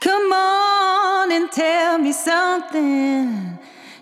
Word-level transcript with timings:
Come 0.00 0.32
on 0.32 1.30
and 1.30 1.52
tell 1.52 1.98
me 1.98 2.12
something. 2.12 3.58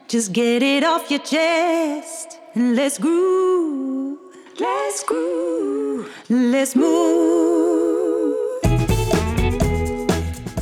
Just 0.07 0.33
get 0.33 0.63
it 0.63 0.85
off 0.85 1.09
your 1.09 1.23
chest 1.25 2.39
and 2.55 2.75
let's 2.77 2.99
groove. 2.99 4.17
Let's 4.59 5.05
groove. 5.05 6.09
Let's 6.29 6.75
move. 6.75 8.37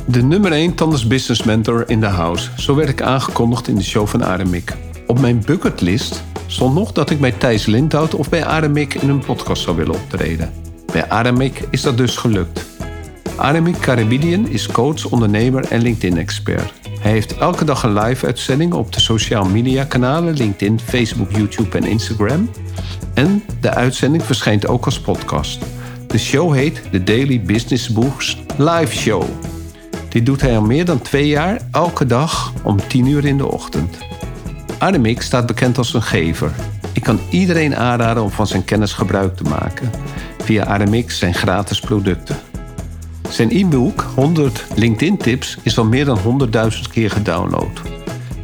De 0.05 0.23
nummer 0.23 0.51
1 0.51 0.75
Tanders 0.75 1.07
Business 1.07 1.43
Mentor 1.43 1.83
in 1.87 1.99
de 1.99 2.05
house. 2.05 2.49
Zo 2.57 2.75
werd 2.75 2.89
ik 2.89 3.01
aangekondigd 3.01 3.67
in 3.67 3.75
de 3.75 3.83
show 3.83 4.07
van 4.07 4.25
Aremik. 4.25 4.75
Op 5.07 5.19
mijn 5.19 5.43
bucketlist 5.45 6.23
stond 6.47 6.73
nog 6.73 6.91
dat 6.91 7.09
ik 7.09 7.19
bij 7.19 7.31
Thijs 7.31 7.65
Lindhout 7.65 8.15
of 8.15 8.29
bij 8.29 8.45
Aremik 8.45 8.93
in 8.93 9.09
een 9.09 9.25
podcast 9.25 9.63
zou 9.63 9.75
willen 9.75 9.95
optreden. 9.95 10.53
Bij 10.91 11.09
Aremik 11.09 11.63
is 11.69 11.81
dat 11.81 11.97
dus 11.97 12.15
gelukt. 12.15 12.66
Aremik 13.37 13.79
Caribidian 13.79 14.47
is 14.47 14.67
coach, 14.67 15.05
ondernemer 15.05 15.65
en 15.65 15.81
LinkedIn-expert. 15.81 16.73
Hij 16.99 17.11
heeft 17.11 17.37
elke 17.37 17.65
dag 17.65 17.83
een 17.83 17.93
live-uitzending 17.93 18.73
op 18.73 18.93
de 18.93 18.99
social 18.99 19.45
media 19.45 19.83
kanalen 19.83 20.33
LinkedIn, 20.33 20.79
Facebook, 20.79 21.31
YouTube 21.31 21.77
en 21.77 21.83
Instagram. 21.83 22.49
En 23.13 23.43
de 23.61 23.73
uitzending 23.73 24.23
verschijnt 24.23 24.67
ook 24.67 24.85
als 24.85 24.99
podcast. 24.99 25.65
De 26.07 26.17
show 26.17 26.53
heet 26.53 26.81
The 26.91 27.03
Daily 27.03 27.41
Business 27.41 27.89
Boost 27.89 28.37
Live 28.57 28.95
Show. 28.95 29.23
Dit 30.09 30.25
doet 30.25 30.41
hij 30.41 30.57
al 30.57 30.65
meer 30.65 30.85
dan 30.85 31.01
twee 31.01 31.27
jaar, 31.27 31.61
elke 31.71 32.05
dag 32.05 32.53
om 32.63 32.87
10 32.87 33.05
uur 33.05 33.25
in 33.25 33.37
de 33.37 33.51
ochtend. 33.51 33.97
Arnemik 34.77 35.21
staat 35.21 35.45
bekend 35.45 35.77
als 35.77 35.93
een 35.93 36.03
gever. 36.03 36.51
Ik 36.93 37.03
kan 37.03 37.19
iedereen 37.29 37.75
aanraden 37.75 38.23
om 38.23 38.31
van 38.31 38.47
zijn 38.47 38.65
kennis 38.65 38.93
gebruik 38.93 39.35
te 39.35 39.43
maken. 39.43 39.91
Via 40.43 40.63
Arnemik 40.63 41.11
zijn 41.11 41.33
gratis 41.33 41.79
producten. 41.79 42.46
Zijn 43.29 43.49
e-book 43.51 44.05
100 44.15 44.65
LinkedIn-tips 44.75 45.57
is 45.63 45.77
al 45.77 45.85
meer 45.85 46.05
dan 46.05 46.49
100.000 46.53 46.91
keer 46.91 47.11
gedownload. 47.11 47.81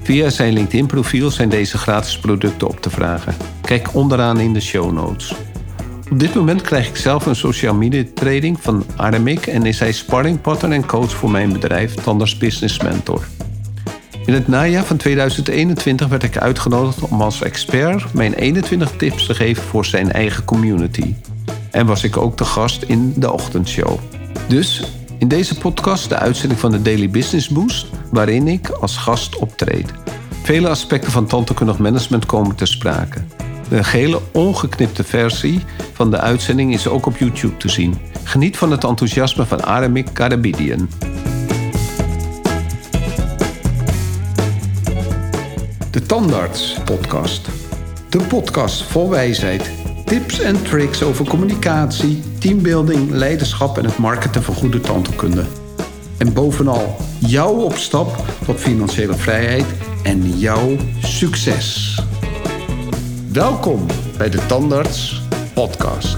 Via 0.04 0.30
zijn 0.30 0.54
LinkedIn-profiel 0.54 1.32
zijn 1.32 1.50
deze 1.50 1.78
gratis 1.78 2.20
producten 2.20 2.68
op 2.68 2.82
te 2.82 2.90
vragen. 2.90 3.36
Kijk 3.62 3.94
onderaan 3.94 4.40
in 4.40 4.54
de 4.54 4.62
show 4.62 4.92
notes. 4.92 5.36
Op 6.12 6.20
dit 6.20 6.36
moment 6.36 6.62
krijg 6.62 6.88
ik 6.88 6.96
zelf 6.96 7.26
een 7.26 7.36
social 7.36 7.74
media 7.74 8.04
training 8.14 8.58
van 8.62 8.86
Arnemik 8.96 9.48
en 9.48 9.66
is 9.66 9.80
hij 9.80 9.92
sparringpartner 9.92 10.72
en 10.72 10.86
coach 10.86 11.12
voor 11.12 11.32
mijn 11.32 11.54
bedrijf 11.54 11.94
Tanders 11.94 12.38
Business 12.38 12.82
Mentor. 12.82 13.28
In 14.26 14.34
het 14.34 14.48
najaar 14.48 14.84
van 14.84 14.98
2021 14.98 16.08
werd 16.08 16.24
ik 16.24 16.38
uitgenodigd 16.38 17.00
om 17.00 17.22
als 17.22 17.42
expert 17.42 18.14
mijn 18.14 18.34
21 18.34 18.92
tips 18.98 19.26
te 19.26 19.36
geven 19.36 19.64
voor 19.64 19.86
zijn 19.86 20.12
eigen 20.12 20.46
community. 20.46 21.16
En 21.72 21.86
was 21.86 22.04
ik 22.04 22.18
ook 22.18 22.38
de 22.38 22.46
gast 22.46 22.82
in 22.82 23.14
de 23.16 23.32
ochtendshow. 23.32 24.00
Dus 24.48 24.84
in 25.18 25.28
deze 25.28 25.58
podcast 25.58 26.10
de 26.10 26.18
uitzending 26.18 26.60
van 26.60 26.72
de 26.72 26.82
Daily 26.82 27.10
Business 27.10 27.50
Boost, 27.50 27.86
waarin 28.12 28.48
ik 28.48 28.70
als 28.70 28.98
gast 28.98 29.38
optreed. 29.38 29.92
Vele 30.44 30.70
aspecten 30.70 31.12
van 31.12 31.26
tandheelkundig 31.26 31.78
management 31.78 32.26
komen 32.26 32.56
ter 32.56 32.68
sprake. 32.68 33.22
De 33.70 33.84
gehele 33.84 34.22
ongeknipte 34.32 35.04
versie 35.04 35.60
van 35.94 36.12
de 36.12 36.20
uitzending 36.20 36.74
is 36.74 36.88
ook 36.88 37.06
op 37.06 37.18
YouTube 37.18 37.58
te 37.58 37.70
zien. 37.70 37.98
Geniet 38.24 38.58
van 38.58 38.72
het 38.72 38.84
enthousiasme 38.84 39.46
van 39.46 39.64
Aramik 39.64 40.08
Karabidian. 40.14 40.90
De 45.92 46.02
Tandarts 46.06 46.78
Podcast. 46.86 47.48
De 48.10 48.20
podcast 48.20 48.84
vol 48.84 49.10
wijsheid, 49.10 49.72
tips 50.14 50.40
en 50.40 50.64
tricks 50.64 51.04
over 51.04 51.28
communicatie, 51.28 52.22
teambuilding, 52.40 53.10
leiderschap 53.10 53.78
en 53.78 53.86
het 53.86 53.98
marketen 53.98 54.44
van 54.44 54.56
goede 54.56 54.82
tandheelkunde. 54.82 55.44
En 56.18 56.34
bovenal 56.34 56.98
jouw 57.20 57.54
opstap 57.54 58.24
tot 58.46 58.60
financiële 58.60 59.14
vrijheid 59.14 59.66
en 60.04 60.38
jouw 60.40 60.76
succes. 61.02 62.00
Welkom 63.32 63.86
bij 64.18 64.30
de 64.30 64.46
Tandarts 64.46 65.22
Podcast. 65.54 66.18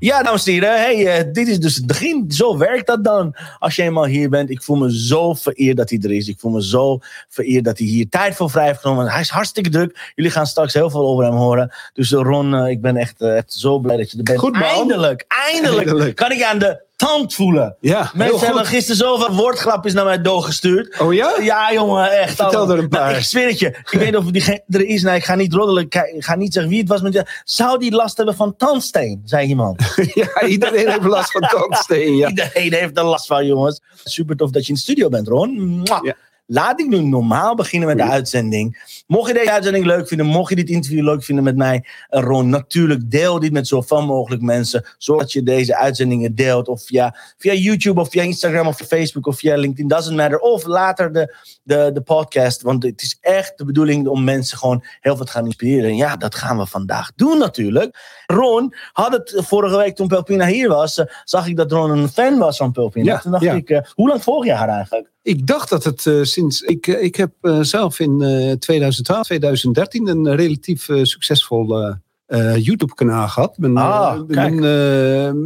Ja, 0.00 0.22
dames 0.22 0.46
en 0.46 0.52
heren, 0.52 0.70
hey, 0.70 1.06
eh, 1.18 1.32
dit 1.32 1.48
is 1.48 1.58
dus 1.58 1.74
het 1.76 1.86
begin. 1.86 2.24
Zo 2.28 2.58
werkt 2.58 2.86
dat 2.86 3.04
dan 3.04 3.36
als 3.58 3.76
je 3.76 3.82
eenmaal 3.82 4.04
hier 4.04 4.28
bent. 4.30 4.50
Ik 4.50 4.62
voel 4.62 4.76
me 4.76 4.98
zo 4.98 5.34
vereerd 5.34 5.76
dat 5.76 5.90
hij 5.90 5.98
er 6.02 6.12
is. 6.12 6.28
Ik 6.28 6.38
voel 6.38 6.50
me 6.50 6.64
zo 6.64 6.98
vereerd 7.28 7.64
dat 7.64 7.78
hij 7.78 7.86
hier 7.86 8.08
tijd 8.08 8.34
voor 8.34 8.50
vrij 8.50 8.66
heeft 8.66 8.80
genomen. 8.80 9.08
Hij 9.08 9.20
is 9.20 9.28
hartstikke 9.28 9.70
druk. 9.70 10.12
Jullie 10.14 10.30
gaan 10.30 10.46
straks 10.46 10.74
heel 10.74 10.90
veel 10.90 11.06
over 11.06 11.24
hem 11.24 11.34
horen. 11.34 11.72
Dus 11.92 12.12
eh, 12.12 12.20
Ron, 12.22 12.54
eh, 12.54 12.70
ik 12.70 12.80
ben 12.80 12.96
echt, 12.96 13.20
echt 13.20 13.52
zo 13.52 13.78
blij 13.78 13.96
dat 13.96 14.10
je 14.10 14.16
er 14.16 14.22
bent. 14.22 14.38
Goed, 14.38 14.52
man. 14.52 14.62
eindelijk, 14.62 15.24
eindelijk, 15.28 15.86
Eindelijk. 15.86 16.16
kan 16.16 16.32
ik 16.32 16.42
aan 16.42 16.58
de 16.58 16.80
tand 17.00 17.34
voelen. 17.34 17.76
Ja, 17.80 18.10
Mensen 18.14 18.46
hebben 18.46 18.66
gisteren 18.66 18.96
zoveel 18.96 19.34
woordgrapjes 19.34 19.92
naar 19.92 20.04
mij 20.04 20.20
doorgestuurd. 20.20 21.00
Oh 21.00 21.14
ja? 21.14 21.32
Ja, 21.40 21.72
jongen, 21.72 22.10
echt. 22.10 22.28
Vertel 22.28 22.46
allemaal. 22.46 22.76
er 22.76 22.82
een 22.82 22.88
paar. 22.88 23.06
Nou, 23.06 23.16
ik 23.16 23.24
zweer 23.24 23.48
het 23.48 23.58
je. 23.58 23.66
Ik 23.66 23.88
weet 23.90 24.04
niet 24.04 24.16
of 24.16 24.24
die 24.24 24.62
er 24.68 24.86
is. 24.86 25.02
Nee, 25.02 25.16
ik 25.16 25.24
ga 25.24 25.34
niet 25.34 25.52
roddelen. 25.52 25.82
Ik 25.82 26.04
ga, 26.18 26.34
niet 26.34 26.52
zeggen 26.52 26.72
wie 26.72 26.80
het 26.80 26.88
was. 26.88 27.02
Maar 27.02 27.42
zou 27.44 27.78
die 27.78 27.92
last 27.92 28.16
hebben 28.16 28.34
van 28.34 28.56
tandsteen? 28.56 29.22
Zei 29.24 29.48
iemand. 29.48 29.82
Ja, 30.14 30.42
iedereen 30.42 30.88
heeft 30.88 31.04
last 31.04 31.30
van 31.30 31.40
tandsteen. 31.58 32.16
Ja. 32.16 32.28
Iedereen 32.28 32.72
heeft 32.72 32.98
er 32.98 33.04
last 33.04 33.26
van, 33.26 33.46
jongens. 33.46 33.80
Super 34.04 34.36
tof 34.36 34.50
dat 34.50 34.62
je 34.62 34.68
in 34.68 34.74
de 34.74 34.80
studio 34.80 35.08
bent, 35.08 35.28
Ron. 35.28 35.80
Mwah. 35.80 36.04
Ja. 36.04 36.16
Laat 36.52 36.80
ik 36.80 36.86
nu 36.86 37.00
normaal 37.00 37.54
beginnen 37.54 37.88
met 37.88 37.96
de 37.96 38.04
uitzending. 38.04 38.92
Mocht 39.06 39.28
je 39.28 39.34
deze 39.34 39.50
uitzending 39.50 39.84
leuk 39.84 40.08
vinden, 40.08 40.26
mocht 40.26 40.50
je 40.50 40.56
dit 40.56 40.68
interview 40.68 41.04
leuk 41.04 41.24
vinden 41.24 41.44
met 41.44 41.56
mij 41.56 41.84
en 42.08 42.22
Ron, 42.22 42.48
natuurlijk 42.48 43.10
deel 43.10 43.38
dit 43.38 43.52
met 43.52 43.68
zoveel 43.68 44.06
mogelijk 44.06 44.42
mensen. 44.42 44.84
Zodat 44.98 45.32
je 45.32 45.42
deze 45.42 45.76
uitzendingen 45.76 46.34
deelt. 46.34 46.68
Of 46.68 46.82
via, 46.82 47.16
via 47.38 47.52
YouTube, 47.52 48.00
of 48.00 48.10
via 48.10 48.22
Instagram, 48.22 48.66
of 48.66 48.76
via 48.76 48.86
Facebook, 48.86 49.26
of 49.26 49.38
via 49.38 49.56
LinkedIn. 49.56 49.88
Doesn't 49.88 50.16
matter. 50.16 50.38
Of 50.38 50.64
later 50.64 51.12
de, 51.12 51.36
de, 51.62 51.90
de 51.92 52.00
podcast. 52.00 52.62
Want 52.62 52.82
het 52.82 53.02
is 53.02 53.18
echt 53.20 53.58
de 53.58 53.64
bedoeling 53.64 54.08
om 54.08 54.24
mensen 54.24 54.58
gewoon 54.58 54.84
heel 55.00 55.16
veel 55.16 55.24
te 55.24 55.32
gaan 55.32 55.44
inspireren. 55.44 55.90
En 55.90 55.96
ja, 55.96 56.16
dat 56.16 56.34
gaan 56.34 56.58
we 56.58 56.66
vandaag 56.66 57.12
doen 57.14 57.38
natuurlijk. 57.38 58.19
Ron 58.30 58.74
had 58.92 59.12
het 59.12 59.34
vorige 59.36 59.76
week 59.76 59.96
toen 59.96 60.08
Pelpina 60.08 60.46
hier 60.46 60.68
was, 60.68 60.98
eh, 60.98 61.06
zag 61.24 61.46
ik 61.46 61.56
dat 61.56 61.72
Ron 61.72 61.90
een 61.90 62.08
fan 62.08 62.38
was 62.38 62.56
van 62.56 62.72
Pelpina. 62.72 63.12
Ja, 63.12 63.18
toen 63.18 63.30
dacht 63.30 63.44
ja. 63.44 63.54
ik, 63.54 63.70
eh, 63.70 63.80
hoe 63.94 64.08
lang 64.08 64.22
volg 64.22 64.44
je 64.44 64.52
haar 64.52 64.68
eigenlijk? 64.68 65.10
Ik 65.22 65.46
dacht 65.46 65.70
dat 65.70 65.84
het 65.84 66.06
eh, 66.06 66.22
sinds. 66.22 66.60
Ik, 66.60 66.86
ik 66.86 67.16
heb 67.16 67.32
zelf 67.60 68.00
in 68.00 68.22
eh, 68.22 68.52
2012, 68.52 69.26
2013 69.26 70.06
een 70.08 70.36
relatief 70.36 70.88
succesvol 71.02 71.94
YouTube-kanaal 72.56 73.28
gehad. 73.28 73.58
Mijn, 73.58 73.76
Ah, 73.76 74.20
mijn, 74.26 74.58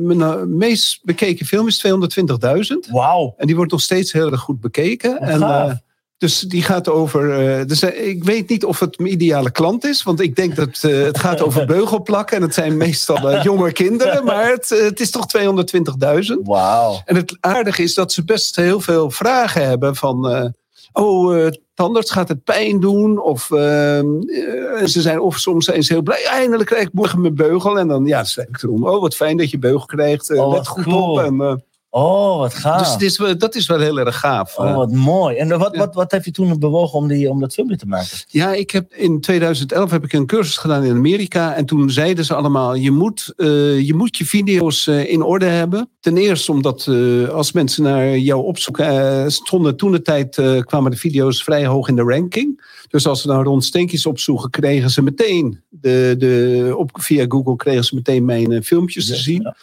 mijn 0.07 0.57
meest 0.57 1.05
bekeken 1.05 1.47
film 1.47 1.67
is 1.67 1.87
220.000. 1.87 2.91
Wauw. 2.91 3.35
En 3.37 3.47
die 3.47 3.57
wordt 3.57 3.71
nog 3.71 3.81
steeds 3.81 4.13
heel 4.13 4.31
erg 4.31 4.41
goed 4.41 4.61
bekeken. 4.61 5.13
Wat 5.13 5.29
En, 5.29 5.83
dus 6.19 6.41
die 6.41 6.63
gaat 6.63 6.89
over. 6.89 7.59
eh, 7.59 7.67
dus, 7.67 7.83
eh, 7.83 8.09
ik 8.09 8.25
weet 8.25 8.49
niet 8.49 8.65
of 8.65 8.81
het 8.81 8.99
mijn 8.99 9.13
ideale 9.13 9.51
klant 9.51 9.85
is. 9.85 10.03
Want 10.03 10.21
ik 10.21 10.37
denk 10.37 10.57
dat 10.57 10.79
eh, 10.83 11.03
het 11.03 11.19
gaat 11.19 11.43
over 11.43 11.67
beugelplakken. 11.77 12.37
En 12.37 12.43
het 12.43 12.55
zijn 12.55 12.77
meestal 12.77 13.43
jonge 13.43 13.73
kinderen. 13.73 14.25
Maar 14.25 14.51
het, 14.51 14.69
het 14.69 15.01
is 15.01 15.11
toch 15.11 15.27
220.000. 15.39 16.43
Wauw. 16.43 17.03
En 17.05 17.17
het 17.17 17.37
aardige 17.41 17.83
is 17.83 17.95
dat 17.95 18.13
ze 18.13 18.25
best 18.25 18.57
heel 18.57 18.81
veel 18.81 19.11
vragen 19.11 19.67
hebben 19.67 19.97
van... 19.97 20.53
oh, 20.93 21.49
tandarts 21.75 22.11
gaat 22.11 22.29
het 22.29 22.45
pijn 22.45 22.81
doen? 22.81 23.23
Of 23.23 23.47
ze 23.47 24.85
zijn 24.85 25.21
of 25.21 25.39
soms 25.39 25.65
zijn 25.65 25.83
ze 25.83 25.93
heel 25.93 26.03
blij. 26.03 26.25
Eindelijk 26.25 26.69
krijg 26.69 26.87
ik 26.87 26.93
morgen 26.93 27.21
mijn 27.21 27.35
beugel. 27.35 27.79
En 27.79 27.89
dan 27.89 28.07
ja, 28.07 28.25
zeg 28.25 28.47
ik 28.47 28.63
erom. 28.63 28.87
Oh, 28.87 29.01
wat 29.01 29.15
fijn 29.15 29.37
dat 29.37 29.51
je 29.51 29.59
beugel 29.59 29.87
krijgt. 29.87 30.37
Oh, 30.39 30.53
let 30.53 30.67
goed 30.67 30.85
cool. 30.85 31.13
op. 31.13 31.19
En, 31.19 31.65
Oh, 31.97 32.39
wat 32.39 32.55
gaaf. 32.55 32.79
Dus 32.79 32.93
het 32.93 33.03
is, 33.03 33.39
dat 33.39 33.55
is 33.55 33.67
wel 33.67 33.81
heel 33.81 33.99
erg 33.99 34.19
gaaf. 34.19 34.57
Oh, 34.57 34.77
wat 34.77 34.93
mooi. 34.93 35.37
En 35.37 35.59
wat, 35.59 35.73
Ja. 35.73 35.79
wat, 35.79 35.95
wat 35.95 36.11
heb 36.11 36.25
je 36.25 36.31
toen 36.31 36.59
bewogen 36.59 36.99
om, 36.99 37.09
die, 37.09 37.31
om 37.31 37.41
dat 37.41 37.55
filmpje 37.55 37.77
te 37.77 37.87
maken? 37.87 38.19
Ja, 38.27 38.53
ik 38.53 38.71
heb 38.71 38.95
in 38.95 39.21
2011 39.21 39.91
heb 39.91 40.05
ik 40.05 40.13
een 40.13 40.27
cursus 40.27 40.57
gedaan 40.57 40.85
in 40.85 40.95
Amerika. 40.97 41.55
En 41.55 41.67
toen 41.67 41.91
zeiden 41.91 42.25
ze 42.25 42.35
allemaal: 42.35 42.75
je 42.75 42.91
moet, 42.91 43.33
eh, 43.37 43.81
je, 43.81 43.95
moet 43.95 44.17
je 44.17 44.25
video's 44.25 44.87
eh, 44.87 45.11
in 45.11 45.23
orde 45.23 45.45
hebben. 45.47 45.91
Ten 46.01 46.17
eerste 46.17 46.53
omdat 46.53 46.87
eh, 46.87 47.29
als 47.29 47.53
mensen 47.53 47.83
naar 47.83 48.19
jou 48.19 48.45
opzoeken, 48.45 49.33
stonden 49.33 49.77
toen 49.77 49.93
de 49.93 50.03
tijd 50.03 50.43
kwamen 50.65 50.91
de 50.91 50.97
video's 50.97 51.43
vrij 51.43 51.67
hoog 51.67 51.89
in 51.89 51.97
de 51.97 52.03
ranking. 52.03 52.65
Dus 52.89 53.07
als 53.07 53.21
ze 53.21 53.27
dan 53.27 53.43
rond 53.43 53.65
steentjes 53.65 54.07
opzoeken, 54.07 54.51
kregen 54.51 54.91
ze 54.91 55.03
meteen 55.03 55.61
de, 55.69 56.15
de, 56.19 56.75
op, 56.77 56.91
via 56.93 57.25
Google 57.29 57.57
kregen 57.57 57.85
ze 57.85 57.95
meteen 57.95 58.25
mijn 58.25 58.65
filmpjes 58.65 59.07
te 59.07 59.17
zien. 59.17 59.43
Ja. 59.43 59.57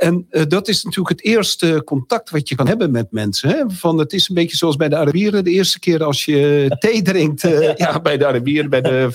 En 0.00 0.26
eh, 0.30 0.42
dat 0.48 0.68
is 0.68 0.84
natuurlijk 0.84 1.20
het 1.20 1.24
eerste 1.24 1.82
contact 1.84 2.30
wat 2.30 2.48
je 2.48 2.54
kan 2.54 2.68
hebben 2.68 2.90
met 2.90 3.06
mensen. 3.10 3.48
Hè? 3.48 3.62
Van, 3.68 3.98
het 3.98 4.12
is 4.12 4.28
een 4.28 4.34
beetje 4.34 4.56
zoals 4.56 4.76
bij 4.76 4.88
de 4.88 4.96
Arabieren. 4.96 5.44
De 5.44 5.50
eerste 5.50 5.78
keer 5.78 6.04
als 6.04 6.24
je 6.24 6.66
thee 6.78 7.02
drinkt. 7.02 7.44
eh, 7.44 7.76
ja, 7.76 8.00
bij 8.00 8.16
de 8.16 8.26
Arabieren, 8.26 8.70
bij 8.70 8.80
de... 8.80 8.88
en, 9.10 9.12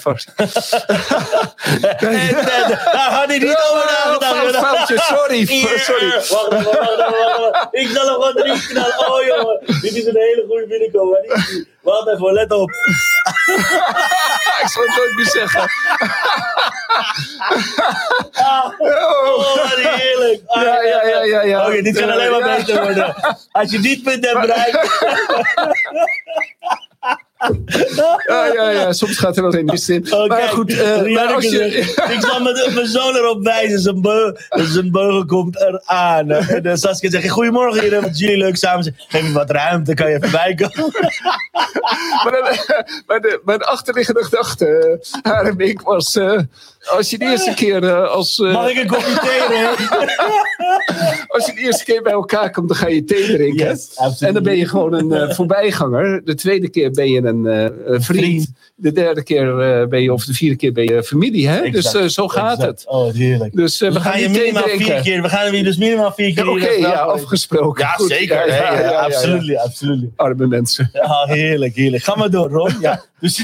daar 2.91 3.11
had 3.11 3.31
ik 3.31 3.41
niet 3.41 3.57
over 3.71 3.85
nagedacht. 4.19 4.87
Sorry, 4.87 5.45
sorry. 5.45 6.09
Wacht 6.09 6.29
wacht 6.29 6.65
wacht. 6.65 7.67
Ik 7.71 7.87
zal 7.87 8.13
gewoon 8.13 8.33
drie 8.33 8.67
knallen. 8.67 9.09
Oh 9.09 9.25
jongen, 9.25 9.59
dit 9.81 9.95
is 9.95 10.05
een 10.05 10.15
hele 10.15 10.45
goede 10.47 10.67
binnenkomen. 10.67 11.19
Wacht 11.85 12.07
even, 12.07 12.33
let 12.33 12.51
op. 12.51 12.69
Ik 14.61 14.67
zal 14.71 14.83
het 14.83 14.95
nooit 14.97 15.15
meer 15.15 15.25
zeggen. 15.25 15.61
Oh, 18.39 19.55
wat 19.55 19.75
heerlijk. 19.75 20.41
Oh, 20.45 20.61
Ja, 20.61 20.81
ja, 20.81 21.07
ja, 21.07 21.23
ja, 21.23 21.41
ja. 21.41 21.67
Oké, 21.67 21.81
dit 21.81 21.99
kan 21.99 22.09
alleen 22.11 22.31
maar 22.31 22.57
beter 22.57 22.81
worden. 22.81 23.15
Als 23.51 23.71
je 23.71 23.79
dit 23.79 24.03
punt 24.03 24.25
hebt 24.25 24.41
bereikt. 24.41 24.77
Ja, 28.27 28.45
ja, 28.53 28.69
ja, 28.69 28.93
soms 28.93 29.17
gaat 29.17 29.35
er 29.35 29.41
wel 29.41 29.51
geen 29.51 29.65
mis 29.65 29.89
in. 29.89 30.13
Oh, 30.13 30.27
maar 30.27 30.37
kijk, 30.37 30.49
goed, 30.51 30.79
eh, 30.79 31.13
maar 31.13 31.33
als 31.33 31.43
je... 31.43 31.49
zegt, 31.49 32.11
ik 32.11 32.21
zal 32.21 32.39
mijn, 32.41 32.73
mijn 32.73 32.87
zoon 32.87 33.15
erop 33.15 33.43
wijzen. 33.43 33.79
Zijn, 33.79 34.01
beugel, 34.01 34.37
zijn 34.49 34.91
beugel 34.91 35.25
komt 35.25 35.59
eraan. 35.61 36.29
En 36.31 36.65
uh, 36.65 36.75
Saskia 36.75 37.09
zegt, 37.09 37.29
goedemorgen 37.29 37.81
hier, 37.81 38.01
wat 38.01 38.19
jullie 38.19 38.37
leuk 38.37 38.55
samen 38.55 38.83
zijn. 38.83 38.95
Geef 38.97 39.21
me 39.23 39.31
wat 39.31 39.49
ruimte, 39.49 39.93
kan 39.93 40.09
je 40.09 40.15
even 40.15 40.31
bijkomen. 40.31 40.93
Maar, 42.23 42.65
maar, 43.07 43.21
de, 43.21 43.41
maar 43.43 43.57
de 43.57 43.65
achterliggende 43.65 44.23
gedachte, 44.23 44.99
uh, 45.13 45.31
Harem, 45.31 45.59
ik 45.59 45.81
was... 45.81 46.15
eh, 46.15 46.39
als 46.87 47.09
je 47.09 47.17
de 47.17 47.25
eerste 47.25 47.53
keer 47.53 47.83
eh, 47.83 48.07
als... 48.09 48.39
eh, 48.39 48.53
Mag 48.53 48.69
ik 48.69 48.77
een 48.77 48.87
kopje 48.87 49.19
thee 49.19 49.39
drinken? 49.47 49.85
Als 51.27 51.45
je 51.45 51.53
de 51.53 51.61
eerste 51.61 51.83
keer 51.83 52.01
bij 52.01 52.11
elkaar 52.11 52.51
komt, 52.51 52.67
dan 52.67 52.77
ga 52.77 52.87
je 52.87 53.03
thee 53.03 53.25
drinken. 53.35 53.67
Yes, 53.67 53.91
absoluut. 53.95 54.21
en 54.21 54.33
dan 54.33 54.43
ben 54.43 54.57
je 54.57 54.67
gewoon 54.67 54.93
een 54.93 55.11
eh, 55.13 55.35
voorbijganger. 55.35 56.21
De 56.25 56.35
tweede 56.35 56.69
keer 56.69 56.91
ben 56.91 57.11
je 57.11 57.21
een 57.23 57.45
eh, 57.45 57.65
vriend. 57.85 58.05
Vriend. 58.05 58.51
De 58.75 58.91
derde 58.91 59.23
keer 59.23 59.59
eh, 59.59 59.87
ben 59.87 60.01
je, 60.01 60.13
of 60.13 60.25
de 60.25 60.33
vierde 60.33 60.55
keer 60.55 60.71
ben 60.71 60.83
je 60.83 61.03
familie. 61.03 61.47
Hè? 61.47 61.61
Dus 61.61 61.85
Exact, 61.85 61.95
eh, 62.03 62.09
zo 62.09 62.27
gaat 62.27 62.57
exact. 62.57 62.79
het. 62.79 62.87
Oh, 62.87 63.13
heerlijk. 63.13 63.55
Dus 63.55 63.79
we 63.79 63.91
we 63.91 63.99
gaan 63.99 64.11
gaan 64.11 64.21
je 64.21 64.29
minimaal 64.29 64.63
vier 64.63 64.75
drinken. 64.75 65.01
keer. 65.03 65.21
We 65.21 65.29
gaan 65.29 65.53
hier 65.53 65.63
dus 65.63 65.77
minimaal 65.77 66.11
vier 66.13 66.33
keer. 66.33 66.45
Ja, 66.45 66.51
Oké, 66.51 66.69
ja, 66.71 66.91
afgesproken. 66.93 67.83
Ja, 67.85 67.91
Goed. 67.91 68.07
zeker. 68.09 68.35
Ja, 68.35 68.45
ja, 68.45 68.55
ja, 68.73 68.79
ja, 68.79 68.89
ja. 68.91 68.99
absoluut, 68.99 69.57
absoluut. 69.57 70.09
Arme 70.15 70.47
mensen. 70.47 70.89
Ja, 70.93 71.23
heerlijk, 71.27 71.75
heerlijk. 71.75 72.03
Ga 72.03 72.15
maar 72.15 72.29
door, 72.29 72.49
Rob. 72.49 72.71
Ja. 72.81 73.03
Dus, 73.19 73.43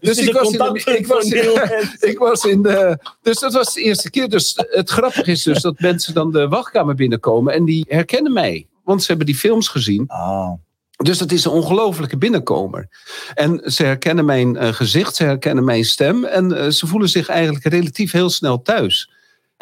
dus, 0.00 0.16
Dus 0.16 0.26
ik 0.26 0.32
was, 0.32 0.50
in 0.50 0.58
de, 0.58 0.96
ik, 0.98 1.06
was 1.06 1.24
in, 1.24 1.42
in 1.42 1.88
ik 2.10 2.18
was 2.18 2.44
in 2.44 2.62
de. 2.62 2.98
Dus 3.22 3.38
dat 3.38 3.52
was 3.52 3.74
de 3.74 3.82
eerste 3.82 4.10
keer. 4.10 4.28
Dus 4.28 4.54
het 4.56 4.90
grappige 4.90 5.30
is 5.30 5.42
dus 5.42 5.60
dat 5.60 5.80
mensen 5.80 6.14
dan 6.14 6.32
de 6.32 6.48
wachtkamer 6.48 6.94
binnenkomen 6.94 7.54
en 7.54 7.64
die 7.64 7.84
herkennen 7.88 8.32
mij. 8.32 8.66
Want 8.84 9.00
ze 9.00 9.06
hebben 9.06 9.26
die 9.26 9.36
films 9.36 9.68
gezien. 9.68 10.04
Ah, 10.08 10.52
Dus 10.96 11.18
dat 11.18 11.32
is 11.32 11.44
een 11.44 11.50
ongelofelijke 11.50 12.16
binnenkomer. 12.16 12.88
En 13.34 13.72
ze 13.72 13.84
herkennen 13.84 14.24
mijn 14.24 14.56
eh, 14.56 14.72
gezicht, 14.72 15.16
ze 15.16 15.24
herkennen 15.24 15.64
mijn 15.64 15.84
stem. 15.84 16.24
En 16.24 16.58
eh, 16.58 16.68
ze 16.68 16.86
voelen 16.86 17.08
zich 17.08 17.28
eigenlijk 17.28 17.64
relatief 17.64 18.12
heel 18.12 18.30
snel 18.30 18.62
thuis. 18.62 19.11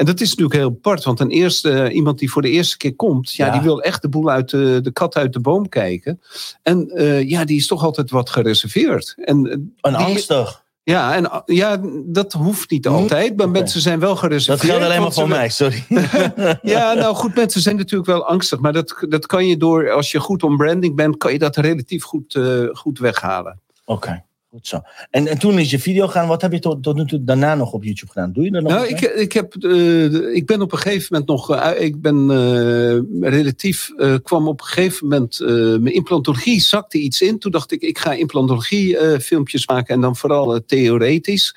En 0.01 0.07
dat 0.07 0.21
is 0.21 0.29
natuurlijk 0.29 0.57
heel 0.59 0.69
apart, 0.69 1.05
want 1.05 1.21
een 1.21 1.31
eerste, 1.31 1.71
eh, 1.71 1.95
iemand 1.95 2.19
die 2.19 2.31
voor 2.31 2.43
de 2.43 2.51
eerste 2.51 2.77
keer 2.77 2.95
komt, 2.95 3.33
ja, 3.33 3.47
Ja. 3.47 3.53
die 3.53 3.61
wil 3.61 3.83
echt 3.83 4.03
de 4.03 4.09
boel 4.09 4.31
uit 4.31 4.51
de, 4.51 4.81
de 4.83 4.91
kat 4.93 5.17
uit 5.17 5.33
de 5.33 5.41
boom 5.41 5.69
kijken. 5.69 6.21
En 6.63 6.91
eh, 6.91 7.29
ja, 7.29 7.45
die 7.45 7.57
is 7.57 7.67
toch 7.67 7.83
altijd 7.85 8.11
wat 8.11 8.31
gereserveerd. 8.31 9.15
En, 9.25 9.47
eh, 9.47 9.57
die- 9.93 9.97
angstig. 9.97 10.63
Ja, 10.83 11.15
en 11.15 11.43
ja, 11.47 11.81
dat 12.05 12.33
hoeft 12.33 12.71
niet 12.71 12.87
altijd, 12.87 13.37
maar 13.37 13.51
mensen 13.51 13.81
zijn 13.81 13.99
wel 14.01 14.09
Dat 14.11 14.19
gereserveerd. 14.19 14.71
geldt 14.71 14.85
alleen 14.85 15.01
maar 15.01 15.13
voor 15.13 15.29
mij, 15.29 15.49
sorry. 15.49 15.85
ja, 16.63 16.93
nou 16.95 17.15
goed, 17.15 17.35
mensen 17.35 17.61
zijn 17.61 17.77
natuurlijk 17.77 18.11
wel 18.11 18.27
angstig. 18.27 18.59
Maar 18.61 18.73
dat, 18.73 18.97
dat 19.09 19.27
kan 19.27 19.47
je 19.47 19.57
door, 19.57 19.91
als 19.91 20.11
je 20.11 20.19
goed 20.21 20.43
om 20.43 20.57
branding 20.57 20.97
bent, 20.97 21.17
kan 21.17 21.33
je 21.33 21.39
dat 21.39 21.57
relatief 21.57 22.05
goed, 22.05 22.39
goed 22.73 22.99
weghalen. 22.99 23.61
Oké, 23.85 24.25
goed 24.51 24.67
zo. 24.67 24.81
En, 25.11 25.27
en 25.27 25.39
toen 25.39 25.59
is 25.59 25.71
je 25.71 25.79
video 25.79 26.07
gaan. 26.09 26.29
Wat 26.29 26.43
heb 26.43 26.53
je 26.53 26.59
tot, 26.59 26.83
tot 26.83 26.97
nu 26.97 27.05
toe 27.07 27.25
daarna 27.25 27.55
nog 27.55 27.73
op 27.73 27.85
YouTube 27.85 28.13
gedaan? 28.13 28.33
Doe 28.33 28.45
je 28.45 28.51
dat 28.51 28.63
nog? 28.63 28.73
Nou, 28.73 28.87
ik, 28.87 29.01
ik, 29.01 29.33
heb, 29.33 29.55
eh, 29.55 30.35
ik 30.35 30.47
ben 30.47 30.61
op 30.63 30.73
een 30.73 30.79
gegeven 30.79 31.07
moment 31.11 31.29
nog. 31.29 31.51
eh, 31.57 31.85
ik 31.85 32.01
ben 32.01 32.31
eh, 32.31 33.31
relatief. 33.31 33.89
kwam 34.23 34.49
op 34.49 34.61
een 34.61 34.67
gegeven 34.67 35.09
moment. 35.09 35.39
mijn 35.83 35.95
implantologie 35.95 36.61
zakte 36.61 36.99
iets 36.99 37.21
in. 37.21 37.39
Toen 37.39 37.51
dacht 37.53 37.73
ik, 37.73 37.83
ik 37.83 37.99
ga 37.99 38.13
implantologie 38.13 39.21
filmpjes 39.21 39.67
maken. 39.67 39.95
En 39.95 40.01
dan 40.01 40.17
vooral 40.17 40.61
theoretisch. 40.67 41.57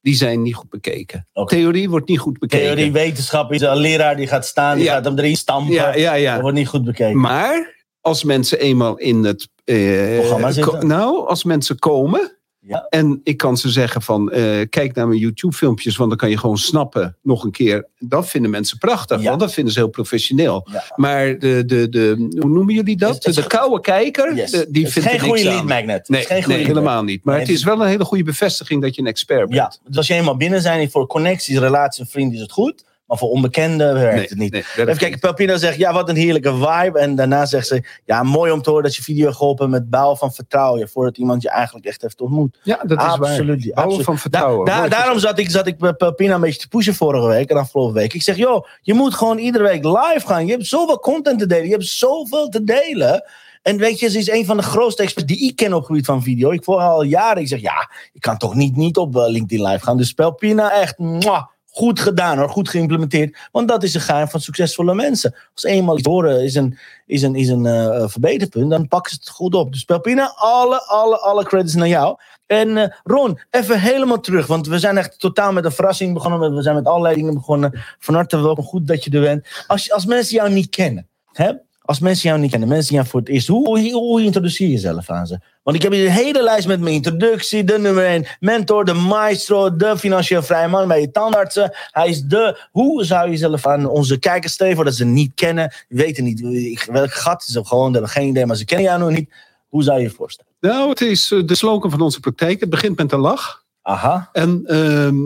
Die 0.00 0.14
zijn 0.14 0.42
niet 0.42 0.54
goed 0.54 0.70
bekeken. 0.70 1.26
Theorie 1.46 1.90
wordt 1.90 2.08
niet 2.08 2.18
goed 2.18 2.38
bekeken. 2.38 2.66
Theorie, 2.66 2.92
wetenschap 2.92 3.52
is 3.52 3.60
een 3.60 3.76
leraar 3.76 4.16
die 4.16 4.26
gaat 4.26 4.46
staan, 4.46 4.76
die 4.76 4.84
Ja. 4.84 4.92
gaat 4.92 5.04
hem 5.04 5.18
erin 5.18 5.36
stampen. 5.36 5.74
Ja, 5.74 5.94
ja, 5.96 6.14
ja. 6.14 6.32
Dat 6.32 6.42
wordt 6.42 6.56
niet 6.56 6.68
goed 6.68 6.84
bekeken. 6.84 7.20
Maar 7.20 7.75
als 8.06 8.24
mensen 8.24 8.58
eenmaal 8.58 8.96
in 8.98 9.24
het 9.24 9.48
eh, 9.64 10.16
Programma 10.18 10.50
zitten. 10.50 10.78
ko- 10.80 10.86
nou, 10.86 11.28
als 11.28 11.44
mensen 11.44 11.78
komen 11.78 12.36
Ja. 12.60 12.86
en 12.88 13.20
ik 13.24 13.36
kan 13.36 13.56
ze 13.56 13.68
zeggen 13.70 14.02
van 14.02 14.30
eh, 14.32 14.42
kijk 14.70 14.94
naar 14.94 15.08
mijn 15.08 15.20
YouTube-filmpjes, 15.20 15.96
want 15.96 16.08
dan 16.10 16.18
kan 16.18 16.30
je 16.30 16.38
gewoon 16.38 16.56
snappen 16.58 17.16
nog 17.22 17.44
een 17.44 17.50
keer. 17.50 17.88
Dat 17.98 18.28
vinden 18.28 18.50
mensen 18.50 18.78
prachtig, 18.78 19.20
Ja. 19.22 19.28
want 19.28 19.40
dat 19.40 19.52
vinden 19.52 19.72
ze 19.72 19.78
heel 19.78 19.88
professioneel. 19.88 20.68
Ja. 20.72 20.84
Maar 20.96 21.38
de, 21.38 21.62
de, 21.66 21.88
de, 21.88 22.14
hoe 22.40 22.50
noemen 22.50 22.74
jullie 22.74 22.96
dat? 22.96 23.24
Het 23.24 23.34
de 23.34 23.46
koude 23.46 23.80
kijker, 23.80 24.34
Yes. 24.34 24.50
de- 24.50 24.66
die 24.70 24.88
vindt 24.88 25.08
geen 25.08 25.20
goede 25.20 25.44
lead 25.44 25.64
magnet. 25.64 26.08
Nee, 26.08 26.24
geen 26.24 26.44
nee 26.48 26.64
helemaal 26.66 27.02
niet. 27.02 27.24
Maar 27.24 27.34
Nee, 27.34 27.44
het 27.44 27.52
is 27.54 27.64
wel 27.64 27.80
een 27.80 27.88
hele 27.88 28.04
goede 28.04 28.24
bevestiging 28.24 28.82
dat 28.82 28.94
je 28.94 29.00
een 29.00 29.06
expert 29.06 29.48
bent. 29.48 29.54
Ja, 29.54 29.72
dus 29.88 29.96
als 29.96 30.06
je 30.06 30.14
eenmaal 30.14 30.36
binnen 30.36 30.62
zijn 30.62 30.90
voor 30.90 31.06
connecties, 31.06 31.58
relaties 31.58 32.00
en 32.00 32.06
vrienden 32.10 32.34
is 32.34 32.40
het 32.40 32.52
goed. 32.52 32.84
Maar 33.06 33.18
voor 33.18 33.28
onbekenden 33.30 33.94
werkt 33.94 34.14
Nee, 34.14 34.24
het 34.28 34.38
niet. 34.38 34.52
nee, 34.52 34.64
Even 34.76 34.96
kijken, 34.96 35.18
Pelpina 35.18 35.56
zegt, 35.56 35.76
ja, 35.76 35.92
wat 35.92 36.08
een 36.08 36.16
heerlijke 36.16 36.54
vibe. 36.54 36.98
En 36.98 37.14
daarna 37.14 37.46
zegt 37.46 37.66
ze, 37.66 37.82
ja, 38.04 38.22
mooi 38.22 38.52
om 38.52 38.62
te 38.62 38.68
horen 38.70 38.84
dat 38.84 38.96
je 38.96 39.02
video 39.02 39.30
geholpen 39.32 39.70
met 39.70 39.90
bouwen 39.90 40.16
van 40.16 40.32
vertrouwen. 40.32 40.88
Voordat 40.88 41.16
iemand 41.18 41.42
je 41.42 41.50
eigenlijk 41.50 41.86
echt 41.86 42.02
heeft 42.02 42.20
ontmoet. 42.20 42.58
Ja, 42.62 42.76
dat 42.76 42.98
is 42.98 43.04
waar. 43.04 43.12
Absoluut. 43.18 43.58
Bouwen 43.60 43.74
absoluut. 43.74 44.04
van 44.04 44.18
vertrouwen. 44.18 44.64
da- 44.66 44.88
daarom 44.88 45.18
zat 45.18 45.38
ik, 45.38 45.50
zat 45.50 45.66
ik 45.66 45.78
bij 45.78 45.92
Pelpina 45.92 46.34
een 46.34 46.40
beetje 46.40 46.60
te 46.60 46.68
pushen 46.68 46.94
vorige 46.94 47.26
week 47.26 47.50
en 47.50 47.56
afgelopen 47.56 47.94
week. 47.94 48.14
Ik 48.14 48.22
zeg, 48.22 48.36
joh, 48.36 48.66
je 48.82 48.94
moet 48.94 49.14
gewoon 49.14 49.38
iedere 49.38 49.64
week 49.64 49.84
live 49.84 50.26
gaan. 50.26 50.46
Je 50.46 50.52
hebt 50.52 50.66
zoveel 50.66 50.98
content 50.98 51.38
te 51.38 51.46
delen. 51.46 51.64
Je 51.66 51.72
hebt 51.72 51.86
zoveel 51.86 52.48
te 52.48 52.64
delen. 52.64 53.24
En 53.62 53.76
weet 53.76 54.00
je, 54.00 54.10
ze 54.10 54.18
is 54.18 54.30
een 54.30 54.44
van 54.44 54.56
de 54.56 54.62
grootste 54.62 55.02
experts 55.02 55.32
die 55.34 55.48
ik 55.48 55.56
ken 55.56 55.72
op 55.72 55.78
het 55.78 55.86
gebied 55.86 56.04
van 56.06 56.22
video. 56.22 56.50
Ik 56.50 56.64
volg 56.64 56.80
haar 56.80 56.88
al 56.90 57.02
jaren. 57.02 57.42
Ik 57.42 57.48
zeg, 57.48 57.60
ja, 57.60 57.90
ik 58.12 58.20
kan 58.20 58.36
toch 58.36 58.54
niet, 58.54 58.76
niet 58.76 58.96
op 58.96 59.16
eh, 59.16 59.28
LinkedIn 59.28 59.66
live 59.66 59.84
gaan. 59.84 59.96
Dus 59.96 60.12
Pelpina, 60.12 60.72
echt, 60.72 60.98
mwah, 60.98 61.42
goed 61.76 62.00
gedaan 62.00 62.38
hoor. 62.38 62.48
Goed 62.48 62.68
geïmplementeerd. 62.68 63.36
Want 63.52 63.68
dat 63.68 63.82
is 63.82 63.94
een 63.94 64.00
geheim 64.00 64.28
van 64.28 64.40
succesvolle 64.40 64.94
mensen. 64.94 65.34
Als 65.54 65.64
eenmaal 65.64 65.98
iets 65.98 66.08
horen 66.08 66.44
is 66.44 66.54
een, 66.54 66.78
is 67.06 67.22
een, 67.22 67.34
is 67.34 67.48
een 67.48 67.66
eh, 67.66 68.08
verbeterpunt, 68.08 68.70
dan 68.70 68.88
pakken 68.88 69.12
ze 69.12 69.18
het 69.20 69.28
goed 69.28 69.54
op. 69.54 69.72
Dus 69.72 69.84
Pelpina, 69.84 70.32
alle, 70.36 70.82
alle, 70.82 71.18
alle 71.18 71.44
credits 71.44 71.74
naar 71.74 71.88
jou. 71.88 72.16
En 72.46 72.76
eh, 72.76 72.88
Ron, 73.04 73.40
even 73.50 73.80
helemaal 73.80 74.20
terug. 74.20 74.46
Want 74.46 74.66
we 74.66 74.78
zijn 74.78 74.98
echt 74.98 75.18
totaal 75.18 75.52
met 75.52 75.64
een 75.64 75.72
verrassing 75.72 76.14
begonnen. 76.14 76.54
We 76.54 76.62
zijn 76.62 76.74
met 76.74 76.86
allerlei 76.86 77.14
dingen 77.14 77.34
begonnen. 77.34 77.84
Van 77.98 78.14
harte 78.14 78.42
welkom, 78.42 78.64
goed 78.64 78.86
dat 78.86 79.04
je 79.04 79.10
er 79.10 79.20
bent. 79.20 79.46
Als, 79.66 79.92
als 79.92 80.06
mensen 80.06 80.36
jou 80.36 80.50
niet 80.50 80.68
kennen, 80.68 81.08
hè? 81.32 81.52
Als 81.86 82.00
mensen 82.00 82.28
jou 82.28 82.40
niet 82.40 82.50
kennen, 82.50 82.68
mensen 82.68 82.94
jou 82.94 83.06
voor 83.06 83.20
het 83.20 83.28
eerst, 83.28 83.48
hoe, 83.48 83.66
hoe, 83.66 83.92
hoe 83.92 84.22
introduceer 84.22 84.66
je 84.66 84.72
jezelf 84.72 85.10
aan 85.10 85.26
ze? 85.26 85.38
Want 85.62 85.76
ik 85.76 85.82
heb 85.82 85.92
hier 85.92 86.06
een 86.06 86.12
hele 86.12 86.42
lijst 86.42 86.66
met 86.66 86.80
mijn 86.80 86.94
introductie, 86.94 87.64
de 87.64 87.78
nummer 87.78 88.04
1, 88.04 88.26
mentor, 88.40 88.84
de 88.84 88.92
maestro, 88.92 89.76
de 89.76 89.98
financieel 89.98 90.42
vrije 90.42 90.68
man 90.68 90.88
bij 90.88 91.00
je 91.00 91.10
tandartsen. 91.10 91.76
Hij 91.90 92.08
is 92.08 92.22
de, 92.22 92.66
hoe 92.70 93.04
zou 93.04 93.24
je 93.24 93.30
jezelf 93.30 93.66
aan 93.66 93.86
onze 93.86 94.18
kijkers 94.18 94.52
stellen 94.52 94.84
dat 94.84 94.94
ze 94.94 95.04
niet 95.04 95.32
kennen, 95.34 95.74
weten 95.88 96.24
niet 96.24 96.86
welk 96.86 97.12
gat 97.12 97.44
is 97.48 97.54
er 97.54 97.66
gewoon, 97.66 97.86
ze 97.86 97.92
hebben 97.92 98.10
geen 98.10 98.28
idee, 98.28 98.46
maar 98.46 98.56
ze 98.56 98.64
kennen 98.64 98.86
jou 98.86 99.00
nog 99.00 99.10
niet. 99.10 99.30
Hoe 99.68 99.82
zou 99.82 99.98
je 99.98 100.02
je 100.02 100.10
voorstellen? 100.10 100.52
Nou, 100.60 100.88
het 100.88 101.00
is 101.00 101.30
eh, 101.30 101.46
de 101.46 101.54
slogan 101.54 101.90
van 101.90 102.00
onze 102.00 102.20
praktijk. 102.20 102.60
Het 102.60 102.70
begint 102.70 102.96
met 102.98 103.12
een 103.12 103.18
lach. 103.18 103.64
Aha, 103.82 104.28
En 104.32 104.62
ehm, 104.64 105.16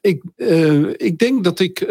ik, 0.00 0.22
eh, 0.36 0.88
ik 0.88 1.18
denk 1.18 1.44
dat 1.44 1.60
ik 1.60 1.80
eh, 1.80 1.88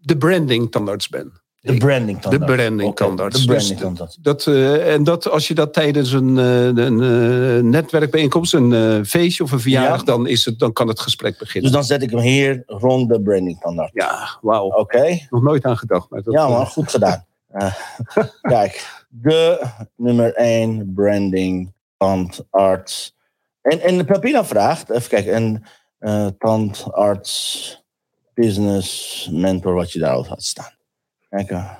de 0.00 0.16
branding 0.18 0.70
tandarts 0.70 1.08
ben. 1.08 1.41
De 1.62 1.76
branding 1.76 2.18
De 2.20 2.28
tandarts. 2.28 2.54
branding. 2.56 2.94
De 2.96 3.44
branding 3.46 3.78
tandarts. 3.80 4.16
dat, 4.20 4.46
eh, 4.46 4.92
en 4.94 5.04
dat 5.04 5.28
als 5.30 5.48
je 5.48 5.54
dat 5.54 5.72
tijdens 5.72 6.12
een, 6.12 6.38
eh, 6.38 6.64
een 6.66 7.00
eh, 7.02 7.62
netwerkbijeenkomst, 7.62 8.54
een 8.54 9.06
feestje 9.06 9.42
of 9.44 9.52
een 9.52 9.60
verjaardag, 9.60 9.98
Ja. 9.98 10.04
dan, 10.04 10.26
is 10.26 10.44
het, 10.44 10.58
dan 10.58 10.72
kan 10.72 10.88
het 10.88 11.00
gesprek 11.00 11.38
beginnen. 11.38 11.70
Dus 11.70 11.78
dan 11.80 11.86
zet 11.88 12.02
ik 12.02 12.10
hem 12.10 12.20
hier 12.20 12.62
rond 12.66 13.08
de 13.08 13.22
branding 13.22 13.60
tandarts. 13.60 13.92
ja, 13.94 14.38
wauw. 14.40 14.66
Oké. 14.70 15.18
Nog 15.30 15.42
nooit 15.42 15.64
aan 15.64 15.76
gedacht. 15.78 16.10
Maar 16.10 16.22
dat, 16.22 16.34
Ja, 16.34 16.48
man, 16.48 16.66
goed 16.66 16.90
gedaan. 16.90 17.24
Kijk, 18.42 19.04
de 19.08 19.66
nummer 19.96 20.34
1 20.34 20.92
branding 20.94 21.72
tandarts. 21.96 23.14
En, 23.62 23.80
en 23.80 24.04
Papina 24.04 24.44
vraagt, 24.44 24.90
even 24.90 25.08
kijken, 25.08 25.32
en 25.32 25.62
eh, 25.98 26.26
tandarts 26.38 27.80
business 28.34 29.28
mentor, 29.32 29.74
wat 29.74 29.92
je 29.92 29.98
daarop 29.98 30.26
had 30.26 30.42
staan. 30.42 30.72
Kijk, 31.32 31.50
eh, 31.50 31.70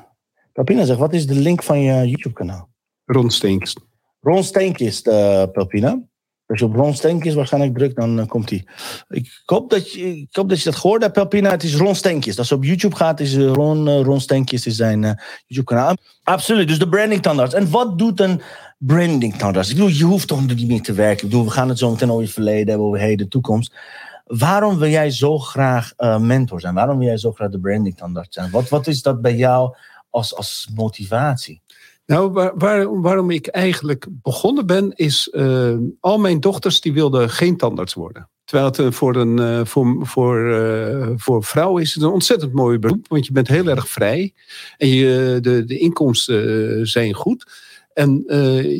Papina 0.52 0.85
zegt, 0.85 0.99
wat 0.99 1.12
is 1.12 1.26
de 1.26 1.35
link 1.35 1.62
van 1.62 1.80
je 1.80 2.09
YouTube-kanaal? 2.09 2.68
Ron 3.04 3.30
Steenks. 3.30 3.76
Ron 4.21 4.44
Steenkist, 4.44 5.06
eh 5.06 5.42
Pelpina. 5.52 6.00
Als 6.47 6.59
je 6.59 6.64
op 6.64 6.75
Ron 6.75 6.94
Steenkist 6.94 7.35
waarschijnlijk 7.35 7.78
drukt, 7.78 7.97
dan 7.97 8.21
eh, 8.21 8.26
komt 8.26 8.50
hij. 8.50 8.64
Ik 9.09 9.42
hoop, 9.44 9.71
dat 9.71 9.92
je, 9.92 10.16
ik 10.16 10.28
hoop 10.37 10.49
dat 10.49 10.59
je 10.59 10.64
dat 10.64 10.78
gehoord 10.78 11.02
hebt, 11.02 11.14
Pelpina. 11.14 11.50
Het 11.50 11.62
is 11.62 11.76
Ron 11.76 11.94
Steenkist. 11.94 12.38
Als 12.38 12.49
je 12.49 12.54
op 12.54 12.64
YouTube 12.64 12.97
gaat, 12.97 13.21
is 13.21 13.37
Ron, 13.37 14.02
Ron 14.02 14.21
Steenkist 14.21 14.66
is 14.66 14.76
zijn 14.76 15.21
YouTube-kanaal. 15.47 15.97
Absoluut, 16.23 16.68
dus 16.68 16.78
de 16.78 16.88
branding 16.88 17.23
tandarts. 17.23 17.54
En 17.54 17.71
wat 17.71 17.99
doet 17.99 18.21
een 18.21 18.40
branding 18.78 19.35
tandarts? 19.35 19.68
Ik 19.68 19.75
bedoel, 19.75 19.90
je 19.90 20.04
hoeft 20.04 20.28
toch 20.28 20.47
niet 20.47 20.68
meer 20.68 20.82
te 20.82 20.92
werken. 20.92 21.25
Ik 21.25 21.30
bedoel, 21.30 21.44
we 21.44 21.50
gaan 21.50 21.68
het 21.68 21.78
zo 21.78 21.90
meteen 21.90 22.11
over 22.11 22.25
je 22.25 22.30
verleden 22.30 22.68
hebben, 22.68 22.87
over 22.87 22.99
heden, 22.99 23.28
toekomst. 23.28 23.75
Waarom 24.24 24.78
wil 24.78 24.88
jij 24.88 25.10
zo 25.10 25.38
graag 25.38 25.92
eh, 25.96 26.18
mentor 26.18 26.60
zijn? 26.60 26.74
Waarom 26.74 26.98
wil 26.98 27.06
jij 27.06 27.16
zo 27.16 27.32
graag 27.32 27.50
de 27.50 27.60
branding 27.60 27.96
tandarts 27.96 28.34
zijn? 28.34 28.50
Wat, 28.50 28.68
wat 28.68 28.86
is 28.86 29.02
dat 29.02 29.20
bij 29.20 29.36
jou 29.36 29.74
als, 30.10 30.36
als 30.36 30.68
motivatie? 30.74 31.62
Nou, 32.06 32.30
waar, 32.32 32.52
waar- 32.54 33.00
waarom 33.00 33.30
ik 33.30 33.46
eigenlijk 33.46 34.06
begonnen 34.10 34.66
ben, 34.66 34.92
is 34.94 35.28
eh, 35.30 35.74
al 36.00 36.18
mijn 36.18 36.40
dochters 36.40 36.80
die 36.80 36.92
wilden 36.92 37.30
geen 37.30 37.56
tandarts 37.56 37.94
worden. 37.94 38.28
Terwijl 38.44 38.68
het 38.68 38.78
eh, 38.78 38.90
voor, 38.90 39.16
een, 39.16 39.66
voor, 39.66 40.06
voor, 40.06 41.14
voor 41.16 41.44
vrouwen 41.44 41.82
is 41.82 41.94
het 41.94 42.02
een 42.02 42.10
ontzettend 42.10 42.52
mooi 42.52 42.78
beroep. 42.78 43.08
Want 43.08 43.26
je 43.26 43.32
bent 43.32 43.48
heel 43.48 43.66
erg 43.66 43.88
vrij. 43.88 44.34
En 44.76 44.88
je, 44.88 45.38
de, 45.40 45.64
de 45.64 45.78
inkomsten 45.78 46.86
zijn 46.86 47.14
goed. 47.14 47.52
En 47.94 48.24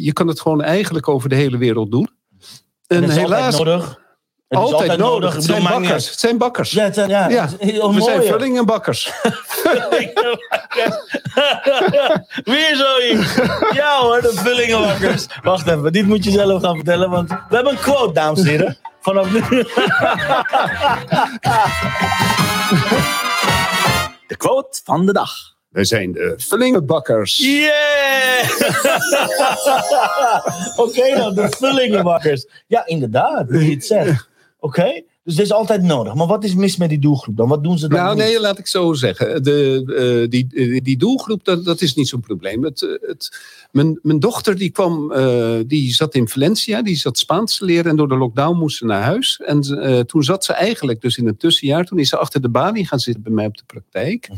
je 0.02 0.11
kan 0.12 0.26
het 0.26 0.40
gewoon 0.40 0.62
eigenlijk 0.62 1.08
over 1.08 1.28
de 1.28 1.34
hele 1.34 1.56
wereld 1.58 1.90
doen. 1.90 2.08
En, 2.87 3.11
helaas 3.11 3.58
nodig. 3.58 4.00
Het 4.59 4.68
is 4.68 4.73
altijd 4.75 4.99
nodig. 4.99 5.35
Het 5.35 5.44
zijn 5.44 5.62
bakkers. 5.62 6.11
Het 6.11 6.18
zijn 6.21 6.38
bakkers. 6.38 6.71
Ja, 6.71 6.85
het 6.85 6.94
zijn, 6.94 7.09
ja, 7.09 7.28
Ja, 7.28 7.44
is 7.59 7.71
We 7.73 8.00
zijn 8.02 8.16
mooi. 8.18 8.28
vulling 8.30 8.59
en 8.59 8.66
bakkers. 8.66 9.11
Weer 12.44 12.76
zoiets. 12.76 13.35
Ja 13.73 13.99
hoor, 14.00 14.21
de 14.21 14.32
vullingenwakkers. 14.35 15.26
Wacht 15.42 15.66
even, 15.68 15.92
dit 15.92 16.06
moet 16.06 16.25
je 16.25 16.30
zelf 16.30 16.62
gaan 16.62 16.75
vertellen, 16.75 17.11
want 17.11 17.28
we 17.28 17.54
hebben 17.54 17.73
een 17.73 17.78
quote, 17.78 18.12
dames 18.12 18.40
en 18.40 18.47
heren. 18.47 18.76
Vanaf 19.00 19.32
nu. 19.32 19.40
De 24.26 24.37
quote 24.37 24.80
van 24.85 25.06
de 25.06 25.12
dag. 25.12 25.30
We 25.68 25.85
zijn 25.85 26.12
de 26.12 26.35
vullingenbakkers. 26.37 27.38
Yeah! 27.38 28.50
Oké 30.76 31.14
dan, 31.16 31.35
de 31.35 31.47
vullingenwakkers. 31.59 32.47
Ja, 32.66 32.87
inderdaad, 32.87 33.49
hoe 33.49 33.64
je 33.64 33.75
het 33.75 33.87
zegt. 33.87 34.28
Oké, 34.64 35.02
dus 35.25 35.35
dit 35.35 35.45
is 35.45 35.52
altijd 35.52 35.83
nodig. 35.83 36.14
Maar 36.14 36.26
wat 36.26 36.45
is 36.45 36.54
mis 36.54 36.76
met 36.76 36.88
die 36.88 36.99
doelgroep 36.99 37.37
dan? 37.37 37.49
Wat 37.49 37.62
doen 37.64 37.78
ze 37.78 37.88
dan 37.88 37.99
Nou, 37.99 38.14
niet? 38.14 38.25
nee, 38.25 38.40
laat 38.40 38.59
ik 38.59 38.66
zo 38.66 38.92
zeggen. 38.92 39.42
De, 39.42 39.83
eh, 40.23 40.31
die, 40.31 40.47
die, 40.47 40.83
die 40.83 40.97
doelgroep, 40.97 41.45
dat, 41.45 41.64
dat 41.64 41.81
is 41.81 41.95
niet 41.95 42.09
zo'n 42.09 42.21
probleem. 42.21 42.64
Het, 42.64 42.83
eh, 42.83 43.09
het, 43.09 43.40
mijn, 43.73 43.99
mijn 44.02 44.19
dochter 44.19 44.57
die 44.57 44.71
kwam, 44.71 45.12
eh, 45.12 45.59
die 45.67 45.95
zat 45.95 46.14
in 46.14 46.29
Valencia, 46.29 46.83
die 46.83 46.97
zat 46.97 47.19
Spaans 47.19 47.57
te 47.57 47.64
leren 47.64 47.91
en 47.91 47.97
door 47.97 48.09
de 48.09 48.17
lockdown 48.17 48.59
moest 48.59 48.76
ze 48.76 48.85
naar 48.85 49.02
huis. 49.02 49.41
En 49.45 49.61
eh, 49.61 50.00
toen 50.00 50.23
zat 50.23 50.45
ze 50.45 50.52
eigenlijk 50.52 51.00
dus 51.00 51.17
in 51.17 51.26
het 51.26 51.38
tussenjaar, 51.38 51.85
toen 51.85 51.99
is 51.99 52.09
ze 52.09 52.17
achter 52.17 52.41
de 52.43 52.49
balie 52.49 52.87
gaan 52.87 52.99
zitten 52.99 53.23
bij 53.23 53.33
mij 53.33 53.47
op 53.47 53.57
de 53.57 53.64
praktijk. 53.67 54.29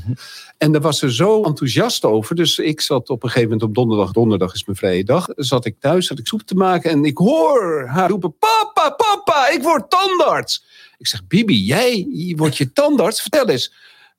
En 0.58 0.72
daar 0.72 0.80
was 0.80 0.98
ze 0.98 1.12
zo 1.12 1.42
enthousiast 1.42 2.04
over. 2.04 2.36
Dus 2.36 2.58
ik 2.58 2.80
zat 2.80 3.10
op 3.10 3.22
een 3.22 3.28
gegeven 3.28 3.50
moment 3.50 3.68
op 3.68 3.74
donderdag, 3.74 4.12
donderdag 4.12 4.54
is 4.54 4.64
mijn 4.64 4.78
vrije 4.78 5.04
dag, 5.04 5.26
zat 5.36 5.64
ik 5.64 5.76
thuis, 5.80 6.06
zat 6.06 6.18
ik 6.18 6.26
soep 6.26 6.42
te 6.42 6.54
maken 6.54 6.90
en 6.90 7.04
ik 7.04 7.18
hoor 7.18 7.86
haar 7.86 8.10
roepen, 8.10 8.34
papa, 8.38 8.90
papa, 8.90 9.48
ik 9.48 9.62
word 9.62 9.90
tandarts. 9.90 10.64
Ik 10.98 11.06
zeg, 11.06 11.26
Bibi, 11.26 11.64
jij 11.64 12.06
wordt 12.36 12.56
je 12.56 12.72
tandarts? 12.72 13.20
Vertel 13.20 13.48
eens. 13.48 13.72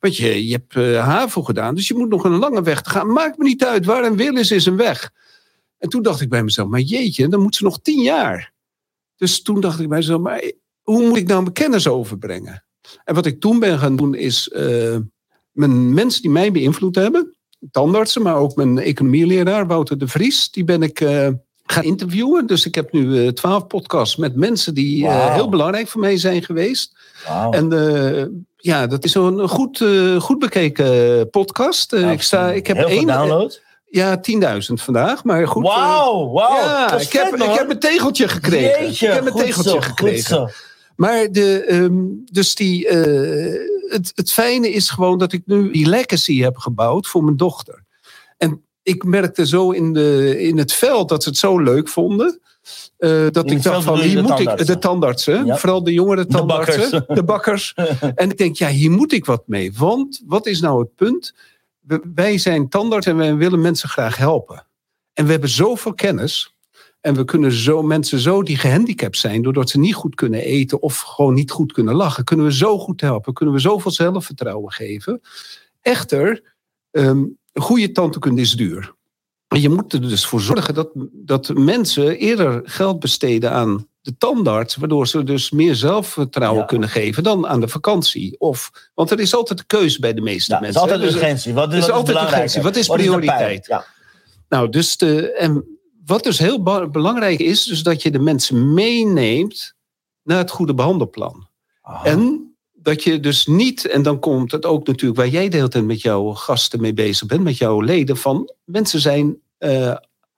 Want 0.06 0.18
je, 0.18 0.48
je 0.48 0.52
hebt 0.52 0.98
HAVO 0.98 1.44
gedaan, 1.44 1.76
dus 1.76 1.88
je 1.88 1.94
moet 1.94 2.10
nog 2.10 2.24
een 2.24 2.38
lange 2.38 2.62
weg 2.62 2.82
te 2.82 2.90
gaan. 2.90 3.12
Maakt 3.12 3.38
me 3.38 3.44
niet 3.44 3.66
uit, 3.66 3.86
waar 3.86 4.04
een 4.04 4.16
wil 4.16 4.38
is, 4.38 4.52
is 4.52 4.66
een 4.66 4.76
weg. 4.76 5.12
En 5.78 5.90
toen 5.90 6.02
dacht 6.02 6.22
ik 6.22 6.30
bij 6.30 6.44
mezelf, 6.44 6.68
maar 6.68 6.80
jeetje, 6.80 7.28
dan 7.28 7.42
moet 7.42 7.56
ze 7.56 7.64
nog 7.64 7.82
tien 7.82 8.02
jaar. 8.02 8.54
Dus 9.16 9.42
toen 9.42 9.62
dacht 9.62 9.80
ik 9.80 9.90
bij 9.90 9.98
mezelf, 9.98 10.22
maar 10.22 10.52
hoe 10.82 11.08
moet 11.08 11.18
ik 11.18 11.28
nou 11.28 11.42
mijn 11.42 11.54
kennis 11.54 11.88
overbrengen? 11.88 12.66
En 13.04 13.16
wat 13.16 13.26
ik 13.26 13.40
toen 13.40 13.60
ben 13.60 13.80
gaan 13.80 13.96
doen 13.96 14.16
is, 14.16 14.50
eh, 14.50 14.98
mijn 15.52 15.94
mensen 15.94 16.22
die 16.22 16.32
mij 16.32 16.52
beïnvloed 16.52 16.96
hebben, 16.96 17.36
tandartsen, 17.72 18.22
maar 18.22 18.36
ook 18.36 18.56
mijn 18.56 18.80
economieleraar 18.80 19.68
Wouter 19.68 19.98
de 19.98 20.08
Vries, 20.08 20.52
die 20.52 20.64
ben 20.64 20.84
ik 20.84 21.02
eh, 21.02 21.30
gaan 21.64 21.84
interviewen. 21.84 22.48
Dus 22.48 22.66
ik 22.66 22.76
heb 22.76 22.92
nu 22.92 23.34
twaalf 23.34 23.68
podcasts 23.68 24.16
met 24.16 24.36
mensen 24.36 24.74
die 24.74 25.10
heel 25.12 25.50
belangrijk 25.50 25.88
voor 25.88 26.02
mij 26.02 26.18
zijn 26.18 26.44
geweest. 26.44 26.98
Wauw. 27.28 27.52
En 27.52 27.70
ja, 28.66 28.88
dat 28.88 29.04
is 29.04 29.12
zo'n 29.12 29.50
goed, 29.50 29.82
eh, 29.82 30.20
goed 30.22 30.40
bekeken 30.40 31.30
podcast. 31.30 31.94
Eh, 31.94 32.12
ik, 32.12 32.22
sta, 32.22 32.52
ik 32.52 32.68
heb 32.68 32.78
Heel 32.78 32.88
één, 32.88 33.08
downloads. 33.08 33.62
ja, 33.86 34.18
10.000 34.22 34.74
vandaag, 34.74 35.24
maar 35.24 35.48
goed. 35.48 35.66
eh, 35.66 35.70
Wauw, 35.76 36.32
wauw. 36.32 36.56
ja, 36.56 37.00
ik 37.00 37.12
heb, 37.12 37.36
ik 37.36 37.54
heb 37.54 37.70
een 37.70 37.80
tegeltje 37.80 38.28
gekregen. 38.28 38.86
Jeetje, 38.86 39.08
ik 39.08 39.14
heb 39.14 39.26
een 39.26 39.34
tegeltje 39.34 39.72
zo, 39.72 39.80
gekregen. 39.82 40.52
Maar 40.96 41.32
de, 41.32 41.64
ehm, 41.64 41.96
dus 42.26 42.56
die, 42.56 42.88
het, 43.88 44.12
het 44.16 44.32
fijne 44.32 44.70
is 44.72 44.90
gewoon 44.90 45.18
dat 45.18 45.34
ik 45.34 45.42
nu 45.46 45.72
die 45.72 45.90
legacy 45.90 46.42
heb 46.42 46.58
gebouwd 46.58 47.08
voor 47.08 47.24
mijn 47.24 47.38
dochter. 47.38 47.84
En 48.38 48.64
ik 48.84 49.04
merkte 49.04 49.48
zo 49.48 49.72
in, 49.72 49.94
de, 49.94 50.36
in 50.42 50.58
het 50.58 50.74
veld 50.74 51.10
dat 51.10 51.24
ze 51.24 51.30
het 51.30 51.38
zo 51.38 51.60
leuk 51.60 51.88
vonden. 51.88 52.40
Eh, 52.98 53.26
dat 53.32 53.52
ik 53.52 53.64
dacht 53.64 53.84
van, 53.84 54.00
hier 54.00 54.22
moet 54.24 54.40
ik, 54.40 54.66
de 54.66 54.78
tandartsen, 54.78 55.46
Ja. 55.46 55.58
vooral 55.58 55.84
de 55.84 55.94
jongere 55.94 56.26
De 56.26 56.46
bakkers. 56.46 56.76
tandartsen, 56.90 57.16
de 57.16 57.24
bakkers. 57.24 57.74
en 58.16 58.30
ik 58.30 58.38
denk, 58.38 58.56
ja, 58.56 58.68
hier 58.70 58.92
moet 58.92 59.12
ik 59.14 59.26
wat 59.26 59.44
mee. 59.48 59.74
Want 59.78 60.22
wat 60.26 60.46
is 60.46 60.62
nou 60.62 60.80
het 60.80 60.96
punt? 60.96 61.34
We- 61.80 62.12
wij 62.16 62.38
zijn 62.38 62.70
tandarts 62.70 63.08
en 63.08 63.18
wij 63.18 63.36
willen 63.36 63.62
mensen 63.62 63.90
graag 63.90 64.18
helpen. 64.18 64.66
En 65.14 65.26
we 65.26 65.32
hebben 65.32 65.50
zoveel 65.50 65.94
kennis. 65.94 66.54
En 67.02 67.16
we 67.16 67.26
kunnen 67.26 67.52
zo 67.52 67.82
mensen 67.82 68.20
zo 68.20 68.44
die 68.44 68.58
gehandicapt 68.58 69.18
zijn, 69.18 69.42
doordat 69.42 69.70
ze 69.70 69.80
niet 69.80 69.94
goed 69.94 70.16
kunnen 70.16 70.42
eten 70.42 70.82
of 70.82 71.00
gewoon 71.00 71.34
niet 71.34 71.52
goed 71.52 71.72
kunnen 71.74 71.96
lachen, 71.96 72.24
kunnen 72.24 72.46
we 72.46 72.54
zo 72.54 72.78
goed 72.80 73.02
helpen. 73.02 73.34
Kunnen 73.34 73.56
we 73.56 73.62
zoveel 73.62 73.92
zelfvertrouwen 73.92 74.72
geven. 74.72 75.22
Echter, 75.82 76.54
een 76.92 77.38
goede 77.54 77.92
tandheelkunde 77.92 78.42
is 78.42 78.52
duur. 78.52 78.95
Je 79.48 79.70
moet 79.70 79.94
er 79.94 80.02
dus 80.02 80.26
voor 80.26 80.42
zorgen 80.42 80.74
dat, 80.74 80.90
dat 81.12 81.54
mensen 81.54 82.18
eerder 82.18 82.62
geld 82.64 83.00
besteden 83.00 83.52
aan 83.52 83.88
de 84.02 84.18
tandarts, 84.18 84.76
waardoor 84.76 85.08
ze 85.08 85.24
dus 85.24 85.52
meer 85.52 85.76
zelfvertrouwen 85.76 86.60
Ja. 86.62 86.66
kunnen 86.66 86.90
geven 86.90 87.24
dan 87.24 87.48
aan 87.48 87.60
de 87.60 87.68
vakantie. 87.68 88.40
Of, 88.40 88.72
want 88.94 89.12
er 89.12 89.20
is 89.20 89.36
altijd 89.36 89.60
een 89.60 89.66
keuze 89.66 90.00
bij 90.00 90.14
de 90.14 90.22
meeste 90.22 90.52
Ja, 90.54 90.60
het 90.60 90.68
is 90.68 90.74
mensen. 90.74 90.92
altijd. 90.94 91.12
Dus- 91.12 91.22
urgentie. 91.22 91.54
Wat, 91.54 91.74
is 91.74 91.80
wat 91.80 91.92
altijd 91.92 92.18
urgentie. 92.18 92.62
Wat 92.62 92.76
is 92.76 92.88
de 92.88 92.94
prioriteit? 92.94 93.66
Ja. 93.68 93.86
Nou, 94.50 94.70
dus 94.70 94.98
de, 94.98 95.32
en 95.34 95.80
wat 96.06 96.24
dus 96.24 96.38
heel 96.40 96.62
belangrijk 96.92 97.40
is, 97.40 97.64
dus 97.64 97.84
dat 97.84 98.02
je 98.02 98.12
de 98.12 98.20
mensen 98.20 98.74
meeneemt 98.74 99.74
naar 100.24 100.38
het 100.38 100.50
goede 100.52 100.74
behandelplan. 100.74 101.48
En 102.04 102.45
dat 102.86 103.04
je 103.04 103.20
dus 103.20 103.46
niet, 103.46 103.88
en 103.88 104.02
dan 104.02 104.20
komt 104.20 104.52
het 104.52 104.66
ook 104.66 104.88
natuurlijk 104.88 105.20
waar 105.20 105.28
jij 105.28 105.50
de 105.50 105.56
hele 105.56 105.68
tijd 105.68 105.86
met 105.86 106.02
jouw 106.02 106.34
gasten 106.34 106.82
mee 106.82 106.94
bezig 106.94 107.28
bent, 107.28 107.44
met 107.44 107.58
jouw 107.58 107.82
leden, 107.82 108.18
van 108.18 108.54
mensen 108.64 109.00
zijn, 109.00 109.38
eh, 109.58 109.96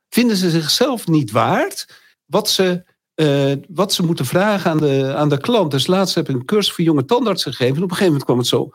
vinden 0.10 0.38
ze 0.38 0.50
zichzelf 0.50 1.08
niet 1.08 1.32
waard 1.32 1.88
wat 2.26 2.50
ze, 2.50 2.84
eh, 3.14 3.52
wat 3.70 3.94
ze 3.94 4.06
moeten 4.06 4.26
vragen 4.26 4.72
aan 4.72 4.78
de, 4.78 5.14
aan 5.16 5.30
de 5.30 5.38
klant. 5.38 5.72
Dus 5.72 5.88
laatst 5.88 6.16
heb 6.16 6.30
ik 6.30 6.36
een 6.36 6.46
cursus 6.46 6.74
voor 6.74 6.84
jonge 6.84 7.06
tandartsen 7.06 7.52
gegeven 7.52 7.76
en 7.76 7.84
op 7.84 7.90
een 7.90 7.96
gegeven 7.96 8.14
moment 8.14 8.26
kwam 8.26 8.38
het 8.38 8.48
zo, 8.48 8.70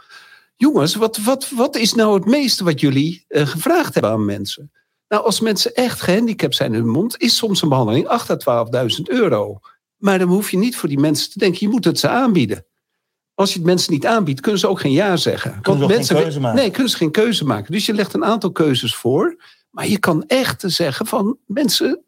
jongens, 0.56 0.94
wat, 0.94 1.18
wat, 1.18 1.50
wat 1.50 1.76
is 1.76 1.94
nou 1.94 2.14
het 2.14 2.24
meeste 2.24 2.64
wat 2.64 2.80
jullie 2.80 3.24
eh, 3.28 3.46
gevraagd 3.46 3.94
hebben 3.94 4.12
aan 4.12 4.24
mensen? 4.24 4.72
Nou, 5.08 5.24
als 5.24 5.40
mensen 5.40 5.74
echt 5.74 6.00
gehandicapt 6.00 6.54
zijn 6.54 6.74
in 6.74 6.80
hun 6.80 6.88
mond, 6.88 7.20
is 7.20 7.36
soms 7.36 7.62
een 7.62 7.68
behandeling 7.68 8.06
8.000 8.06 8.46
à 8.46 8.64
12.000 8.64 9.02
euro. 9.02 9.60
Maar 9.96 10.18
dan 10.18 10.28
hoef 10.28 10.50
je 10.50 10.56
niet 10.56 10.76
voor 10.76 10.88
die 10.88 11.00
mensen 11.00 11.30
te 11.30 11.38
denken, 11.38 11.58
je 11.60 11.68
moet 11.68 11.84
het 11.84 11.98
ze 11.98 12.08
aanbieden. 12.08 12.66
Als 13.34 13.52
je 13.52 13.58
het 13.58 13.66
mensen 13.66 13.92
niet 13.92 14.06
aanbiedt, 14.06 14.40
kunnen 14.40 14.60
ze 14.60 14.68
ook 14.68 14.80
geen 14.80 14.92
ja 14.92 15.16
zeggen. 15.16 15.60
Kunnen 15.60 15.80
ze 15.80 15.86
ook 15.86 15.94
mensen 15.94 16.14
geen 16.14 16.24
keuze 16.24 16.40
maken. 16.40 16.58
Nee, 16.58 16.70
kunnen 16.70 16.90
ze 16.90 16.96
geen 16.96 17.10
keuze 17.10 17.44
maken. 17.44 17.72
Dus 17.72 17.86
je 17.86 17.94
legt 17.94 18.14
een 18.14 18.24
aantal 18.24 18.52
keuzes 18.52 18.94
voor. 18.94 19.36
Maar 19.70 19.88
je 19.88 19.98
kan 19.98 20.24
echt 20.26 20.62
zeggen 20.66 21.06
van 21.06 21.38
mensen, 21.46 22.04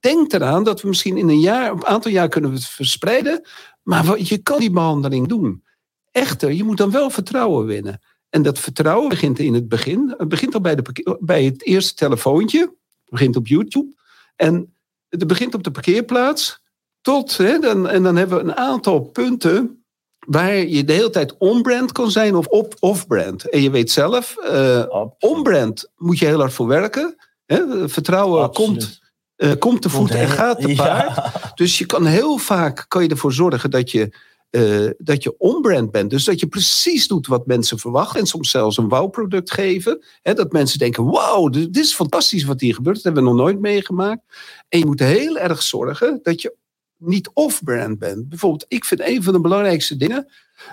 denk 0.00 0.32
eraan 0.32 0.64
dat 0.64 0.80
we 0.80 0.88
misschien 0.88 1.16
in 1.16 1.28
een 1.28 1.40
jaar, 1.40 1.72
een 1.72 1.86
aantal 1.86 2.10
jaar 2.10 2.28
kunnen 2.28 2.50
we 2.50 2.56
het 2.56 2.66
verspreiden. 2.66 3.46
Maar 3.82 4.18
je 4.18 4.38
kan 4.38 4.58
die 4.58 4.70
behandeling 4.70 5.28
doen. 5.28 5.64
Echter, 6.10 6.52
je 6.52 6.64
moet 6.64 6.76
dan 6.76 6.90
wel 6.90 7.10
vertrouwen 7.10 7.66
winnen. 7.66 8.00
En 8.28 8.42
dat 8.42 8.58
vertrouwen 8.58 9.08
begint 9.08 9.38
in 9.38 9.54
het 9.54 9.68
begin. 9.68 10.14
Het 10.18 10.28
begint 10.28 10.54
al 10.54 10.60
bij, 10.60 10.74
de, 10.74 11.16
bij 11.20 11.44
het 11.44 11.64
eerste 11.64 11.94
telefoontje. 11.94 12.60
Het 12.60 13.10
begint 13.10 13.36
op 13.36 13.46
YouTube. 13.46 13.94
En 14.36 14.74
het 15.08 15.26
begint 15.26 15.54
op 15.54 15.62
de 15.62 15.70
parkeerplaats. 15.70 16.62
Tot, 17.00 17.36
hè, 17.36 17.58
dan, 17.58 17.88
en 17.88 18.02
dan 18.02 18.16
hebben 18.16 18.38
we 18.38 18.44
een 18.44 18.56
aantal 18.56 19.00
punten 19.00 19.81
waar 20.26 20.54
je 20.56 20.84
de 20.84 20.92
hele 20.92 21.10
tijd 21.10 21.34
on-brand 21.38 21.92
kan 21.92 22.10
zijn 22.10 22.34
of 22.36 22.46
op- 22.46 22.74
off-brand. 22.80 23.48
En 23.50 23.62
je 23.62 23.70
weet 23.70 23.90
zelf, 23.90 24.38
Absoluut. 24.38 25.14
on-brand 25.18 25.90
moet 25.96 26.18
je 26.18 26.26
heel 26.26 26.38
hard 26.38 26.52
voor 26.52 26.66
werken. 26.66 27.16
Hè? 27.46 27.88
Vertrouwen 27.88 28.42
Absoluut. 28.42 28.70
komt, 28.78 29.00
eh, 29.36 29.50
komt 29.58 29.82
te 29.82 29.88
voet 29.90 30.10
en 30.10 30.28
gaat 30.28 30.60
te 30.60 30.68
Ja. 30.68 30.74
paard. 30.74 31.32
Dus 31.56 31.78
je 31.78 31.86
kan 31.86 32.06
heel 32.06 32.38
vaak 32.38 32.84
kan 32.88 33.02
je 33.02 33.08
ervoor 33.08 33.32
zorgen 33.32 33.70
dat 33.70 33.90
je, 33.90 34.16
eh, 34.50 34.90
dat 34.98 35.22
je 35.22 35.34
on-brand 35.38 35.90
bent. 35.90 36.10
Dus 36.10 36.24
dat 36.24 36.40
je 36.40 36.46
precies 36.46 37.08
doet 37.08 37.26
wat 37.26 37.46
mensen 37.46 37.78
verwachten. 37.78 38.20
En 38.20 38.26
soms 38.26 38.50
zelfs 38.50 38.76
een 38.76 38.88
wow-product 38.88 39.50
geven. 39.52 40.04
Hè, 40.22 40.34
dat 40.34 40.52
mensen 40.52 40.78
denken, 40.78 41.04
wauw, 41.10 41.48
dit 41.48 41.76
is 41.76 41.94
fantastisch 41.94 42.44
wat 42.44 42.60
hier 42.60 42.74
gebeurt. 42.74 42.96
Dat 42.96 43.04
hebben 43.04 43.22
we 43.22 43.28
nog 43.28 43.38
nooit 43.38 43.60
meegemaakt. 43.60 44.22
En 44.68 44.78
je 44.78 44.86
moet 44.86 45.00
heel 45.00 45.38
erg 45.38 45.62
zorgen 45.62 46.20
dat 46.22 46.42
je 46.42 46.54
niet 47.04 47.30
off-brand 47.34 47.98
bent. 47.98 48.28
Bijvoorbeeld, 48.28 48.64
ik 48.68 48.84
vind 48.84 49.00
een 49.00 49.22
van 49.22 49.32
de 49.32 49.40
belangrijkste 49.40 49.96
dingen... 49.96 50.28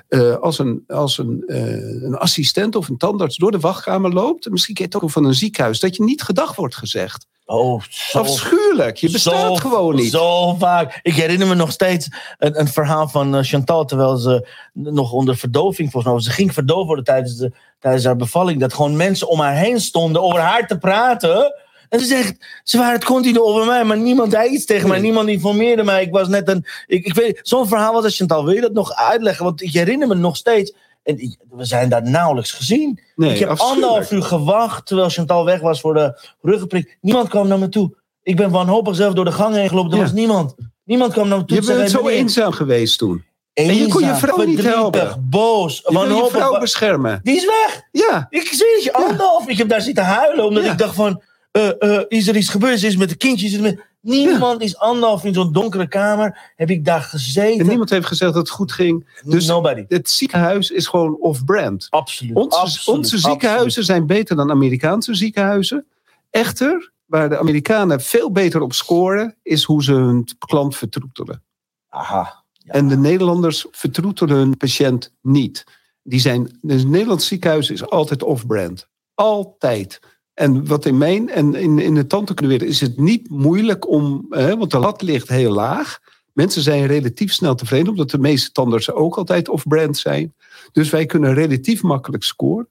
eh, 0.08 0.36
als 0.36 0.60
een, 0.60 0.84
als 0.88 1.18
een, 1.18 1.44
eh, 1.48 2.04
een 2.04 2.18
assistent 2.18 2.76
of 2.76 2.90
een 2.90 2.98
tandarts 2.98 3.38
door 3.38 3.52
de 3.52 3.60
wachtkamer 3.60 4.14
loopt... 4.14 4.46
en 4.46 4.52
misschien 4.52 4.76
ken 4.76 4.86
je 4.90 4.96
het 4.96 5.04
ook 5.04 5.12
van 5.12 5.26
een 5.26 5.34
ziekenhuis... 5.34 5.80
dat 5.80 5.96
je 5.96 6.04
niet 6.04 6.22
gedag 6.22 6.56
wordt 6.56 6.76
gezegd. 6.76 7.28
Oh, 7.46 7.82
zo, 7.90 8.20
Afschuwelijk. 8.20 8.98
Je 8.98 9.12
bestaat 9.12 9.58
zo- 9.58 9.70
gewoon 9.70 9.96
niet. 9.96 10.12
Zo 10.12 10.54
vaak. 10.56 11.00
Ik 11.02 11.14
herinner 11.14 11.48
me 11.48 11.56
nog 11.56 11.72
steeds 11.72 12.08
een, 12.38 12.60
een 12.60 12.68
verhaal 12.68 13.08
van 13.08 13.36
eh, 13.36 13.44
Chantal... 13.44 13.86
terwijl 13.86 14.18
ze 14.18 14.48
nog 14.74 15.12
onder 15.12 15.38
verdoving 15.38 15.92
volgens 15.92 16.14
mij... 16.14 16.22
Ze 16.22 16.32
ging 16.32 16.54
verdoofd 16.54 16.86
worden 16.86 17.04
tijdens, 17.06 17.36
de, 17.36 17.52
tijdens 17.80 18.06
haar 18.06 18.16
bevalling. 18.16 18.60
Dat 18.60 18.74
gewoon 18.74 18.96
mensen 18.98 19.28
om 19.28 19.40
haar 19.40 19.56
heen 19.56 19.80
stonden 19.82 20.22
over 20.22 20.40
haar 20.40 20.68
te 20.68 20.78
praten... 20.78 21.54
En 21.90 22.00
ze 22.00 22.06
zegt, 22.06 22.46
ze 22.64 22.78
waren 22.78 22.94
het 22.94 23.04
continu 23.04 23.40
over 23.40 23.66
mij, 23.66 23.84
maar 23.84 23.98
niemand 23.98 24.32
zei 24.32 24.50
iets 24.50 24.66
tegen 24.66 24.90
mij. 24.90 25.00
Niemand 25.00 25.30
informeerde 25.30 25.84
mij. 25.84 26.04
Ik 26.04 26.12
was 26.12 26.28
net 26.28 26.50
een, 26.50 26.66
ik, 26.88 27.06
ik 27.06 27.14
weet, 27.14 27.40
zo'n 27.44 27.68
verhaal 27.68 27.94
was 27.94 28.04
als 28.04 28.18
je 28.18 28.24
het 28.24 28.32
al 28.32 28.46
wil 28.46 28.54
je 28.54 28.62
dat 28.62 28.74
nog 28.74 28.94
uitleggen? 28.94 29.46
Want 29.46 29.62
ik 29.62 29.72
herinner 29.74 30.08
me 30.08 30.16
nog 30.16 30.36
steeds. 30.38 30.74
En 31.04 31.38
we 31.50 31.66
zijn 31.66 31.90
daar 31.90 32.04
nauwelijks 32.10 32.52
gezien. 32.52 33.00
Nee, 33.16 33.34
ik 33.34 33.40
heb 33.40 33.50
anderhalf 33.58 34.12
uur 34.12 34.22
gewacht 34.24 34.86
terwijl 34.86 35.10
Chantal 35.10 35.46
weg 35.46 35.60
was 35.62 35.82
voor 35.82 35.94
de 35.94 36.20
ruggenprik. 36.42 36.98
Niemand 37.02 37.30
kwam 37.30 37.48
naar 37.48 37.60
me 37.60 37.70
toe. 37.70 37.96
Ik 38.24 38.36
ben 38.36 38.50
wanhopig 38.52 38.96
zelf 38.96 39.14
door 39.14 39.26
de 39.26 39.32
gang 39.32 39.56
heen 39.56 39.70
gelopen. 39.70 39.92
Er 39.92 39.98
Ja. 39.98 40.04
was 40.04 40.12
niemand. 40.14 40.56
Niemand 40.84 41.14
kwam 41.14 41.28
naar 41.28 41.38
me 41.38 41.46
toe. 41.46 41.62
Je 41.62 41.74
bent 41.76 41.92
zo 41.92 42.08
eenzaam 42.08 42.52
geweest 42.52 42.98
toen. 42.98 43.24
En 43.54 43.76
je 43.76 43.88
kon 43.88 44.06
je 44.06 44.16
vrouw 44.16 44.44
niet 44.44 44.64
helpen. 44.64 45.28
boos, 45.30 45.82
Je 45.88 45.98
je 46.00 46.28
vrouw 46.32 46.60
beschermen. 46.60 47.20
Die 47.24 47.36
is 47.36 47.46
weg. 47.46 47.82
Ja, 47.92 48.28
Ik 48.30 48.48
zweer 48.48 48.74
het 48.76 48.84
je, 48.84 48.94
anderhalf. 48.94 49.48
Ik 49.48 49.58
heb 49.58 49.70
daar 49.70 49.82
zitten 49.82 50.04
huilen 50.04 50.46
omdat 50.46 50.64
Ja. 50.64 50.72
ik 50.72 50.78
dacht 50.78 50.96
van... 50.96 51.22
eh, 51.52 51.98
eh, 51.98 52.06
is 52.08 52.28
er 52.28 52.36
iets 52.36 52.50
gebeurd? 52.50 52.84
Is 52.84 52.98
met 52.98 53.10
de 53.10 53.16
kindjes? 53.16 53.76
Niemand 54.02 54.62
is 54.62 54.78
anderhalf 54.78 55.24
in 55.24 55.34
zo'n 55.34 55.52
donkere 55.52 55.88
kamer. 55.88 56.52
Heb 56.56 56.70
ik 56.70 56.86
daar 56.86 57.02
gezeten. 57.02 57.60
en 57.60 57.68
niemand 57.68 57.90
heeft 57.90 58.06
gezegd 58.06 58.34
dat 58.34 58.42
het 58.42 58.56
goed 58.56 58.72
ging. 58.72 59.20
Dus 59.24 59.48
Nobody. 59.48 59.86
het 59.88 60.10
ziekenhuis 60.10 60.70
is 60.72 60.88
gewoon 60.88 61.18
off-brand. 61.20 61.88
Absoluut. 61.90 62.36
Onze, 62.36 62.58
absoluut, 62.58 62.98
onze 62.98 63.18
ziekenhuizen 63.18 63.84
zijn 63.84 64.06
beter 64.06 64.36
dan 64.36 64.52
Amerikaanse 64.52 65.14
ziekenhuizen. 65.14 65.86
Echter, 66.30 66.92
waar 67.06 67.30
de 67.30 67.40
Amerikanen 67.40 68.02
veel 68.02 68.32
beter 68.32 68.62
op 68.62 68.74
scoren, 68.74 69.36
is 69.44 69.64
hoe 69.64 69.84
ze 69.84 69.94
hun 69.94 70.28
klant 70.40 70.76
vertroetelen. 70.76 71.44
Aha. 71.90 72.44
Ja. 72.54 72.74
En 72.74 72.88
de 72.88 72.98
Nederlanders 72.98 73.66
vertroetelen 73.72 74.36
hun 74.38 74.58
patiënt 74.58 75.14
niet. 75.22 75.64
Die 76.04 76.20
zijn, 76.20 76.58
dus 76.62 76.82
het 76.82 76.90
Nederlands 76.90 77.28
ziekenhuis 77.28 77.70
is 77.70 77.90
altijd 77.90 78.24
off-brand. 78.24 78.88
Altijd. 79.14 80.00
En 80.40 80.68
wat 80.68 80.86
in 80.86 80.98
mijn 80.98 81.30
en 81.30 81.56
in, 81.56 81.80
in 81.80 81.96
de 81.96 82.08
tandheelkundewereld 82.08 82.70
is 82.70 82.82
het 82.82 82.98
niet 82.98 83.30
moeilijk 83.30 83.90
om, 83.90 84.26
hè, 84.30 84.58
want 84.58 84.72
de 84.72 84.80
lat 84.80 85.02
ligt 85.02 85.28
heel 85.28 85.52
laag. 85.52 86.00
Mensen 86.34 86.62
zijn 86.62 86.86
relatief 86.86 87.34
snel 87.34 87.56
tevreden, 87.56 87.90
omdat 87.90 88.10
de 88.10 88.18
meeste 88.18 88.52
tandartsen 88.52 88.96
ook 88.96 89.18
altijd 89.18 89.50
off-brand 89.50 89.98
zijn. 89.98 90.34
Dus 90.72 90.90
wij 90.90 91.06
kunnen 91.06 91.34
relatief 91.34 91.82
makkelijk 91.82 92.24
scoren. 92.24 92.68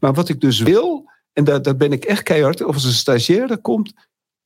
Maar 0.00 0.12
wat 0.12 0.28
ik 0.28 0.40
dus 0.40 0.60
wil, 0.60 1.10
en 1.32 1.44
daar, 1.44 1.62
daar 1.62 1.76
ben 1.76 1.92
ik 1.92 2.04
echt 2.04 2.22
keihard, 2.22 2.64
of 2.64 2.74
als 2.74 2.84
een 2.84 2.92
stagiaire 2.92 3.56
komt, 3.56 3.92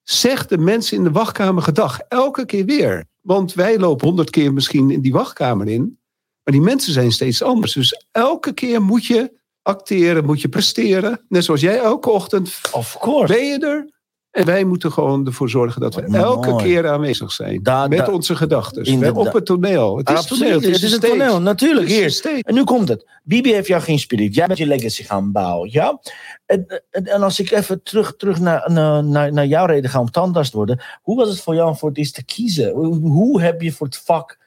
zeg 0.03 0.47
de 0.47 0.59
mensen 0.59 0.97
in 0.97 1.05
de 1.05 1.11
wachtkamer 1.11 1.63
gedag. 1.63 1.99
Elke 1.99 2.45
keer 2.45 2.65
weer. 2.65 3.05
Want 3.21 3.55
wij 3.55 3.79
lopen 3.79 4.07
honderd 4.07 4.31
keer 4.31 4.53
misschien 4.53 4.91
in 4.91 5.01
die 5.01 5.13
wachtkamer 5.13 5.69
in. 5.69 5.99
Maar 6.43 6.55
die 6.55 6.65
mensen 6.65 6.93
zijn 6.93 7.13
steeds 7.13 7.43
anders. 7.43 7.73
Dus 7.73 8.05
elke 8.13 8.53
keer 8.53 8.83
moet 8.83 9.07
je 9.07 9.33
acteren, 9.67 10.25
moet 10.25 10.41
je 10.41 10.49
presteren. 10.49 11.21
Net 11.29 11.45
zoals 11.45 11.61
jij 11.61 11.79
elke 11.79 12.11
ochtend 12.11 12.61
Of 12.73 12.97
course. 13.01 13.33
ben 13.33 13.45
je 13.47 13.59
er. 13.59 13.95
En 14.31 14.45
wij 14.45 14.65
moeten 14.65 14.93
gewoon 14.93 15.27
ervoor 15.27 15.51
zorgen 15.51 15.81
dat 15.81 15.95
we 15.95 16.03
elke 16.03 16.57
keer 16.57 16.89
aanwezig 16.89 17.33
zijn. 17.33 17.63
Da- 17.63 17.89
met 17.89 17.99
da- 17.99 18.13
onze 18.13 18.37
gedachten. 18.37 19.17
Op 19.17 19.33
het 19.33 19.47
toneel. 19.47 19.97
Het 19.97 20.11
is 20.11 20.17
Absoluut. 20.17 20.53
toneel. 20.53 20.73
Het 20.73 20.83
is 20.83 20.93
een 20.93 20.99
stage. 20.99 21.13
toneel. 21.13 21.41
Natuurlijk. 21.41 21.89
Hier. 21.89 22.11
stage. 22.11 22.43
En 22.43 22.55
nu 22.55 22.65
komt 22.65 22.89
het. 22.89 23.07
Bibi 23.23 23.53
heeft 23.53 23.67
jou 23.67 23.83
geïnspireerd. 23.83 24.35
Jij 24.35 24.47
bent 24.47 24.59
je 24.59 24.67
legacy 24.67 25.03
gaan 25.03 25.33
bouwen. 25.33 25.71
Ja? 25.73 26.01
En, 26.47 26.83
en, 26.91 27.05
en 27.07 27.23
als 27.23 27.41
ik 27.41 27.51
even 27.51 27.83
terug, 27.83 28.17
terug 28.17 28.41
naar, 28.41 28.73
naar, 28.73 29.05
naar, 29.05 29.33
naar 29.33 29.47
jouw 29.47 29.67
reden 29.67 29.91
ga 29.91 30.01
om 30.01 30.11
tandarts 30.11 30.51
te 30.51 30.57
worden. 30.57 30.81
Hoe 31.03 31.17
was 31.17 31.29
het 31.29 31.41
voor 31.41 31.55
jou 31.55 31.69
om 31.69 31.77
voor 31.77 31.89
het 31.89 31.99
eerst 31.99 32.15
te 32.15 32.25
kiezen? 32.25 32.73
Hoe, 32.73 32.97
hoe 32.97 33.41
heb 33.43 33.63
je 33.63 33.73
voor 33.73 33.87
het 33.87 33.99
vak... 34.05 34.39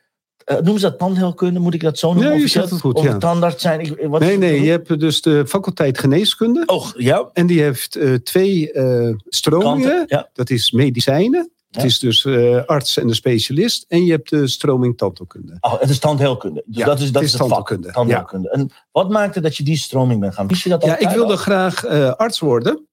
eh, 0.50 0.56
noemen 0.56 0.80
ze 0.80 0.90
dat 0.90 1.00
tandheelkunde? 1.00 1.60
Moet 1.60 1.74
ik 1.74 1.82
dat 1.82 1.98
zo 2.00 2.14
noemen? 2.14 2.40
Je 2.40 2.48
zegt 2.48 2.70
het 2.70 2.80
goed, 2.80 2.96
Of 2.96 3.04
ja. 3.04 3.12
een 3.14 3.20
tandarts 3.20 3.62
zijn? 3.62 3.80
Ik, 3.80 3.96
wat 4.08 4.20
Nee, 4.22 4.38
nee. 4.38 4.54
het? 4.56 4.64
Je 4.64 4.70
hebt 4.70 5.00
dus 5.00 5.22
de 5.22 5.48
faculteit 5.48 5.98
geneeskunde. 6.00 6.64
Oh, 6.66 6.88
ja. 6.96 7.30
En 7.34 7.48
die 7.48 7.62
heeft 7.62 7.96
eh, 7.96 8.14
twee 8.14 8.72
eh, 8.72 9.14
stromingen. 9.28 10.04
Ja. 10.08 10.30
Dat 10.34 10.50
is 10.50 10.72
medicijnen. 10.72 11.52
Ja. 11.70 11.78
Het 11.82 11.90
is 11.90 12.00
dus 12.00 12.26
eh, 12.26 12.66
arts 12.66 12.98
en 12.98 13.08
de 13.08 13.14
specialist. 13.14 13.86
En 13.88 14.06
je 14.06 14.12
hebt 14.12 14.30
de 14.30 14.48
stroming 14.48 14.98
tandheelkunde. 14.98 15.58
Oh, 15.60 15.80
het 15.80 15.90
is 15.90 16.00
tandheelkunde. 16.00 16.64
Dus 16.66 16.78
Ja, 16.78 16.86
dat 16.86 17.00
is, 17.00 17.06
dat 17.12 17.14
het 17.14 17.24
is 17.24 17.34
is 17.34 17.40
het 17.40 17.48
vak. 17.50 17.68
tandheelkunde, 17.68 17.92
Tandheelkunde. 17.92 18.50
En 18.50 18.70
wat 18.92 19.10
maakte 19.10 19.40
dat 19.42 19.58
je 19.58 19.64
die 19.64 19.78
stroming 19.78 20.20
bent 20.20 20.34
gaan? 20.34 20.48
Wist 20.48 20.62
je 20.64 20.70
dat 20.70 20.86
Ja, 20.86 20.98
ik 21.00 21.10
wilde 21.10 21.32
al? 21.32 21.38
graag 21.38 21.86
arts 22.18 22.40
worden. 22.40 22.88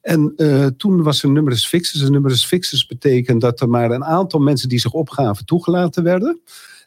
En 0.00 0.34
toen 0.76 1.02
was 1.02 1.22
er 1.22 1.30
numerus 1.30 1.66
fixus. 1.66 2.02
En 2.02 2.12
numerus 2.12 2.44
fixus 2.44 2.86
betekent 2.86 3.40
dat 3.40 3.60
er 3.60 3.68
maar 3.68 3.90
een 3.90 4.04
aantal 4.04 4.40
mensen 4.40 4.68
die 4.68 4.78
zich 4.80 4.92
opgaven 4.92 5.44
toegelaten 5.46 6.02
werden. 6.02 6.40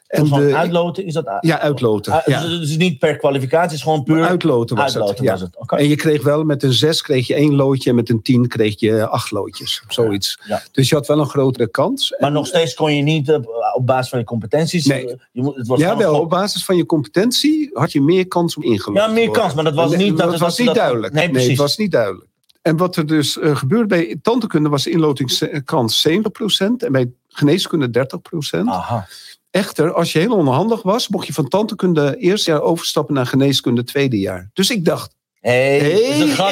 En 0.08 0.24
de, 0.24 0.56
uitloten 0.56 1.06
is 1.06 1.12
dat? 1.12 1.36
ja, 1.40 1.58
uitloten. 1.60 2.12
Ah, 2.12 2.26
ja. 2.26 2.40
Dus, 2.42 2.58
dus 2.58 2.76
niet 2.76 2.98
per 2.98 3.16
kwalificatie, 3.16 3.76
is 3.76 3.82
gewoon 3.82 4.02
puur 4.02 4.24
Uitloten 4.24 4.76
was 4.76 4.84
uitloten 4.84 5.14
het. 5.14 5.24
Ja. 5.24 5.30
was 5.32 5.40
het. 5.40 5.80
En 5.80 5.88
je 5.88 5.96
kreeg 5.96 6.22
wel 6.22 6.44
met 6.44 6.62
een 6.62 6.72
zes 6.72 7.02
kreeg 7.02 7.26
je 7.26 7.34
één 7.34 7.54
loodje 7.54 7.90
en 7.90 7.96
met 7.96 8.10
een 8.10 8.22
tien 8.22 8.48
kreeg 8.48 8.80
je 8.80 9.06
acht 9.06 9.30
loodjes. 9.30 9.82
Zoiets. 9.88 10.38
Ja. 10.44 10.62
Dus 10.72 10.88
je 10.88 10.94
had 10.94 11.06
wel 11.06 11.18
een 11.18 11.26
grotere 11.28 11.68
kans. 11.68 12.14
Maar 12.18 12.32
nog 12.32 12.46
steeds 12.46 12.74
kon 12.74 12.94
je 12.96 13.02
niet 13.02 13.28
eh, 13.28 13.38
op 13.74 13.86
basis 13.86 14.08
van 14.10 14.18
je 14.18 14.24
competenties. 14.24 14.86
Nee. 14.86 15.06
eh, 15.10 15.16
Je 15.32 15.42
moet, 15.42 15.56
het 15.56 15.66
was 15.66 15.78
Ja, 15.80 15.96
wel. 15.96 16.14
een 16.14 16.20
Op 16.20 16.30
basis 16.30 16.64
van 16.64 16.76
je 16.76 16.86
competentie 16.86 17.70
had 17.72 17.92
je 17.92 18.00
meer 18.02 18.28
kans 18.28 18.56
om 18.56 18.62
ingelopen 18.62 19.02
Ja, 19.02 19.08
meer 19.12 19.30
kans, 19.30 19.54
maar 19.54 19.64
dat 19.64 19.74
was 19.74 19.90
Nee, 19.90 19.98
niet- 20.10 20.18
dat- 20.18 20.30
was 20.30 20.38
dat- 20.38 20.58
niet 20.58 20.66
dat- 20.66 20.76
duidelijk. 20.76 21.12
nee, 21.12 21.30
precies. 21.30 21.48
het 21.48 21.58
was 21.58 21.76
niet 21.76 21.90
duidelijk. 21.90 22.26
En 22.62 22.76
wat 22.76 22.96
er 22.96 23.06
dus 23.06 23.36
gebeurde 23.40 23.86
bij 23.86 24.16
tandheelkunde 24.22 24.68
was 24.68 24.86
inlotingskans 24.86 26.00
70% 26.00 26.82
en 26.82 26.92
bij 26.92 27.10
geneeskunde 27.28 27.90
30%. 27.90 28.68
Aha. 28.68 29.06
Echter, 29.50 29.92
als 29.92 30.12
je 30.12 30.18
heel 30.18 30.36
onhandig 30.36 30.82
was, 30.82 31.08
mocht 31.08 31.26
je 31.26 31.32
van 31.32 31.48
tandheelkunde 31.48 32.16
eerste 32.16 32.50
jaar 32.50 32.60
overstappen 32.62 33.14
naar 33.14 33.26
geneeskunde 33.26 33.84
tweede 33.84 34.18
jaar. 34.18 34.50
Dus 34.52 34.70
ik 34.70 34.84
dacht, 34.84 35.16
Hey, 35.40 35.78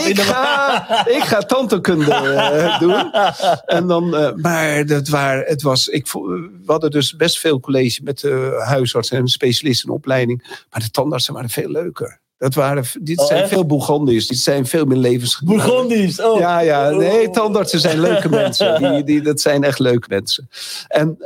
ik, 0.06 0.20
ga, 0.20 1.06
ik 1.18 1.22
ga 1.22 1.40
tandheelkunde 1.40 2.12
eh, 2.12 2.80
doen. 2.80 3.10
En 3.66 3.86
dan, 3.86 4.16
eh, 4.16 4.32
maar 4.34 4.86
dat 4.86 5.08
waar, 5.08 5.44
het 5.44 5.62
was, 5.62 5.88
ik, 5.88 6.12
we 6.12 6.62
hadden 6.66 6.90
dus 6.90 7.16
best 7.16 7.38
veel 7.38 7.60
college 7.60 8.00
met 8.02 8.22
uh, 8.22 8.58
huisartsen 8.58 9.18
en 9.18 9.28
specialisten 9.28 9.88
in 9.88 9.94
opleiding. 9.94 10.64
Maar 10.70 10.80
de 10.80 10.90
tandartsen 10.90 11.34
waren 11.34 11.50
veel 11.50 11.68
leuker. 11.68 12.20
Dat 12.38 12.54
waren, 12.54 12.84
dit 13.00 13.18
Oh, 13.18 13.26
zijn 13.26 13.40
echt? 13.40 13.48
veel 13.48 13.66
Bourgondiërs, 13.66 14.26
dit 14.26 14.38
zijn 14.38 14.66
veel 14.66 14.84
meer 14.84 14.96
levens. 14.98 15.40
Bourgondisch. 15.44 16.20
Oh. 16.22 16.38
Ja, 16.38 16.60
ja, 16.60 16.90
nee, 16.90 17.26
Oh. 17.26 17.32
tandartsen 17.32 17.80
zijn 17.80 18.00
leuke 18.00 18.28
mensen. 18.42 18.82
Die, 18.92 19.04
die, 19.04 19.20
dat 19.20 19.40
zijn 19.40 19.64
echt 19.64 19.78
leuke 19.78 20.06
mensen. 20.08 20.48
En 20.88 21.16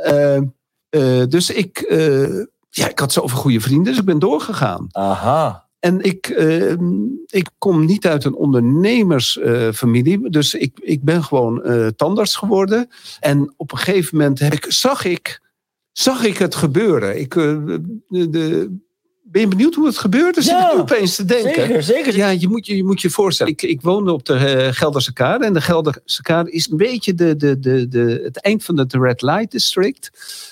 eh, 0.91 1.23
dus 1.27 1.49
ik, 1.49 1.77
eh, 1.77 2.37
ja, 2.69 2.89
ik 2.89 2.99
had 2.99 3.11
zoveel 3.11 3.37
goede 3.37 3.61
vrienden, 3.61 3.85
dus 3.85 3.97
ik 3.97 4.05
ben 4.05 4.19
doorgegaan. 4.19 4.87
Aha. 4.91 5.69
En 5.79 6.01
ik, 6.01 6.27
eh, 6.27 6.71
ik 7.25 7.49
kom 7.57 7.85
niet 7.85 8.07
uit 8.07 8.23
een 8.23 8.35
ondernemersfamilie. 8.35 10.29
dus 10.29 10.53
ik, 10.53 10.79
ik 10.81 11.03
ben 11.03 11.23
gewoon 11.23 11.63
eh, 11.63 11.87
tandarts 11.87 12.35
geworden. 12.35 12.89
En 13.19 13.53
op 13.57 13.71
een 13.71 13.77
gegeven 13.77 14.17
moment 14.17 14.39
heb 14.39 14.53
ik, 14.53 14.65
zag, 14.67 15.05
ik, 15.05 15.41
zag 15.91 16.23
ik 16.23 16.37
het 16.37 16.55
gebeuren. 16.55 17.19
Ik, 17.19 17.33
de, 17.33 18.77
ben 19.31 19.41
je 19.41 19.47
benieuwd 19.47 19.75
hoe 19.75 19.85
het? 19.85 19.97
Er 20.13 20.33
zit 20.33 20.45
Ja, 20.45 20.71
ik 20.71 20.79
opeens 20.79 21.15
te 21.15 21.25
denken. 21.25 21.53
Zeker, 21.53 21.83
zeker. 21.83 22.15
Ja, 22.15 22.29
je 22.29 22.47
moet 22.47 22.65
je, 22.65 22.75
je 22.75 22.83
moet 22.83 23.01
je 23.01 23.09
voorstellen. 23.09 23.51
Ik, 23.51 23.61
ik 23.61 23.81
woonde 23.81 24.11
op 24.11 24.25
de 24.25 24.33
eh, 24.33 24.67
Gelderse 24.73 25.13
Kade. 25.13 25.45
En 25.45 25.53
de 25.53 25.61
Gelderse 25.61 26.21
Kade 26.21 26.51
is 26.51 26.69
een 26.69 26.77
beetje 26.77 27.13
de, 27.13 27.35
de, 27.35 27.59
de, 27.59 27.87
de, 27.87 28.21
het 28.23 28.41
eind 28.41 28.63
van 28.63 28.77
het 28.77 28.93
Red 28.93 29.21
Light 29.21 29.51
District. 29.51 30.11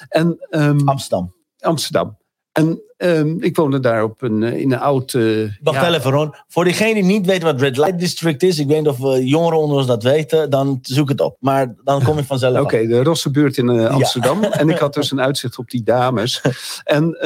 En, 0.09 0.37
ehm, 0.49 0.87
Amsterdam. 0.87 1.33
Amsterdam. 1.59 2.17
En 2.51 2.81
ehm, 2.97 3.35
ik 3.39 3.55
woonde 3.55 3.79
daar 3.79 4.03
op 4.03 4.21
een, 4.21 4.43
eh, 4.43 4.59
in 4.59 4.71
een 4.71 4.79
oud... 4.79 5.13
eh, 5.13 5.23
Wacht 5.61 5.81
ja, 5.81 5.93
even, 5.93 6.11
Ron. 6.11 6.33
Voor 6.47 6.63
diegenen 6.63 6.93
die 6.93 7.03
niet 7.03 7.25
weten 7.25 7.43
wat 7.43 7.61
Red 7.61 7.77
Light 7.77 7.99
District 7.99 8.43
is, 8.43 8.59
ik 8.59 8.67
weet 8.67 8.77
niet 8.77 8.87
of 8.87 9.03
eh, 9.03 9.27
jongeren 9.27 9.59
onder 9.59 9.77
ons 9.77 9.87
dat 9.87 10.03
weten, 10.03 10.49
dan 10.49 10.79
zoek 10.81 11.09
het 11.09 11.21
op. 11.21 11.37
Maar 11.39 11.75
dan 11.83 12.03
kom 12.03 12.17
je 12.17 12.23
vanzelf 12.23 12.59
Oké, 12.63 12.87
de 12.87 13.03
Rossenbuurt 13.03 13.57
in 13.57 13.69
eh, 13.69 13.89
Amsterdam. 13.89 14.43
En 14.43 14.69
ik 14.69 14.77
had 14.77 14.93
dus 14.93 15.11
een 15.11 15.21
uitzicht 15.21 15.57
op 15.57 15.69
die 15.69 15.83
dames. 15.83 16.41
En 16.83 17.17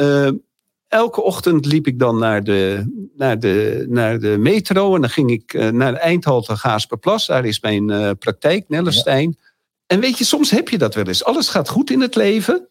elke 0.94 1.22
ochtend 1.22 1.66
liep 1.66 1.86
ik 1.86 1.98
dan 1.98 2.18
naar 2.18 2.44
de, 2.44 2.84
naar 3.16 3.38
de, 3.38 3.86
naar 3.88 4.18
de 4.18 4.36
metro. 4.38 4.94
En 4.94 5.00
dan 5.00 5.10
ging 5.10 5.30
ik 5.30 5.54
eh, 5.54 5.68
naar 5.68 5.92
de 5.92 5.98
eindhalte 5.98 6.56
Gaasperplas. 6.56 7.26
Daar 7.26 7.44
is 7.44 7.60
mijn 7.60 7.90
eh, 7.90 8.10
praktijk, 8.18 8.68
Nellestein. 8.68 9.38
En 9.86 10.00
weet 10.00 10.18
je, 10.18 10.24
soms 10.24 10.50
heb 10.50 10.68
je 10.68 10.78
dat 10.78 10.94
wel 10.94 11.06
eens. 11.06 11.24
Alles 11.24 11.48
gaat 11.48 11.68
goed 11.68 11.90
in 11.90 12.00
het 12.00 12.14
leven. 12.14 12.68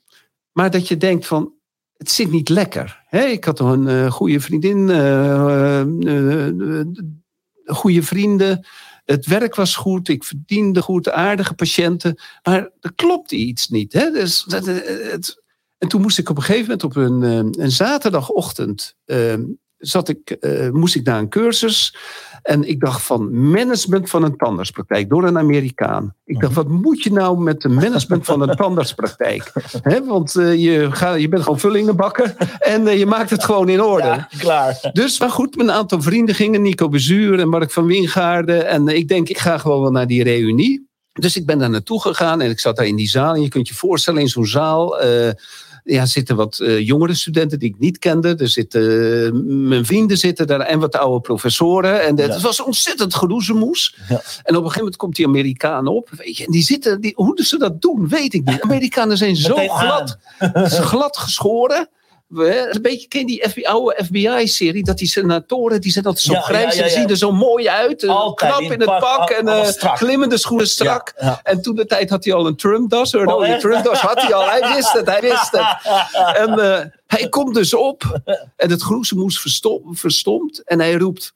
Maar 0.51 0.71
dat 0.71 0.87
je 0.87 0.97
denkt 0.97 1.25
van, 1.25 1.53
het 1.97 2.11
zit 2.11 2.31
niet 2.31 2.49
lekker. 2.49 3.03
Hè, 3.05 3.23
ik 3.25 3.43
had 3.43 3.59
een 3.59 3.87
eh, 3.87 4.11
goede 4.11 4.39
vriendin, 4.39 4.89
eh, 4.89 5.83
goede 7.65 8.03
vrienden. 8.03 8.65
Het 9.05 9.25
werk 9.25 9.55
was 9.55 9.75
goed, 9.75 10.07
ik 10.09 10.23
verdiende 10.23 10.81
goed, 10.81 11.09
aardige 11.09 11.53
patiënten. 11.53 12.19
Maar 12.43 12.69
er 12.79 12.93
klopte 12.95 13.35
iets 13.35 13.69
niet. 13.69 13.93
Hè? 13.93 14.11
Dus, 14.11 14.43
dat, 14.43 14.67
eh, 14.67 15.11
het, 15.11 15.42
en 15.83 15.89
toen 15.89 16.01
moest 16.01 16.17
ik 16.17 16.29
op 16.29 16.37
een 16.37 16.43
gegeven 16.43 16.65
moment 16.65 16.83
op 16.83 16.95
een, 16.95 17.23
eh, 17.23 17.63
een 17.63 17.71
zaterdagochtend... 17.71 18.95
eh, 19.05 19.33
zat 19.77 20.09
ik, 20.09 20.29
eh, 20.29 20.69
moest 20.69 20.95
ik 20.95 21.05
naar 21.05 21.19
een 21.19 21.29
cursus. 21.29 21.95
En 22.43 22.63
ik 22.69 22.79
dacht 22.79 23.01
van 23.01 23.49
management 23.49 24.09
van 24.09 24.23
een 24.23 24.37
tandartspraktijk 24.37 25.09
door 25.09 25.23
een 25.23 25.37
Amerikaan. 25.37 26.15
Ik 26.25 26.39
dacht, 26.39 26.53
wat 26.53 26.67
moet 26.67 27.03
je 27.03 27.11
nou 27.11 27.39
met 27.39 27.61
de 27.61 27.69
management 27.69 28.25
van 28.25 28.41
een 28.41 28.55
tandartspraktijk? 28.63 29.51
Want 30.05 30.35
eh, 30.35 30.55
je, 30.55 30.91
ga, 30.91 31.13
je 31.13 31.29
bent 31.29 31.43
gewoon 31.43 31.59
vullingen 31.59 31.95
bakken 31.95 32.35
en 32.59 32.87
eh, 32.87 32.99
je 32.99 33.05
maakt 33.05 33.29
het 33.29 33.43
gewoon 33.43 33.69
in 33.69 33.81
orde. 33.81 34.03
Ja, 34.03 34.27
klaar. 34.37 34.79
Dus, 34.93 35.19
maar 35.19 35.29
goed, 35.29 35.59
een 35.59 35.71
aantal 35.71 36.01
vrienden 36.01 36.35
gingen. 36.35 36.61
Nico 36.61 36.89
Bezuur 36.89 37.39
en 37.39 37.49
Mark 37.49 37.71
van 37.71 37.85
Wingaarden. 37.85 38.67
En 38.67 38.87
ik 38.87 39.07
denk, 39.07 39.29
ik 39.29 39.37
ga 39.37 39.57
gewoon 39.57 39.81
wel 39.81 39.91
naar 39.91 40.07
die 40.07 40.23
reunie. 40.23 40.91
Dus 41.13 41.35
ik 41.37 41.45
ben 41.45 41.59
daar 41.59 41.69
naartoe 41.69 42.01
gegaan 42.01 42.41
en 42.41 42.49
ik 42.49 42.59
zat 42.59 42.75
daar 42.75 42.85
in 42.85 42.95
die 42.95 43.09
zaal. 43.09 43.33
En 43.33 43.41
je 43.41 43.47
kunt 43.47 43.67
je 43.67 43.73
voorstellen, 43.73 44.21
in 44.21 44.27
zo'n 44.27 44.45
zaal 44.45 44.97
ja, 45.83 46.05
zitten 46.05 46.35
wat 46.35 46.59
eh, 46.59 46.79
jongere 46.79 47.13
studenten 47.13 47.59
die 47.59 47.69
ik 47.69 47.79
niet 47.79 47.99
kende. 47.99 48.35
Er 48.35 48.47
zitten, 48.49 49.67
mijn 49.67 49.85
vrienden 49.85 50.17
zitten 50.17 50.47
daar 50.47 50.59
en 50.59 50.79
wat 50.79 50.95
oude 50.95 51.21
professoren. 51.21 52.01
En 52.03 52.17
het 52.19 52.33
Ja. 52.33 52.39
was 52.39 52.61
ontzettend 52.61 53.15
geroezemoes. 53.15 53.95
Ja. 54.09 54.15
En 54.15 54.19
op 54.19 54.23
een 54.45 54.55
gegeven 54.55 54.77
moment 54.77 54.95
komt 54.95 55.15
die 55.15 55.27
Amerikaan 55.27 55.87
op. 55.87 56.09
Weet 56.17 56.37
je, 56.37 56.45
en 56.45 56.51
die 56.51 56.63
zitten, 56.63 57.01
die, 57.01 57.11
hoe 57.15 57.39
ze 57.43 57.57
dat 57.57 57.81
doen, 57.81 58.07
weet 58.07 58.33
ik 58.33 58.43
niet. 58.45 58.61
Amerikanen 58.69 59.17
zijn 59.17 59.35
zo 59.35 59.55
Meteen 59.55 59.69
glad, 59.69 60.17
glad 60.69 61.17
geschoren. 61.17 61.89
Een 62.35 62.81
beetje, 62.81 63.07
ken 63.07 63.25
die 63.25 63.49
FBI, 63.49 63.63
oude 63.65 64.03
FBI-serie? 64.05 64.83
Dat 64.83 64.97
die 64.97 65.07
senatoren, 65.07 65.81
die 65.81 65.91
zijn 65.91 66.05
altijd 66.05 66.25
zo 66.25 66.33
Ja, 66.33 66.41
grijs. 66.41 66.75
ja, 66.75 66.79
ja, 66.79 66.83
en 66.83 66.89
zien 66.95 67.09
er 67.09 67.17
zo 67.17 67.31
mooi 67.31 67.69
uit. 67.69 68.03
eh, 68.03 68.09
Altijd 68.09 68.51
knap 68.51 68.61
in 68.61 68.71
in 68.71 68.79
het 68.79 68.99
pak, 68.99 69.29
En 69.29 69.65
strak. 69.73 69.97
glimmende 69.97 70.37
schoenen 70.37 70.67
strak. 70.67 71.13
En 71.43 71.61
toen 71.61 71.75
de 71.75 71.85
tijd 71.85 72.09
had 72.09 72.23
hij 72.23 72.33
al 72.33 72.47
een 72.47 72.55
Trump-das. 72.55 73.13
Een 73.13 73.19
Oh, 73.27 73.33
rode 73.33 73.45
echt? 73.45 73.59
Trump-das 73.61 73.99
had 73.99 74.21
hij 74.21 74.33
al. 74.33 74.49
Hij 74.49 74.73
wist 74.75 74.91
het, 74.93 75.05
hij 75.05 75.21
wist 75.21 75.51
het. 75.51 75.77
En 76.43 76.59
eh, 76.59 76.85
hij 77.07 77.29
komt 77.29 77.53
dus 77.55 77.73
op. 77.73 78.19
En 78.55 78.69
het 78.69 78.81
groezemoes 78.81 79.39
verstom, 79.39 79.95
verstomt. 79.97 80.63
En 80.63 80.79
hij 80.79 80.93
roept... 80.93 81.33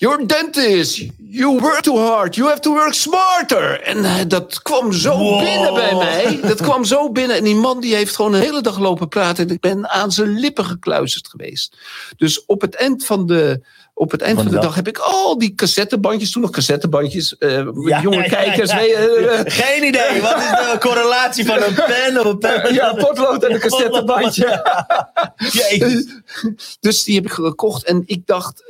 You're 0.00 0.26
dentist. 0.26 1.02
You 1.30 1.60
work 1.60 1.80
too 1.80 1.96
hard. 1.98 2.34
You 2.34 2.48
have 2.48 2.60
to 2.60 2.72
work 2.72 2.92
smarter. 2.94 3.80
En 3.82 4.04
eh, 4.04 4.14
dat 4.28 4.62
kwam 4.62 4.92
zo 4.92 5.18
Wow. 5.18 5.40
binnen 5.44 5.74
bij 5.74 5.94
mij. 5.94 6.38
Dat 6.42 6.60
kwam 6.62 6.84
zo 6.84 7.10
binnen. 7.10 7.36
En 7.36 7.44
die 7.44 7.54
man 7.54 7.80
die 7.80 7.94
heeft 7.94 8.16
gewoon 8.16 8.34
een 8.34 8.40
hele 8.40 8.60
dag 8.62 8.78
lopen 8.78 9.08
praten. 9.08 9.46
En 9.48 9.54
ik 9.54 9.60
ben 9.60 9.88
aan 9.90 10.12
zijn 10.12 10.38
lippen 10.38 10.64
gekluisterd 10.64 11.28
geweest. 11.28 11.76
Dus 12.16 12.44
op 12.46 12.60
het 12.60 12.74
eind 12.74 13.04
van 13.06 13.26
de, 13.26 13.60
op 13.94 14.10
het 14.10 14.22
eind 14.22 14.36
van 14.36 14.46
de 14.46 14.52
dag. 14.54 14.62
dag 14.62 14.74
heb 14.74 14.88
ik 14.88 14.98
al 14.98 15.38
die 15.38 15.54
cassettebandjes. 15.54 16.30
Toen 16.30 16.42
nog 16.42 16.50
cassettebandjes. 16.50 17.38
eh, 17.38 17.66
Ja, 17.84 18.00
jonge 18.00 18.16
ja, 18.16 18.22
kijkers. 18.28 18.70
ja. 18.70 18.80
eh, 18.80 19.40
Geen 19.64 19.84
idee. 19.86 20.20
Wat 20.22 20.36
is 20.36 20.48
de 20.50 20.76
correlatie 20.80 21.44
van 21.46 21.62
een 21.62 21.74
pen 21.74 22.18
of 22.18 22.24
een 22.24 22.38
pen? 22.38 22.74
ja, 22.74 22.92
potlood 22.94 23.44
en 23.44 23.52
een 23.54 23.60
cassettebandje. 23.68 24.62
Dus 26.80 27.04
die 27.04 27.14
heb 27.14 27.24
ik 27.24 27.32
gekocht 27.32 27.84
en 27.84 28.02
ik 28.06 28.26
dacht... 28.26 28.62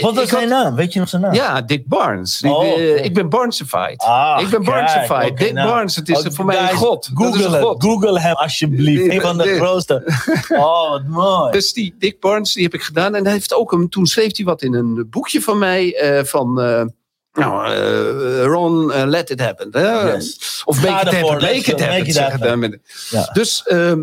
Wat 0.00 0.14
was 0.14 0.18
had- 0.20 0.28
zijn 0.28 0.48
naam? 0.48 0.74
Weet 0.74 0.92
je 0.92 0.98
nog 0.98 1.08
zijn 1.08 1.22
naam? 1.22 1.34
Ja, 1.34 1.60
Dick 1.62 1.86
Barnes. 1.86 2.42
Oh, 2.42 2.64
eh. 2.64 3.04
Ik 3.04 3.14
ben 3.14 3.28
Barnesified. 3.28 3.98
Ah, 4.02 4.38
ik 4.40 4.48
ben 4.48 4.64
Barnesified. 4.64 5.36
Dick 5.38 5.52
nou. 5.52 5.68
Barnes, 5.68 5.96
het 5.96 6.08
is 6.08 6.18
Oh, 6.26 6.32
voor 6.32 6.44
mij 6.44 6.70
een 6.70 6.76
god. 6.76 7.10
Google 7.14 7.44
een 7.44 7.52
hem, 7.52 7.62
god. 7.62 7.82
Google 7.82 8.20
hem 8.20 8.34
alsjeblieft. 8.34 9.12
Een 9.12 9.20
van 9.20 9.38
de 9.38 9.56
grootste. 9.56 10.02
Oh, 10.48 10.90
wat 10.90 11.04
mooi. 11.06 11.50
Dus 11.52 11.72
die 11.72 11.94
Dick 11.98 12.20
Barnes, 12.20 12.52
die 12.52 12.62
heb 12.62 12.74
ik 12.74 12.82
gedaan. 12.82 13.14
En 13.14 13.24
hij 13.24 13.32
heeft 13.32 13.54
ook 13.54 13.72
een, 13.72 13.88
toen 13.88 14.06
schreef 14.06 14.36
hij 14.36 14.44
wat 14.44 14.62
in 14.62 14.74
een 14.74 15.06
boekje 15.10 15.40
van 15.42 15.58
mij. 15.58 15.94
eh, 15.96 16.24
van, 16.24 16.60
eh, 16.60 16.84
nou, 17.32 17.72
eh, 17.72 18.44
Ron, 18.44 18.92
eh, 18.92 19.02
let 19.06 19.30
it 19.30 19.40
happen. 19.40 19.68
Yes. 19.72 20.62
Of 20.64 20.76
make 20.76 20.88
Ga 20.88 21.00
it 21.00 21.12
happen. 21.12 21.34
Make 21.34 21.54
it 21.56 21.66
happen. 21.66 21.88
make 21.88 22.00
it 22.08 22.14
zeggen 22.14 22.30
happen. 22.32 22.48
dan 22.48 22.58
met- 22.58 22.80
Ja. 23.10 23.30
Dus 23.32 23.62
ehm, 23.66 24.00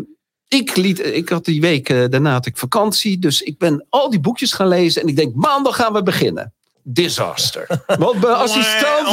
ik, 0.48 0.76
liet, 0.76 1.04
ik 1.04 1.28
had 1.28 1.44
die 1.44 1.60
week 1.60 1.88
eh, 1.88 2.04
daarna 2.08 2.32
had 2.32 2.46
ik 2.46 2.56
vakantie. 2.56 3.18
Dus 3.18 3.42
ik 3.42 3.58
ben 3.58 3.86
al 3.90 4.10
die 4.10 4.20
boekjes 4.20 4.52
gaan 4.52 4.68
lezen. 4.68 5.02
En 5.02 5.08
ik 5.08 5.16
denk, 5.16 5.34
maandag 5.34 5.76
gaan 5.76 5.92
we 5.92 6.02
beginnen. 6.02 6.52
Disaster. 6.82 7.66
Want 7.98 8.20
mijn 8.20 8.34
assistent... 8.34 9.08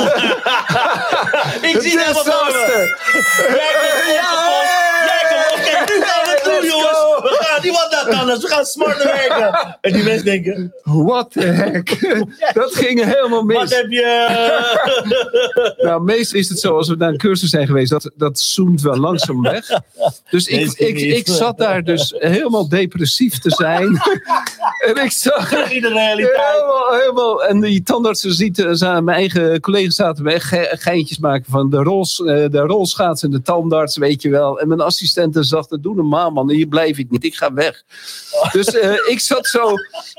Ik 1.61 1.81
zie 1.81 1.99
hem 1.99 1.99
helemaal 1.99 2.23
voor 2.23 2.53
me. 2.53 2.97
Jij 5.65 5.83
nu 5.85 6.03
gaan 6.03 6.23
we 6.23 6.29
het 6.29 6.43
doen, 6.43 6.65
jongens. 6.65 7.12
Gaan 7.71 7.87
niemand 7.89 7.91
dat 7.91 8.19
anders. 8.19 8.41
We 8.41 8.47
gaan 8.47 8.65
smarter 8.65 9.05
werken. 9.05 9.77
En 9.81 9.93
die 9.93 10.03
mensen 10.03 10.25
denken, 10.25 10.73
What 10.83 11.31
the 11.31 11.39
heck? 11.41 11.99
Dat 12.53 12.75
ging 12.75 13.03
helemaal 13.03 13.45
wat 13.45 13.61
mis. 13.61 13.75
heb 13.75 13.89
je... 13.89 15.71
Nou, 15.83 16.03
meestal 16.03 16.39
is 16.39 16.49
het 16.49 16.59
zo, 16.59 16.77
als 16.77 16.87
we 16.87 16.95
naar 16.95 17.09
een 17.09 17.17
cursus 17.17 17.49
zijn 17.49 17.67
geweest, 17.67 17.89
dat, 17.89 18.11
dat 18.15 18.39
zoemt 18.39 18.81
wel 18.81 18.97
langzaam 18.97 19.41
weg. 19.41 19.67
Dus 20.29 20.47
ik, 20.47 20.71
ik, 20.73 20.97
ik 20.99 21.27
zat 21.27 21.57
daar 21.57 21.83
dus 21.83 22.13
helemaal 22.17 22.69
depressief 22.69 23.39
te 23.39 23.49
zijn. 23.49 23.87
en 24.95 25.03
ik 25.03 25.11
zag... 25.11 25.51
In 25.71 25.81
de 25.81 25.87
realiteit. 25.87 26.41
Helemaal, 26.51 26.93
helemaal. 26.99 27.43
En 27.43 27.61
die 27.61 27.83
tandartsen 27.83 28.33
ziet, 28.33 28.79
mijn 28.79 29.09
eigen 29.09 29.59
collega's 29.59 29.95
zaten 29.95 30.23
me 30.23 30.39
ge- 30.39 30.75
geintjes 30.79 31.17
maken 31.17 31.45
van 31.49 31.69
de, 31.69 31.77
rols, 31.77 32.19
eh, 32.23 32.25
de 32.49 32.59
rolschaats 32.59 33.23
en 33.23 33.31
de 33.31 33.41
tandarts, 33.41 33.97
weet 33.97 34.21
je 34.21 34.29
wel. 34.29 34.59
En 34.59 34.67
mijn 34.67 34.81
assistenten 34.81 35.43
zag, 35.45 35.67
dat 35.67 35.83
doe 35.83 35.95
normaal 35.95 36.31
man, 36.31 36.49
hier 36.49 36.67
blijf 36.67 36.97
ik 36.97 37.09
niet, 37.09 37.23
ik 37.23 37.35
ga 37.35 37.52
weg. 37.53 37.83
Dus 38.51 38.67
eh, 38.67 38.91
ik 38.91 39.19
zat 39.19 39.47
zo 39.47 39.73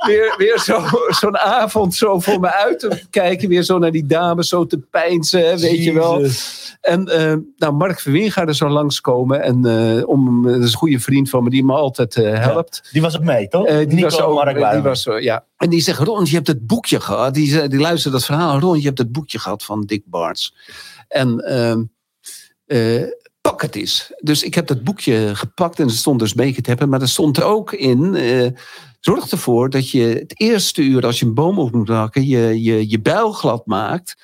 weer, 0.06 0.34
weer 0.36 0.58
zo, 0.58 0.82
zo'n 1.08 1.38
avond 1.38 1.94
zo 1.94 2.20
voor 2.20 2.40
me 2.40 2.52
uit 2.52 2.78
te 2.78 3.02
kijken, 3.10 3.48
weer 3.48 3.62
zo 3.62 3.78
naar 3.78 3.90
die 3.90 4.06
dames 4.06 4.48
zo 4.48 4.66
te 4.66 4.78
pijnsen, 4.78 5.58
weet 5.58 5.84
je 5.84 5.92
wel. 5.92 6.26
En 6.80 7.08
eh, 7.08 7.36
nou, 7.56 7.72
Mark 7.72 8.00
Verwingaarden 8.00 8.54
zou 8.54 8.70
langskomen. 8.70 9.42
En 9.42 9.64
eh, 9.64 10.08
om, 10.08 10.42
dat 10.42 10.62
is 10.62 10.72
een 10.72 10.78
goede 10.78 11.00
vriend 11.00 11.30
van 11.30 11.42
me 11.44 11.50
die 11.50 11.64
me 11.64 11.72
altijd 11.72 12.14
helpt. 12.14 12.88
Die 12.92 13.02
was 13.02 13.16
ook 13.16 13.24
mee, 13.24 13.48
toch? 13.48 13.66
Die 13.66 13.86
Nico 13.86 14.02
was 14.02 14.20
ook, 14.20 14.34
Mark 14.34 14.72
die 14.72 14.82
was, 14.82 15.08
ja. 15.18 15.44
En 15.56 15.70
die 15.70 15.80
zegt, 15.80 15.98
Ron, 15.98 16.24
je 16.24 16.34
hebt 16.34 16.46
het 16.46 16.66
boekje 16.66 17.00
gehad. 17.00 17.34
Die, 17.34 17.68
die 17.68 17.80
luisterde 17.80 18.16
dat 18.16 18.26
verhaal. 18.26 18.58
Ron, 18.58 18.78
je 18.78 18.86
hebt 18.86 18.98
het 18.98 19.12
boekje 19.12 19.38
gehad 19.38 19.64
van 19.64 19.84
Dick 19.84 20.02
Barnes. 20.06 20.54
En 21.08 21.38
eh, 22.66 23.02
het 23.62 23.76
eens. 23.76 24.12
Dus 24.20 24.42
ik 24.42 24.54
heb 24.54 24.66
dat 24.66 24.84
boekje 24.84 25.30
gepakt 25.34 25.78
en 25.78 25.86
er 25.86 25.92
stond 25.92 26.18
dus 26.18 26.34
make 26.34 26.58
it 26.58 26.66
happen. 26.66 26.88
Maar 26.88 27.00
er 27.00 27.08
stond 27.08 27.36
er 27.36 27.44
ook 27.44 27.72
in... 27.72 28.14
eh, 28.14 28.50
zorg 29.00 29.30
ervoor 29.30 29.70
dat 29.70 29.90
je 29.90 30.02
het 30.02 30.40
eerste 30.40 30.82
uur 30.82 31.06
als 31.06 31.18
je 31.18 31.26
een 31.26 31.34
boom 31.34 31.58
op 31.58 31.72
moet 31.72 31.88
hakken... 31.88 32.26
je, 32.26 32.62
je, 32.62 32.90
je 32.90 33.30
glad 33.32 33.66
maakt 33.66 34.16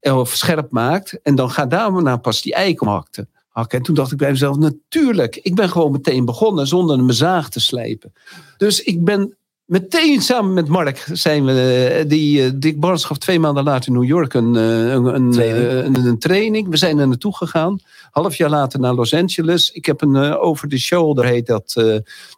eh, 0.00 0.18
of 0.18 0.34
scherp 0.34 0.70
maakt. 0.70 1.18
En 1.22 1.34
dan 1.34 1.50
ga 1.50 1.66
daarna 1.66 2.16
pas 2.16 2.42
die 2.42 2.54
eik 2.54 2.80
hakken. 2.80 3.28
En 3.68 3.82
toen 3.82 3.94
dacht 3.94 4.12
ik 4.12 4.18
bij 4.18 4.30
mezelf, 4.30 4.56
natuurlijk. 4.56 5.36
Ik 5.36 5.54
ben 5.54 5.68
gewoon 5.68 5.92
meteen 5.92 6.24
begonnen 6.24 6.66
zonder 6.66 6.96
mijn 6.98 7.16
zaag 7.16 7.48
te 7.48 7.60
slijpen. 7.60 8.12
Dus 8.56 8.82
ik 8.82 9.04
ben 9.04 9.36
meteen 9.64 10.20
samen 10.22 10.54
met 10.54 10.68
Mark 10.68 11.06
zijn 11.12 11.44
we, 11.44 11.86
eh, 11.98 12.08
die 12.08 12.44
eh, 12.44 12.50
Dick 12.54 12.80
Barnes 12.80 13.04
gaf 13.04 13.18
twee 13.18 13.38
maanden 13.38 13.64
later 13.64 13.88
in 13.88 13.98
New 13.98 14.08
York 14.08 14.34
een, 14.34 14.56
eh, 14.56 14.92
een, 14.92 15.04
een, 15.04 15.30
Training. 15.30 15.96
een, 15.96 16.06
een 16.06 16.18
training. 16.18 16.68
We 16.68 16.76
zijn 16.76 16.98
er 16.98 17.08
naartoe 17.08 17.36
gegaan. 17.36 17.78
Half 18.10 18.36
jaar 18.36 18.50
later 18.50 18.80
naar 18.80 18.94
Los 18.94 19.14
Angeles. 19.14 19.70
Ik 19.70 19.86
heb 19.86 20.02
een 20.02 20.16
over 20.36 20.68
the 20.68 20.78
shoulder 20.78 21.24
heet 21.24 21.46
dat. 21.46 21.72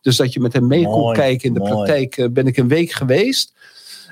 dus 0.00 0.16
dat 0.16 0.32
je 0.32 0.40
met 0.40 0.52
hem 0.52 0.66
mee 0.66 0.84
kon 0.84 1.12
kijken 1.12 1.48
in 1.48 1.54
de 1.54 1.60
mooi. 1.60 1.72
praktijk. 1.72 2.32
ben 2.32 2.46
ik 2.46 2.56
een 2.56 2.68
week 2.68 2.90
geweest. 2.90 3.52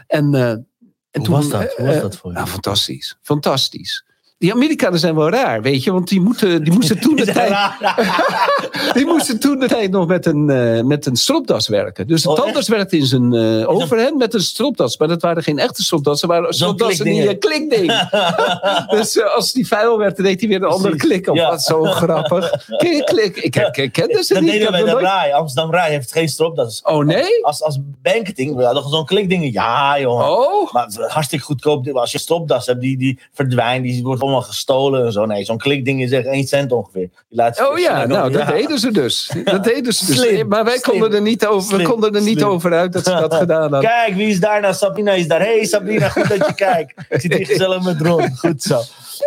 En, 0.07 0.35
en 0.35 0.67
Hoe 1.11 1.23
toen, 1.23 1.35
was 1.35 1.49
dat? 1.49 1.75
Hoe 1.77 1.87
was 1.87 2.01
dat 2.01 2.17
voor 2.17 2.31
je? 2.31 2.37
nou, 2.37 2.49
fantastisch. 2.49 3.19
Fantastisch. 3.23 4.05
Die 4.45 4.53
Amerikanen 4.53 4.99
zijn 4.99 5.15
wel 5.15 5.29
raar, 5.31 5.63
weet 5.63 5.85
je, 5.85 5.93
want 5.93 6.09
die, 6.09 6.21
moeten, 6.21 6.65
die 6.65 6.73
moesten 6.73 7.01
toen 7.01 7.17
de 7.23 7.25
tijd. 7.25 7.55
Die 8.95 9.07
moesten 9.07 9.41
toen 9.41 9.59
de 9.59 9.67
tijd 9.69 9.91
nog 9.91 10.07
met 10.07 10.27
een, 10.27 10.51
eh, 10.51 10.83
met 10.83 11.07
een 11.07 11.17
stropdas 11.17 11.69
werken. 11.69 12.07
Dus 12.07 12.23
de 12.23 12.29
Oh, 12.31 12.37
tandarts 12.37 12.69
werkte 12.69 12.97
in 12.97 13.07
zijn 13.07 13.35
uh, 13.35 13.69
overhand 13.69 14.17
met 14.17 14.35
een 14.35 14.41
stropdas. 14.41 14.99
Maar 14.99 15.09
dat 15.09 15.23
waren 15.23 15.43
geen 15.43 15.59
echte 15.59 15.83
stropdassen. 15.83 16.29
Dat 16.29 16.37
waren 16.39 16.55
stropdassen 16.55 17.05
die 17.05 17.29
een 17.29 17.39
klikding. 17.39 18.09
dus 18.99 19.17
uh, 19.17 19.35
als 19.35 19.53
die 19.53 19.67
vuil 19.67 19.99
werd, 19.99 20.17
dan 20.17 20.25
deed 20.25 20.41
hij 20.41 20.49
weer 20.49 20.63
een 20.63 20.69
andere 20.69 20.97
klik 20.97 21.29
op. 21.29 21.37
Ja. 21.37 21.51
Dat 21.51 21.59
is 21.59 21.65
zo 21.65 21.83
grappig. 21.85 22.67
Klik, 22.77 23.05
klik. 23.05 23.37
Ik, 23.37 23.57
ik, 23.57 23.77
ik 23.77 23.93
kende 23.93 24.23
ze 24.25 24.35
dat 24.35 24.43
niet. 24.43 24.53
deden 24.53 24.71
wij 24.73 24.83
bij 24.83 24.91
nog 24.93 25.01
de 25.01 25.05
nooit- 25.07 25.15
Rai. 25.15 25.33
Amsterdam 25.33 25.73
Rai 25.73 25.91
heeft 25.93 26.13
geen 26.13 26.29
stropdas. 26.29 26.81
Oh 26.83 27.05
nee? 27.05 27.45
Als, 27.45 27.63
als 27.63 27.79
banketing, 28.03 28.57
we 28.57 28.65
hadden 28.65 28.89
zo'n 28.89 29.07
klikdingen. 29.07 29.53
Ja, 29.53 30.01
jongen. 30.01 30.31
Oh. 30.31 30.73
Maar 30.73 30.89
hartstikke 31.09 31.45
goedkoop. 31.45 31.89
Als 31.89 32.13
je 32.13 32.19
stropdas 32.19 32.67
hebt, 32.67 32.81
die, 32.81 32.99
die 32.99 33.19
verdwijnt, 33.33 33.85
die 33.85 34.03
wordt 34.03 34.23
allemaal 34.35 34.51
gestolen 34.53 35.05
en 35.05 35.13
zo. 35.13 35.27
Nee, 35.27 35.45
zo'n 35.45 35.59
klikding 35.59 36.03
is 36.03 36.11
echt 36.11 36.27
1 36.27 36.47
cent 36.47 36.73
ongeveer. 36.73 37.09
Die 37.29 37.39
laat 37.39 37.57
je 37.57 37.71
Oh 37.71 37.79
ja, 37.79 38.07
nou, 38.07 38.33
dat 38.33 38.41
Ja. 38.41 38.51
deden 38.53 38.79
ze 38.79 38.91
dus. 38.93 39.31
Dat 39.45 39.65
deden 39.65 39.93
ze 39.93 40.07
dus. 40.07 40.17
Slim, 40.17 40.49
maar 40.49 40.65
wij 40.65 40.79
slim, 40.79 40.93
konden 40.93 41.13
er 41.19 41.23
niet 41.23 41.47
over, 41.47 41.77
we 41.79 41.83
konden 41.83 42.15
er 42.15 42.23
niet 42.23 42.43
over 42.43 42.73
uit 42.73 42.93
dat 42.93 43.05
ze 43.05 43.11
dat 43.11 43.35
gedaan 43.35 43.61
hadden. 43.61 43.81
Kijk, 43.91 44.15
wie 44.15 44.29
is 44.29 44.41
daar 44.41 44.61
nou? 44.61 44.75
Sabrina 44.75 45.13
is 45.13 45.29
daar. 45.29 45.41
Hey 45.41 45.65
Sabrina, 45.65 46.09
goed 46.09 46.29
dat 46.29 46.47
je 46.47 46.55
kijkt. 46.67 46.95
Ik 47.09 47.21
zit 47.21 47.35
hier 47.35 47.47
gezellig 47.47 47.85
met 47.85 48.01
Ron. 48.01 48.37
Goed 48.37 48.63
zo. 48.63 48.81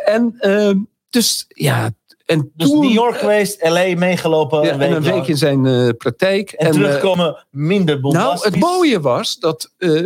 En 0.05 0.35
ehm, 0.39 0.77
dus 1.09 1.45
ja, 1.47 1.89
en 2.25 2.51
Dus 2.55 2.69
toen... 2.69 2.79
New 2.79 2.91
York 2.91 3.17
geweest, 3.17 3.63
LA 3.69 3.93
meegelopen. 3.95 4.63
Ja, 4.63 4.73
een 4.73 4.81
en 4.81 4.91
een 4.91 5.03
week 5.03 5.27
in 5.27 5.37
zijn 5.37 5.65
eh, 5.65 5.89
praktijk. 5.97 6.51
En, 6.51 6.67
eh, 6.67 6.73
terugkomen 6.73 7.45
minder 7.49 7.99
nou, 7.99 8.01
bombastisch. 8.01 8.51
het 8.51 8.59
mooie 8.59 8.99
was 8.99 9.39
dat 9.39 9.71
eh, 9.77 10.03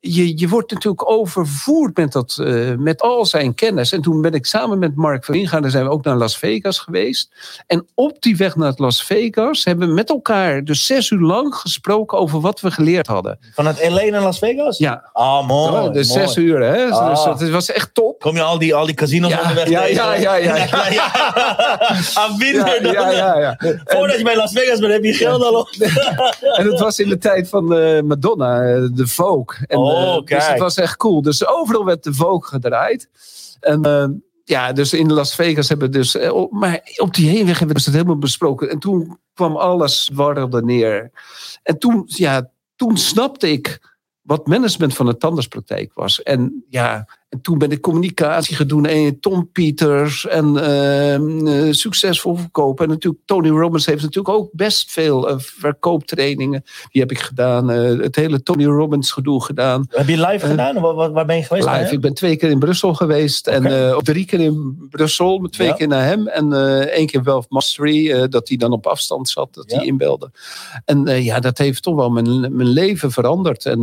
je, 0.00 0.38
je 0.38 0.48
wordt 0.48 0.72
natuurlijk 0.72 1.10
overvoerd 1.10 1.96
met, 1.96 2.12
dat, 2.12 2.38
eh, 2.40 2.74
met 2.78 3.02
al 3.02 3.26
zijn 3.26 3.54
kennis. 3.54 3.92
En 3.92 4.00
toen 4.02 4.20
ben 4.20 4.32
ik 4.32 4.46
samen 4.46 4.78
met 4.78 4.96
Mark 4.96 5.24
van 5.24 5.34
Ingaan, 5.34 5.62
daar 5.62 5.70
zijn 5.70 5.84
we 5.84 5.90
ook 5.90 6.04
naar 6.04 6.16
Las 6.16 6.38
Vegas 6.38 6.78
geweest. 6.78 7.30
En 7.66 7.86
op 7.94 8.16
die 8.22 8.36
weg 8.36 8.56
naar 8.56 8.72
Las 8.76 9.04
Vegas 9.04 9.64
hebben 9.64 9.88
we 9.88 9.94
met 9.94 10.08
elkaar 10.08 10.64
dus 10.64 10.86
zes 10.86 11.10
uur 11.10 11.20
lang 11.20 11.54
gesproken 11.54 12.18
over 12.18 12.40
wat 12.40 12.60
we 12.60 12.70
geleerd 12.70 13.06
hadden. 13.06 13.38
Vanuit 13.54 13.88
LA 13.88 14.02
naar 14.04 14.22
Las 14.22 14.38
Vegas? 14.38 14.78
Ja, 14.78 15.10
Ah, 15.12 15.46
mooi. 15.46 15.90
dus 15.90 16.08
mooi. 16.08 16.20
zes 16.20 16.36
uur, 16.36 16.60
hè? 16.62 16.86
Ah. 16.86 17.10
Dus 17.10 17.40
dat 17.40 17.50
was 17.50 17.70
echt 17.70 17.94
top. 17.94 18.20
Kom 18.20 18.34
je 18.34 18.42
al 18.42 18.58
die, 18.58 18.74
al 18.74 18.86
die 18.86 18.94
casinos 18.94 19.30
Ja, 19.30 19.40
onderweg 19.40 19.68
ja, 19.68 19.84
ja, 19.84 20.14
ja, 20.14 20.34
ja. 20.36 20.56
ja, 20.66 20.66
ja. 20.90 21.16
Ja, 22.82 22.90
ja, 22.92 23.10
ja, 23.10 23.38
ja. 23.38 23.56
Voordat 23.84 24.16
je 24.16 24.22
bij 24.24 24.36
Las 24.36 24.52
Vegas 24.52 24.78
bent, 24.78 24.92
heb 24.92 25.04
je 25.04 25.12
geld 25.12 25.42
al 25.42 25.54
op. 25.54 25.68
En 26.56 26.66
het 26.66 26.80
was 26.80 26.98
in 26.98 27.08
de 27.08 27.18
tijd 27.18 27.48
van 27.48 27.74
eh, 27.74 28.02
Madonna, 28.02 28.62
eh, 28.62 28.82
de 28.92 29.06
Vogue. 29.06 29.66
En, 29.66 29.78
Oh, 29.86 30.16
eh, 30.16 30.24
dus 30.24 30.48
het 30.48 30.58
was 30.58 30.76
echt 30.76 30.96
cool. 30.96 31.22
Dus 31.22 31.46
overal 31.46 31.84
werd 31.84 32.04
de 32.04 32.14
Vogue 32.14 32.48
gedraaid. 32.48 33.08
En, 33.60 33.82
eh, 33.82 34.08
ja, 34.44 34.72
dus 34.72 34.92
in 34.92 35.12
Las 35.12 35.34
Vegas 35.34 35.68
hebben 35.68 35.90
we 35.90 35.98
dus. 35.98 36.16
eh, 36.16 36.44
Maar 36.50 36.80
op 36.96 37.14
die 37.14 37.28
heenweg 37.30 37.58
hebben 37.58 37.76
we 37.76 37.82
het 37.82 37.92
helemaal 37.92 38.18
besproken. 38.18 38.70
En 38.70 38.78
toen 38.78 39.18
kwam 39.34 39.56
alles 39.56 40.10
warrelde 40.14 40.64
neer. 40.64 41.10
En 41.62 41.78
toen, 41.78 42.02
ja, 42.06 42.50
toen 42.76 42.96
snapte 42.96 43.50
ik 43.50 43.94
wat 44.20 44.46
management 44.46 44.94
van 44.94 45.06
de 45.06 45.16
tandartspraktijk 45.16 45.94
was. 45.94 46.22
En 46.22 46.64
ja, 46.68 47.08
en 47.28 47.40
toen 47.40 47.58
ben 47.58 47.70
ik 47.70 47.80
communicatie 47.80 48.56
gaan 48.56 48.66
doen. 48.66 48.86
En 48.86 49.20
Tom 49.20 49.50
Peters 49.52 50.26
en 50.26 50.56
ehm, 50.56 51.46
eh, 51.46 51.72
succesvol 51.72 52.36
verkopen. 52.36 52.84
En 52.84 52.90
natuurlijk 52.90 53.22
Tony 53.24 53.48
Robbins 53.48 53.86
heeft 53.86 54.02
natuurlijk 54.02 54.34
ook 54.34 54.48
best 54.52 54.90
veel 54.92 55.28
eh, 55.28 55.34
verkooptrainingen. 55.38 56.62
Die 56.90 57.00
heb 57.02 57.10
ik 57.10 57.18
gedaan. 57.18 57.70
eh, 57.70 57.98
het 57.98 58.16
hele 58.16 58.42
Tony 58.42 58.64
Robbins 58.64 59.10
gedoe 59.12 59.44
gedaan. 59.44 59.86
Heb 59.90 60.08
je 60.08 60.26
live 60.26 60.46
gedaan? 60.46 60.80
Waar, 60.80 61.12
waar- 61.12 61.26
ben 61.26 61.36
je 61.36 61.42
geweest? 61.42 61.66
Live. 61.68 61.92
Ik 61.92 62.00
ben 62.00 62.14
twee 62.14 62.36
keer 62.36 62.50
in 62.50 62.58
Brussel 62.58 62.94
geweest. 62.94 63.48
Oké. 63.48 63.56
En 63.56 63.98
drie 64.04 64.24
keer 64.24 64.40
in 64.40 64.86
Brussel. 64.90 65.38
met 65.38 65.52
Twee 65.52 65.68
Ja. 65.68 65.74
keer 65.74 65.88
naar 65.88 66.04
hem. 66.04 66.26
En 66.28 66.52
één 66.90 67.06
keer 67.06 67.22
Wealth 67.22 67.46
Mastery. 67.48 68.28
dat 68.28 68.48
hij 68.48 68.56
dan 68.56 68.72
op 68.72 68.86
afstand 68.86 69.28
zat. 69.28 69.54
Dat 69.54 69.70
Ja. 69.70 69.76
hij 69.76 69.86
inbelde. 69.86 70.30
En 70.84 71.22
ja, 71.24 71.40
dat 71.40 71.58
heeft 71.58 71.82
toch 71.82 71.94
wel 71.94 72.10
mijn, 72.10 72.40
mijn 72.40 72.68
leven 72.68 73.10
veranderd. 73.10 73.64
En 73.66 73.82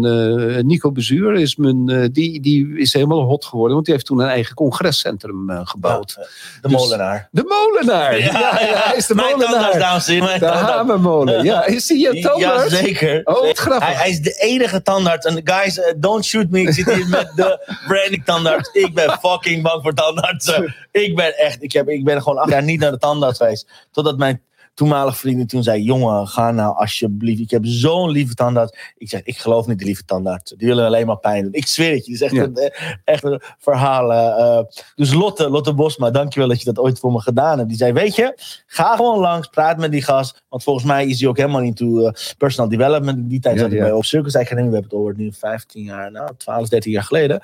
Nico 0.68 0.92
Bezuur 0.92 1.34
is, 1.36 1.56
mijn, 1.56 2.10
die, 2.12 2.42
die 2.42 2.78
is 2.78 2.94
helemaal 2.94 3.22
hot 3.34 3.46
geworden. 3.46 3.74
Want 3.74 3.86
die 3.86 3.94
heeft 3.96 4.06
toen 4.08 4.20
een 4.20 4.28
eigen 4.30 4.56
congrescentrum 4.56 5.50
eh, 5.50 5.60
gebouwd. 5.64 6.14
Ja, 6.18 6.24
de 6.62 6.68
Dus- 6.68 6.72
molenaar. 6.72 7.28
De 7.32 7.44
molenaar. 7.44 8.18
Ja, 8.18 8.24
ja, 8.26 8.52
hij 8.56 8.96
is 8.96 9.08
de 9.08 9.16
Mijn 9.16 9.28
tandarts, 9.30 9.54
molenaar. 9.56 9.80
dames 9.80 10.08
en 10.08 10.14
heren. 10.14 10.34
De 10.34 10.40
tandarts. 10.40 10.70
hamermolen. 10.72 11.44
Ja, 11.44 11.66
is 11.66 11.90
hij 11.90 11.98
je 11.98 12.16
Ja, 12.18 12.30
tandarts? 12.30 12.74
zeker. 12.74 13.22
Oh, 13.24 13.34
wat 13.34 13.44
Zeker. 13.44 13.62
grappig. 13.62 13.88
Hij, 13.88 13.96
hij 13.96 14.10
is 14.10 14.20
de 14.22 14.34
enige 14.34 14.82
tandarts. 14.82 15.26
En 15.26 15.42
guys, 15.44 15.80
eh, 15.80 15.94
don't 15.98 16.26
shoot 16.26 16.50
me. 16.50 16.62
Ik 16.62 16.74
zit 16.74 16.94
hier 16.94 17.08
met 17.08 17.32
de 17.36 17.60
branding 17.88 18.26
tandarts. 18.26 18.70
Ik 18.74 18.94
ben 18.94 19.18
fucking 19.22 19.64
bang 19.64 19.82
voor 19.84 19.94
tandartsen. 19.94 20.76
Ik 20.92 21.16
ben 21.16 21.38
echt, 21.38 21.64
ik, 21.64 21.72
heb, 21.74 21.90
ik 21.90 22.04
ben 22.04 22.22
gewoon 22.22 22.38
acht 22.38 22.50
jaar 22.50 22.64
niet 22.64 22.80
naar 22.80 22.92
de 22.92 22.98
tandarts 22.98 23.38
geweest. 23.38 23.68
Totdat 23.92 24.18
mijn 24.18 24.42
toenmalige 24.74 25.18
vriendin 25.18 25.48
toen 25.48 25.64
zei: 25.64 25.84
Jongen, 25.84 26.28
ga 26.28 26.52
nou 26.52 26.76
alsjeblieft. 26.78 27.42
Ik 27.42 27.50
heb 27.50 27.62
zo'n 27.66 28.10
lieve 28.10 28.34
tandarts. 28.34 28.78
Ik 28.98 29.10
zeg: 29.10 29.22
Ik 29.24 29.38
geloof 29.38 29.68
niet 29.68 29.80
de 29.80 29.86
lieve 29.86 30.06
tandarts. 30.06 30.52
Die 30.58 30.68
willen 30.68 30.86
alleen 30.86 31.06
maar 31.08 31.18
pijn 31.20 31.44
doen. 31.44 31.54
Ik 31.54 31.68
zweer 31.68 31.94
het 31.96 32.06
je. 32.06 32.12
Het 32.12 32.22
is 32.22 32.28
echt, 32.28 32.36
Ja. 32.36 32.44
een, 32.44 32.56
eh, 32.56 32.92
echt 33.04 33.24
een 33.24 33.42
verhaal. 33.60 34.12
eh, 34.14 34.58
eh. 34.58 34.66
dus 34.96 35.14
Lotte, 35.14 35.50
Lotte 35.50 35.74
Bosma, 35.74 36.12
dankjewel 36.12 36.48
dat 36.50 36.60
je 36.60 36.66
dat 36.66 36.80
ooit 36.80 37.00
voor 37.00 37.12
me 37.12 37.20
gedaan 37.22 37.58
hebt. 37.58 37.70
Die 37.70 37.78
zei: 37.78 37.92
Weet 37.94 38.16
je, 38.16 38.38
ga 38.68 38.96
gewoon 38.96 39.20
langs, 39.20 39.48
praat 39.48 39.78
met 39.78 39.92
die 39.92 40.02
gast. 40.04 40.44
Want 40.50 40.64
volgens 40.64 40.86
mij 40.86 41.08
is 41.08 41.20
hij 41.20 41.30
ook 41.30 41.38
helemaal 41.38 41.62
into 41.62 42.06
eh, 42.06 42.14
personal 42.38 42.70
development. 42.70 43.18
In 43.18 43.28
die 43.28 43.40
tijd 43.40 43.56
Ja, 43.56 43.62
zat 43.62 43.72
ik 43.72 43.78
ja. 43.78 43.84
bij 43.84 43.94
op 43.94 44.06
Circus 44.06 44.36
Academy. 44.36 44.68
We 44.68 44.74
hebben 44.74 44.92
het 44.92 45.00
over 45.00 45.14
nu 45.18 45.32
15 45.34 45.84
jaar, 45.84 46.12
nou 46.12 46.30
12, 46.38 46.68
13 46.70 46.92
jaar 46.92 47.04
geleden. 47.04 47.42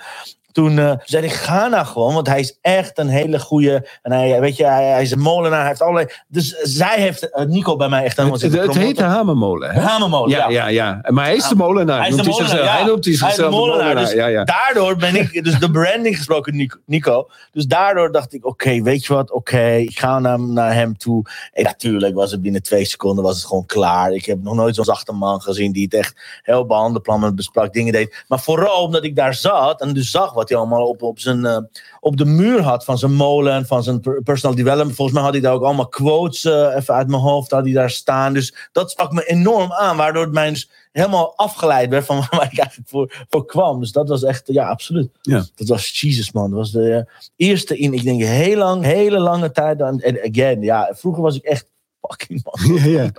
Toen 0.52 0.80
eh, 0.80 0.92
zei 1.04 1.26
ik, 1.26 1.34
ga 1.34 1.68
nou 1.68 1.86
gewoon, 1.86 2.14
want 2.14 2.28
hij 2.28 2.40
is 2.40 2.58
echt 2.62 2.98
een 2.98 3.08
hele 3.08 3.40
goede. 3.40 3.88
En 4.02 4.12
hij, 4.12 4.40
weet 4.42 4.58
je, 4.58 4.66
hij, 4.66 4.86
hij 4.86 5.02
is 5.02 5.12
een 5.12 5.20
molenaar, 5.20 5.60
hij 5.60 5.68
heeft 5.68 5.82
allerlei. 5.82 6.08
Dus 6.28 6.50
zij 6.62 7.00
heeft 7.02 7.30
eh, 7.30 7.46
Nico 7.46 7.76
bij 7.76 7.90
mij 7.90 8.04
echt 8.04 8.18
helemaal 8.18 8.40
Het, 8.40 8.54
het, 8.54 8.76
heet 8.76 8.98
de 8.98 9.04
hamermolen. 9.04 9.72
Hè? 9.72 9.82
Hamermolen, 9.82 10.30
Ja, 10.30 10.50
ja, 10.50 10.68
ja. 10.68 11.00
Maar 11.08 11.26
hij 11.26 11.36
is 11.36 11.48
de 11.48 11.56
molenaar. 11.56 12.00
Hij 12.00 12.10
is 12.10 12.16
de 12.16 12.22
noemt 12.24 12.30
molenaar, 12.30 12.50
zichzelf- 12.50 12.70
ja. 12.76 12.78
Hij 12.78 12.86
noemt 12.86 13.06
hij 13.06 13.14
Hij 13.14 13.30
is 13.30 13.36
de 13.36 13.42
zichzelf 13.42 13.50
de 13.54 13.56
molenaar, 13.60 13.84
molenaar. 13.88 14.04
dus 14.06 14.14
Ja, 14.14 14.28
ja. 14.28 14.44
Daardoor 14.44 14.96
ben 14.96 15.16
ik, 15.16 15.44
dus 15.44 15.60
de 15.60 15.72
branding 15.72 16.16
gesproken, 16.18 16.70
Nico. 16.86 17.30
Dus 17.52 17.66
daardoor 17.66 18.12
dacht 18.12 18.34
ik, 18.34 18.46
oké, 18.46 18.82
weet 18.82 19.06
je 19.06 19.14
wat, 19.14 19.32
oké, 19.32 19.72
ik 19.76 20.00
ga 20.00 20.20
naar, 20.20 20.40
naar 20.40 20.74
hem 20.74 20.98
toe. 20.98 21.26
En 21.54 21.64
natuurlijk 21.64 22.16
was 22.16 22.32
het 22.32 22.42
binnen 22.42 22.62
twee 22.64 22.86
seconden 22.86 23.24
was 23.24 23.36
het 23.36 23.46
gewoon 23.46 23.66
klaar. 23.66 24.12
Ik 24.12 24.26
heb 24.26 24.44
nog 24.44 24.54
nooit 24.56 24.76
zo'n 24.76 24.86
zachte 24.86 25.12
man 25.12 25.42
gezien 25.42 25.72
die 25.72 25.84
het 25.84 25.94
echt 25.94 26.40
heel 26.44 26.66
behandelplan 26.66 27.20
met 27.20 27.36
besprak, 27.36 27.74
dingen 27.74 27.94
deed. 27.94 28.24
Maar 28.28 28.40
vooral 28.40 28.84
omdat 28.84 29.04
ik 29.04 29.16
daar 29.16 29.34
zat 29.34 29.82
en 29.82 29.94
dus 29.94 30.12
zag 30.12 30.34
wat 30.40 30.50
hij 30.50 30.58
allemaal 30.58 30.88
op, 30.88 31.02
op, 31.02 31.20
zijn, 31.20 31.46
eh, 31.46 31.58
op 32.00 32.18
de 32.18 32.26
muur 32.26 32.62
had 32.62 32.86
van 32.86 32.98
zijn 32.98 33.14
molen 33.14 33.54
en 33.54 33.66
van 33.66 33.84
zijn 33.84 34.00
per- 34.00 34.22
personal 34.24 34.56
development. 34.56 34.96
Volgens 34.96 35.16
mij 35.16 35.26
had 35.26 35.34
hij 35.34 35.42
daar 35.42 35.54
ook 35.54 35.64
allemaal 35.64 35.88
quotes, 35.88 36.46
eh, 36.46 36.76
even 36.76 36.94
uit 36.94 37.08
mijn 37.08 37.22
hoofd, 37.22 37.52
had 37.52 37.64
hij 37.64 37.74
daar 37.74 37.90
staan. 37.90 38.34
Dus 38.34 38.70
dat 38.72 38.92
sprak 38.92 39.12
me 39.12 39.26
enorm 39.26 39.74
aan, 39.74 39.98
waardoor 39.98 40.24
het 40.24 40.34
mij 40.34 40.50
dus 40.50 40.70
helemaal 40.92 41.38
afgeleid 41.38 41.90
werd 41.90 42.06
van 42.06 42.18
waar 42.30 42.50
ik 42.52 42.60
eigenlijk 42.60 42.90
voor, 42.90 43.26
voor 43.30 43.46
kwam. 43.46 43.80
Dus 43.80 43.92
dat 43.92 44.10
was 44.10 44.24
echt, 44.24 44.44
ja, 44.46 44.68
absoluut. 44.68 45.10
Ja. 45.22 45.46
Dat 45.56 45.68
was 45.68 46.00
Jesus, 46.00 46.32
man. 46.32 46.50
Dat 46.50 46.60
was 46.60 46.72
de 46.72 46.94
eh, 46.94 47.02
eerste 47.36 47.78
in, 47.78 47.94
ik 47.94 48.04
denk, 48.04 48.22
heel 48.22 48.58
lang, 48.58 48.84
hele 48.84 49.20
lange 49.20 49.52
tijd. 49.52 49.80
En 49.82 50.20
again, 50.24 50.62
ja, 50.62 50.92
vroeger 50.96 51.24
was 51.24 51.36
ik 51.36 51.44
echt 51.44 51.66
fucking 52.02 52.42
man. 52.44 52.78
Ja, 52.82 52.86
ja. 52.86 53.12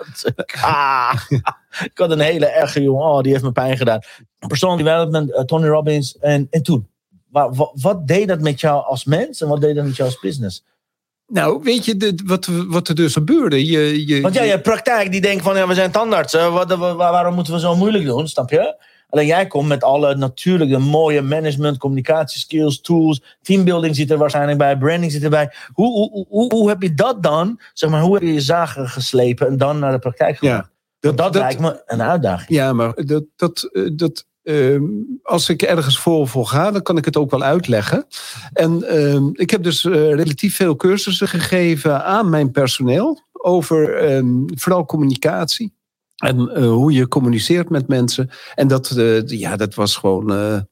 Ah, 0.63 1.15
ik 1.85 1.99
had 1.99 2.11
een 2.11 2.21
hele 2.21 2.47
erge 2.47 2.83
jongen, 2.83 3.05
oh, 3.05 3.21
die 3.21 3.33
heeft 3.33 3.45
me 3.45 3.53
pijn 3.53 3.77
gedaan. 3.77 4.01
Personal 4.39 4.77
development, 4.77 5.49
Tony 5.49 5.67
Robbins. 5.67 6.19
En, 6.19 6.47
en 6.51 6.63
toen, 6.63 6.89
wa- 7.31 7.51
wa- 7.51 7.73
wat 7.75 8.07
deed 8.07 8.29
dat 8.29 8.41
met 8.41 8.61
jou 8.61 8.85
als 8.85 9.05
mens 9.05 9.41
en 9.41 9.49
wat 9.49 9.61
deed 9.61 9.75
dat 9.75 9.85
met 9.85 9.97
jou 9.97 10.09
als 10.09 10.21
business? 10.21 10.65
Nou, 11.27 11.61
weet 11.63 11.85
je 11.85 11.97
de, 11.97 12.19
wat, 12.25 12.47
wat 12.69 12.89
er 12.89 12.95
dus 12.95 13.13
gebeurde? 13.13 13.67
Je, 13.67 14.07
je, 14.07 14.21
Want 14.21 14.35
ja, 14.35 14.43
je 14.43 14.51
hebt 14.51 14.63
praktijk 14.63 15.11
die 15.13 15.21
denkt 15.21 15.43
van, 15.43 15.57
ja, 15.57 15.67
we 15.67 15.75
zijn 15.75 15.91
tandartsen. 15.91 16.53
Wat, 16.53 16.77
wa- 16.77 16.95
waarom 16.97 17.35
moeten 17.35 17.53
we 17.53 17.61
zo 17.61 17.77
moeilijk 17.77 18.05
doen, 18.05 18.29
snap 18.29 18.51
je? 18.51 18.89
Alleen 19.09 19.27
jij 19.27 19.47
komt 19.47 19.69
met 19.69 19.85
alle 19.85 20.15
natuurlijke 20.15 20.79
mooie 20.79 21.23
management, 21.23 21.79
communicatieskills, 21.79 22.81
tools. 22.81 23.23
Teambuilding 23.43 23.97
zit 23.97 24.11
er 24.11 24.19
waarschijnlijk 24.19 24.59
bij, 24.59 24.79
branding 24.79 25.13
zit 25.13 25.23
erbij. 25.23 25.53
Hoe, 25.73 25.93
hoe, 25.93 26.27
hoe, 26.29 26.55
hoe 26.55 26.69
heb 26.69 26.83
je 26.83 26.95
dat 26.95 27.23
dan? 27.23 27.61
Zeg 27.73 27.91
maar, 27.91 28.01
hoe 28.01 28.15
heb 28.15 28.23
je 28.23 28.33
je 28.33 28.41
zagen 28.41 28.89
geslepen 28.89 29.47
en 29.47 29.57
dan 29.57 29.79
naar 29.79 29.93
de 29.93 29.99
praktijk 29.99 30.37
gebracht? 30.39 30.69
Ja, 31.01 31.09
dat, 31.11 31.17
dat, 31.17 31.35
lijkt 31.35 31.61
me 31.61 31.83
een 31.87 32.03
uitdaging. 32.03 32.49
Ja, 32.49 32.73
maar 32.73 32.95
dat, 32.95 33.25
dat, 33.37 33.69
eh, 33.73 33.91
dat, 33.93 34.25
ehm, 34.43 34.85
als 35.23 35.49
ik 35.49 35.63
ergens 35.63 35.99
voor, 35.99 36.29
voor 36.29 36.47
ga, 36.47 36.71
dan 36.71 36.83
kan 36.83 36.97
ik 36.97 37.05
het 37.05 37.17
ook 37.17 37.31
wel 37.31 37.43
uitleggen. 37.43 38.07
En 38.53 38.83
ehm, 38.83 39.29
ik 39.33 39.51
heb 39.51 39.63
dus 39.63 39.85
eh, 39.85 39.93
relatief 39.93 40.57
veel 40.57 40.77
cursussen 40.77 41.29
gegeven 41.29 42.05
aan 42.05 42.29
mijn 42.29 42.51
personeel 42.51 43.21
over 43.33 43.97
ehm, 43.97 44.27
vooral 44.47 44.85
communicatie. 44.85 45.73
En 46.17 46.49
eh, 46.49 46.69
hoe 46.69 46.93
je 46.93 47.09
communiceert 47.09 47.69
met 47.69 47.89
mensen. 47.89 48.31
En 48.55 48.69
dat, 48.69 48.91
eh, 48.91 49.27
ja, 49.27 49.57
dat 49.57 49.75
was 49.75 49.97
gewoon. 49.97 50.67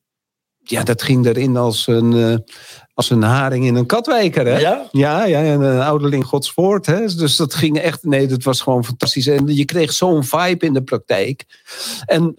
ja, 0.58 0.82
dat 0.82 1.02
ging 1.02 1.26
erin 1.26 1.56
als 1.56 1.86
een, 1.86 2.44
als 2.94 3.10
een 3.10 3.22
haring 3.22 3.64
in 3.64 3.74
een 3.74 3.86
katwijker. 3.86 4.46
Hè? 4.46 4.58
Ja? 4.58 4.88
Ja, 4.90 5.24
ja, 5.24 5.42
en 5.42 5.60
een 5.60 5.80
ouderling 5.80 6.24
Gods 6.24 6.54
woord. 6.54 6.86
Hè? 6.86 7.06
Dus 7.06 7.36
dat 7.36 7.54
ging 7.54 7.78
echt, 7.78 8.04
nee, 8.04 8.26
dat 8.26 8.42
was 8.42 8.60
gewoon 8.60 8.84
fantastisch. 8.84 9.26
En 9.26 9.46
je 9.54 9.64
kreeg 9.64 9.92
zo'n 9.92 10.24
vibe 10.24 10.66
in 10.66 10.72
de 10.72 10.82
praktijk. 10.82 11.44
En 12.06 12.34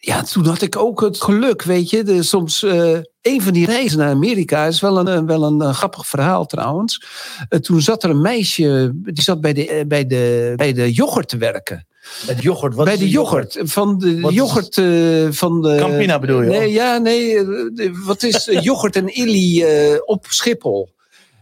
ja, 0.00 0.22
toen 0.22 0.46
had 0.46 0.62
ik 0.62 0.76
ook 0.76 1.00
het 1.00 1.22
geluk, 1.22 1.62
weet 1.62 1.90
je. 1.90 2.02
De, 2.02 2.22
soms, 2.22 2.62
eh, 2.62 2.98
een 3.22 3.42
van 3.42 3.52
die 3.52 3.66
reizen 3.66 3.98
naar 3.98 4.10
Amerika 4.10 4.66
is 4.66 4.80
wel 4.80 5.08
een, 5.08 5.26
wel 5.26 5.42
een, 5.42 5.74
grappig 5.74 6.06
verhaal 6.06 6.46
trouwens. 6.46 7.04
Eh, 7.48 7.58
toen 7.58 7.80
zat 7.80 8.02
er 8.02 8.10
een 8.10 8.20
meisje, 8.20 8.92
die 8.94 9.22
zat 9.22 9.40
bij 9.40 9.52
de, 9.52 9.68
eh, 9.68 9.86
bij 9.86 10.06
de, 10.06 10.52
bij 10.56 10.72
de 10.72 10.92
yoghurt 10.92 11.28
te 11.28 11.36
werken. 11.36 11.86
Met 12.26 12.42
yoghurt. 12.42 12.74
Wat 12.74 12.84
bij 12.84 12.96
de 12.96 13.08
yoghurt. 13.08 13.58
Van 13.62 13.98
de 13.98 14.20
Wat 14.20 14.32
yoghurt 14.32 14.74
van 15.36 15.62
de... 15.62 15.76
Campina 15.78 16.18
bedoel 16.18 16.42
je? 16.42 16.48
Nee, 16.48 16.72
ja, 16.72 16.98
nee. 16.98 17.34
de- 17.34 18.02
wat 18.04 18.22
is 18.22 18.44
yoghurt 18.62 18.96
en 18.96 19.14
illy 19.14 19.64
op 20.04 20.26
Schiphol? 20.28 20.96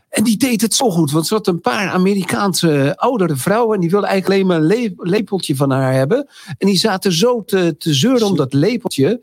En 0.08 0.24
die 0.24 0.36
deed 0.36 0.60
het 0.60 0.74
zo 0.74 0.90
goed, 0.90 1.10
want 1.10 1.26
ze 1.26 1.34
had 1.34 1.46
een 1.46 1.60
paar 1.60 1.90
Amerikaanse 1.90 2.96
oudere 2.96 3.36
vrouwen. 3.36 3.74
En 3.74 3.80
die 3.80 3.90
wilden 3.90 4.08
eigenlijk 4.08 4.40
alleen 4.40 4.62
maar 4.62 4.76
een 4.76 4.82
le- 4.82 5.10
lepeltje 5.10 5.56
van 5.56 5.70
haar 5.70 5.92
hebben. 5.92 6.28
En 6.58 6.66
die 6.66 6.78
zaten 6.78 7.12
zo 7.12 7.44
te, 7.44 7.76
te 7.78 7.94
zeuren 7.94 8.26
om 8.26 8.36
dat 8.36 8.52
lepeltje. 8.52 9.20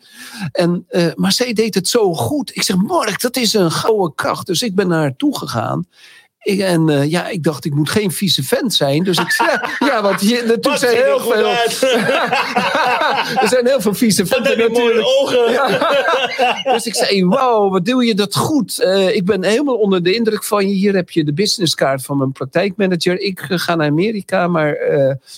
En, 0.52 0.86
eh, 0.88 1.06
maar 1.16 1.32
zij 1.32 1.54
deed 1.54 1.76
het 1.76 1.88
zo 1.88 2.14
goed. 2.14 2.56
Ik 2.56 2.64
zeg, 2.64 2.76
Mark, 2.76 3.22
dat 3.22 3.38
is 3.38 3.54
een 3.54 3.72
gouden 3.72 4.16
kracht. 4.16 4.48
Dus 4.48 4.62
ik 4.62 4.76
ben 4.76 4.88
naar 4.88 5.00
haar 5.00 5.16
toe 5.16 5.38
gegaan. 5.38 5.86
Ik, 6.44 6.60
en 6.60 6.90
eh, 6.90 7.10
ja, 7.10 7.28
ik 7.30 7.44
dacht, 7.44 7.66
ik 7.66 7.74
moet 7.76 7.90
geen 7.90 8.12
vieze 8.12 8.44
vent 8.44 8.74
zijn. 8.74 9.04
Dus 9.04 9.18
ik 9.18 9.32
zei, 9.32 9.50
ja, 9.50 9.70
ja, 9.88 10.02
want 10.02 10.22
je, 10.22 10.44
natuurlijk 10.48 10.78
zijn 10.78 10.96
heel 10.96 11.20
veel... 11.20 11.46
er 13.44 13.48
zijn 13.48 13.66
heel 13.68 13.82
veel 13.82 13.94
vieze 13.94 14.26
venten 14.26 14.58
natuurlijk. 14.58 15.06
ogen. 15.06 15.52
Dus 16.74 16.86
ik 16.86 16.96
zei, 16.96 17.26
wauw, 17.26 17.70
wat 17.70 17.86
doe 17.86 18.06
je 18.06 18.16
dat 18.16 18.36
goed. 18.36 18.80
Eh, 18.80 19.16
ik 19.16 19.26
ben 19.26 19.44
helemaal 19.44 19.76
onder 19.76 20.04
de 20.04 20.16
indruk 20.16 20.44
van 20.44 20.68
je. 20.68 20.74
Hier 20.74 20.96
heb 20.96 21.10
je 21.10 21.24
de 21.24 21.34
businesskaart 21.34 22.06
van 22.06 22.18
mijn 22.18 22.32
praktijkmanager. 22.32 23.20
Ik 23.20 23.40
eh, 23.40 23.58
ga 23.60 23.76
naar 23.76 23.88
Amerika, 23.88 24.48
maar 24.48 24.78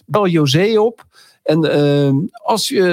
bel 0.05 0.27
José 0.27 0.79
op. 0.79 1.05
En 1.43 1.63
eh, 1.71 2.11
als 2.43 2.67
je, 2.67 2.83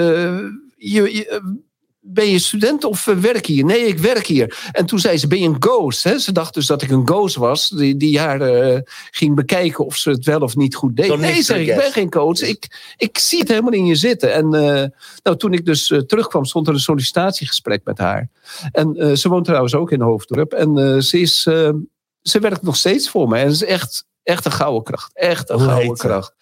je, 0.77 1.15
je- 1.15 1.61
Ben 2.05 2.31
je 2.31 2.39
student 2.39 2.85
of 2.85 3.05
werk 3.05 3.47
hier? 3.47 3.65
Nee, 3.65 3.87
ik 3.87 3.99
werk 3.99 4.27
hier. 4.27 4.69
En 4.73 4.87
toen 4.87 4.99
zei 4.99 5.19
ze, 5.19 5.27
ben 5.27 5.39
je 5.39 5.49
een 5.49 5.57
ghost? 5.59 6.01
Ze 6.01 6.33
dacht 6.33 6.55
dus 6.55 6.67
dat 6.67 6.83
ik 6.83 6.91
een 6.91 7.07
ghost 7.07 7.37
was. 7.37 7.69
Die, 7.69 7.97
die 7.97 8.19
haar 8.19 8.41
eh, 8.41 8.81
ging 9.11 9.35
bekijken 9.35 9.85
of 9.85 9.97
ze 9.97 10.11
het 10.11 10.25
wel 10.25 10.41
of 10.41 10.57
niet 10.57 10.75
goed 10.75 10.97
deed. 10.97 11.17
Nee, 11.17 11.39
ik, 11.39 11.77
ben 11.77 11.93
geen 11.93 12.11
coach. 12.11 12.41
Ik, 12.41 12.95
ik 12.97 13.19
zie 13.19 13.39
het 13.39 13.49
helemaal 13.49 13.73
in 13.73 13.87
je 13.87 13.95
zitten. 13.95 14.33
En 14.33 14.55
eh, 14.55 14.89
nou, 15.23 15.37
toen 15.37 15.53
ik 15.53 15.65
dus 15.65 15.91
eh, 15.91 15.99
terugkwam, 15.99 16.45
stond 16.45 16.67
er 16.69 16.75
een 16.75 16.81
sollicitatiegesprek 16.81 17.81
met 17.85 17.99
haar. 17.99 18.29
En 18.73 19.19
ze 19.19 19.29
woont 19.29 19.45
trouwens 19.45 19.75
ook 19.75 19.91
in 19.91 20.01
Hoofddorp. 20.01 20.53
En 20.53 21.03
ze, 21.03 21.21
is, 21.21 21.43
ze 22.23 22.39
werkt 22.41 22.63
nog 22.63 22.77
steeds 22.77 23.11
voor 23.11 23.29
mij. 23.29 23.43
En 23.43 23.55
ze 23.55 23.65
is 23.65 23.71
echt, 23.71 24.05
echt 24.23 24.45
een 24.45 24.53
gouden 24.53 24.83
kracht. 24.83 25.11
Echt 25.15 25.51
een 25.51 25.61
gouden 25.61 25.97
kracht. 25.97 26.35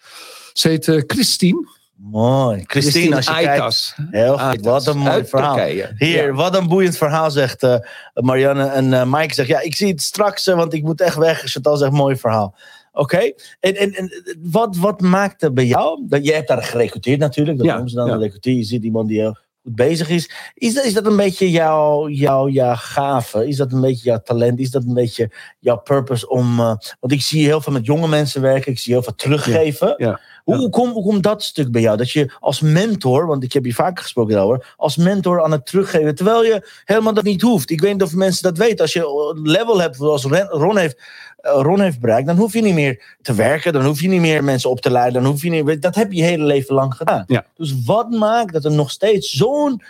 Ze 0.53 0.67
heet 0.67 1.03
Christine. 1.07 1.79
Mooi. 2.03 2.63
Christine, 2.67 3.15
als 3.15 3.25
je 3.25 3.31
kijkt. 3.31 3.49
Aitas. 3.49 3.95
Heel 4.11 4.31
goed, 4.31 4.41
Aitas, 4.41 4.85
wat 4.85 4.87
een 4.95 4.97
mooi 5.01 5.11
uit 5.11 5.29
verhaal. 5.29 5.55
Turkije. 5.55 5.93
Hier, 5.97 6.25
Ja. 6.25 6.33
wat 6.33 6.55
een 6.55 6.67
boeiend 6.67 6.97
verhaal, 6.97 7.31
zegt 7.31 7.63
eh, 7.63 7.75
Marianne. 8.13 8.65
En 8.65 8.93
eh 8.93 9.03
Mike 9.05 9.33
zegt, 9.33 9.47
ja, 9.49 9.59
ik 9.59 9.75
zie 9.75 9.87
het 9.87 10.01
straks, 10.01 10.47
eh, 10.47 10.55
want 10.55 10.73
ik 10.73 10.83
moet 10.83 11.01
echt 11.01 11.17
weg. 11.17 11.41
Chantal 11.45 11.77
zegt, 11.77 11.91
mooi 11.91 12.15
verhaal. 12.15 12.55
Oké, 12.91 13.31
en, 13.59 13.75
en, 13.75 13.93
en 13.93 14.23
wat, 14.41 14.75
wat 14.77 15.01
maakte 15.01 15.51
bij 15.51 15.65
jou, 15.65 16.03
dat, 16.07 16.25
je 16.25 16.33
hebt 16.33 16.47
daar 16.47 16.63
gerecruiteerd 16.63 17.19
natuurlijk, 17.19 17.57
dat 17.57 17.65
Ja, 17.65 17.71
noemen 17.73 17.89
ze 17.91 17.95
dan 17.95 18.07
ja. 18.07 18.15
recruteer. 18.15 18.55
Je 18.55 18.63
ziet 18.63 18.83
iemand 18.83 19.07
die 19.07 19.19
heel 19.19 19.33
goed 19.33 19.75
bezig 19.75 20.09
is. 20.09 20.31
Is 20.53 20.73
dat, 20.73 20.85
is 20.85 20.93
dat 20.93 21.05
een 21.05 21.15
beetje 21.15 21.51
jouw, 21.51 22.09
jouw, 22.09 22.47
jouw 22.49 22.75
gave? 22.75 23.47
Is 23.47 23.57
dat 23.57 23.71
een 23.71 23.81
beetje 23.81 24.03
jouw 24.03 24.21
talent? 24.23 24.59
Is 24.59 24.71
dat 24.71 24.83
een 24.83 24.93
beetje 24.93 25.31
jouw 25.59 25.77
purpose 25.77 26.29
om... 26.29 26.55
want 26.99 27.11
ik 27.11 27.21
zie 27.21 27.45
heel 27.45 27.61
veel 27.61 27.73
met 27.73 27.85
jonge 27.85 28.07
mensen 28.07 28.41
werken, 28.41 28.71
ik 28.71 28.79
zie 28.79 28.93
heel 28.93 29.03
veel 29.03 29.15
teruggeven. 29.15 29.93
Ja, 29.97 30.19
Hoe, 30.57 30.69
komt 30.69 30.93
hoe 30.93 31.03
komt 31.03 31.23
dat 31.23 31.43
stuk 31.43 31.71
bij 31.71 31.81
jou? 31.81 31.97
Dat 31.97 32.11
je 32.11 32.31
als 32.39 32.61
mentor, 32.61 33.27
want 33.27 33.43
ik 33.43 33.53
heb 33.53 33.65
je 33.65 33.73
vaker 33.73 34.03
gesproken 34.03 34.33
daarover, 34.33 34.73
als 34.77 34.97
mentor 34.97 35.43
aan 35.43 35.51
het 35.51 35.65
teruggeven, 35.65 36.15
terwijl 36.15 36.43
je 36.43 36.81
helemaal 36.85 37.13
dat 37.13 37.23
niet 37.23 37.41
hoeft. 37.41 37.69
Ik 37.69 37.81
weet 37.81 37.93
niet 37.93 38.03
of 38.03 38.15
mensen 38.15 38.43
dat 38.43 38.57
weten. 38.57 38.79
Als 38.79 38.93
je 38.93 39.39
level 39.43 39.81
hebt 39.81 39.95
zoals 39.95 40.25
Ron 40.49 40.77
heeft, 40.77 40.97
eh, 41.37 41.51
Ron 41.61 41.81
heeft 41.81 41.99
bereikt, 41.99 42.27
dan 42.27 42.37
hoef 42.37 42.53
je 42.53 42.61
niet 42.61 42.73
meer 42.73 43.17
te 43.21 43.33
werken, 43.33 43.73
dan 43.73 43.85
hoef 43.85 44.01
je 44.01 44.07
niet 44.07 44.21
meer 44.21 44.43
mensen 44.43 44.69
op 44.69 44.81
te 44.81 44.91
leiden, 44.91 45.21
dan 45.21 45.31
hoef 45.31 45.41
je 45.41 45.49
niet, 45.49 45.81
dat 45.81 45.95
heb 45.95 46.11
je 46.11 46.17
je 46.17 46.23
hele 46.23 46.43
leven 46.43 46.75
lang 46.75 46.95
gedaan. 46.95 47.23
Ja. 47.27 47.45
Dus 47.55 47.75
wat 47.85 48.09
maakt 48.09 48.53
dat 48.53 48.65
er 48.65 48.71
nog 48.71 48.91
steeds 48.91 49.29
zo'n 49.29 49.81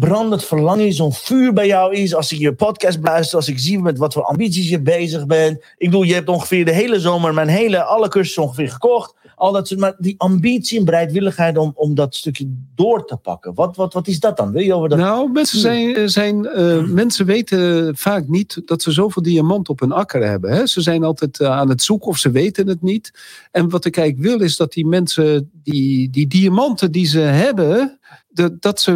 brandend 0.00 0.44
verlangen 0.44 0.86
is, 0.86 0.96
zo'n 0.96 1.12
vuur 1.12 1.52
bij 1.52 1.66
jou 1.66 1.94
is. 1.94 2.14
Als 2.14 2.32
ik 2.32 2.38
je 2.38 2.54
podcast 2.54 3.00
beluister, 3.00 3.36
als 3.36 3.48
ik 3.48 3.58
zie 3.58 3.78
met 3.78 3.98
wat 3.98 4.12
voor 4.12 4.22
ambities 4.22 4.68
je 4.68 4.80
bezig 4.80 5.26
bent. 5.26 5.56
Ik 5.76 5.90
bedoel, 5.90 6.02
je 6.02 6.14
hebt 6.14 6.28
ongeveer 6.28 6.64
de 6.64 6.72
hele 6.72 7.00
zomer 7.00 7.34
mijn 7.34 7.48
hele, 7.48 7.82
alle 7.82 8.08
cursussen 8.08 8.42
ongeveer 8.42 8.70
gekocht. 8.70 9.14
Al 9.40 9.52
dat 9.52 9.68
soort, 9.68 9.80
maar 9.80 9.94
die 9.98 10.14
ambitie 10.18 10.78
en 10.78 10.84
bereidwilligheid 10.84 11.56
om, 11.56 11.72
om 11.74 11.94
dat 11.94 12.14
stukje 12.14 12.54
door 12.74 13.06
te 13.06 13.16
pakken. 13.16 13.54
Wat, 13.54 13.76
wat, 13.76 13.92
wat 13.92 14.08
is 14.08 14.20
dat 14.20 14.36
dan? 14.36 14.52
Wil 14.52 14.62
je 14.62 14.74
over 14.74 14.88
dat? 14.88 14.98
Nou, 14.98 15.32
mensen, 15.32 15.58
zijn, 15.58 16.10
zijn, 16.10 16.46
eh, 16.46 16.84
mensen 16.84 17.26
weten 17.26 17.96
vaak 17.96 18.28
niet 18.28 18.62
dat 18.64 18.82
ze 18.82 18.90
zoveel 18.90 19.22
diamant 19.22 19.68
op 19.68 19.80
hun 19.80 19.92
akker 19.92 20.26
hebben. 20.26 20.52
Hè? 20.52 20.66
Ze 20.66 20.80
zijn 20.80 21.04
altijd 21.04 21.40
eh, 21.40 21.50
aan 21.50 21.68
het 21.68 21.82
zoeken 21.82 22.08
of 22.08 22.18
ze 22.18 22.30
weten 22.30 22.68
het 22.68 22.82
niet. 22.82 23.10
En 23.50 23.68
wat 23.68 23.84
ik 23.84 23.96
eigenlijk 23.96 24.28
wil 24.28 24.40
is 24.40 24.56
dat 24.56 24.72
die 24.72 24.86
mensen, 24.86 25.50
die, 25.62 26.10
die 26.10 26.26
diamanten 26.26 26.92
die 26.92 27.06
ze 27.06 27.18
hebben, 27.18 27.98
dat, 28.30 28.62
dat 28.62 28.80
ze. 28.80 28.92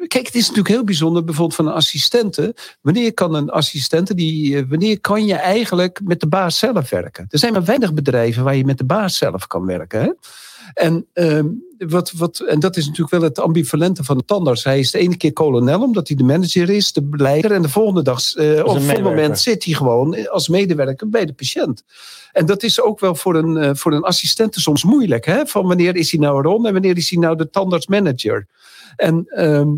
eh, 0.00 0.08
Kijk, 0.08 0.26
het 0.26 0.34
is 0.34 0.42
natuurlijk 0.42 0.74
heel 0.74 0.84
bijzonder, 0.84 1.24
bijvoorbeeld 1.24 1.56
van 1.56 1.66
een 1.66 1.72
assistente. 1.72 2.54
Wanneer 2.80 3.14
kan 3.14 3.34
een 3.34 3.50
assistente, 3.50 4.14
die, 4.14 4.56
eh, 4.56 4.64
wanneer 4.68 5.00
kan 5.00 5.26
je 5.26 5.34
eigenlijk 5.34 6.00
met 6.04 6.20
de 6.20 6.28
baas 6.28 6.58
zelf 6.58 6.90
werken? 6.90 7.26
Er 7.30 7.38
zijn 7.38 7.52
maar 7.52 7.64
weinig 7.64 7.94
bedrijven 7.94 8.44
waar 8.44 8.56
je 8.56 8.64
met 8.64 8.78
de 8.78 8.84
baas 8.84 9.16
zelf 9.16 9.46
kan 9.46 9.66
werken. 9.66 10.00
Hè? 10.00 10.10
En, 10.74 11.06
ehm, 11.12 11.46
wat, 11.78 12.12
wat, 12.12 12.38
en 12.38 12.60
dat 12.60 12.76
is 12.76 12.84
natuurlijk 12.84 13.10
wel 13.10 13.22
het 13.22 13.38
ambivalente 13.38 14.04
van 14.04 14.18
de 14.18 14.24
tandarts. 14.24 14.64
Hij 14.64 14.78
is 14.78 14.90
de 14.90 14.98
ene 14.98 15.16
keer 15.16 15.32
kolonel, 15.32 15.82
omdat 15.82 16.08
hij 16.08 16.16
de 16.16 16.24
manager 16.24 16.70
is, 16.70 16.92
de 16.92 17.02
beleider. 17.02 17.52
En 17.52 17.62
de 17.62 17.68
volgende 17.68 18.02
dag, 18.02 18.34
eh, 18.34 18.64
op 18.64 18.76
een 18.76 19.02
moment, 19.02 19.38
zit 19.38 19.64
hij 19.64 19.74
gewoon 19.74 20.28
als 20.28 20.48
medewerker 20.48 21.08
bij 21.08 21.26
de 21.26 21.32
patiënt. 21.32 21.84
En 22.32 22.46
dat 22.46 22.62
is 22.62 22.80
ook 22.80 23.00
wel 23.00 23.14
voor 23.14 23.34
een, 23.34 23.56
eh, 23.56 23.70
voor 23.74 23.92
een 23.92 24.02
assistente 24.02 24.60
soms 24.60 24.84
moeilijk. 24.84 25.24
Hè? 25.24 25.46
Van 25.46 25.66
wanneer 25.66 25.96
is 25.96 26.10
hij 26.10 26.20
nou 26.20 26.42
Ron 26.42 26.66
en 26.66 26.72
wanneer 26.72 26.96
is 26.96 27.10
hij 27.10 27.18
nou 27.18 27.36
de 27.36 27.50
tandartsmanager? 27.50 28.46
En 28.96 29.24
ehm, 29.26 29.68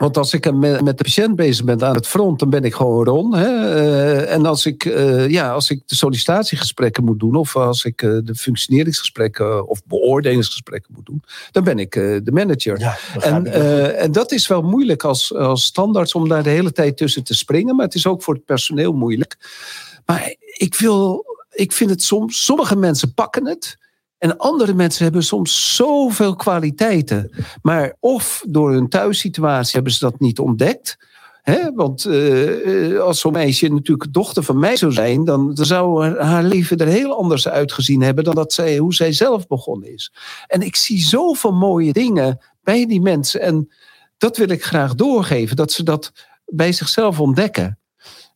want 0.00 0.16
als 0.16 0.34
ik 0.34 0.52
met, 0.52 0.82
met 0.82 0.98
de 0.98 1.04
patiënt 1.04 1.36
bezig 1.36 1.64
ben 1.64 1.82
aan 1.82 1.94
het 1.94 2.06
front, 2.06 2.38
dan 2.38 2.50
ben 2.50 2.64
ik 2.64 2.74
gewoon 2.74 3.04
Ron. 3.04 3.34
Hè? 3.34 3.74
Eh, 3.74 4.32
en 4.32 4.46
als 4.46 4.66
ik, 4.66 4.84
eh, 4.84 5.28
ja, 5.28 5.52
als 5.52 5.70
ik 5.70 5.82
de 5.86 5.94
sollicitatiegesprekken 5.94 7.04
moet 7.04 7.18
doen, 7.18 7.34
of 7.34 7.56
als 7.56 7.84
ik 7.84 8.02
eh, 8.02 8.18
de 8.24 8.34
functioneringsgesprekken 8.34 9.68
of 9.68 9.82
beoordelingsgesprekken 9.84 10.92
moet 10.94 11.06
doen, 11.06 11.22
dan 11.50 11.64
ben 11.64 11.78
ik 11.78 11.92
de 11.92 12.30
manager. 12.32 12.78
Ja, 12.78 12.96
En, 13.20 13.46
en 13.96 14.12
dat 14.12 14.32
is 14.32 14.46
wel 14.46 14.62
moeilijk 14.62 15.04
als, 15.04 15.34
als 15.34 15.64
standaards 15.64 16.14
om 16.14 16.28
daar 16.28 16.42
de 16.42 16.50
hele 16.50 16.72
tijd 16.72 16.96
tussen 16.96 17.24
te 17.24 17.34
springen. 17.34 17.76
Maar 17.76 17.84
het 17.84 17.94
is 17.94 18.06
ook 18.06 18.22
voor 18.22 18.34
het 18.34 18.44
personeel 18.44 18.92
moeilijk. 18.92 19.36
Maar 20.06 20.34
ik, 20.40 20.74
wil, 20.74 21.24
ik 21.50 21.72
vind 21.72 21.90
het 21.90 22.02
soms, 22.02 22.44
sommige 22.44 22.76
mensen 22.76 23.14
pakken 23.14 23.46
het. 23.46 23.78
En 24.20 24.36
andere 24.36 24.74
mensen 24.74 25.02
hebben 25.04 25.22
soms 25.22 25.76
zoveel 25.76 26.36
kwaliteiten. 26.36 27.30
Maar 27.62 27.96
of 28.00 28.44
door 28.48 28.72
hun 28.72 28.88
thuissituatie 28.88 29.72
hebben 29.74 29.92
ze 29.92 29.98
dat 29.98 30.20
niet 30.20 30.38
ontdekt. 30.38 30.96
Hè? 31.42 31.72
Want 31.74 32.04
eh, 32.04 32.92
eh, 32.92 33.00
als 33.00 33.20
zo'n 33.20 33.32
meisje 33.32 33.68
natuurlijk 33.68 34.12
dochter 34.12 34.42
van 34.42 34.58
mij 34.58 34.76
zou 34.76 34.92
zijn, 34.92 35.24
dan, 35.24 35.50
zou 35.54 36.02
haar- 36.02 36.18
haar 36.18 36.42
leven 36.42 36.76
er 36.76 36.86
heel 36.86 37.16
anders 37.18 37.48
uitgezien 37.48 38.00
hebben 38.02 38.24
dan 38.24 38.34
dat 38.34 38.52
zij, 38.52 38.76
hoe 38.76 38.94
zij 38.94 39.12
zelf 39.12 39.46
begonnen 39.46 39.92
is. 39.92 40.12
En 40.46 40.62
ik 40.62 40.76
zie 40.76 41.00
zoveel 41.00 41.52
mooie 41.52 41.92
dingen 41.92 42.38
bij 42.62 42.86
die 42.86 43.00
mensen. 43.00 43.40
En 43.40 43.72
dat 44.18 44.36
wil 44.36 44.48
ik 44.48 44.64
graag 44.64 44.94
doorgeven, 44.94 45.56
dat 45.56 45.72
ze 45.72 45.82
dat 45.82 46.12
bij 46.44 46.72
zichzelf 46.72 47.20
ontdekken. 47.20 47.78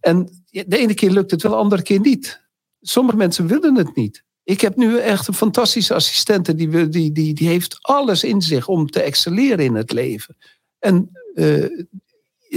En 0.01 0.45
de 0.51 0.79
ene 0.79 0.95
keer 0.95 1.11
lukt 1.11 1.31
het 1.31 1.43
wel, 1.43 1.53
de 1.53 1.59
andere 1.59 1.83
keer 1.83 2.01
niet. 2.01 2.43
Sommige 2.81 3.17
mensen 3.17 3.47
willen 3.47 3.77
het 3.77 3.97
niet. 3.97 4.25
Ik 4.45 4.61
heb 4.61 4.77
nu 4.77 4.99
echt 4.99 5.29
een 5.29 5.35
fantastische 5.35 5.95
assistente, 5.95 6.55
die, 6.55 6.89
die, 6.89 7.13
die, 7.13 7.35
die 7.35 7.49
heeft 7.49 7.79
alles 7.81 8.25
in 8.25 8.43
zich 8.43 8.69
om 8.69 8.91
te 8.91 9.01
excelleren 9.01 9.65
in 9.65 9.75
het 9.75 9.93
leven. 9.93 10.37
En 10.79 11.11
eh, 11.35 11.45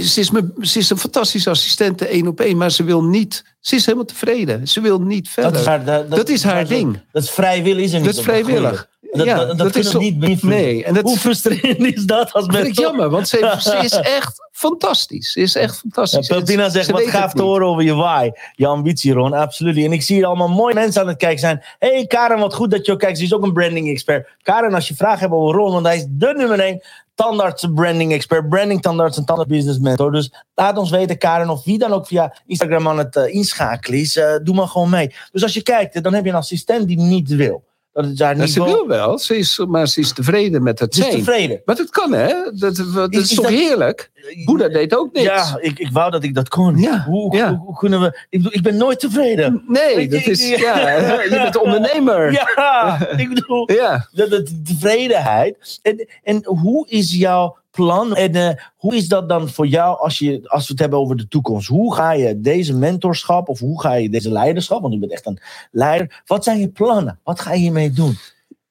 ze, 0.04 0.20
is 0.20 0.30
me, 0.30 0.52
ze 0.60 0.78
is 0.78 0.90
een 0.90 0.98
fantastische 0.98 1.50
assistente, 1.50 2.06
één 2.06 2.26
op 2.26 2.40
één, 2.40 2.56
maar 2.56 2.70
ze 2.70 2.84
wil 2.84 3.04
niet, 3.04 3.44
ze 3.60 3.74
is 3.74 3.84
helemaal 3.84 4.06
tevreden. 4.06 4.68
Ze 4.68 4.80
wil 4.80 5.00
niet 5.00 5.28
verder. 5.28 5.52
dat 5.52 5.60
is 5.60 5.66
haar, 5.66 5.84
dat, 5.84 6.10
dat 6.10 6.28
is 6.28 6.42
haar 6.42 6.66
ding. 6.66 7.04
Dat 7.12 7.22
is 7.22 7.30
vrijwillig 7.30 7.84
is 7.84 7.92
er 7.92 7.96
niet. 7.96 8.06
Dat 8.06 8.16
is 8.18 8.22
vrijwillig. 8.22 8.88
Dat, 9.10 9.26
Ja, 9.26 9.44
dat, 9.44 9.76
is 9.76 9.94
niet 9.94 10.18
beïnvloeden. 10.18 10.60
Nee, 10.60 10.84
en 10.84 10.94
dat 10.94 11.04
Hoe 11.04 11.18
frustrerend 11.18 11.96
is 11.96 12.04
dat 12.04 12.32
als 12.32 12.46
Dat 12.46 12.56
vind 12.56 12.56
ik 12.56 12.62
mensen... 12.62 12.82
jammer, 12.82 13.10
want 13.10 13.28
ze, 13.28 13.56
ze 13.60 13.76
is 13.76 13.92
echt 14.18 14.48
fantastisch. 14.52 15.32
Ze 15.32 15.40
is 15.40 15.54
echt 15.54 15.74
Ja, 15.74 15.80
fantastisch. 15.80 16.26
Peltina 16.26 16.68
zegt, 16.68 16.86
Ze 16.86 16.92
wat 16.92 17.02
gaaf 17.02 17.32
te 17.32 17.42
horen 17.42 17.66
over 17.66 17.82
je 17.82 17.94
why. 17.94 18.30
Je 18.52 18.66
ambitie, 18.66 19.12
Ron. 19.12 19.32
Absoluut. 19.32 19.84
En 19.84 19.92
ik 19.92 20.02
zie 20.02 20.16
hier 20.16 20.26
allemaal 20.26 20.48
mooie 20.48 20.74
mensen 20.74 21.02
aan 21.02 21.08
het 21.08 21.16
kijken 21.16 21.38
zijn. 21.38 21.64
hey, 21.78 22.06
Karen, 22.06 22.38
wat 22.38 22.54
goed 22.54 22.70
dat 22.70 22.86
je 22.86 22.92
ook 22.92 22.98
kijkt. 22.98 23.18
Ze 23.18 23.24
is 23.24 23.34
ook 23.34 23.42
een 23.42 23.52
branding 23.52 23.88
expert. 23.88 24.28
Karen, 24.42 24.74
als 24.74 24.88
je 24.88 24.94
vragen 24.94 25.18
hebt 25.18 25.32
over 25.32 25.56
Ron, 25.56 25.72
want 25.72 25.86
hij 25.86 25.96
is 25.96 26.06
de 26.08 26.34
nummer 26.36 26.60
één 26.60 26.82
tandarts 27.14 27.66
branding 27.74 28.12
expert. 28.12 28.48
Branding 28.48 28.82
tandarts 28.82 29.16
en 29.16 29.24
tandarts 29.24 29.52
business 29.52 29.78
mentor. 29.78 30.12
Dus 30.12 30.32
laat 30.54 30.78
ons 30.78 30.90
weten, 30.90 31.18
Karen, 31.18 31.48
of 31.50 31.64
wie 31.64 31.78
dan 31.78 31.92
ook 31.92 32.06
via 32.06 32.34
Instagram 32.46 32.88
aan 32.88 32.98
het 32.98 33.16
eh, 33.16 33.34
inschakelen 33.34 34.00
is. 34.00 34.16
eh, 34.16 34.34
doe 34.42 34.54
maar 34.54 34.68
gewoon 34.68 34.90
mee. 34.90 35.14
Dus 35.32 35.42
als 35.42 35.54
je 35.54 35.62
kijkt, 35.62 36.02
dan 36.02 36.14
heb 36.14 36.24
je 36.24 36.30
een 36.30 36.36
assistent 36.36 36.86
die 36.88 36.98
niet 36.98 37.28
wil. 37.28 37.66
Dat 37.92 38.04
is 38.06 38.14
daar 38.14 38.36
Ja, 38.36 38.46
ze 38.46 38.64
wil 38.64 38.86
wel, 38.86 39.18
ze 39.18 39.36
is, 39.36 39.64
maar 39.68 39.88
ze 39.88 40.00
is 40.00 40.12
tevreden 40.12 40.62
met 40.62 40.78
het 40.78 40.94
Ze 40.94 41.00
is 41.00 41.06
zijn. 41.06 41.18
tevreden. 41.18 41.62
Maar 41.64 41.76
dat 41.76 41.90
kan, 41.90 42.12
hè? 42.12 42.34
Dat, 42.54 42.76
dat, 42.94 43.12
Is- 43.12 43.20
is, 43.20 43.34
toch 43.34 43.44
dat- 43.44 43.54
heerlijk? 43.54 44.10
Boeddha 44.44 44.68
deed 44.68 44.96
ook 44.96 45.12
niks. 45.12 45.24
Ja, 45.26 45.58
ik, 45.60 45.78
ik 45.78 45.88
wou 45.92 46.10
dat 46.10 46.24
ik 46.24 46.34
dat 46.34 46.48
kon. 46.48 46.76
Ja, 46.78 47.04
Hoe, 47.08 47.36
ja. 47.36 47.48
Hoe, 47.48 47.58
hoe 47.66 47.76
kunnen 47.76 48.00
we... 48.00 48.06
Ik, 48.06 48.38
bedoel, 48.42 48.54
ik 48.54 48.62
ben 48.62 48.76
nooit 48.76 49.00
tevreden. 49.00 49.62
Nee, 49.66 50.08
dat 50.08 50.26
is, 50.26 50.48
ja, 50.66 50.90
je 51.22 51.28
bent 51.30 51.56
ondernemer. 51.62 52.32
Ja, 52.32 52.98
ik 53.16 53.28
bedoel... 53.34 53.72
Ja. 53.72 54.08
de, 54.12 54.28
de 54.28 54.62
tevredenheid. 54.64 55.78
En, 55.82 56.08
en 56.22 56.40
hoe 56.44 56.86
is 56.88 57.14
jouw 57.14 57.56
plan? 57.78 58.14
En 58.14 58.34
eh, 58.34 58.64
hoe 58.76 58.96
is 58.96 59.08
dat 59.08 59.28
dan 59.28 59.48
voor 59.48 59.66
jou 59.66 59.98
als, 59.98 60.18
je, 60.18 60.40
als 60.44 60.66
we 60.66 60.72
het 60.72 60.80
hebben 60.80 60.98
over 60.98 61.16
de 61.16 61.28
toekomst? 61.28 61.68
Hoe 61.68 61.94
ga 61.94 62.12
je 62.12 62.40
deze 62.40 62.74
mentorschap 62.74 63.48
of 63.48 63.58
hoe 63.58 63.80
ga 63.80 63.94
je 63.94 64.10
deze 64.10 64.32
leiderschap, 64.32 64.80
want 64.80 64.92
je 64.92 65.00
bent 65.00 65.12
echt 65.12 65.26
een 65.26 65.38
leider, 65.70 66.22
wat 66.26 66.44
zijn 66.44 66.60
je 66.60 66.68
plannen? 66.68 67.20
Wat 67.24 67.40
ga 67.40 67.52
je 67.52 67.58
hiermee 67.58 67.90
doen? 67.90 68.16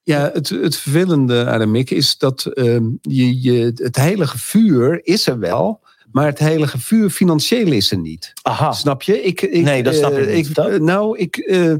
Ja, 0.04 0.30
het, 0.34 0.50
het 0.50 0.76
vervelende, 0.76 1.46
Aramik, 1.46 1.90
is 1.90 2.18
dat 2.18 2.46
ehm, 2.46 2.86
je, 3.02 3.42
je, 3.42 3.72
het 3.76 3.96
heilige 3.96 4.38
vuur 4.38 5.06
is 5.06 5.28
er 5.28 5.40
wel, 5.40 5.80
maar 6.12 6.26
het 6.26 6.40
heilige 6.40 6.80
vuur 6.80 7.10
financieel 7.10 7.72
is 7.72 7.92
er 7.92 7.98
niet. 8.00 8.34
Aha. 8.42 8.72
Snap 8.72 9.02
je? 9.02 9.24
Ik, 9.24 9.42
ik, 9.42 9.64
Nee, 9.64 9.84
dat 9.84 9.96
snap 9.96 10.12
ik 10.12 10.34
niet. 10.34 10.58
Eh, 10.58 10.80
nou, 10.80 11.18
ik, 11.18 11.38
eh, 11.38 11.74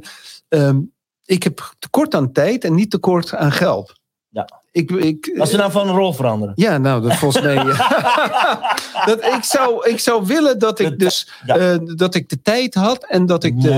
ehm, 0.48 0.80
ik 1.26 1.44
heb 1.44 1.76
tekort 1.80 2.16
aan 2.16 2.32
tijd 2.32 2.64
en 2.64 2.76
niet 2.76 2.92
tekort 2.92 3.34
aan 3.34 3.52
geld. 3.52 3.97
Ja. 4.38 4.62
Ik, 4.72 4.92
ik, 4.92 5.34
Als 5.38 5.52
we 5.52 5.58
nou 5.58 5.72
van 5.72 5.88
een 5.90 5.96
rol 5.96 6.14
veranderen. 6.14 6.54
Ja, 6.56 6.78
nou, 6.78 7.02
dat 7.02 7.16
volgens 7.16 7.44
mij. 7.44 7.56
dat, 9.10 9.26
ik, 9.26 9.44
zou, 9.44 9.90
ik 9.90 10.00
zou 10.00 10.26
willen 10.26 10.60
dat 10.60 10.80
ik 10.80 11.00
dus 11.00 11.30
Ja. 11.46 11.56
eh, 11.58 11.78
dat 11.84 12.16
ik 12.16 12.30
de 12.30 12.42
tijd 12.42 12.74
had 12.74 13.06
en 13.10 13.26
dat 13.26 13.44
ik 13.44 13.62
de. 13.62 13.72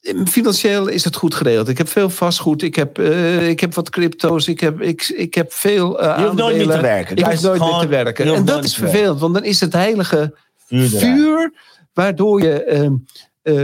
Eh, 0.00 0.24
financieel 0.28 0.86
is 0.86 1.04
het 1.04 1.16
goed 1.16 1.34
geregeld. 1.34 1.68
Ik 1.68 1.78
heb 1.78 1.88
veel 1.88 2.10
vastgoed, 2.10 2.62
ik 2.62 2.74
heb, 2.74 2.98
eh, 2.98 3.48
ik 3.48 3.60
heb 3.60 3.74
wat 3.74 3.90
crypto's, 3.90 4.48
ik 4.48 4.60
heb, 4.60 4.80
ik, 4.80 5.08
ik 5.08 5.34
heb 5.34 5.52
veel. 5.52 6.00
eh 6.00 6.18
Je 6.18 6.24
hoeft 6.24 6.36
nooit 6.36 6.56
meer 6.56 6.70
te 6.70 6.80
werken. 6.80 7.16
Ik 7.16 7.24
hoef 7.24 7.42
nooit 7.42 7.60
meer 7.60 7.78
te 7.80 7.86
werken. 7.86 8.34
En 8.34 8.44
dat 8.44 8.64
is 8.64 8.74
vervelend, 8.76 9.20
want 9.20 9.34
dan 9.34 9.44
is 9.44 9.60
het 9.60 9.72
heilige 9.72 10.34
Vuur 10.66 11.52
waardoor 11.92 12.42
je. 12.42 12.62
eh, 12.64 12.86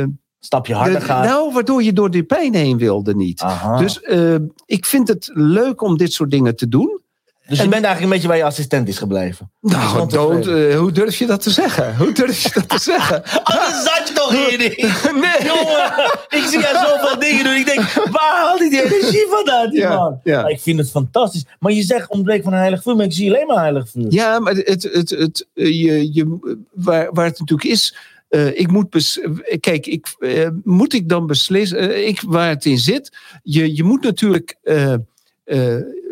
eh, 0.01 0.05
Stapje 0.41 0.75
harder 0.75 0.99
de- 1.01 1.05
gaan. 1.05 1.25
nou, 1.27 1.53
waardoor 1.53 1.83
je 1.83 1.93
door 1.93 2.11
die 2.11 2.23
pijn 2.23 2.55
heen 2.55 2.79
wilde 2.79 3.15
niet. 3.15 3.41
Aha. 3.41 3.79
Dus 3.79 4.01
eh, 4.01 4.35
ik 4.67 4.87
vind 4.87 5.09
het 5.09 5.31
leuk 5.35 5.83
om 5.83 5.97
dit 5.97 6.13
soort 6.13 6.31
dingen 6.31 6.57
te 6.57 6.69
doen. 6.69 6.99
Dus 7.47 7.59
je 7.59 7.65
En- 7.65 7.71
bent 7.71 7.85
eigenlijk 7.85 8.03
een 8.03 8.09
beetje 8.21 8.29
waar 8.29 8.37
je 8.37 8.53
assistent 8.53 8.89
is 8.89 8.99
gebleven. 8.99 9.51
Nou, 9.61 10.09
don't, 10.09 10.43
tevreden. 10.43 10.71
eh, 10.73 10.79
hoe 10.79 10.93
durf 10.93 11.17
je 11.19 11.27
dat 11.27 11.43
te 11.43 11.51
zeggen? 11.51 11.97
Hoe 11.97 12.13
durf 12.13 12.43
je 12.43 12.51
dat 12.55 12.69
te 12.69 12.79
zeggen? 12.79 13.23
Anders 13.43 13.83
zat 13.83 14.09
je 14.09 14.15
toch 14.15 14.31
hier 14.49 14.59
niet? 14.59 14.77
Nee. 15.21 15.47
Jongen, 15.49 15.93
ik 16.29 16.43
zie 16.49 16.61
jou 16.61 16.77
zoveel 16.87 17.19
dingen 17.19 17.45
doen. 17.45 17.55
Ik 17.55 17.67
denk, 17.67 17.81
waar 18.11 18.37
haalt 18.37 18.59
hij 18.59 18.69
die 18.69 18.83
energie 18.85 19.27
vandaan, 19.31 19.71
die 19.71 19.81
Ja, 19.81 19.97
man? 19.97 20.21
ja. 20.25 20.43
Maar 20.43 20.51
ik 20.51 20.61
vind 20.61 20.79
het 20.79 20.91
fantastisch. 20.91 21.45
Maar 21.59 21.73
je 21.73 21.83
zegt 21.83 22.09
ontbreek 22.11 22.43
van 22.43 22.53
een 22.53 22.59
heilig 22.59 22.83
vuur, 22.83 22.97
maar 22.97 23.05
ik 23.07 23.13
zie 23.13 23.33
alleen 23.33 23.47
maar 23.47 23.59
heilig 23.61 23.89
vuur. 23.89 24.07
Ja, 24.09 24.39
maar 24.39 24.55
het, 24.55 24.83
het, 24.93 25.11
het, 25.11 25.47
eh, 25.55 25.67
je, 25.83 26.15
je, 26.15 26.39
waar, 26.73 27.09
waar 27.13 27.25
het 27.27 27.39
natuurlijk 27.39 27.71
is. 27.71 27.97
Eh, 28.31 28.59
ik 28.59 28.71
moet 28.71 28.91
bes, 28.91 29.21
eh, 29.21 29.61
kijk, 29.61 29.87
ik, 29.87 30.15
eh, 30.19 30.49
moet 30.65 30.93
ik 30.93 31.09
dan 31.09 31.27
beslissen, 31.27 32.07
ik, 32.09 32.21
waar 32.27 32.49
het 32.49 32.65
in 32.65 32.79
zit. 32.79 33.17
Je, 33.43 33.75
je 33.77 33.85
moet 33.85 34.03
natuurlijk, 34.03 34.57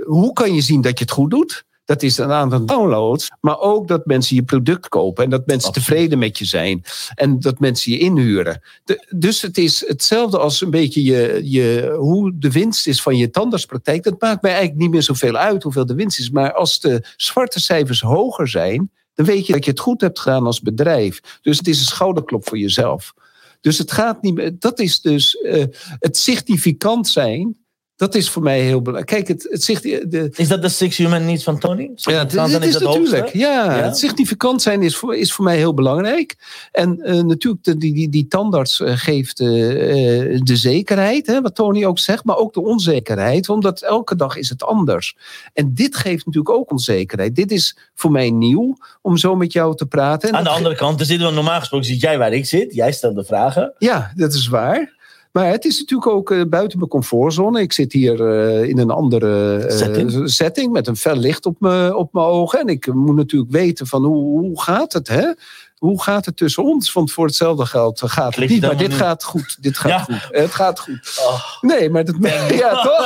hoe 0.05 0.33
kan 0.33 0.55
je 0.55 0.61
zien 0.61 0.81
dat 0.81 0.99
je 0.99 1.05
het 1.05 1.15
goed 1.15 1.31
doet? 1.31 1.67
Dat 1.85 2.03
is 2.03 2.19
een 2.19 2.33
aantal 2.33 2.67
downloads, 2.67 3.31
maar 3.41 3.59
ook 3.59 3.89
dat 3.89 4.07
mensen 4.07 4.37
je 4.37 4.43
product 4.43 4.89
kopen 4.89 5.25
en 5.25 5.31
dat 5.31 5.47
mensen 5.47 5.69
Absoluut. 5.69 5.89
tevreden 5.89 6.19
met 6.19 6.39
je 6.39 6.45
zijn 6.45 6.85
en 7.15 7.41
dat 7.41 7.59
mensen 7.59 7.93
je 7.93 7.99
inhuren. 7.99 8.63
De- 8.85 9.07
dus 9.17 9.43
het 9.43 9.59
is 9.59 9.85
hetzelfde 9.87 10.39
als 10.39 10.61
een 10.61 10.71
beetje 10.71 11.03
je, 11.03 11.41
je, 11.45 11.95
hoe 11.99 12.33
de 12.39 12.51
winst 12.51 12.87
is 12.87 13.03
van 13.03 13.17
je 13.17 13.31
tandartspraktijk. 13.31 14.03
Dat 14.03 14.21
maakt 14.21 14.43
mij 14.43 14.51
eigenlijk 14.51 14.81
niet 14.81 14.91
meer 14.91 15.03
zoveel 15.03 15.37
uit 15.37 15.63
hoeveel 15.63 15.87
de 15.87 15.95
winst 15.95 16.19
is. 16.19 16.31
Maar 16.31 16.53
als 16.53 16.81
de 16.81 17.05
zwarte 17.17 17.61
cijfers 17.61 18.01
hoger 18.01 18.49
zijn, 18.49 18.91
dan 19.19 19.27
weet 19.27 19.47
je 19.47 19.53
dat 19.53 19.65
je 19.65 19.71
het 19.71 19.81
goed 19.81 20.01
hebt 20.01 20.19
gedaan 20.19 20.47
als 20.47 20.61
bedrijf. 20.61 21.39
Dus 21.43 21.59
het 21.59 21.69
is 21.69 21.79
een 21.79 21.87
schouderklop 21.87 22.49
voor 22.49 22.59
jezelf. 22.59 23.15
Dus 23.61 23.79
het 23.79 23.93
gaat 23.93 24.23
niet 24.23 24.35
meer. 24.35 24.59
Dat 24.59 24.79
is 24.79 25.01
dus 25.01 25.37
eh, 25.37 25.65
het 25.99 26.17
significant 26.17 27.09
zijn. 27.09 27.57
Dat 27.99 28.15
is 28.15 28.31
voor 28.31 28.43
mij 28.43 28.61
heel 28.61 28.83
belangrijk. 28.83 29.07
Kijk, 29.07 29.29
het, 29.29 29.47
het 29.51 29.63
zicht, 29.63 29.83
de, 29.83 30.31
Is 30.35 30.49
dat 30.49 30.63
de 30.63 30.69
Six 30.69 30.97
Human 30.97 31.25
Needs 31.25 31.45
van 31.45 31.59
Tony? 31.59 31.91
ja, 31.95 32.25
dit, 32.25 32.33
Dan 32.33 32.51
dit 32.51 32.65
is 32.65 32.75
het 32.75 32.83
natuurlijk. 32.83 33.33
Ja, 33.33 33.77
Ja? 33.77 33.83
het 33.83 33.99
significant 33.99 34.63
zijn 34.63 34.83
is 34.83 34.97
voor, 34.97 35.17
is 35.17 35.33
voor 35.33 35.45
mij 35.45 35.57
heel 35.57 35.75
belangrijk. 35.75 36.37
En 36.73 37.01
eh, 37.01 37.21
natuurlijk, 37.23 37.65
de, 37.65 37.77
die, 37.77 37.95
die, 37.95 38.09
die 38.09 38.29
tandarts 38.29 38.81
eh, 38.81 38.93
geeft 38.97 39.41
eh, 39.41 39.47
de 39.47 40.57
zekerheid, 40.57 41.27
hè, 41.27 41.41
wat 41.41 41.55
Tony 41.55 41.85
ook 41.85 41.99
zegt, 41.99 42.25
maar 42.25 42.37
ook 42.37 42.55
de 42.55 42.63
onzekerheid, 42.63 43.49
omdat 43.49 43.83
elke 43.83 44.17
dag 44.17 44.37
is 44.37 44.49
het 44.49 44.63
anders. 44.63 45.17
En 45.53 45.75
dit 45.75 45.97
geeft 45.97 46.27
natuurlijk 46.27 46.55
ook 46.55 46.71
onzekerheid. 46.71 47.37
Dit 47.37 47.51
is 47.51 47.77
voor 47.95 48.11
mij 48.11 48.31
nieuw 48.31 48.77
om 49.03 49.17
zo 49.17 49.37
met 49.37 49.53
jou 49.53 49.77
te 49.77 49.87
praten. 49.87 50.29
En 50.29 50.35
Aan 50.37 50.45
de 50.45 50.51
andere 50.51 50.75
kant, 50.75 51.01
er 51.01 51.07
zitten 51.07 51.29
we 51.29 51.35
normaal 51.35 51.59
gesproken, 51.59 51.87
zit 51.87 52.01
jij 52.01 52.19
waar 52.19 52.33
ik 52.33 52.47
zit. 52.47 52.75
Jij 52.75 52.93
stelt 52.93 53.15
de 53.15 53.25
vragen. 53.25 53.75
Ja, 53.79 54.13
dat 54.15 54.33
is 54.33 54.49
waar. 54.49 54.97
Maar 55.39 55.51
het 55.51 55.65
is 55.65 55.79
natuurlijk 55.79 56.11
ook 56.11 56.31
eh, 56.31 56.43
buiten 56.49 56.79
mijn 56.79 56.91
comfortzone. 56.91 57.61
Ik 57.61 57.73
zit 57.73 57.93
hier 57.93 58.27
eh, 58.27 58.69
in 58.69 58.79
een 58.79 58.91
andere 58.91 59.57
eh, 59.57 59.77
Setting. 59.77 60.31
setting 60.31 60.73
met 60.73 60.87
een 60.87 60.97
fel 60.97 61.17
licht 61.17 61.47
op 61.47 61.61
mijn 61.61 61.95
op 61.95 62.13
mijn 62.13 62.27
ogen. 62.27 62.61
En 62.61 62.67
ik 62.67 62.95
moet 62.95 63.17
natuurlijk 63.17 63.53
weten 63.53 63.87
van 63.87 64.05
hoe, 64.05 64.39
hoe 64.39 64.63
gaat 64.63 64.93
het, 64.93 65.09
hè? 65.09 65.33
Hoe 65.79 66.03
gaat 66.03 66.25
het 66.25 66.37
tussen 66.37 66.65
ons? 66.65 66.93
Want 66.93 67.13
voor 67.13 67.27
hetzelfde 67.27 67.67
geld 67.67 68.03
gaat 68.05 68.35
het 68.37 68.49
niet. 68.49 68.61
Maar 68.61 68.77
dit 68.77 68.89
niet. 68.89 68.97
gaat 68.97 69.25
goed. 69.25 69.57
Dit 69.61 69.79
gaat 69.79 69.91
Ja. 69.91 69.99
goed. 69.99 70.29
Het 70.31 70.55
gaat 70.55 70.81
goed. 70.81 71.19
Oh. 71.21 71.43
Nee, 71.61 71.91
maar 71.91 72.05
dat... 72.05 72.17
Ja, 72.49 72.83
toch? 72.83 73.03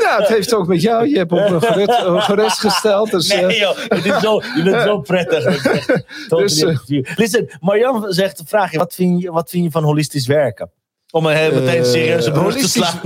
ja, 0.00 0.16
het 0.20 0.28
heeft 0.28 0.54
ook 0.54 0.66
met 0.66 0.82
jou. 0.82 1.08
Je 1.08 1.16
hebt 1.16 1.32
op 1.32 1.38
me 1.50 1.60
gerust, 1.72 2.24
gerustgesteld. 2.24 3.10
Dus, 3.10 3.28
eh, 3.28 3.46
Nee 3.46 3.58
joh, 3.58 3.76
het 3.88 4.04
is 4.04 4.20
zo, 4.20 4.42
je 4.56 4.62
bent 4.64 4.82
zo 4.82 5.00
prettig. 5.00 5.62
Dus, 6.28 6.54
dus, 6.54 6.82
Listen, 7.16 7.56
Marjan 7.60 8.12
zegt, 8.12 8.42
vraag 8.46 8.72
je 8.72 8.78
wat, 8.78 8.94
vind 8.94 9.22
je, 9.22 9.30
wat 9.32 9.50
vind 9.50 9.64
je 9.64 9.70
van 9.70 9.84
holistisch 9.84 10.26
werken? 10.26 10.70
Om 11.10 11.26
een 11.26 11.54
meteen 11.54 11.84
Eh, 12.16 12.22
de 12.22 12.30
borst 12.30 12.60
te 12.60 12.68
slaan. 12.68 13.00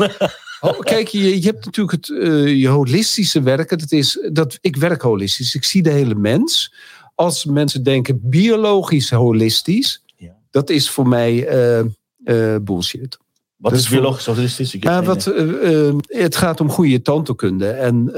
Oh, 0.61 0.79
kijk, 0.79 1.09
je, 1.09 1.41
je 1.41 1.47
hebt 1.47 1.65
natuurlijk 1.65 2.07
het 2.07 2.19
eh, 2.19 2.47
je 2.47 2.69
holistische 2.69 3.43
werken. 3.43 3.79
Dat 3.79 3.93
is, 3.93 4.29
dat, 4.33 4.59
ik 4.61 4.77
werk 4.77 5.03
holistisch. 5.03 5.55
Ik 5.55 5.65
zie 5.65 5.83
de 5.83 5.91
hele 5.91 6.15
mens. 6.15 6.75
Als 7.21 7.45
mensen 7.45 7.83
denken 7.83 8.21
biologisch 8.23 9.11
holistisch, 9.11 10.03
Ja. 10.17 10.37
dat 10.51 10.71
is 10.71 10.91
voor 10.91 11.09
mij 11.09 11.47
eh, 11.47 11.79
eh, 12.25 12.61
bullshit. 12.63 13.19
Wat 13.57 13.71
Dus 13.73 13.81
is 13.81 13.87
voor- 13.89 13.97
biologisch 13.97 14.27
holistisch? 14.27 14.77
Ja, 14.81 15.03
wat, 15.03 15.27
eh, 15.27 15.91
het 16.07 16.37
gaat 16.37 16.61
om 16.61 16.71
goede 16.71 17.03
tandheelkunde. 17.03 17.69
En 17.69 18.13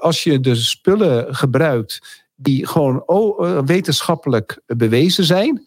als 0.00 0.22
je 0.24 0.40
de 0.40 0.54
spullen 0.54 1.34
gebruikt 1.34 2.22
die 2.36 2.66
gewoon 2.66 3.02
wetenschappelijk 3.66 4.60
bewezen 4.66 5.24
zijn. 5.24 5.66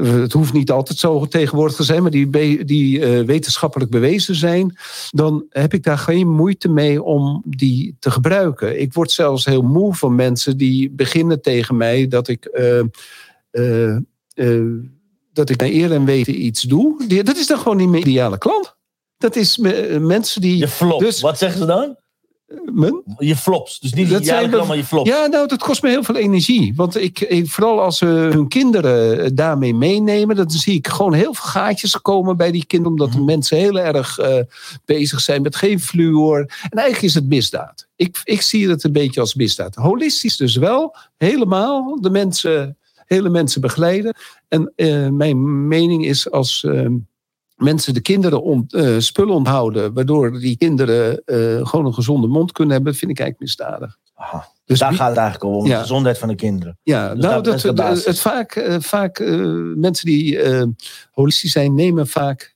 Het 0.00 0.32
hoeft 0.32 0.52
niet 0.52 0.70
altijd 0.70 0.98
zo 0.98 1.26
tegenwoordig 1.26 1.76
te 1.76 1.82
zijn, 1.82 2.02
maar 2.02 2.10
die, 2.10 2.64
die 2.64 3.00
eh, 3.04 3.24
wetenschappelijk 3.24 3.90
bewezen 3.90 4.34
zijn. 4.34 4.76
Dan 5.10 5.44
heb 5.50 5.74
ik 5.74 5.82
daar 5.82 5.98
geen 5.98 6.28
moeite 6.28 6.68
mee 6.68 7.02
om 7.02 7.42
die 7.46 7.96
te 7.98 8.10
gebruiken. 8.10 8.80
Ik 8.80 8.92
word 8.92 9.10
zelfs 9.10 9.44
heel 9.44 9.62
moe 9.62 9.94
van 9.94 10.14
mensen 10.14 10.56
die 10.56 10.90
beginnen 10.90 11.42
tegen 11.42 11.76
mij 11.76 12.08
dat 12.08 12.28
ik. 12.28 12.44
eh, 12.44 12.80
dat 15.32 15.50
ik 15.50 15.60
naar 15.60 15.68
eer 15.68 15.92
en 15.92 16.04
weten 16.04 16.44
iets 16.44 16.62
doe. 16.62 17.04
Die- 17.08 17.22
Dat 17.22 17.36
is 17.36 17.46
dan 17.46 17.58
gewoon 17.58 17.76
niet 17.76 17.88
mijn 17.88 18.02
ideale 18.08 18.38
klant. 18.38 18.76
Dat 19.18 19.36
is 19.36 19.56
me- 19.56 19.96
mensen 20.00 20.40
die. 20.40 20.56
Je 20.56 20.68
flops. 20.68 21.04
Dus- 21.04 21.20
Wat 21.20 21.38
zeggen 21.38 21.60
ze 21.60 21.66
dan? 21.66 21.96
Men? 22.72 23.02
Je 23.18 23.36
flops. 23.36 23.78
Dus 23.80 23.92
niet 23.92 24.10
Dat 24.10 24.24
zijn 24.24 24.50
we- 24.50 24.64
maar 24.66 24.76
je 24.76 24.84
flops. 24.84 25.08
Ja, 25.08 25.26
nou, 25.26 25.46
dat 25.48 25.58
kost 25.62 25.82
me 25.82 25.88
heel 25.88 26.02
veel 26.02 26.14
energie. 26.16 26.72
Want 26.76 26.96
ik, 27.00 27.20
ik, 27.20 27.50
vooral 27.50 27.80
als 27.82 27.98
ze 27.98 28.06
hun 28.06 28.48
kinderen 28.48 29.20
eh, 29.24 29.30
daarmee 29.34 29.74
meenemen, 29.74 30.36
dan 30.36 30.50
zie 30.50 30.74
ik 30.74 30.88
gewoon 30.88 31.12
heel 31.12 31.34
veel 31.34 31.44
gaatjes 31.50 32.00
komen 32.00 32.36
bij 32.36 32.50
die 32.50 32.64
kinderen, 32.66 32.92
omdat 32.92 33.10
de 33.12 33.16
Mhm. 33.18 33.26
mensen 33.26 33.56
heel 33.58 33.78
erg 33.78 34.18
eh, 34.18 34.38
bezig 34.84 35.20
zijn 35.20 35.42
met 35.42 35.56
geen 35.56 35.80
fluor. 35.80 36.38
En 36.38 36.78
eigenlijk 36.78 37.02
is 37.02 37.14
het 37.14 37.26
misdaad. 37.28 37.86
Ik, 37.96 38.20
ik 38.24 38.42
zie 38.42 38.68
het 38.68 38.84
een 38.84 38.92
beetje 38.92 39.20
als 39.20 39.34
misdaad. 39.34 39.74
Holistisch 39.74 40.36
dus 40.36 40.56
wel, 40.56 40.96
helemaal 41.16 42.00
de 42.00 42.10
mensen, 42.10 42.76
hele 43.06 43.28
mensen 43.28 43.60
begeleiden. 43.60 44.16
En 44.48 44.72
eh, 44.76 45.08
mijn 45.08 45.68
mening 45.68 46.04
is 46.06 46.30
als. 46.30 46.64
eh, 46.64 46.86
Mensen 47.56 47.94
de 47.94 48.00
kinderen 48.00 48.42
ont, 48.42 48.74
eh, 48.74 48.94
spullen 48.98 49.34
onthouden, 49.34 49.92
waardoor 49.94 50.38
die 50.38 50.56
kinderen 50.56 51.22
eh, 51.24 51.66
gewoon 51.66 51.86
een 51.86 51.94
gezonde 51.94 52.26
mond 52.26 52.52
kunnen 52.52 52.74
hebben, 52.74 52.94
vind 52.94 53.10
ik 53.10 53.18
eigenlijk 53.18 53.40
misdadig. 53.58 53.96
Aha. 54.14 54.48
Dus 54.64 54.78
Daar 54.78 54.88
wie- 54.88 54.98
gaat 54.98 55.08
het 55.08 55.18
eigenlijk 55.18 55.54
om, 55.54 55.60
om 55.60 55.66
Ja. 55.66 55.74
de 55.74 55.80
gezondheid 55.80 56.18
van 56.18 56.28
de 56.28 56.34
kinderen. 56.34 56.78
ja, 56.82 57.14
Dus 57.14 57.24
nou, 57.24 57.42
dat 57.42 57.62
het, 57.62 58.04
het 58.04 58.20
vaak, 58.20 58.54
eh, 58.54 58.76
vaak 58.80 59.18
mensen 59.76 60.06
die 60.06 60.38
holistisch 61.10 61.52
zijn, 61.52 61.74
nemen 61.74 62.06
vaak, 62.06 62.54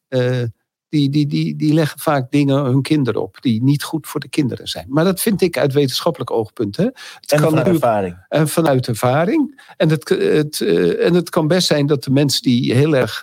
die, 0.89 1.11
die, 1.11 1.27
die, 1.27 1.57
die 1.57 1.73
leggen 1.75 1.99
vaak 1.99 2.31
dingen 2.31 2.65
hun 2.65 2.83
kinderen 2.83 3.23
op 3.23 3.37
die 3.41 3.63
niet 3.63 3.83
goed 3.83 4.07
voor 4.07 4.21
de 4.21 4.29
kinderen 4.29 4.67
zijn. 4.69 4.87
Maar 4.89 5.05
dat 5.05 5.21
vind 5.21 5.43
ik 5.43 5.59
uit 5.59 5.73
wetenschappelijk 5.73 6.31
oogpunt. 6.31 6.77
Hè. 6.77 6.85
Het 6.85 6.95
En 6.95 7.21
kan 7.29 7.39
van 7.41 7.53
natuurlijk 7.55 7.85
ervaring. 7.85 8.17
en 8.29 8.49
vanuit 8.49 8.87
ervaring. 8.89 9.63
En 9.77 9.89
het, 9.89 10.09
het, 10.09 10.61
en 11.01 11.15
het 11.15 11.31
kan 11.31 11.47
best 11.49 11.67
zijn 11.67 11.87
dat 11.87 12.05
de 12.05 12.11
mensen 12.11 12.43
die 12.43 12.75
heel 12.75 12.97
erg 12.97 13.23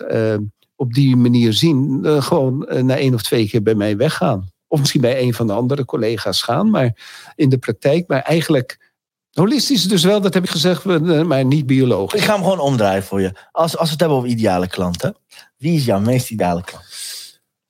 op 0.78 0.92
die 0.94 1.16
manier 1.16 1.52
zien, 1.52 2.00
eh, 2.04 2.22
gewoon 2.22 2.66
eh, 2.66 2.82
na 2.82 2.96
één 2.96 3.14
of 3.14 3.22
twee 3.22 3.48
keer 3.48 3.62
bij 3.62 3.74
mij 3.74 3.96
weggaan. 3.96 4.48
Of 4.66 4.78
misschien 4.78 5.00
bij 5.00 5.20
een 5.22 5.34
van 5.34 5.46
de 5.46 5.52
andere 5.52 5.84
collega's 5.84 6.42
gaan, 6.42 6.70
maar 6.70 6.96
in 7.36 7.48
de 7.48 7.58
praktijk. 7.58 8.08
Maar 8.08 8.20
eigenlijk 8.22 8.92
holistisch 9.30 9.88
dus 9.88 10.04
wel, 10.04 10.20
dat 10.20 10.34
heb 10.34 10.42
ik 10.42 10.50
gezegd, 10.50 10.86
eh, 10.86 11.22
maar 11.22 11.44
niet 11.44 11.60
Ik 11.60 11.66
biologisch. 11.66 12.24
ga 12.24 12.32
hem 12.34 12.42
gewoon 12.42 12.58
omdraaien 12.60 13.02
voor 13.02 13.20
je. 13.20 13.32
Als, 13.52 13.76
als 13.76 13.84
we 13.86 13.90
het 13.90 14.00
hebben 14.00 14.18
over 14.18 14.30
ideale 14.30 14.68
klanten. 14.68 15.16
Wie 15.56 15.76
is 15.76 15.84
jouw 15.84 16.00
meest 16.00 16.30
ideale 16.30 16.62
klant? 16.64 16.84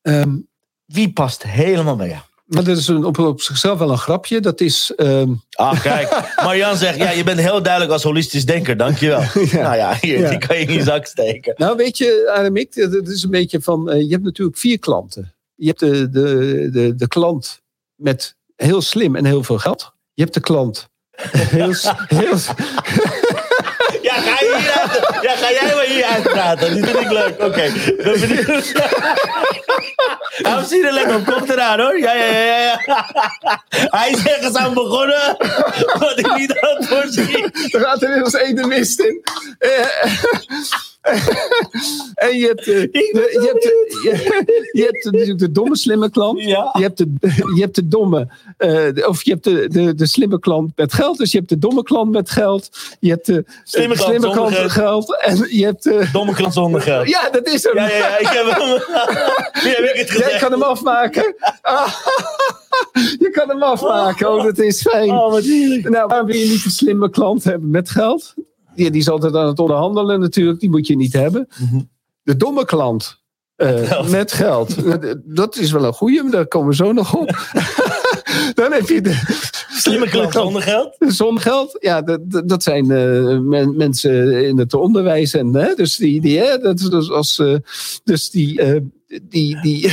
Ehm, 0.02 0.36
Wie 0.84 1.12
past 1.12 1.42
helemaal 1.42 1.96
bij 1.96 2.08
jou? 2.08 2.22
Maar 2.48 2.64
dat 2.64 2.76
is 2.76 2.88
een, 2.88 3.04
op, 3.04 3.18
op 3.18 3.40
zichzelf 3.40 3.78
wel 3.78 3.90
een 3.90 3.98
grapje. 3.98 4.40
Dat 4.40 4.60
is. 4.60 4.92
ehm, 4.96 5.32
Ah, 5.50 5.80
kijk. 5.82 6.20
Marjan 6.44 6.76
zegt, 6.76 6.96
ja, 6.98 7.10
je 7.10 7.24
bent 7.24 7.40
heel 7.40 7.62
duidelijk 7.62 7.92
als 7.92 8.02
holistisch 8.02 8.44
denker. 8.44 8.76
Dankjewel. 8.76 9.20
Ja. 9.50 9.62
Nou 9.62 9.76
ja, 9.76 9.96
hier, 10.00 10.18
Ja. 10.18 10.28
die 10.28 10.38
kan 10.38 10.58
je 10.58 10.64
in 10.64 10.72
je 10.74 10.82
zak 10.82 11.06
steken. 11.06 11.54
Nou, 11.56 11.76
weet 11.76 11.98
je, 11.98 12.30
Aramik, 12.36 12.74
het 12.74 13.08
is 13.08 13.22
een 13.22 13.30
beetje 13.30 13.60
van. 13.60 13.90
eh, 13.90 14.00
je 14.00 14.10
hebt 14.10 14.22
natuurlijk 14.24 14.58
vier 14.58 14.78
klanten. 14.78 15.34
Je 15.54 15.66
hebt 15.66 15.80
de, 15.80 16.08
de, 16.10 16.68
de, 16.72 16.94
de 16.94 17.08
klant 17.08 17.60
met 17.94 18.36
heel 18.56 18.80
slim 18.82 19.16
en 19.16 19.24
heel 19.24 19.42
veel 19.42 19.58
geld. 19.58 19.92
Je 20.14 20.22
hebt 20.22 20.34
de 20.34 20.40
klant. 20.40 20.88
Heel, 21.30 21.72
heel, 22.22 22.38
s- 22.38 22.50
Ja, 24.02 24.14
ga, 24.14 24.30
je 24.40 24.54
hier 24.58 24.80
uit, 24.80 25.22
ja, 25.22 25.27
ga 25.38 25.50
jij 25.50 25.74
maar 25.74 25.84
hier 25.84 26.04
uitpraten. 26.04 26.74
Die 26.74 26.84
vind 26.84 27.00
ik 27.00 27.10
leuk. 27.10 27.42
Oké. 27.42 27.72
Benieuwd. 27.96 28.72
Hij 30.28 30.64
ziet 30.66 30.84
er 30.84 30.92
lekker 30.92 31.16
op. 31.16 31.24
Komt 31.24 31.50
eraan 31.50 31.80
hoor. 31.80 31.98
Ja, 31.98 32.12
ja, 32.12 32.24
ja, 32.24 32.58
ja. 32.58 32.80
Hij 33.68 34.10
is 34.10 34.26
ergens 34.26 34.56
aan 34.56 34.74
begonnen. 34.74 35.36
Wat 35.98 36.18
ik 36.18 36.36
niet 36.36 36.58
had 36.60 36.86
voorzien. 36.86 37.52
er 37.70 37.80
gaat 37.80 38.02
er 38.02 38.16
eens 38.16 38.34
één 38.34 38.56
de 38.56 38.66
mist 38.66 39.00
in. 39.00 39.22
Eh, 41.08 41.26
en 42.28 42.36
je 42.38 42.46
hebt, 42.46 42.60
eh, 42.60 42.74
de, 42.74 42.88
je, 42.92 43.46
hebt, 43.52 43.62
de- 43.62 44.00
je, 44.02 44.70
je 44.72 44.82
hebt 44.82 45.04
natuurlijk 45.04 45.38
de 45.38 45.52
domme 45.52 45.76
slimme 45.76 46.10
klant. 46.10 46.40
Ja. 46.42 46.70
Je 46.72 46.82
hebt 46.82 46.98
de, 46.98 47.12
je 47.54 47.60
hebt 47.60 47.74
de 47.74 47.88
domme, 47.88 48.28
eh, 48.56 48.70
de- 48.70 49.04
of 49.08 49.22
je 49.24 49.30
hebt 49.30 49.44
de, 49.44 49.68
de, 49.68 49.94
de 49.94 50.06
slimme 50.06 50.38
klant 50.38 50.72
met 50.76 50.92
geld. 50.92 51.18
Dus 51.18 51.32
je 51.32 51.38
hebt 51.38 51.48
de 51.50 51.58
domme 51.58 51.82
klant 51.82 52.10
met 52.10 52.30
geld. 52.30 52.68
Je 53.00 53.10
hebt 53.10 53.26
de 53.26 53.44
Slimme 53.64 53.94
de 53.94 54.00
klant 54.00 54.10
slimme 54.10 54.26
zonder 54.34 54.50
klant 54.50 54.62
met 54.62 54.72
geld. 54.72 55.20
En 55.22 55.46
je 55.56 55.64
hebt 55.64 55.82
de, 55.82 56.08
Domme 56.12 56.32
klant 56.34 56.52
zonder 56.52 56.80
geld. 56.80 57.08
ja, 57.08 57.30
dat 57.30 57.46
is 57.46 57.62
hem. 57.64 57.74
Ja, 57.76 57.88
ja, 57.88 57.96
ja. 57.96 58.18
Ik 58.18 58.26
heb 58.28 58.44
hem. 58.46 58.68
Nu 59.64 59.70
heb 59.70 59.84
ik 59.94 59.98
het 59.98 60.08
Jij 60.08 60.16
gezegd. 60.22 60.38
kan 60.38 60.52
hem 60.52 60.62
afmaken. 60.62 61.34
Je 63.18 63.30
kan 63.32 63.48
hem 63.48 63.62
afmaken, 63.62 64.32
oh, 64.34 64.44
dat 64.44 64.58
is 64.58 64.80
fijn. 64.82 65.10
Oh, 65.10 65.30
wat 65.30 65.42
heerlijk. 65.44 65.88
Nou, 65.88 66.06
waarom 66.06 66.26
wil 66.26 66.36
je 66.36 66.44
niet 66.48 66.64
een 66.64 66.70
slimme 66.70 67.10
klant 67.10 67.44
hebben 67.44 67.70
met 67.70 67.90
geld? 67.90 68.34
Die, 68.78 68.90
die 68.90 69.00
is 69.00 69.08
altijd 69.08 69.34
aan 69.34 69.46
het 69.46 69.58
onderhandelen 69.58 70.20
natuurlijk, 70.20 70.60
die 70.60 70.70
moet 70.70 70.86
je 70.86 70.96
niet 70.96 71.12
hebben. 71.12 71.48
Mhm. 71.58 71.80
De 72.22 72.36
domme 72.36 72.64
klant 72.64 73.20
eh, 73.56 74.08
met 74.08 74.32
geld. 74.32 74.76
Dat 75.40 75.56
is 75.56 75.70
wel 75.70 75.84
een 75.84 75.92
goeie, 75.92 76.22
maar 76.22 76.32
daar 76.32 76.46
komen 76.46 76.68
we 76.68 76.74
zo 76.74 76.92
nog 76.92 77.14
op. 77.14 77.28
Dan 78.54 78.72
heb 78.72 78.88
je 78.88 79.00
de 79.00 79.22
Slimme 79.70 80.08
klant 80.08 80.32
zonder 80.32 80.62
geld? 80.62 80.96
Zonder 80.98 81.42
geld, 81.42 81.76
ja, 81.80 82.02
dat, 82.02 82.48
dat 82.48 82.62
zijn 82.62 82.90
eh, 82.90 83.38
men- 83.38 83.76
mensen 83.76 84.46
in 84.46 84.58
het 84.58 84.74
onderwijs. 84.74 85.34
En, 85.34 85.54
hè, 85.54 85.74
dus 85.74 85.96
die, 85.96 86.20
die, 86.20 86.38
hè, 86.38 86.58
dat 86.58 86.80
is 86.80 86.88
dus, 86.88 87.10
als, 87.10 87.38
eh, 87.38 87.54
dus 88.04 88.30
die, 88.30 88.62
die, 89.08 89.60
die, 89.60 89.60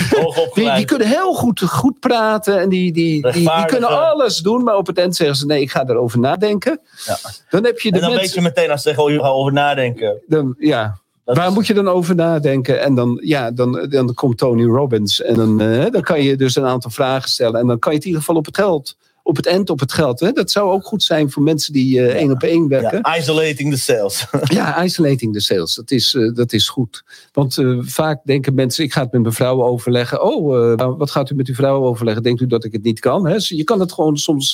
die, 0.54 0.72
die 0.76 0.86
kunnen 0.86 1.08
heel 1.08 1.34
goed, 1.34 1.62
goed 1.62 2.00
praten. 2.00 2.60
En 2.60 2.70
die, 2.70 2.92
die, 2.92 3.32
die, 3.32 3.66
kunnen 3.66 3.90
alles 4.10 4.38
doen. 4.38 4.64
Maar 4.64 4.76
op 4.76 4.88
het 4.88 4.98
eind 4.98 5.16
zeggen 5.16 5.36
ze, 5.38 5.46
nee, 5.46 5.62
ik 5.62 5.72
ga 5.72 5.88
erover 5.88 6.20
nadenken. 6.20 6.80
Ja. 7.06 7.18
Dan 7.50 7.64
heb 7.64 7.80
je 7.80 7.92
de 7.92 8.00
En 8.00 8.10
dan 8.10 8.16
weet 8.16 8.34
je 8.34 8.42
meteen 8.42 8.72
als 8.72 8.82
ze 8.82 8.88
zeggen, 8.88 9.04
oh, 9.08 9.12
je 9.12 9.20
gaat 9.20 9.32
over 9.32 9.54
nadenken. 9.54 10.22
Dan, 10.28 10.56
ja, 10.58 11.00
Dat 11.24 11.38
Waar 11.38 11.48
is- 11.48 11.54
moet 11.54 11.68
je 11.68 11.74
dan 11.74 11.88
over 11.88 12.16
nadenken? 12.16 12.82
En 12.82 12.96
dan, 12.96 13.22
ja, 13.24 13.52
dan, 13.52 13.88
dan 13.90 14.14
komt 14.14 14.38
Tony 14.38 14.66
Robbins. 14.66 15.22
En 15.22 15.36
dan, 15.36 15.62
eh, 15.62 15.92
dan 15.92 16.02
kan 16.02 16.22
je 16.22 16.36
dus 16.36 16.56
een 16.56 16.66
aantal 16.66 16.92
vragen 16.92 17.30
stellen. 17.30 17.60
En 17.60 17.68
dan 17.68 17.80
kan 17.80 17.92
je 17.92 17.98
het 17.98 18.08
in 18.08 18.12
ieder 18.12 18.26
geval 18.26 18.40
op 18.40 18.46
het 18.46 18.58
geld. 18.58 18.98
Op 19.28 19.36
het 19.36 19.46
eind 19.46 19.70
op 19.70 19.80
het 19.80 19.94
geld. 19.94 20.20
Hè? 20.20 20.32
Dat 20.32 20.52
zou 20.52 20.72
ook 20.72 20.86
goed 20.86 21.04
zijn 21.04 21.32
voor 21.32 21.44
mensen 21.44 21.74
die 21.74 22.00
eh, 22.00 22.16
één 22.16 22.32
op 22.32 22.44
één 22.44 22.68
werken. 22.68 23.00
Ja, 23.04 23.18
isolating 23.18 23.74
the 23.74 23.80
sales. 23.80 24.26
Ja, 24.58 24.84
isolating 24.84 25.34
the 25.34 25.40
sales. 25.40 25.76
Dat 25.76 25.92
is, 25.92 26.16
eh, 26.16 26.34
dat 26.34 26.54
is 26.54 26.70
goed. 26.70 27.04
Want 27.32 27.58
eh, 27.58 27.78
vaak 27.80 28.22
denken 28.24 28.54
mensen, 28.54 28.84
ik 28.84 28.94
ga 28.94 29.02
het 29.02 29.12
met 29.12 29.22
mijn 29.22 29.34
vrouw 29.34 29.64
overleggen. 29.64 30.24
Oh, 30.24 30.98
wat 30.98 31.12
gaat 31.12 31.30
u 31.30 31.36
met 31.36 31.48
uw 31.48 31.54
vrouw 31.54 31.84
overleggen? 31.84 32.24
Denkt 32.24 32.42
u 32.42 32.48
dat 32.48 32.64
ik 32.64 32.72
het 32.72 32.84
niet 32.84 33.00
kan? 33.00 33.28
Hè? 33.28 33.36
Je 33.38 33.64
kan 33.64 33.80
het 33.80 33.94
gewoon 33.94 34.18
soms 34.18 34.54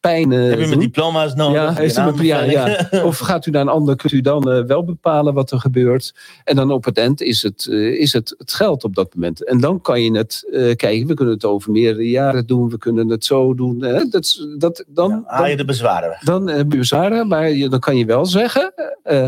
pijn 0.00 0.30
Heb 0.30 0.58
je 0.58 0.66
mijn 0.66 0.78
diploma's 0.78 1.34
nodig? 1.34 1.62
Ja, 1.62 1.72
heeft 1.74 1.98
u 1.98 2.00
een, 2.00 2.24
ja, 2.24 2.42
ja. 2.42 2.88
Of 3.04 3.18
gaat 3.18 3.46
u 3.46 3.50
naar 3.50 3.62
een 3.62 3.68
ander, 3.68 3.96
kunt 3.96 4.12
u 4.12 4.20
dan 4.20 4.66
wel 4.66 4.84
bepalen 4.84 5.34
wat 5.34 5.50
er 5.50 5.60
gebeurt. 5.60 6.14
En 6.44 6.56
dan 6.56 6.70
op 6.70 6.84
het 6.84 6.98
eind 6.98 7.20
is 7.20 7.42
het, 7.42 7.66
is 7.98 8.12
het 8.12 8.34
het 8.38 8.52
geld 8.52 8.84
op 8.84 8.94
dat 8.94 9.14
moment. 9.14 9.44
En 9.44 9.60
dan 9.60 9.80
kan 9.80 10.02
je 10.02 10.16
het 10.16 10.44
kijken, 10.76 11.06
we 11.06 11.14
kunnen 11.14 11.34
het 11.34 11.44
over 11.44 11.72
meerdere 11.72 12.08
jaren 12.08 12.46
doen, 12.46 12.68
we 12.68 12.78
kunnen 12.78 13.08
het 13.08 13.24
zo 13.24 13.54
doen. 13.54 13.84
Hè? 13.98 14.08
Dat, 14.08 14.46
dat, 14.58 14.84
dan, 14.88 15.10
Ja, 15.10 15.22
haal 15.26 15.46
je 15.46 15.56
de 15.56 15.64
bezwaren 15.64 16.08
weg. 16.08 16.18
dan 16.20 16.46
heb 16.46 16.72
je 16.72 16.78
bezwaren, 16.78 17.28
maar 17.28 17.50
je, 17.50 17.68
dan 17.68 17.80
kan 17.80 17.96
je 17.96 18.04
wel 18.04 18.26
zeggen, 18.26 18.72
eh, 19.02 19.26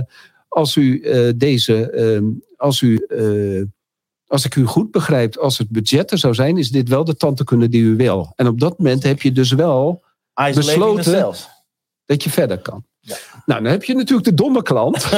als 0.48 0.76
u 0.76 1.00
eh, 1.00 1.32
deze, 1.36 1.90
eh, 1.90 2.20
als 2.56 2.80
u... 2.80 2.96
eh, 3.08 3.62
als 4.26 4.44
ik 4.44 4.54
u 4.56 4.64
goed 4.64 4.90
begrijp, 4.90 5.36
als 5.36 5.58
het 5.58 5.68
budget 5.70 6.10
er 6.10 6.18
zou 6.18 6.34
zijn, 6.34 6.56
is 6.56 6.70
dit 6.70 6.88
wel 6.88 7.04
de 7.04 7.16
tantekunde 7.16 7.68
die 7.68 7.82
u 7.82 7.96
wil. 7.96 8.32
En 8.36 8.46
op 8.46 8.60
dat 8.60 8.78
moment 8.78 9.02
heb 9.02 9.22
je 9.22 9.32
dus 9.32 9.52
wel 9.52 10.02
Isolating 10.34 10.94
besloten- 10.96 11.36
dat 12.04 12.22
je 12.22 12.30
verder 12.30 12.58
kan. 12.58 12.84
Ja. 13.00 13.16
Nou, 13.46 13.62
dan 13.62 13.72
heb 13.72 13.84
je 13.84 13.94
natuurlijk 13.94 14.28
de 14.28 14.34
domme 14.34 14.62
klant. 14.62 15.02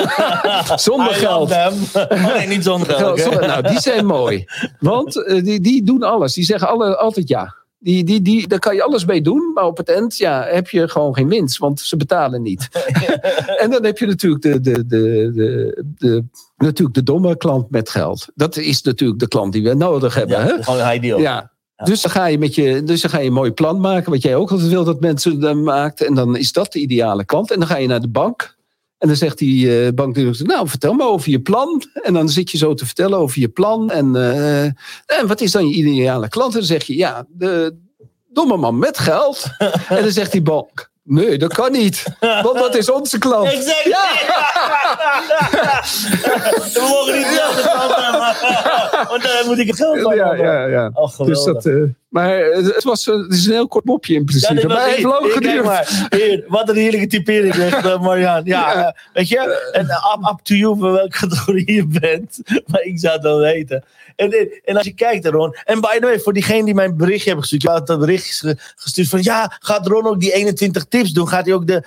Zonder 0.77 1.11
I 1.11 1.15
geld. 1.15 1.51
Oh, 1.51 2.35
nee, 2.37 2.47
niet 2.47 2.65
zonder 2.65 2.95
geld. 2.95 3.41
Nou, 3.41 3.63
die 3.69 3.81
zijn 3.81 4.07
mooi. 4.07 4.45
Want 4.79 5.25
eh, 5.27 5.43
die, 5.45 5.61
die 5.61 5.83
doen 5.83 6.03
alles. 6.03 6.35
Die 6.35 6.45
zeggen 6.45 6.69
alle, 6.69 6.97
altijd 6.97 7.29
ja. 7.29 7.55
Die, 7.83 8.05
die, 8.05 8.23
die, 8.23 8.49
daar 8.49 8.59
kan 8.59 8.75
je 8.75 8.83
alles 8.83 9.05
mee 9.05 9.23
doen, 9.23 9.51
maar 9.55 9.65
op 9.65 9.77
het 9.77 9.89
eind 9.89 10.17
ja, 10.17 10.45
heb 10.45 10.69
je 10.69 10.89
gewoon 10.89 11.15
geen 11.15 11.29
winst, 11.29 11.59
want 11.59 11.81
ze 11.81 11.97
betalen 11.97 12.43
niet. 12.43 12.69
en 13.63 13.71
dan 13.71 13.85
heb 13.85 13.99
je 13.99 14.07
natuurlijk 14.07 14.43
de, 14.43 14.61
de, 14.61 14.87
de, 14.87 15.31
de, 15.35 15.83
de, 15.99 16.25
natuurlijk 16.57 16.95
de 16.95 17.03
domme 17.03 17.37
klant 17.37 17.71
met 17.71 17.91
geld. 17.91 18.29
Dat 18.35 18.57
is 18.57 18.83
natuurlijk 18.83 19.21
de 19.21 19.29
klant 19.29 19.53
die 19.53 19.63
we 19.63 19.75
nodig 19.75 20.15
hebben. 20.15 20.39
Ja, 20.39 20.45
hè? 20.45 20.63
gewoon 20.63 20.95
ideal. 20.95 21.19
Ja. 21.19 21.51
Dus 21.85 22.03
dan, 22.03 22.11
ga 22.11 22.27
je 22.27 22.39
met 22.39 22.55
je, 22.55 22.83
dus 22.85 23.01
dan 23.01 23.11
ga 23.11 23.19
je 23.19 23.27
een 23.27 23.33
mooi 23.33 23.53
plan 23.53 23.81
maken, 23.81 24.13
wat 24.13 24.23
jij 24.23 24.37
ook 24.37 24.51
altijd 24.51 24.69
wil 24.69 24.85
dat 24.85 25.01
mensen 25.01 25.41
dan 25.41 25.63
maakt. 25.63 26.01
En 26.01 26.15
dan 26.15 26.37
is 26.37 26.53
dat 26.53 26.73
de 26.73 26.79
ideale 26.79 27.25
klant. 27.25 27.51
En 27.51 27.59
dan 27.59 27.69
ga 27.69 27.77
je 27.77 27.87
naar 27.87 28.01
de 28.01 28.09
bank. 28.09 28.59
En 29.01 29.09
dan 29.09 29.17
zegt 29.17 29.39
die 29.39 29.85
eh 29.87 29.93
bankdirecteur, 29.95 30.47
nou 30.47 30.69
vertel 30.69 30.93
me 30.93 31.05
over 31.05 31.31
je 31.31 31.41
plan. 31.41 31.83
En 32.03 32.13
dan 32.13 32.29
zit 32.29 32.51
je 32.51 32.59
zo 32.59 32.75
te 32.75 32.85
vertellen 32.87 33.19
over 33.19 33.41
je 33.41 33.49
plan. 33.49 33.91
En, 33.91 34.17
eh, 34.17 34.63
en 35.19 35.27
wat 35.27 35.41
is 35.41 35.53
dan 35.53 35.69
je 35.69 35.75
ideale 35.75 36.29
klant? 36.29 36.53
En 36.53 36.59
dan 36.59 36.69
zeg 36.69 36.85
je, 36.85 36.97
ja, 36.97 37.25
de 37.29 37.77
domme 38.33 38.57
man 38.57 38.79
met 38.79 38.99
geld. 38.99 39.45
en 39.89 40.03
dan 40.03 40.11
zegt 40.11 40.33
die 40.33 40.43
bank, 40.43 40.91
nee, 41.03 41.39
dat 41.39 41.55
kan 41.55 41.73
niet. 41.73 42.05
Want 42.21 42.55
dat 42.59 42.75
is 42.77 42.91
onze 42.91 43.19
klant. 43.19 43.49
Exact. 43.49 43.85
Ja. 43.85 44.09
We 46.75 46.87
mogen 46.91 47.17
niet 47.17 47.27
dezelfde 47.29 47.63
hebben. 47.63 49.09
Want 49.09 49.23
dan 49.23 49.47
moet 49.47 49.59
ik 49.59 49.67
het 49.67 49.77
geld 49.77 50.01
van 50.01 50.15
Ja, 50.15 50.27
hebben. 50.29 50.47
ja, 50.47 50.67
ja. 50.67 50.91
Oh. 50.95 51.19
Dus 51.19 51.45
dat, 51.45 51.69
maar 52.11 52.39
het, 52.39 52.85
was, 52.85 53.09
eh, 53.09 53.15
het 53.17 53.33
is 53.33 53.47
een 53.47 53.53
heel 53.53 53.69
kort 53.69 53.85
mopje 53.85 54.15
in 54.15 54.19
Ja, 54.21 54.25
principe. 54.27 54.55
was 54.55 54.77
maar 54.77 54.89
heeft 54.89 55.03
lang 55.03 55.33
geduurd. 55.33 55.65
maar. 55.65 56.09
Wat 56.49 56.69
een 56.69 56.77
heerlijke 56.77 57.07
typering, 57.07 57.55
zegt 57.55 57.85
eh. 57.87 58.21
Ja, 58.21 58.41
Ja. 58.45 58.75
eh, 58.87 58.93
weet 59.13 59.29
je, 59.29 59.71
en, 59.73 59.85
uh, 59.85 60.15
up, 60.17 60.31
up 60.33 60.39
to 60.43 60.55
you 60.55 60.79
voor 60.79 60.93
welke 60.93 61.19
categorie 61.19 61.73
je 61.73 61.87
bent. 61.87 62.39
Maar 62.67 62.83
ik 62.83 62.99
zou 62.99 63.15
het 63.15 63.23
wel 63.23 63.39
weten. 63.39 63.85
En, 64.17 64.49
en, 64.65 64.77
als 64.77 64.87
je 64.87 64.95
kijkt, 64.95 65.27
Ron. 65.27 65.57
En 65.65 65.81
by 65.81 65.99
the 65.99 66.01
way, 66.07 66.21
voor 66.21 66.33
diegene 66.33 66.65
die 66.65 66.75
mijn 66.75 66.97
berichtje 66.97 67.25
hebben 67.25 67.41
gestuurd. 67.43 67.63
Je 67.63 67.69
had 67.71 67.87
dat 67.87 67.99
berichtje 67.99 68.33
ge- 68.49 68.57
gestuurd 68.77 69.09
van 69.09 69.23
ja, 69.23 69.57
gaat 69.61 69.87
Ron 69.87 70.07
ook 70.07 70.21
die 70.21 70.33
21 70.33 70.85
tips 70.85 71.13
doen? 71.13 71.29
Gaat 71.29 71.45
hij 71.45 71.55
ook 71.55 71.67
de 71.67 71.85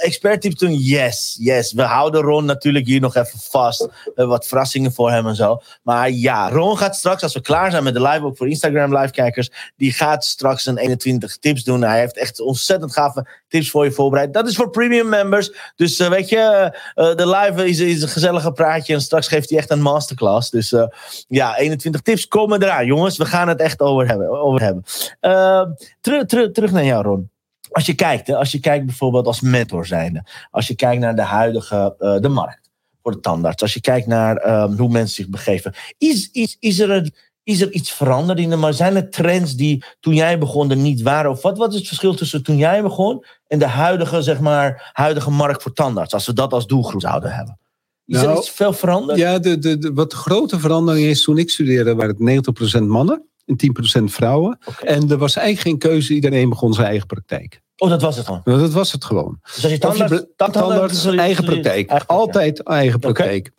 expert 0.00 0.40
tips 0.40 0.54
doen? 0.54 0.74
Yes, 0.74 1.36
yes. 1.40 1.72
We 1.72 1.82
houden 1.82 2.20
Ron 2.22 2.44
natuurlijk 2.44 2.86
hier 2.86 3.00
nog 3.00 3.14
even 3.16 3.38
vast. 3.50 3.80
We 3.80 3.90
hebben 4.04 4.28
wat 4.28 4.46
verrassingen 4.46 4.92
voor 4.92 5.10
hem 5.10 5.26
en 5.26 5.34
zo. 5.36 5.60
Maar 5.82 6.10
ja, 6.10 6.50
Ron 6.50 6.78
gaat 6.78 6.96
straks, 6.96 7.22
als 7.22 7.34
we 7.34 7.40
klaar 7.40 7.70
zijn 7.70 7.84
met 7.84 7.94
de 7.94 8.02
live, 8.02 8.24
ook 8.24 8.36
voor 8.36 8.48
Instagram 8.48 8.96
live 8.98 9.12
kijkers. 9.12 9.50
Die 9.76 9.92
gaat 9.92 10.24
straks 10.24 10.66
een 10.66 10.76
21 10.78 11.38
tips 11.38 11.64
doen. 11.64 11.82
Hij 11.82 11.98
heeft 11.98 12.16
echt 12.16 12.40
ontzettend 12.40 12.92
gave 12.92 13.26
tips 13.48 13.70
voor 13.70 13.84
je 13.84 13.92
voorbereid. 13.92 14.32
Dat 14.32 14.48
is 14.48 14.56
voor 14.56 14.70
premium 14.70 15.08
members. 15.08 15.72
Dus 15.76 15.98
eh, 15.98 16.08
weet 16.08 16.28
je, 16.28 16.72
eh, 16.94 17.14
de 17.14 17.28
live 17.28 17.68
is, 17.68 17.78
is 17.80 18.02
een 18.02 18.08
gezellige 18.08 18.52
praatje. 18.52 18.94
En 18.94 19.00
straks 19.00 19.28
geeft 19.28 19.50
hij 19.50 19.58
echt 19.58 19.70
een 19.70 19.82
masterclass. 19.82 20.50
Dus 20.50 20.72
eh, 20.72 20.86
ja, 21.28 21.56
21 21.56 22.00
tips 22.00 22.28
komen 22.28 22.62
eraan, 22.62 22.86
jongens. 22.86 23.16
We 23.16 23.24
gaan 23.24 23.48
het 23.48 23.60
echt 23.60 23.80
over 23.80 24.08
hebben. 24.08 24.28
Over 24.30 24.60
hebben. 24.60 24.82
Eh, 25.20 25.64
teru- 26.00 26.50
terug 26.52 26.72
naar 26.72 26.84
jou, 26.84 27.02
Ron. 27.02 27.30
Als 27.70 27.86
je 27.86 27.94
kijkt, 27.94 28.30
als 28.30 28.52
je 28.52 28.60
kijkt 28.60 28.86
bijvoorbeeld 28.86 29.26
als 29.26 29.40
mentor 29.40 29.86
zijnde. 29.86 30.24
Als 30.50 30.66
je 30.66 30.74
kijkt 30.74 31.00
naar 31.00 31.16
de 31.16 31.22
huidige 31.22 31.94
eh, 31.98 32.18
de 32.18 32.28
markt 32.28 32.70
voor 33.02 33.12
de 33.12 33.20
tandarts. 33.20 33.62
Als 33.62 33.74
je 33.74 33.80
kijkt 33.80 34.06
naar 34.06 34.36
ehm, 34.36 34.76
hoe 34.76 34.88
mensen 34.88 35.14
zich 35.14 35.28
begeven. 35.28 35.74
Is, 35.98 36.28
is, 36.32 36.56
is, 36.60 36.78
er 36.78 36.90
een, 36.90 37.14
is 37.44 37.60
er 37.60 37.72
iets 37.72 37.90
veranderd 37.92 38.38
in 38.38 38.50
de 38.50 38.56
markt? 38.56 38.76
Zijn 38.76 38.96
er 38.96 39.10
trends 39.10 39.54
die 39.54 39.84
toen 40.00 40.14
jij 40.14 40.38
begon 40.38 40.70
er 40.70 40.76
niet 40.76 41.02
waren? 41.02 41.30
Of 41.30 41.42
wat, 41.42 41.58
wat 41.58 41.70
is 41.72 41.78
het 41.78 41.86
verschil 41.88 42.14
tussen 42.14 42.42
toen 42.42 42.56
jij 42.56 42.82
begon 42.82 43.24
en 43.46 43.58
de 43.58 43.66
huidige, 43.66 44.22
zeg 44.22 44.40
maar, 44.40 44.90
huidige 44.92 45.30
markt 45.30 45.62
voor 45.62 45.72
tandarts? 45.72 46.14
Als 46.14 46.26
we 46.26 46.32
dat 46.32 46.52
als 46.52 46.66
doelgroep 46.66 47.00
zouden 47.00 47.32
hebben. 47.32 47.58
Is 48.06 48.18
er 48.20 48.24
Nou, 48.26 48.38
iets 48.38 48.50
veel 48.50 48.72
veranderd? 48.72 49.18
Ja, 49.18 49.38
de, 49.38 49.58
de, 49.58 49.78
de- 49.78 49.92
wat 49.92 50.10
de 50.10 50.16
grote 50.16 50.58
verandering 50.60 51.06
is, 51.06 51.22
toen 51.22 51.38
ik 51.38 51.50
studeerde, 51.50 51.94
waren 51.94 52.16
het 52.26 52.78
90% 52.80 52.82
mannen 52.86 53.26
en 53.46 53.56
10% 54.00 54.04
vrouwen. 54.04 54.58
En 54.84 55.10
er 55.10 55.18
was 55.18 55.36
eigenlijk 55.36 55.68
geen 55.68 55.90
keuze, 55.90 56.14
iedereen 56.14 56.48
begon 56.48 56.72
zijn 56.74 56.86
eigen 56.86 57.06
praktijk. 57.06 57.60
Oh, 57.76 57.88
dat 57.88 58.02
was 58.02 58.16
het 58.16 58.24
gewoon. 58.26 58.40
Nou, 58.44 58.60
dat 58.60 58.72
was 58.72 58.92
het 58.92 59.04
gewoon. 59.04 59.38
Dus 59.54 59.62
als 59.62 59.72
je 59.72 59.78
tandarts, 59.78 60.12
be- 60.12 60.28
tandarts, 60.36 61.04
eigen 61.06 61.44
praktijk. 61.44 62.02
Altijd 62.06 62.62
eigen 62.62 63.00
praktijk. 63.00 63.52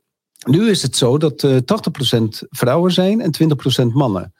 Nu 0.43 0.69
is 0.69 0.81
het 0.81 0.95
zo 0.95 1.17
dat 1.17 1.43
eh 1.43 1.55
80% 1.55 2.47
vrouwen 2.49 2.91
zijn 2.91 3.21
en 3.21 3.31
20% 3.31 3.85
mannen. 3.93 4.33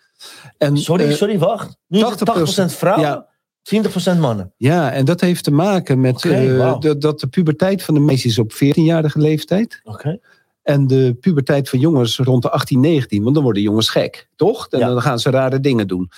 En, 0.58 0.78
Sorry, 0.78 1.08
eh, 1.10 1.16
sorry, 1.16 1.39
wacht. 1.39 1.78
Nu 1.88 1.99
is 1.99 2.10
het 2.10 2.20
80% 2.20 2.74
vrouwen, 2.74 3.08
Ja. 3.08 3.28
20% 3.62 4.20
mannen. 4.20 4.54
Ja, 4.58 4.91
en 4.91 5.06
dat 5.06 5.22
heeft 5.22 5.43
te 5.43 5.51
maken 5.51 6.01
met 6.01 6.26
eh, 6.26 6.80
de- 6.80 6.97
dat 6.97 7.20
de 7.20 7.28
puberteit 7.28 7.84
van 7.84 7.93
de 7.93 7.99
meisjes 7.99 8.32
is 8.32 8.39
op 8.39 8.54
14-jarige 8.54 9.20
leeftijd. 9.20 9.80
Oké. 9.84 10.20
En 10.62 10.88
de 10.88 11.18
puberteit 11.20 11.70
van 11.70 11.80
jongens 11.80 12.18
rond 12.18 12.41
de 12.41 12.49
18, 12.49 12.80
19. 12.80 13.24
Want 13.24 13.36
dan 13.36 13.43
worden 13.43 13.62
jongens 13.62 13.89
gek, 13.89 14.30
toch? 14.36 14.68
En 14.70 14.80
Ja. 14.80 14.88
dan 14.88 15.01
gaan 15.01 15.20
ze 15.20 15.30
rare 15.30 15.60
dingen 15.60 15.88
doen. 15.88 16.10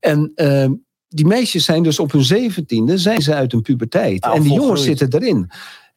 En 0.00 0.32
ehm, 0.34 0.72
die 1.08 1.26
meisjes 1.26 1.64
zijn 1.64 1.82
dus 1.82 1.98
op 1.98 2.12
hun 2.12 2.24
zeventiende 2.24 2.98
zijn 2.98 3.22
ze 3.22 3.34
uit 3.34 3.52
hun 3.52 3.62
puberteit. 3.62 4.22
Ah, 4.22 4.34
en 4.36 4.42
die 4.42 4.52
jongens 4.52 4.82
zitten 4.82 5.08
erin. 5.14 5.50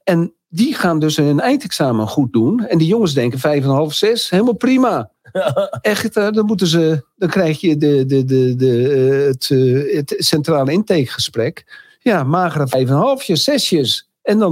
En 0.08 0.34
die 0.50 0.74
gaan 0.74 1.00
dus 1.00 1.16
hun 1.16 1.40
eindexamen 1.40 2.08
goed 2.08 2.34
doen. 2.34 2.66
En 2.66 2.78
die 2.78 2.88
jongens 2.88 3.14
denken 3.14 3.62
5,5, 3.90 3.94
6, 3.94 4.30
helemaal 4.30 4.56
prima. 4.56 5.12
Echt, 5.82 6.18
eh, 6.18 6.32
dan 6.32 6.46
moeten 6.46 6.68
ze, 6.68 7.06
dan 7.16 7.30
krijg 7.30 7.62
je 7.62 7.78
de, 7.78 8.06
de, 8.06 8.26
de, 8.26 8.56
de, 8.56 8.90
eh, 8.90 9.28
het, 9.28 9.50
eh, 9.52 9.96
het 9.96 10.16
centrale 10.18 10.72
intakegesprek. 10.72 11.84
Ja, 12.00 12.24
magere 12.24 12.68
5,5, 12.68 13.36
zesjes. 13.36 14.10
En 14.22 14.38
dan 14.40 14.52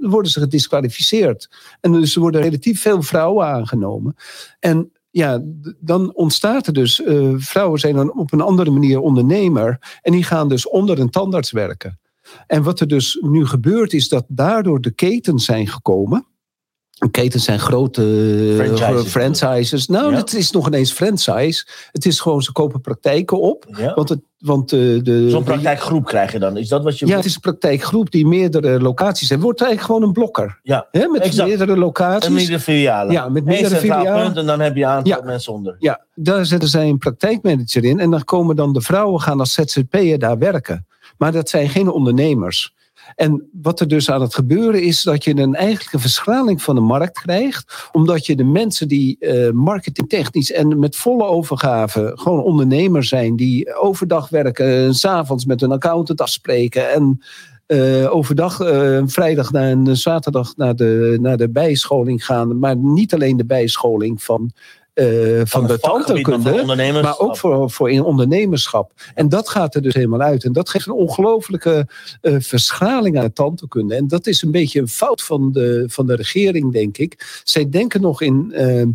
worden 0.00 0.30
ze 0.30 0.40
gedisqualificeerd. 0.40 1.48
En 1.80 1.92
dus 1.92 2.14
er 2.14 2.20
worden 2.20 2.42
relatief 2.42 2.80
veel 2.80 3.02
vrouwen 3.02 3.46
aangenomen. 3.46 4.16
En 4.60 4.92
ja, 5.10 5.42
dan 5.80 6.14
ontstaat 6.14 6.66
er 6.66 6.72
dus, 6.72 7.02
vrouwen 7.36 7.80
zijn 7.80 7.94
dan 7.94 8.18
op 8.18 8.32
een 8.32 8.40
andere 8.40 8.70
manier 8.70 9.00
ondernemer. 9.00 9.98
En 10.02 10.12
die 10.12 10.24
gaan 10.24 10.48
dus 10.48 10.68
onder 10.68 10.98
een 10.98 11.10
tandarts 11.10 11.50
werken. 11.50 11.98
En 12.46 12.62
wat 12.62 12.80
er 12.80 12.88
dus 12.88 13.18
nu 13.20 13.46
gebeurt 13.46 13.92
is 13.92 14.08
dat 14.08 14.24
daardoor 14.28 14.80
de 14.80 14.90
ketens 14.90 15.44
zijn 15.44 15.68
gekomen. 15.68 16.26
Ketens 17.10 17.44
zijn 17.44 17.58
grote 17.60 18.02
eh, 18.02 18.54
Franchises. 18.66 19.10
franchises. 19.10 19.86
Nou, 19.86 20.10
Ja. 20.12 20.16
het 20.16 20.34
is 20.34 20.50
nog 20.50 20.66
ineens 20.66 20.92
franchise. 20.92 21.66
Het 21.92 22.06
is 22.06 22.20
gewoon, 22.20 22.42
ze 22.42 22.52
kopen 22.52 22.80
praktijken 22.80 23.40
op. 23.40 23.64
Ja? 23.76 23.94
Want, 23.94 24.08
het, 24.08 24.20
want 24.38 24.72
eh, 24.72 24.78
de, 24.78 25.26
Zo'n 25.30 25.38
de- 25.38 25.44
praktijkgroep 25.44 26.04
krijg 26.04 26.32
je 26.32 26.38
dan. 26.38 26.56
Is 26.56 26.68
dat 26.68 26.82
wat 26.84 26.98
je... 26.98 27.06
Ja, 27.06 27.16
het 27.16 27.24
is 27.24 27.34
een 27.34 27.40
praktijkgroep 27.40 28.10
die 28.10 28.26
meerdere 28.26 28.80
locaties 28.80 29.28
heeft. 29.28 29.42
Wordt 29.42 29.60
eigenlijk 29.60 29.92
gewoon 29.92 30.08
een 30.08 30.14
blokker. 30.14 30.60
Ja, 30.62 30.88
met 30.92 31.22
Exact. 31.22 31.48
meerdere 31.48 31.76
locaties. 31.76 32.26
en 32.28 32.32
meerdere 32.34 32.60
filialen. 32.60 33.12
Ja, 33.12 33.28
met 33.28 33.44
meerdere 33.44 33.76
filialen. 33.76 34.24
punt 34.24 34.36
en 34.36 34.46
dan 34.46 34.60
heb 34.60 34.76
je 34.76 34.82
een 34.82 34.88
aantal 34.88 35.16
Ja. 35.18 35.24
mensen 35.24 35.52
onder. 35.52 35.76
Ja, 35.78 36.04
daar 36.14 36.46
zetten 36.46 36.68
zij 36.68 36.88
een 36.88 36.98
praktijkmanager 36.98 37.84
in. 37.84 38.00
En 38.00 38.10
dan 38.10 38.24
komen 38.24 38.56
dan 38.56 38.72
de 38.72 38.80
vrouwen 38.80 39.20
gaan 39.20 39.40
als 39.40 39.52
ZZP'er 39.52 40.18
daar 40.18 40.38
werken. 40.38 40.86
Maar 41.18 41.32
dat 41.32 41.48
zijn 41.48 41.68
geen 41.68 41.90
ondernemers. 41.90 42.74
En 43.14 43.48
wat 43.52 43.80
er 43.80 43.88
dus 43.88 44.10
aan 44.10 44.20
het 44.20 44.34
gebeuren 44.34 44.82
is 44.82 45.02
dat 45.02 45.24
je 45.24 45.36
een 45.36 45.54
eigenlijke 45.54 45.98
verschraling 45.98 46.62
van 46.62 46.74
de 46.74 46.80
markt 46.80 47.20
krijgt. 47.20 47.88
Omdat 47.92 48.26
je 48.26 48.36
de 48.36 48.44
mensen 48.44 48.88
die 48.88 49.18
eh, 49.18 49.50
marketingtechnisch 49.50 50.52
en 50.52 50.78
met 50.78 50.96
volle 50.96 51.24
overgave 51.24 52.12
gewoon 52.14 52.42
ondernemers 52.42 53.08
zijn. 53.08 53.36
Die 53.36 53.74
overdag 53.74 54.28
werken, 54.28 54.66
en 54.66 54.94
's 54.94 55.00
s'avonds 55.00 55.44
met 55.44 55.62
een 55.62 55.72
accountant 55.72 56.20
afspreken. 56.20 56.92
En 56.92 57.20
eh, 57.66 58.14
overdag, 58.14 58.60
eh, 58.60 59.02
vrijdag 59.04 59.52
naar 59.52 59.70
een 59.70 59.96
zaterdag 59.96 60.56
naar 60.56 60.76
de, 60.76 61.18
naar 61.20 61.36
de 61.36 61.50
bijscholing 61.50 62.24
gaan. 62.24 62.58
Maar 62.58 62.76
niet 62.76 63.14
alleen 63.14 63.36
de 63.36 63.46
bijscholing 63.46 64.22
van, 64.22 64.52
eh, 64.94 65.40
van, 65.44 65.66
de 65.66 65.78
tandheelkunde. 65.78 66.64
Maar 67.02 67.18
ook 67.18 67.36
voor, 67.36 67.70
voor 67.70 67.90
in 67.90 68.02
ondernemerschap. 68.02 68.92
En 69.14 69.28
dat 69.28 69.48
gaat 69.48 69.74
er 69.74 69.82
dus 69.82 69.94
helemaal 69.94 70.20
uit. 70.20 70.44
En 70.44 70.52
dat 70.52 70.68
geeft 70.68 70.86
een 70.86 70.92
ongelofelijke 70.92 71.88
eh, 72.20 72.34
verschraling 72.38 73.18
aan 73.18 73.24
de 73.24 73.32
tandheelkunde. 73.32 73.94
En 73.94 74.08
dat 74.08 74.26
is 74.26 74.42
een 74.42 74.50
beetje 74.50 74.80
een 74.80 74.88
fout 74.88 75.22
van 75.22 75.52
de, 75.52 75.84
van 75.86 76.06
de 76.06 76.14
regering, 76.14 76.72
denk 76.72 76.98
ik. 76.98 77.40
Zij 77.44 77.68
denken 77.68 78.00
nog 78.00 78.20
in, 78.20 78.52
eh, 78.52 78.86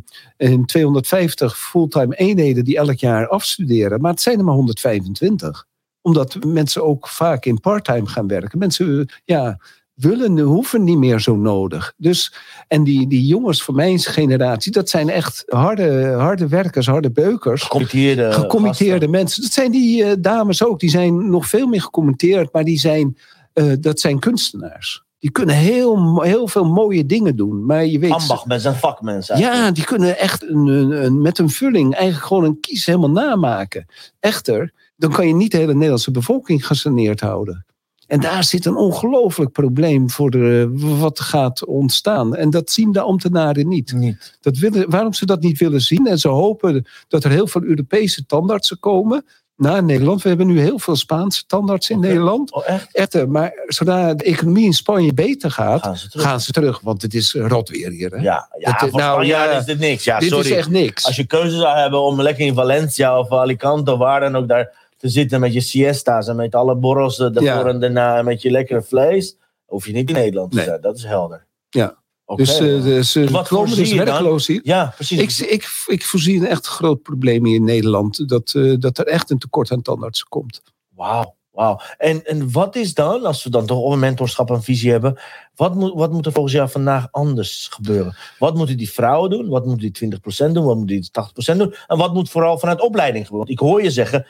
in 0.50 0.66
250 0.66 1.58
fulltime 1.58 2.16
eenheden 2.16 2.64
die 2.64 2.78
elk 2.78 3.00
jaar 3.00 3.28
afstuderen. 3.28 4.02
Maar 4.02 4.12
het 4.12 4.22
zijn 4.22 4.38
er 4.38 4.44
maar 4.44 4.56
125. 4.56 5.66
Omdat 6.02 6.38
mensen 6.46 6.84
ook 6.84 7.08
vaak 7.08 7.46
in 7.46 7.60
parttime 7.60 8.08
gaan 8.08 8.28
werken. 8.28 8.60
Mensen, 8.60 9.10
ja 9.26 9.60
willen, 10.00 10.40
hoeven 10.40 10.84
niet 10.84 10.98
meer 10.98 11.20
zo 11.20 11.36
nodig. 11.36 11.94
Dus, 11.98 12.34
en 12.68 12.84
die, 12.84 13.08
die 13.08 13.26
jongens 13.26 13.64
van 13.64 13.76
mijn 13.76 14.00
generatie, 14.00 14.72
dat 14.72 14.90
zijn 14.90 15.10
echt 15.10 15.44
harde, 15.48 16.14
harde 16.18 16.48
werkers, 16.48 16.88
harde 16.88 17.12
beukers. 17.12 17.62
Gecommitteerde 17.62 18.32
Gecommitteerde 18.32 19.08
mensen. 19.08 19.42
Dat 19.42 19.52
zijn 19.52 19.72
die 19.72 20.04
eh, 20.04 20.12
dames 20.20 20.64
ook. 20.66 20.80
Die 20.80 20.90
zijn 20.90 21.30
nog 21.30 21.48
veel 21.48 21.68
meer 21.68 21.82
gecommitteerd, 21.82 22.54
maar 22.54 22.64
die 22.64 22.80
zijn, 22.80 23.18
eh, 23.54 23.66
dat 23.80 24.00
zijn 24.00 24.20
kunstenaars. 24.20 25.04
Die 25.20 25.32
kunnen 25.32 25.56
heel, 25.56 26.22
heel 26.22 26.48
veel 26.48 26.66
mooie 26.66 27.06
dingen 27.06 27.36
doen. 27.36 27.66
Maar 27.66 27.86
je 27.86 28.00
weet. 28.00 28.12
Ambachtmensen 28.12 28.72
en 28.72 28.78
vakmensen. 28.78 29.36
eigenlijk. 29.36 29.66
Ja, 29.66 29.72
die 29.72 29.84
kunnen 29.84 30.18
echt 30.18 30.44
een, 30.50 30.68
een, 30.68 31.06
een- 31.06 31.22
met 31.22 31.38
een 31.38 31.50
vulling 31.50 31.94
eigenlijk 31.96 32.26
gewoon 32.26 32.44
een 32.44 32.60
kies 32.60 32.86
helemaal 32.86 33.10
namaken. 33.12 33.86
Echter, 34.20 34.74
dan 34.96 35.12
kan 35.12 35.28
je 35.28 35.34
niet 35.34 35.52
de 35.52 35.58
hele 35.58 35.74
Nederlandse 35.74 36.12
bevolking 36.12 36.68
gesaneerd 36.68 37.20
houden. 37.20 37.66
En 38.10 38.20
daar 38.20 38.44
zit 38.44 38.66
een 38.66 38.76
ongelooflijk 38.76 39.52
probleem 39.52 40.10
voor 40.10 40.30
de, 40.32 40.70
wat 41.00 41.20
gaat 41.20 41.66
ontstaan. 41.66 42.36
En 42.36 42.50
dat 42.50 42.72
zien 42.72 42.92
de 42.92 43.02
ambtenaren 43.02 43.68
niet. 43.68 43.94
Niet. 43.94 44.38
Dat 44.42 44.58
willen, 44.58 44.90
waarom 44.90 45.14
ze 45.14 45.26
dat 45.26 45.42
niet 45.42 45.60
willen 45.60 45.82
zien. 45.82 46.08
En 46.08 46.18
ze 46.20 46.28
hopen 46.28 46.86
dat 47.08 47.24
er 47.24 47.32
heel 47.32 47.48
veel 47.48 47.64
Europese 47.64 48.26
tandartsen 48.26 48.80
komen 48.80 49.26
naar 49.56 49.84
Nederland. 49.84 50.22
We 50.22 50.30
hebben 50.30 50.48
nu 50.48 50.60
heel 50.60 50.80
veel 50.80 50.96
Spaanse 50.96 51.46
tandartsen 51.46 51.96
in. 51.96 52.02
Nederland. 52.02 52.54
Oh, 52.54 52.64
echt? 52.92 53.28
Maar 53.28 53.52
zodra 53.68 54.14
de 54.14 54.24
economie 54.24 54.66
in 54.66 54.74
Spanje 54.74 55.14
beter 55.14 55.52
gaat, 55.52 55.82
Gaan 55.82 55.98
ze 55.98 56.10
terug? 56.10 56.26
gaan 56.26 56.42
ze 56.42 56.52
terug. 56.52 56.80
Want 56.80 57.02
het 57.02 57.14
is 57.14 57.34
rot 57.34 57.70
weer 57.70 57.90
hier. 57.90 58.12
Hè? 58.12 58.22
Ja, 58.22 58.50
ja 58.58 58.72
Dat- 58.72 58.90
voor 58.90 59.00
nou, 59.00 59.26
ja, 59.26 59.46
is 59.46 59.66
dit 59.66 59.80
niks. 59.80 60.04
Ja, 60.04 60.20
Dit 60.20 60.30
sorry. 60.30 60.46
is 60.50 60.56
echt 60.58 60.70
niks. 60.70 61.06
Als 61.06 61.16
je 61.16 61.26
keuze 61.26 61.58
zou 61.58 61.78
hebben 61.78 62.02
om 62.02 62.22
lekker 62.22 62.46
in 62.46 62.54
Valencia 62.54 63.20
of 63.20 63.32
Alicante 63.32 63.92
of 63.92 63.98
waar 64.00 64.20
dan 64.20 64.36
ook 64.36 64.48
daar 64.48 64.88
te 65.00 65.10
zitten 65.10 65.40
met 65.40 65.54
je 65.54 65.62
siesta's 65.62 66.28
en 66.28 66.36
met 66.36 66.56
alle 66.56 66.76
borrels 66.76 67.20
ervoor 67.20 67.44
Ja. 67.44 67.66
en 67.66 67.80
daarna 67.80 68.18
en 68.18 68.26
met 68.26 68.42
je 68.42 68.52
lekkere 68.52 68.82
vlees, 68.82 69.38
hoef 69.66 69.86
je 69.86 69.94
niet 69.94 70.10
in 70.10 70.16
Nederland 70.16 70.52
te 70.52 70.58
Nee. 70.58 70.66
zijn. 70.66 70.82
Dat 70.82 70.98
is 70.98 71.04
helder. 71.04 71.46
Ja. 71.70 71.98
Oké. 72.26 72.44
Dus, 72.44 72.60
eh, 72.60 72.66
dus 72.84 73.12
ze 73.12 73.30
Wat 73.32 73.48
komen 73.48 73.76
dus 73.76 73.94
werkloos 73.94 74.48
hier. 74.48 74.60
ja, 74.64 74.94
precies. 74.96 75.40
Ik, 75.42 75.50
ik, 75.50 75.84
ik 75.88 76.06
voorzie 76.06 76.38
een 76.40 76.46
echt 76.48 76.68
groot 76.68 77.02
probleem 77.02 77.46
hier 77.46 77.56
in 77.56 77.64
Nederland. 77.64 78.30
Dat, 78.30 78.54
eh, 78.56 78.76
dat 78.80 78.98
er 78.98 79.06
echt 79.08 79.30
een 79.30 79.38
tekort 79.40 79.72
aan 79.72 79.82
tandartsen 79.82 80.28
komt. 80.28 80.62
Wauw, 80.96 81.36
wauw. 81.52 81.80
En, 81.98 82.26
en 82.26 82.52
wat 82.52 82.76
is 82.76 82.94
dan, 82.94 83.26
als 83.26 83.44
we 83.44 83.50
dan 83.50 83.66
toch 83.66 83.80
over 83.84 84.00
mentorschap 84.00 84.50
en 84.50 84.64
visie 84.64 84.92
hebben, 84.92 85.20
wat 85.56 85.76
moet, 85.76 85.94
wat 85.94 86.12
moet 86.12 86.26
er 86.26 86.32
volgens 86.32 86.54
jou 86.54 86.70
vandaag 86.70 87.08
anders 87.12 87.68
gebeuren? 87.72 88.16
Wat 88.40 88.56
moeten 88.56 88.78
die 88.78 88.92
vrouwen 88.92 89.30
doen? 89.30 89.48
Wat 89.50 89.66
moeten 89.66 89.92
die 89.92 90.10
20% 90.48 90.54
doen? 90.54 90.66
Wat 90.66 90.76
moeten 90.78 90.96
die 91.02 91.10
80% 91.12 91.58
doen? 91.58 91.76
En 91.88 91.98
wat 91.98 92.14
moet 92.14 92.30
vooral 92.30 92.58
vanuit 92.60 92.82
opleiding 92.82 93.26
gebeuren? 93.26 93.48
Want 93.48 93.60
ik 93.62 93.68
hoor 93.68 93.84
je 93.84 93.92
zeggen, 93.92 94.20
eh, 94.26 94.28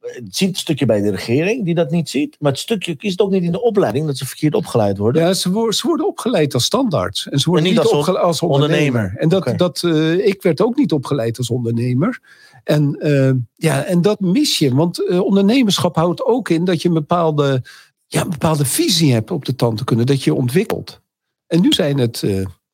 het 0.00 0.36
ziet 0.36 0.48
een 0.48 0.54
stukje 0.54 0.86
bij 0.86 1.00
de 1.00 1.10
regering 1.10 1.64
die 1.64 1.74
dat 1.74 1.90
niet 1.90 2.08
ziet, 2.08 2.36
maar 2.38 2.50
het 2.50 2.60
stukje 2.60 2.96
kiest 2.96 3.20
ook 3.20 3.30
niet 3.30 3.42
in 3.42 3.52
de 3.52 3.62
opleiding 3.62 4.06
dat 4.06 4.16
ze 4.16 4.26
verkeerd 4.26 4.54
opgeleid 4.54 4.98
worden. 4.98 5.22
Ja, 5.22 5.32
ze, 5.32 5.50
worden, 5.50 5.74
ze 5.74 5.86
worden 5.86 6.06
opgeleid 6.06 6.54
als 6.54 6.64
standaard. 6.64 7.26
En 7.30 7.38
ze 7.38 7.48
worden 7.48 7.66
En 7.66 7.72
niet, 7.72 7.80
niet 7.80 7.90
als 7.90 7.98
opgeleid 7.98 8.24
als 8.24 8.40
ondernemer. 8.42 8.86
ondernemer. 8.86 9.16
En 9.20 9.28
dat, 9.28 9.58
dat, 9.58 9.82
eh, 9.82 10.26
ik 10.26 10.42
werd 10.42 10.60
ook 10.60 10.76
niet 10.76 10.92
opgeleid 10.92 11.38
als 11.38 11.50
ondernemer. 11.50 12.20
En, 12.64 12.94
eh, 12.94 13.32
ja, 13.54 13.84
en 13.84 14.02
dat 14.02 14.20
mis 14.20 14.58
je. 14.58 14.74
Want 14.74 15.08
eh, 15.08 15.20
ondernemerschap 15.20 15.96
houdt 15.96 16.24
ook 16.24 16.48
in 16.48 16.64
dat 16.64 16.82
je 16.82 16.88
een 16.88 16.94
bepaalde, 16.94 17.62
ja, 18.06 18.20
een 18.22 18.30
bepaalde 18.30 18.64
visie 18.64 19.12
hebt 19.12 19.30
op 19.30 19.44
de 19.44 19.54
tandheelkunde. 19.54 20.04
Dat 20.04 20.22
je 20.22 20.34
ontwikkelt. 20.34 21.00
En 21.46 21.60
nu 21.60 21.72
zijn 21.72 21.98
het 21.98 22.24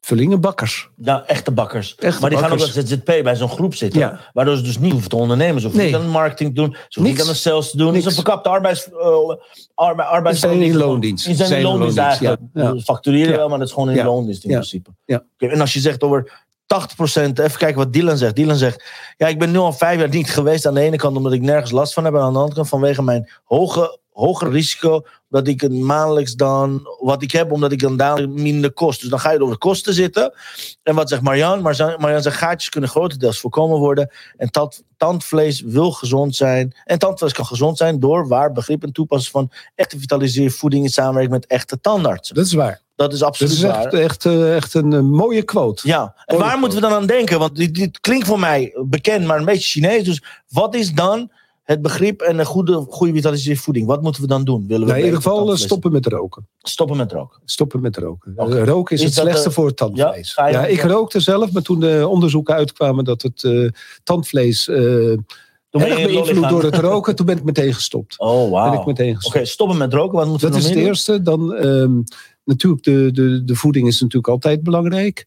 eh 0.07 0.13
vullingenbakkers. 0.13 0.91
Ja, 0.97 1.25
echte 1.27 1.51
bakkers. 1.51 1.95
Echte 1.95 2.21
maar 2.21 2.31
die 2.31 2.39
gaan 2.39 2.51
ook 2.51 2.59
bakkers. 2.59 2.77
als 2.77 2.89
ZZP 2.89 3.05
bij 3.23 3.37
zo'n 3.37 3.49
groep 3.49 3.75
zitten. 3.75 4.01
Ja. 4.01 4.21
Waardoor 4.33 4.57
ze 4.57 4.63
dus 4.63 4.79
niet 4.79 4.93
hoeven 4.93 5.11
te 5.11 5.17
ondernemen. 5.17 5.61
Ze 5.61 5.67
hoeven 5.67 5.79
Nee. 5.83 5.91
niet 5.93 6.01
aan 6.01 6.07
de 6.07 6.13
marketing 6.13 6.55
te 6.55 6.61
doen. 6.61 6.73
Ze 6.73 6.79
hoeven 7.01 7.15
niet 7.15 7.23
aan 7.23 7.33
de 7.33 7.39
sales 7.39 7.71
te 7.71 7.77
doen. 7.77 7.87
Het 7.87 7.97
is 7.97 8.05
een 8.05 8.13
verkapte 8.13 8.49
arbeids, 8.49 8.89
uh, 8.89 9.35
arbe, 9.75 10.03
arbeids, 10.03 10.41
Ze 10.41 10.47
zijn 10.47 10.63
in 10.63 10.77
loondienst. 10.77 11.25
Ze 11.25 11.35
zijn 11.35 11.59
in 11.59 11.63
loondienst 11.63 11.97
loondienst, 11.97 12.23
eigenlijk. 12.23 12.41
ja. 12.53 12.63
Ja. 12.63 12.73
We 12.73 12.81
factureren 12.81 13.37
wel, 13.37 13.49
maar 13.49 13.59
dat 13.59 13.67
is 13.67 13.73
gewoon 13.73 13.91
in 13.91 14.05
loondienst 14.05 14.45
in 14.45 14.51
principe. 14.51 14.91
Ja. 15.05 15.23
En 15.39 15.61
als 15.61 15.73
je 15.73 15.81
zegt 15.81 16.03
over 16.03 16.45
80%, 16.67 17.39
even 17.39 17.59
kijken 17.59 17.77
wat 17.77 17.93
Dylan 17.93 18.17
zegt. 18.17 18.37
Dylan 18.37 18.57
zegt, 18.57 18.85
ja, 19.17 19.27
ik 19.27 19.39
ben 19.39 19.51
nu 19.51 19.59
al 19.59 19.73
vijf 19.73 19.99
jaar 19.99 20.09
niet 20.09 20.31
geweest 20.31 20.67
aan 20.67 20.75
de 20.75 20.81
ene 20.81 20.97
kant 20.97 21.17
omdat 21.17 21.33
ik 21.33 21.41
nergens 21.41 21.71
last 21.71 21.95
van 21.95 22.05
heb. 22.05 22.15
En 22.15 22.21
aan 22.21 22.33
de 22.33 22.39
andere 22.39 22.55
kant 22.57 22.69
vanwege 22.69 23.03
mijn 23.03 23.31
hoge, 23.45 23.99
hoger 24.13 24.51
risico 24.51 25.03
dat 25.29 25.49
ik 25.49 25.61
het 25.61 25.72
maandelijks 25.72 26.35
dan, 26.35 26.89
wat 27.01 27.22
ik 27.22 27.31
heb, 27.31 27.53
omdat 27.53 27.72
ik 27.72 27.81
dan 27.81 27.97
daar 27.97 28.29
minder 28.29 28.72
kost. 28.72 29.01
Dus 29.01 29.11
dan 29.11 29.20
ga 29.20 29.31
je 29.33 29.39
door 29.39 29.51
de 29.51 29.59
kosten 29.59 29.95
zitten. 29.95 30.33
En 30.83 30.95
wat 30.95 31.09
zegt 31.09 31.22
Marjan? 31.22 31.61
Marjan 31.62 32.22
zegt, 32.22 32.37
gaatjes 32.37 32.68
kunnen 32.68 32.91
grotendeels 32.91 33.41
voorkomen 33.41 33.79
worden. 33.79 34.11
En 34.37 34.51
tand, 34.51 34.83
tandvlees 34.97 35.61
wil 35.61 35.91
gezond 35.91 36.37
zijn. 36.37 36.74
En 36.85 36.99
tandvlees 36.99 37.33
kan 37.33 37.47
gezond 37.47 37.77
zijn 37.77 38.01
door 38.01 38.29
waar 38.29 38.53
begrip 38.53 38.83
en 38.83 38.93
toepassen 38.93 39.33
van 39.33 39.51
echte 39.74 39.99
vitaliseer 39.99 40.51
voeding 40.51 40.85
in 40.85 40.91
samenwerking 40.91 41.33
met 41.35 41.47
echte 41.47 41.81
tandartsen. 41.81 42.35
Dat 42.35 42.47
is 42.47 42.53
waar. 42.53 42.85
Dat 42.97 43.12
is 43.12 43.18
Dat 43.18 43.29
absoluut 43.29 43.53
is 43.53 43.62
waar. 43.62 43.85
echt, 43.85 43.95
echt, 43.95 44.24
eh, 44.24 44.57
echt 44.57 44.74
een 44.74 44.93
eh, 44.93 45.01
mooie 45.01 45.43
quote. 45.43 45.89
Ja, 45.89 46.14
en 46.24 46.39
waar 46.39 46.59
moeten 46.59 46.81
we 46.81 46.89
dan 46.89 46.97
aan 46.97 47.07
denken? 47.07 47.39
Want 47.39 47.57
dit, 47.57 47.74
dit 47.74 48.01
klinkt 48.01 48.27
voor 48.27 48.41
mij 48.41 48.74
bekend, 48.85 49.27
maar 49.27 49.39
een 49.39 49.45
beetje 49.45 49.81
Chinees. 49.81 50.05
Dus 50.05 50.22
wat 50.49 50.74
is 50.74 50.93
dan 50.93 51.31
het 51.67 51.83
begrip 51.83 52.21
en 52.21 52.39
een 52.39 52.45
goede, 52.45 52.85
goede 52.89 53.12
vitaliseerde 53.12 53.61
voeding? 53.61 53.87
Wat 53.87 54.03
moeten 54.03 54.23
we 54.23 54.29
dan 54.29 54.45
doen? 54.45 54.67
Willen 54.67 54.81
we 54.81 54.87
Nou, 54.87 54.99
in 54.99 55.05
ieder 55.05 55.23
geval 55.23 55.51
eh, 55.51 55.57
stoppen 55.57 55.93
met 55.93 56.07
roken. 56.07 56.47
stoppen 56.59 56.97
met 56.97 57.12
roken. 57.12 57.41
Stoppen 57.45 57.81
met 57.81 57.97
roken. 57.97 58.33
Eh, 58.37 58.64
Roken 58.64 58.97
is, 58.97 59.01
Is 59.03 59.07
het 59.07 59.14
dat, 59.17 59.25
slechtste 59.25 59.51
voor 59.51 59.67
het 59.67 59.77
tandvlees. 59.77 60.35
ja, 60.35 60.51
dat 60.51 60.71
ik 60.71 60.81
rookte 60.83 61.21
zelf, 61.21 61.53
maar 61.53 61.62
toen 61.62 61.81
de 61.81 62.07
onderzoeken 62.09 62.55
uitkwamen 62.55 63.05
dat 63.05 63.23
het 63.23 63.45
eh, 63.45 63.69
tandvlees 64.03 64.64
je 64.64 65.85
erg 65.85 66.03
beïnvloed 66.07 66.49
door 66.49 66.62
het 66.62 66.77
roken, 66.77 67.17
toen 67.17 67.27
ben 67.27 67.37
ik 67.37 67.45
meteen 67.45 67.75
gestopt. 67.75 68.19
Oh, 68.19 68.62
Ben 68.62 68.73
ik 68.73 68.79
Oké, 68.79 68.87
meteen 68.89 69.17
gestopt. 69.17 69.49
stoppen 69.49 69.77
met 69.77 69.93
roken. 69.93 70.19
Wat 70.19 70.27
moeten 70.27 70.51
Dat 70.51 70.57
we 70.57 70.62
is 70.64 70.69
nog 70.69 70.79
het 70.79 70.87
eerste. 70.89 71.23
Dan 71.23 71.55
ehm, 71.55 71.93
natuurlijk, 72.45 72.83
de, 72.85 73.11
de, 73.12 73.45
de 73.45 73.55
voeding 73.55 73.87
is 73.87 74.01
natuurlijk 74.01 74.29
altijd 74.29 74.62
belangrijk. 74.62 75.27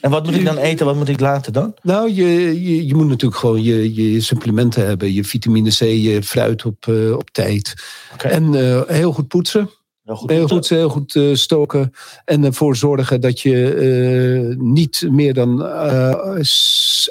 En 0.00 0.10
wat 0.10 0.24
moet 0.24 0.34
ik 0.34 0.44
dan 0.44 0.56
eten? 0.56 0.86
Wat 0.86 0.96
moet 0.96 1.08
ik 1.08 1.20
laten 1.20 1.52
dan? 1.52 1.74
Nou, 1.82 2.12
je, 2.12 2.62
je, 2.62 2.86
je 2.86 2.94
moet 2.94 3.08
natuurlijk 3.08 3.40
gewoon 3.40 3.62
je, 3.62 3.94
je 3.94 4.20
supplementen 4.20 4.86
hebben. 4.86 5.12
Je 5.12 5.24
vitamine 5.24 5.70
C, 5.70 5.78
je 5.78 6.22
fruit 6.22 6.64
op, 6.64 6.86
eh, 6.86 7.12
op 7.12 7.30
tijd. 7.30 7.74
Oké. 8.12 8.28
En 8.28 8.54
eh, 8.54 8.82
heel 8.86 9.12
goed 9.12 9.28
poetsen. 9.28 9.70
Heel 10.04 10.18
goed. 10.18 10.30
Heel 10.30 10.48
goed, 10.48 10.68
heel 10.68 10.88
goed 10.88 11.16
eh, 11.16 11.34
stoken. 11.34 11.92
En 12.24 12.44
ervoor 12.44 12.76
zorgen 12.76 13.20
dat 13.20 13.40
je 13.40 13.74
eh, 13.74 14.56
niet 14.58 15.06
meer 15.10 15.34
dan 15.34 15.66
eh, 15.66 16.40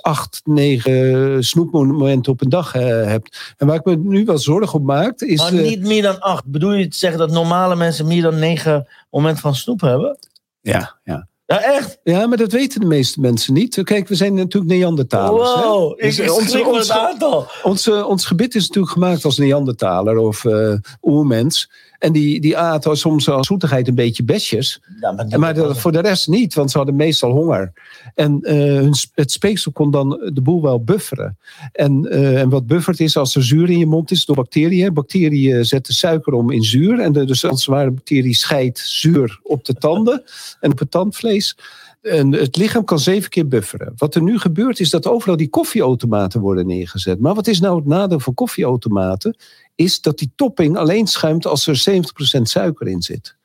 acht, 0.01 0.41
negen 0.43 1.43
snoepmomenten 1.43 2.31
op 2.31 2.41
een 2.41 2.49
dag 2.49 2.75
eh, 2.75 2.81
hebt. 2.87 3.53
En 3.57 3.67
waar 3.67 3.75
ik 3.75 3.85
me 3.85 3.95
nu 3.95 4.25
wel 4.25 4.37
zorgen 4.37 4.79
om 4.79 4.85
maak, 4.85 5.19
is... 5.19 5.37
Maar 5.37 5.53
niet 5.53 5.81
meer 5.81 6.01
dan 6.01 6.19
acht. 6.19 6.45
Bedoel 6.45 6.73
je 6.73 6.87
te 6.87 6.97
zeggen 6.97 7.19
dat 7.19 7.31
normale 7.31 7.75
mensen 7.75 8.07
meer 8.07 8.21
dan 8.21 8.39
negen 8.39 8.87
momenten 9.09 9.41
van 9.41 9.55
snoep 9.55 9.81
hebben? 9.81 10.17
ja, 10.61 10.99
ja. 11.03 11.28
Ja, 11.50 11.62
echt? 11.62 12.00
ja, 12.04 12.28
maar 12.28 12.38
dat 12.38 12.52
weten 12.52 12.80
de 12.80 12.86
meeste 12.86 13.20
mensen 13.20 13.54
niet. 13.54 13.82
Kijk, 13.84 14.08
we 14.08 14.16
zijn 14.16 14.34
natuurlijk 14.34 14.74
Neandertalers. 14.74 15.54
hè? 15.54 15.62
Wow, 15.62 15.91
ik 15.91 15.97
Dus, 16.02 16.20
eh, 16.20 16.28
schrik 16.34 16.64
van 16.64 16.74
het 16.74 16.74
ons, 16.76 16.91
aantal. 16.91 17.47
ons, 17.64 17.88
eh, 17.88 18.08
ons 18.08 18.26
gebit 18.26 18.56
is 18.56 18.68
natuurlijk 18.68 18.93
gemaakt 18.93 19.26
als 19.26 19.38
Neandertaler 19.38 20.18
of 20.18 20.45
eh 20.45 20.74
oermens. 21.02 21.70
En 22.00 22.12
die, 22.12 22.41
die 22.41 22.58
aten 22.58 22.97
soms 22.97 23.30
als 23.30 23.47
zoetigheid 23.47 23.88
een 23.88 23.95
beetje 23.95 24.24
besjes. 24.24 24.82
Ja, 25.02 25.12
maar, 25.12 25.39
Maar 25.39 25.54
de- 25.54 25.76
voor 25.76 25.91
de 25.91 26.00
rest 26.00 26.28
niet, 26.28 26.54
want 26.54 26.72
ze 26.72 26.78
hadden 26.78 26.95
meestal 26.95 27.32
honger. 27.32 27.74
En 28.16 28.41
eh, 28.41 28.89
het 29.14 29.32
speeksel 29.32 29.72
kon 29.72 29.91
dan 29.91 30.10
de 30.34 30.41
boel 30.41 30.62
wel 30.62 30.84
bufferen. 30.84 31.38
En, 31.72 32.06
eh, 32.06 32.39
en 32.41 32.50
wat 32.50 32.68
buffert 32.68 33.00
is 33.00 33.18
als 33.18 33.36
er 33.36 33.43
zuur 33.43 33.70
in 33.70 33.78
je 33.78 33.86
mond 33.86 34.12
is 34.12 34.26
door 34.26 34.36
bacteriën. 34.36 34.93
Bacteriën 34.93 35.66
zetten 35.66 35.93
suiker 35.93 36.34
om 36.34 36.52
in 36.52 36.64
zuur. 36.64 37.00
En 37.00 37.12
de, 37.12 37.26
dus 37.26 37.45
als 37.45 37.66
het 37.66 37.76
ware 37.76 37.91
bacterie 37.91 38.36
scheidt 38.36 38.80
zuur 38.80 39.39
op 39.43 39.66
de 39.66 39.74
tanden 39.74 40.24
en 40.60 40.72
op 40.72 40.80
het 40.80 40.91
tandvlees. 40.91 41.58
En 42.02 42.32
het 42.32 42.56
lichaam 42.56 42.84
kan 42.84 43.00
zeven 43.00 43.30
keer 43.30 43.47
bufferen. 43.47 43.93
Wat 43.97 44.16
er 44.16 44.22
nu 44.22 44.39
gebeurt 44.39 44.80
is 44.80 44.89
dat 44.89 45.08
overal 45.08 45.38
die 45.38 45.50
koffieautomaten 45.50 46.41
worden 46.41 46.68
neergezet. 46.68 47.20
Maar 47.20 47.36
wat 47.36 47.47
is 47.47 47.60
nou 47.60 47.76
het 47.76 47.86
nadeel 47.86 48.20
van 48.20 48.34
koffieautomaten? 48.34 49.36
Is 49.80 50.01
dat 50.01 50.17
die 50.17 50.32
topping 50.36 50.77
alleen 50.77 51.07
schuimt 51.07 51.45
als 51.45 51.67
er 51.67 52.03
70% 52.38 52.41
suiker 52.41 52.88
in 52.88 53.01
zit. 53.01 53.38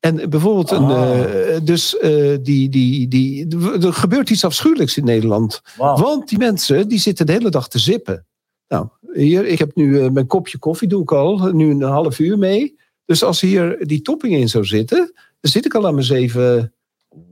En 0.00 0.30
bijvoorbeeld, 0.30 0.70
een, 0.70 0.90
eh, 0.90 1.60
dus 1.62 1.98
eh, 1.98 2.36
die, 2.42 2.68
die, 2.68 3.08
die, 3.08 3.46
er 3.80 3.92
gebeurt 3.92 4.30
iets 4.30 4.44
afschuwelijks 4.44 4.96
in 4.96 5.04
Nederland. 5.04 5.60
Want 5.76 6.28
die 6.28 6.38
mensen 6.38 6.88
die 6.88 6.98
zitten 6.98 7.26
de 7.26 7.32
hele 7.32 7.50
dag 7.50 7.68
te 7.68 7.78
zippen. 7.78 8.26
Nou, 8.68 8.88
hier, 9.12 9.46
ik 9.46 9.58
heb 9.58 9.74
nu 9.74 10.00
eh, 10.00 10.10
mijn 10.10 10.26
kopje 10.26 10.58
koffie, 10.58 10.88
doe 10.88 11.02
ik 11.02 11.12
al, 11.12 11.52
nu 11.52 11.70
een 11.70 11.82
half 11.82 12.18
uur 12.18 12.38
mee. 12.38 12.76
Dus 13.04 13.22
als 13.22 13.40
hier 13.40 13.86
die 13.86 14.02
topping 14.02 14.34
in 14.34 14.48
zou 14.48 14.64
zitten, 14.64 15.12
dan 15.40 15.50
zit 15.50 15.64
ik 15.64 15.74
al 15.74 15.86
aan 15.86 15.94
mijn 15.94 16.06
zeven, 16.06 16.74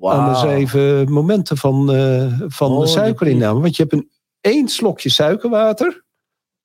aan 0.01 0.25
mijn 0.25 0.37
zeven 0.37 1.13
momenten 1.13 1.57
van, 1.57 1.87
van 2.49 2.71
Oh, 2.73 2.87
suikerinname. 2.87 3.61
Want 3.61 3.77
je 3.77 3.83
hebt 3.83 3.95
een 3.95 4.11
één 4.41 4.69
slokje 4.69 5.09
suikerwater, 5.09 6.02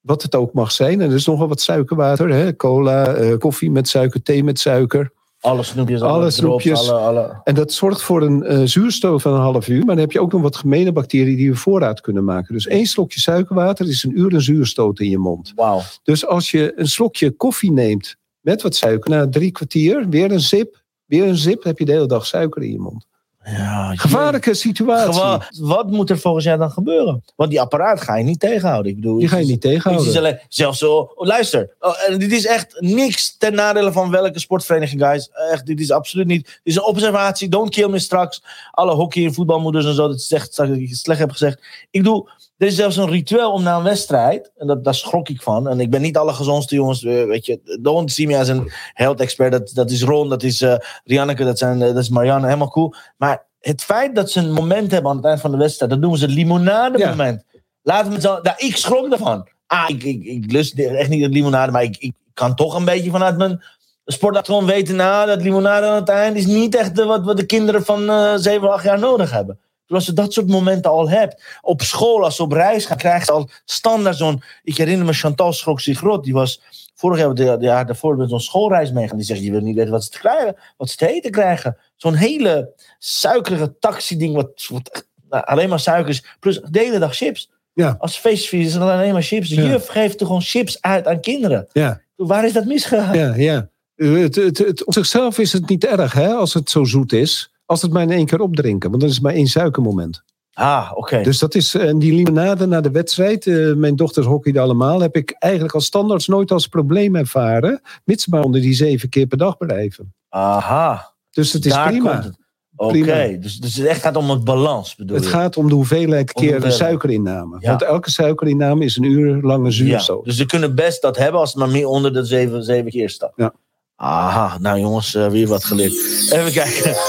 wat 0.07 0.21
het 0.21 0.35
ook 0.35 0.53
mag 0.53 0.71
zijn. 0.71 1.01
En 1.01 1.09
er 1.09 1.15
is 1.15 1.25
nogal 1.25 1.47
wat 1.47 1.61
suikerwater, 1.61 2.29
hè? 2.29 2.55
cola, 2.55 3.13
eh, 3.13 3.37
koffie 3.37 3.71
met 3.71 3.87
suiker, 3.87 4.21
thee 4.21 4.43
met 4.43 4.59
suiker. 4.59 5.11
Alle 5.39 5.63
snoepjes, 5.63 6.01
alle, 6.01 6.11
Alle 6.11 6.19
drops, 6.19 6.35
snoepjes. 6.35 6.89
Alle, 6.89 6.99
alle... 6.99 7.41
En 7.43 7.55
dat 7.55 7.71
zorgt 7.71 8.01
voor 8.01 8.21
een 8.21 8.43
eh, 8.43 8.61
zuurstof 8.63 9.21
van 9.21 9.33
een 9.33 9.39
half 9.39 9.67
uur. 9.67 9.77
Maar 9.77 9.95
dan 9.95 10.03
heb 10.03 10.11
je 10.11 10.21
ook 10.21 10.31
nog 10.31 10.41
wat 10.41 10.55
gemene 10.55 10.91
bacteriën 10.91 11.35
die 11.35 11.49
we 11.49 11.55
voorraad 11.55 12.01
kunnen 12.01 12.23
maken. 12.23 12.53
Dus 12.53 12.67
één 12.67 12.85
slokje 12.85 13.19
suikerwater 13.19 13.87
is 13.87 14.03
een 14.03 14.19
uur 14.19 14.33
een 14.33 14.41
zuurstoot 14.41 14.99
in 14.99 15.09
je 15.09 15.17
mond. 15.17 15.51
Wauw. 15.55 15.81
Dus 16.03 16.25
als 16.25 16.51
je 16.51 16.73
een 16.75 16.87
slokje 16.87 17.31
koffie 17.31 17.71
neemt 17.71 18.15
met 18.39 18.61
wat 18.61 18.75
suiker, 18.75 19.09
na 19.09 19.29
drie 19.29 19.51
kwartier, 19.51 20.09
weer 20.09 20.31
een 20.31 20.39
zip, 20.39 20.83
weer 21.05 21.27
een 21.27 21.37
zip, 21.37 21.63
heb 21.63 21.79
je 21.79 21.85
de 21.85 21.91
hele 21.91 22.07
dag 22.07 22.25
suiker 22.25 22.63
in 22.63 22.71
je 22.71 22.79
mond. 22.79 23.05
Ja, 23.49 23.95
Gevaarlijke 23.95 24.53
situatie. 24.53 25.13
Gewa- 25.13 25.49
wat 25.59 25.91
moet 25.91 26.09
er 26.09 26.19
volgens 26.19 26.45
jou 26.45 26.57
dan 26.57 26.71
gebeuren? 26.71 27.23
Want 27.35 27.49
die 27.49 27.61
apparaat 27.61 28.01
ga 28.01 28.15
je 28.15 28.23
niet 28.23 28.39
tegenhouden. 28.39 28.91
Ik 28.91 28.95
bedoel, 28.97 29.19
Die 29.19 29.27
ga 29.27 29.37
je 29.37 29.45
niet 29.45 29.61
tegenhouden. 29.61 30.11
Is 30.11 30.17
alleen, 30.17 30.39
zelfs 30.49 30.79
zo, 30.79 31.11
oh, 31.15 31.27
luister, 31.27 31.69
oh, 31.79 31.93
dit 32.17 32.31
is 32.31 32.45
echt 32.45 32.75
niks 32.79 33.37
ten 33.37 33.53
nadele 33.53 33.91
van 33.91 34.09
welke 34.11 34.39
sportvereniging, 34.39 35.01
guys. 35.01 35.29
Echt, 35.51 35.65
dit 35.65 35.79
is 35.79 35.91
absoluut 35.91 36.27
niet. 36.27 36.45
Dit 36.45 36.59
is 36.63 36.75
een 36.75 36.83
observatie, 36.85 37.49
don't 37.49 37.69
kill 37.69 37.89
me 37.89 37.99
straks. 37.99 38.43
Alle 38.71 38.93
hockey- 38.93 39.25
en 39.25 39.33
voetbalmoeders 39.33 39.85
en 39.85 39.93
zo, 39.93 40.07
dat 40.07 40.15
is 40.19 40.31
echt 40.31 40.55
dat 40.55 40.69
ik 40.69 40.89
het 40.89 40.97
slecht 40.97 41.19
heb 41.19 41.31
gezegd. 41.31 41.59
Ik 41.91 42.01
bedoel, 42.03 42.29
er 42.57 42.67
is 42.67 42.75
zelfs 42.75 42.97
een 42.97 43.09
ritueel 43.09 43.51
om 43.51 43.63
na 43.63 43.77
een 43.77 43.83
wedstrijd, 43.83 44.51
en 44.55 44.67
dat, 44.67 44.83
daar 44.83 44.95
schrok 44.95 45.29
ik 45.29 45.41
van. 45.41 45.67
En 45.67 45.79
ik 45.79 45.89
ben 45.89 46.01
niet 46.01 46.17
alle 46.17 46.33
gezondste 46.33 46.75
jongens, 46.75 47.03
eh, 47.03 47.25
weet 47.25 47.45
je, 47.45 47.79
don't 47.81 48.11
see 48.11 48.27
me 48.27 48.37
as 48.37 48.47
een 48.47 48.71
health 48.93 49.19
expert. 49.19 49.51
Dat, 49.51 49.71
dat 49.73 49.91
is 49.91 50.03
Ron, 50.03 50.29
dat 50.29 50.43
is 50.43 50.61
eh 50.61 50.75
Rianneke, 51.03 51.43
dat, 51.43 51.57
zijn, 51.57 51.81
eh, 51.81 51.87
dat 51.87 52.03
is 52.03 52.09
Marianne, 52.09 52.45
helemaal 52.45 52.69
cool. 52.69 52.93
Maar 53.17 53.45
het 53.59 53.83
feit 53.83 54.15
dat 54.15 54.31
ze 54.31 54.39
een 54.39 54.51
moment 54.51 54.91
hebben 54.91 55.11
aan 55.11 55.17
het 55.17 55.25
eind 55.25 55.41
van 55.41 55.51
de 55.51 55.57
wedstrijd, 55.57 55.91
dat 55.91 55.99
noemen 55.99 56.19
ze 56.19 56.25
het 56.25 56.33
limonade 56.33 57.07
moment. 57.07 57.43
Laten 57.81 58.11
we 58.11 58.21
zo, 58.21 58.39
nou, 58.41 58.55
ik 58.57 58.77
schrok 58.77 59.11
ervan. 59.11 59.47
Ah, 59.67 59.89
ik, 59.89 60.03
ik, 60.03 60.23
ik 60.23 60.51
lust 60.51 60.79
echt 60.79 61.09
niet 61.09 61.23
het 61.23 61.33
limonade, 61.33 61.71
maar 61.71 61.83
ik, 61.83 61.97
ik 61.97 62.13
kan 62.33 62.55
toch 62.55 62.75
een 62.75 62.85
beetje 62.85 63.11
vanuit 63.11 63.37
mijn 63.37 63.63
sportachtergrond 64.05 64.69
weten, 64.69 64.95
nou, 64.95 65.27
dat 65.27 65.41
limonade 65.41 65.87
aan 65.87 65.95
het 65.95 66.09
eind 66.09 66.37
is 66.37 66.45
niet 66.45 66.75
echt 66.75 67.03
wat, 67.03 67.25
wat 67.25 67.37
de 67.37 67.45
kinderen 67.45 67.85
van 67.85 68.09
eh 68.09 68.33
7, 68.35 68.71
8 68.71 68.83
jaar 68.83 68.99
nodig 68.99 69.31
hebben. 69.31 69.59
Dus 69.87 69.95
als 69.97 70.05
je 70.05 70.13
dat 70.13 70.33
soort 70.33 70.47
momenten 70.47 70.91
al 70.91 71.09
hebt, 71.09 71.43
op 71.61 71.81
school, 71.81 72.23
als 72.23 72.35
ze 72.35 72.43
op 72.43 72.51
reis 72.51 72.85
gaan, 72.85 72.97
krijgen 72.97 73.25
ze 73.25 73.31
al 73.31 73.49
standaard 73.65 74.17
zo'n. 74.17 74.41
Ik 74.63 74.77
herinner 74.77 75.05
me 75.05 75.13
Chantal 75.13 75.53
schrok 75.53 75.79
zich 75.81 75.99
rot, 75.99 76.23
die 76.23 76.33
was 76.33 76.61
vorig 76.95 77.19
jaar, 77.19 77.33
de, 77.33 77.43
de 77.57 77.65
jaar 77.65 77.85
daarvoor, 77.85 78.15
met 78.17 78.29
zo'n 78.29 78.39
schoolreis 78.39 78.91
meegaan. 78.91 79.17
Die 79.17 79.25
zegt: 79.25 79.41
Je 79.43 79.51
wil 79.51 79.61
niet 79.61 79.75
weten 79.75 79.91
wat 79.91 80.03
ze 80.03 80.09
te 80.09 80.19
krijgen, 80.19 80.55
wat 80.77 80.89
ze 80.89 80.95
te 80.97 81.07
eten 81.07 81.31
krijgen. 81.31 81.77
Zo'n 81.95 82.13
hele 82.13 82.73
suikerige 82.99 83.75
taxi-ding, 83.79 84.35
wat, 84.35 84.49
wat 84.69 85.05
nou, 85.29 85.43
alleen 85.45 85.69
maar 85.69 85.79
suikers, 85.79 86.23
plus 86.39 86.59
de 86.69 86.79
hele 86.79 86.99
dag 86.99 87.15
chips. 87.15 87.49
Ja. 87.73 87.95
Als 87.99 88.17
feestvier 88.17 88.61
is 88.65 88.73
het 88.73 88.81
alleen 88.83 89.13
maar 89.13 89.21
chips. 89.21 89.49
De 89.49 89.55
Ja. 89.61 89.67
juf 89.69 89.87
geeft 89.87 90.17
toch 90.17 90.27
gewoon 90.27 90.41
chips 90.43 90.81
uit 90.81 91.07
aan 91.07 91.19
kinderen. 91.21 91.67
Ja. 91.73 92.01
Waar 92.15 92.45
is 92.45 92.53
dat 92.53 92.65
misgegaan? 92.65 93.17
Ja, 93.17 93.35
ja. 93.35 93.69
Eh, 93.95 94.11
Het, 94.13 94.35
het, 94.35 94.57
het, 94.57 94.85
op 94.85 94.93
zichzelf 94.93 95.37
is 95.39 95.53
het 95.53 95.69
niet 95.69 95.85
erg 95.85 96.13
hè, 96.13 96.27
als 96.33 96.53
het 96.53 96.69
zo 96.69 96.83
zoet 96.83 97.13
is. 97.13 97.51
Als 97.67 97.81
het 97.81 97.91
maar 97.91 98.01
in 98.01 98.11
één 98.11 98.25
keer 98.25 98.41
opdrinken. 98.41 98.89
Want 98.89 99.01
dan 99.01 99.09
is 99.09 99.15
het 99.15 99.25
maar 99.25 99.33
één 99.33 99.47
suikermoment. 99.47 100.23
Ah, 100.53 100.91
oké. 100.95 101.21
Dus 101.21 101.39
dat 101.39 101.55
is, 101.55 101.75
en 101.75 101.99
die 101.99 102.13
limonade 102.13 102.65
na 102.65 102.81
de 102.81 102.91
wedstrijd, 102.91 103.47
eh, 103.47 103.73
mijn 103.73 103.95
dochters 103.95 104.25
hockeyden 104.25 104.61
allemaal, 104.61 105.01
heb 105.01 105.15
ik 105.15 105.35
eigenlijk 105.39 105.73
als 105.73 105.85
standaards 105.85 106.27
nooit 106.27 106.51
als 106.51 106.67
probleem 106.67 107.15
ervaren. 107.15 107.81
Mits 108.03 108.27
maar 108.27 108.41
onder 108.41 108.61
die 108.61 108.73
zeven 108.73 109.09
keer 109.09 109.27
per 109.27 109.37
dag 109.37 109.57
blijven. 109.57 110.13
Aha. 110.29 111.13
Dus 111.31 111.53
het 111.53 111.65
is 111.65 111.71
Daar 111.71 111.87
prima. 111.87 112.31
Oké, 112.75 113.37
dus, 113.39 113.57
dus 113.57 113.75
het 113.75 113.85
echt 113.85 114.01
gaat 114.01 114.15
om 114.15 114.29
het 114.29 114.43
balans, 114.43 114.95
bedoel 114.95 115.15
Het 115.15 115.25
je? 115.25 115.31
gaat 115.31 115.57
om 115.57 115.67
de 115.67 115.73
hoeveelheid 115.73 116.33
Om 116.33 116.41
keer 116.41 116.61
de 116.61 116.71
suikerinname. 116.71 117.57
Ja. 117.59 117.69
Want 117.69 117.81
elke 117.81 118.11
suikerinname 118.11 118.85
is 118.85 118.97
een 118.97 119.03
uur 119.03 119.41
lange 119.41 119.65
ja, 119.65 119.71
zuurstoot. 119.71 120.25
dus 120.25 120.37
ze 120.37 120.45
kunnen 120.45 120.75
best 120.75 121.01
dat 121.01 121.17
hebben 121.17 121.39
als 121.39 121.49
het 121.49 121.59
maar 121.59 121.69
meer 121.69 121.87
onder 121.87 122.13
de 122.13 122.25
zeven, 122.25 122.63
zeven 122.63 122.91
keer 122.91 123.09
staat. 123.09 123.33
Ja. 123.35 123.53
Aha, 123.99 124.57
nou 124.59 124.79
jongens, 124.79 125.15
eh, 125.15 125.27
weer 125.27 125.47
wat 125.47 125.63
geleerd. 125.63 125.93
Even 126.31 126.51
kijken. 126.51 126.95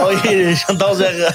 Oh, 0.00 0.22
hier 0.22 0.54
Chantal 0.56 0.94
zeggen. 0.94 1.34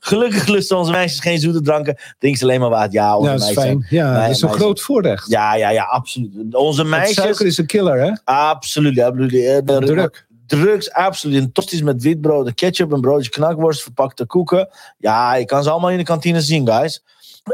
Gelukkig 0.00 0.46
lusten 0.46 0.76
onze 0.76 0.90
meisjes 0.90 1.20
geen 1.20 1.38
zoete 1.38 1.60
dranken. 1.60 1.96
Drinken 2.18 2.40
ze 2.40 2.44
alleen 2.46 2.60
maar 2.60 2.68
water. 2.70 2.92
Ja, 2.92 3.16
onze 3.16 3.30
Ja, 3.30 3.36
dat 3.36 3.48
is 3.48 3.54
meisjes. 3.54 3.64
fijn. 3.64 3.86
Ja, 3.90 4.20
dat 4.20 4.30
is 4.30 4.42
een 4.42 4.52
groot 4.52 4.80
voorrecht. 4.80 5.28
Ja, 5.30 5.54
ja, 5.54 5.68
ja, 5.70 5.84
absoluut. 5.84 6.54
Onze 6.54 6.84
meisjes. 6.84 7.14
suiker 7.16 7.46
is 7.46 7.58
een 7.58 7.66
killer, 7.66 7.98
hè? 8.04 8.12
Absoluut, 8.24 9.00
absoluut. 9.00 9.34
Eh, 9.34 9.76
Druk. 9.78 10.26
Drugs, 10.46 10.92
absoluut. 10.92 11.42
En 11.42 11.52
tosties 11.52 11.82
met 11.82 12.02
witbrood, 12.02 12.46
en 12.46 12.54
ketchup, 12.54 12.92
een 12.92 13.00
broodje 13.00 13.30
knakworst, 13.30 13.82
verpakte 13.82 14.26
koeken. 14.26 14.68
Ja, 14.98 15.34
je 15.34 15.44
kan 15.44 15.62
ze 15.62 15.70
allemaal 15.70 15.90
in 15.90 15.98
de 15.98 16.04
kantine 16.04 16.40
zien, 16.40 16.66
guys. 16.68 17.04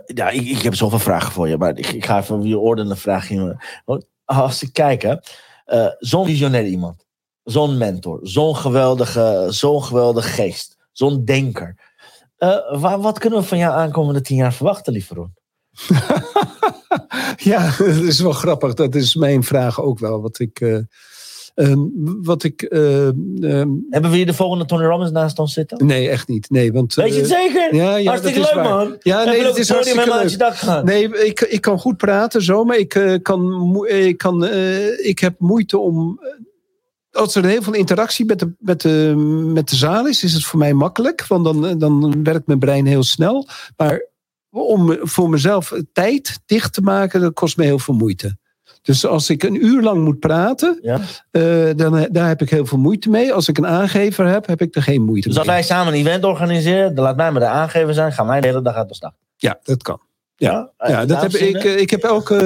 Ja, 0.07 0.29
ik, 0.29 0.47
ik 0.47 0.63
heb 0.63 0.75
zoveel 0.75 0.99
vragen 0.99 1.33
voor 1.33 1.49
je, 1.49 1.57
maar 1.57 1.79
ik, 1.79 1.87
ik 1.87 2.05
ga 2.05 2.19
even 2.19 2.43
weer 2.43 2.59
ordenen. 2.59 2.97
Want 3.85 4.05
Als 4.25 4.63
ik 4.63 4.73
kijk, 4.73 5.03
hè, 5.03 5.15
eh, 5.69 5.87
zo'n 5.99 6.27
visionair 6.27 6.67
iemand, 6.67 7.05
zo'n 7.45 7.79
mentor, 7.79 8.21
zo'n 8.23 8.57
geweldige, 8.57 9.47
zo'n 9.49 9.85
geweldige 9.85 10.29
geest, 10.29 10.77
zo'n 10.93 11.25
denker. 11.25 11.87
Eh, 12.37 12.81
waar, 12.81 13.01
wat 13.01 13.19
kunnen 13.19 13.39
we 13.39 13.45
van 13.45 13.59
jou 13.59 13.75
aankomende 13.75 14.21
tien 14.21 14.37
jaar 14.37 14.53
verwachten, 14.53 14.93
lieve 14.93 15.15
Ron? 15.15 15.35
Ja, 17.37 17.71
dat 17.79 17.89
is 17.97 18.21
wel 18.21 18.33
grappig. 18.33 18.75
Dat 18.75 18.95
is 18.95 19.15
mijn 19.15 19.43
vraag 19.43 19.81
ook 19.81 19.99
wel. 19.99 20.23
Wat 20.23 20.39
ik. 20.39 20.61
eh, 20.61 20.79
ehm, 21.59 21.79
wat 22.23 22.43
ik 22.43 22.63
eh, 22.63 23.07
ehm, 23.09 23.69
Hebben 23.91 24.11
we 24.11 24.17
hier 24.17 24.27
de 24.27 24.35
volgende 24.35 24.65
Tony 24.65 24.85
Robbins 24.85 25.11
naast 25.11 25.39
ons 25.39 25.53
zitten? 25.53 25.87
nee, 25.87 26.09
echt 26.09 26.29
niet. 26.29 26.51
Nee, 26.51 26.73
want. 26.73 26.95
Weet 26.95 27.15
je 27.15 27.21
het 27.21 27.31
eh, 27.31 27.39
zeker? 27.39 27.75
Ja, 27.75 27.97
ja, 27.97 28.09
Hartstikke 28.09 28.41
is 28.41 28.45
leuk, 28.47 28.55
waar. 28.55 28.69
man. 28.87 28.97
Ja, 29.01 29.25
nee, 29.25 29.37
is 29.39 29.45
het 29.45 29.55
podium 29.55 29.97
hartstikke 29.97 30.19
leuk. 30.19 30.29
je 30.29 30.37
dak 30.37 30.55
gaan. 30.57 30.85
Nee, 30.85 31.09
ik, 31.27 31.41
ik 31.41 31.61
kan 31.61 31.79
goed 31.79 31.97
praten 31.97 32.43
zo, 32.43 32.65
maar 32.65 32.77
ik, 32.79 32.95
eh, 32.95 33.15
kan, 33.23 33.53
moe- 33.53 33.89
ik, 33.89 34.19
kan, 34.19 34.45
eh, 34.45 35.07
ik 35.07 35.19
heb 35.19 35.35
moeite 35.39 35.79
om. 35.79 36.19
eh, 36.23 37.21
Als 37.21 37.35
er 37.35 37.45
heel 37.45 37.63
veel 37.63 37.75
interactie 37.75 38.25
met 38.25 38.39
de, 38.39 38.53
met, 38.59 38.81
de, 38.81 39.15
met 39.55 39.69
de 39.69 39.77
zaal 39.77 40.07
is, 40.07 40.23
is 40.25 40.33
het 40.33 40.45
voor 40.45 40.59
mij 40.59 40.75
makkelijk. 40.75 41.27
Want 41.27 41.45
dan, 41.45 41.79
dan 41.79 42.23
werkt 42.23 42.47
mijn 42.47 42.59
brein 42.59 42.87
heel 42.87 43.03
snel. 43.03 43.49
Maar 43.77 44.07
om 44.51 44.97
voor 45.01 45.31
mezelf 45.31 45.73
tijd 45.93 46.41
dicht 46.47 46.73
te 46.73 46.81
maken, 46.81 47.21
dat 47.21 47.33
kost 47.35 47.57
me 47.57 47.65
heel 47.65 47.79
veel 47.79 47.95
moeite. 47.95 48.39
Dus 48.89 49.07
als 49.07 49.31
ik 49.31 49.43
een 49.43 49.65
uur 49.65 49.83
lang 49.83 50.05
moet 50.05 50.19
praten, 50.19 50.79
Ja? 50.83 51.01
eh, 51.31 51.71
dan, 51.77 52.09
daar 52.11 52.29
heb 52.29 52.43
ik 52.43 52.51
heel 52.51 52.67
veel 52.67 52.79
moeite 52.79 53.11
mee. 53.11 53.33
Als 53.33 53.49
ik 53.49 53.59
een 53.59 53.67
aangever 53.67 54.27
heb, 54.29 54.47
heb 54.47 54.61
ik 54.61 54.75
er 54.77 54.83
geen 54.83 55.03
moeite 55.03 55.29
Dus 55.29 55.37
als 55.39 55.47
mee. 55.47 55.57
wij 55.57 55.65
samen 55.65 55.93
een 55.93 55.99
event 55.99 56.25
organiseren, 56.25 56.95
dan 56.95 57.05
laat 57.05 57.17
mij 57.17 57.31
maar 57.31 57.41
de 57.41 57.47
aangever 57.47 57.95
zijn. 57.95 58.13
Gaan 58.13 58.27
wij 58.27 58.41
de 58.41 58.47
hele 58.47 58.63
dag 58.63 58.75
uit 58.75 58.89
de 58.89 58.95
stad. 58.95 59.13
Ja, 59.37 59.59
dat 59.63 59.83
kan. 59.83 60.01
Ja, 60.37 60.73
Eh, 60.77 60.91
Ja, 60.91 61.07
dat 61.07 61.23
heb 61.23 61.33
ik, 61.33 61.65
eh, 61.65 61.79
ik 61.81 61.91
heb 61.91 62.03
elke 62.03 62.37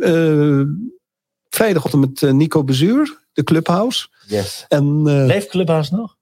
eh, 0.00 0.60
eh, 0.60 0.66
vrijdagochtend 1.48 2.06
met 2.08 2.22
eh, 2.22 2.30
Nico 2.32 2.64
Bezuur, 2.64 3.18
de 3.32 3.44
Clubhouse. 3.44 4.08
Yes. 4.26 4.64
En 4.68 5.02
eh, 5.06 5.24
Leeft 5.26 5.48
Clubhouse 5.48 5.94
nog? 5.94 6.15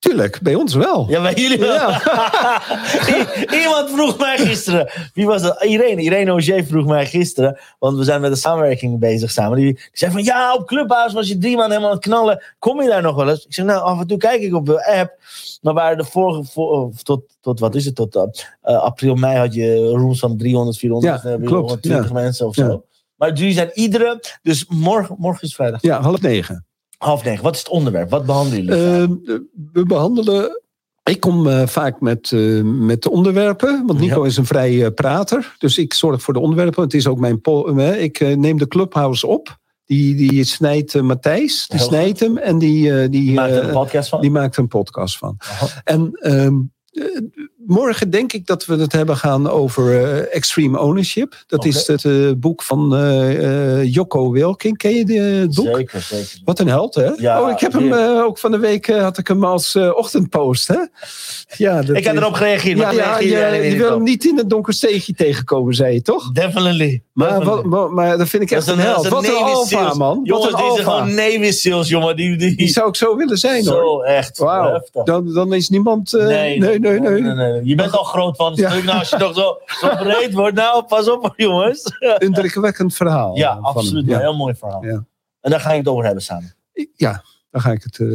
Tuurlijk, 0.00 0.40
bij 0.42 0.54
ons 0.54 0.74
wel. 0.74 1.06
Ja, 1.08 1.22
bij 1.22 1.34
jullie 1.34 1.58
wel. 1.58 1.90
Iemand 3.62 3.90
vroeg 3.90 4.18
mij 4.18 4.38
gisteren. 4.38 4.90
Wie 5.14 5.26
was 5.26 5.42
dat? 5.42 5.62
Irene. 5.64 6.02
Irene 6.02 6.30
Auger 6.30 6.64
vroeg 6.64 6.86
mij 6.86 7.06
gisteren. 7.06 7.58
Want 7.78 7.96
we 7.98 8.04
zijn 8.04 8.20
met 8.20 8.30
een 8.30 8.36
samenwerking 8.36 8.98
bezig 8.98 9.30
samen. 9.30 9.56
Die, 9.56 9.72
die 9.72 9.88
zei 9.92 10.12
van 10.12 10.22
ja, 10.24 10.54
op 10.54 10.66
Clubhouse 10.66 11.14
was 11.14 11.28
je 11.28 11.38
drie 11.38 11.56
maanden 11.56 11.70
helemaal 11.76 11.90
aan 11.90 11.96
het 11.96 12.04
knallen. 12.06 12.42
Kom 12.58 12.82
je 12.82 12.88
daar 12.88 13.02
nog 13.02 13.14
wel 13.14 13.28
eens? 13.28 13.44
Ik 13.46 13.54
zeg 13.54 13.64
nou, 13.64 13.82
af 13.82 14.00
en 14.00 14.06
toe 14.06 14.18
kijk 14.18 14.40
ik 14.40 14.54
op 14.54 14.66
de 14.66 14.86
app. 14.86 15.18
Maar 15.60 15.74
waren 15.74 15.98
de 15.98 16.04
vorige, 16.04 16.44
voor, 16.44 16.90
tot, 17.02 17.22
tot 17.40 17.60
wat 17.60 17.74
is 17.74 17.84
het? 17.84 17.94
Tot 17.94 18.16
eh, 18.16 18.22
eh, 18.62 18.82
april, 18.82 19.14
mei 19.14 19.38
had 19.38 19.54
je 19.54 19.88
rooms 19.88 20.18
van 20.18 20.36
300, 20.36 20.78
400, 20.78 21.22
Ja, 21.22 21.30
eh, 21.30 21.36
klopt, 21.36 21.68
120 21.68 22.12
mensen 22.12 22.46
of 22.46 22.56
Ja. 22.56 22.66
zo. 22.66 22.84
Maar 23.16 23.32
jullie 23.32 23.54
zijn 23.54 23.70
iedere... 23.74 24.20
Dus 24.42 24.66
morgen, 24.68 25.16
morgen 25.18 25.42
is 25.42 25.54
vrijdag. 25.54 25.82
Ja, 25.82 26.00
half 26.00 26.20
negen. 26.20 26.64
Half 27.00 27.24
negen. 27.24 27.42
Wat 27.42 27.52
is 27.54 27.58
het 27.58 27.68
onderwerp? 27.68 28.10
Wat 28.10 28.26
behandelen 28.26 28.64
jullie? 28.64 29.24
Eh, 29.26 29.38
we 29.72 29.86
behandelen. 29.86 30.60
Ik 31.02 31.20
kom 31.20 31.46
eh, 31.48 31.66
vaak 31.66 32.00
met, 32.00 32.32
eh, 32.32 32.62
met 32.62 33.02
de 33.02 33.10
onderwerpen, 33.10 33.82
want 33.86 33.98
Nico 34.00 34.20
Ja. 34.20 34.26
is 34.26 34.36
een 34.36 34.46
vrij 34.46 34.84
eh, 34.84 34.94
prater. 34.94 35.54
Dus 35.58 35.78
ik 35.78 35.94
zorg 35.94 36.22
voor 36.22 36.34
de 36.34 36.40
onderwerpen. 36.40 36.82
Het 36.82 36.94
is 36.94 37.06
ook 37.06 37.18
mijn. 37.18 37.40
ik 37.98 38.36
neem 38.36 38.58
de 38.58 38.68
clubhouse 38.68 39.26
op. 39.26 39.58
Die, 39.84 40.14
die 40.14 40.44
snijdt 40.44 41.02
Matthijs, 41.02 41.66
die 41.68 41.78
Heel 41.78 41.88
snijdt 41.88 42.20
hem 42.20 42.36
en 42.36 42.58
die, 42.58 43.08
die, 43.08 43.32
Maak 43.34 43.50
er 43.50 43.64
een 43.64 43.72
podcast 43.72 44.08
van? 44.08 44.20
die 44.20 44.30
maakt 44.30 44.56
een 44.56 44.68
podcast 44.68 45.18
van. 45.18 45.34
Aha. 45.38 45.66
En 45.84 46.10
ehm, 46.12 46.54
eh, 46.90 47.04
morgen 47.66 48.10
denk 48.10 48.32
ik 48.32 48.46
dat 48.46 48.66
we 48.66 48.76
het 48.76 48.92
hebben 48.92 49.16
gaan 49.16 49.50
over 49.50 50.02
eh, 50.02 50.34
extreme 50.36 50.78
ownership. 50.78 51.44
Dat 51.46 51.64
is 51.64 51.86
het 51.86 52.04
eh, 52.04 52.30
boek 52.36 52.62
van 52.62 52.96
eh, 52.96 53.84
Jocko 53.84 54.30
Wilking. 54.30 54.76
Ken 54.76 54.94
je 54.94 55.12
het 55.12 55.54
boek? 55.54 55.76
Zeker, 55.76 56.00
zeker. 56.00 56.40
Wat 56.44 56.58
een 56.58 56.68
held, 56.68 56.94
hè? 56.94 57.10
Ja, 57.16 57.42
oh, 57.42 57.50
ik 57.50 57.60
heb 57.60 57.72
hem 57.72 57.92
ook 58.22 58.38
van 58.38 58.50
de 58.50 58.58
week 58.58 58.86
had 58.86 59.18
ik 59.18 59.28
hem 59.28 59.44
als 59.44 59.76
ochtendpost, 59.76 60.68
hè? 60.68 60.78
Ja, 61.56 61.82
dat 61.82 61.96
Ik 61.96 62.04
heb 62.04 62.16
erop 62.16 62.32
gereageerd, 62.32 62.78
Ja, 62.78 62.90
ja 62.90 63.18
je, 63.18 63.76
wil 63.76 63.90
hem 63.90 64.02
niet 64.02 64.24
in 64.24 64.38
een 64.38 64.48
donker 64.48 64.74
steegje 64.74 65.12
tegenkomen, 65.12 65.74
zei 65.74 65.94
je 65.94 66.02
toch? 66.02 66.32
Definitely. 66.32 67.02
Maar, 67.12 67.44
wat, 67.44 67.90
maar 67.90 68.18
dat 68.18 68.28
vind 68.28 68.42
ik 68.42 68.48
Dat 68.48 68.58
echt 68.58 68.68
een, 68.68 68.78
held. 68.78 69.04
een 69.04 69.10
Wat 69.10 69.24
een 69.24 69.34
alfa, 69.34 69.94
man. 69.94 70.20
Jongens, 70.22 70.50
wat 70.50 70.60
een 70.60 70.66
alfa. 70.66 70.82
gewoon 70.82 71.14
Navy 71.14 71.50
Seals, 71.50 71.88
jongen. 71.88 72.16
Die, 72.16 72.36
die, 72.36 72.56
Die 72.56 72.68
zou 72.68 72.88
ik 72.88 72.96
zo 72.96 73.16
willen 73.16 73.36
zijn, 73.36 73.66
hoor. 73.66 73.76
Zo, 73.76 74.00
echt. 74.00 74.38
Wauw. 74.38 74.82
Dan, 75.04 75.34
dan 75.34 75.54
is 75.54 75.68
niemand... 75.68 76.14
eh, 76.14 76.26
nee, 76.26 76.58
nee, 76.58 76.78
nee. 76.78 77.49
Je 77.64 77.74
bent 77.74 77.92
al 77.96 78.04
groot 78.04 78.36
van 78.36 78.50
het 78.50 78.60
Ja. 78.60 78.70
stuk. 78.70 78.84
Nou, 78.84 78.98
als 78.98 79.08
je 79.10 79.16
toch 79.16 79.34
zo, 79.34 79.58
zo 79.66 79.96
breed 79.96 80.32
wordt, 80.32 80.56
nou, 80.56 80.84
pas 80.84 81.10
op, 81.10 81.32
jongens. 81.36 81.82
Indrukwekkend 82.18 82.94
verhaal. 82.94 83.36
Ja, 83.36 83.48
eh, 83.50 83.54
van 83.56 83.64
absoluut. 83.64 84.10
Een 84.10 84.18
heel 84.18 84.36
mooi 84.36 84.54
verhaal. 84.54 84.84
Ja. 84.84 85.04
En 85.40 85.50
daar 85.50 85.60
ga 85.60 85.72
je 85.72 85.78
het 85.78 85.88
over 85.88 86.04
hebben 86.04 86.22
samen. 86.22 86.54
ja, 86.96 87.22
dan 87.50 87.60
ga 87.60 87.70
ik 87.72 87.82
het... 87.82 87.98
eh, 87.98 88.06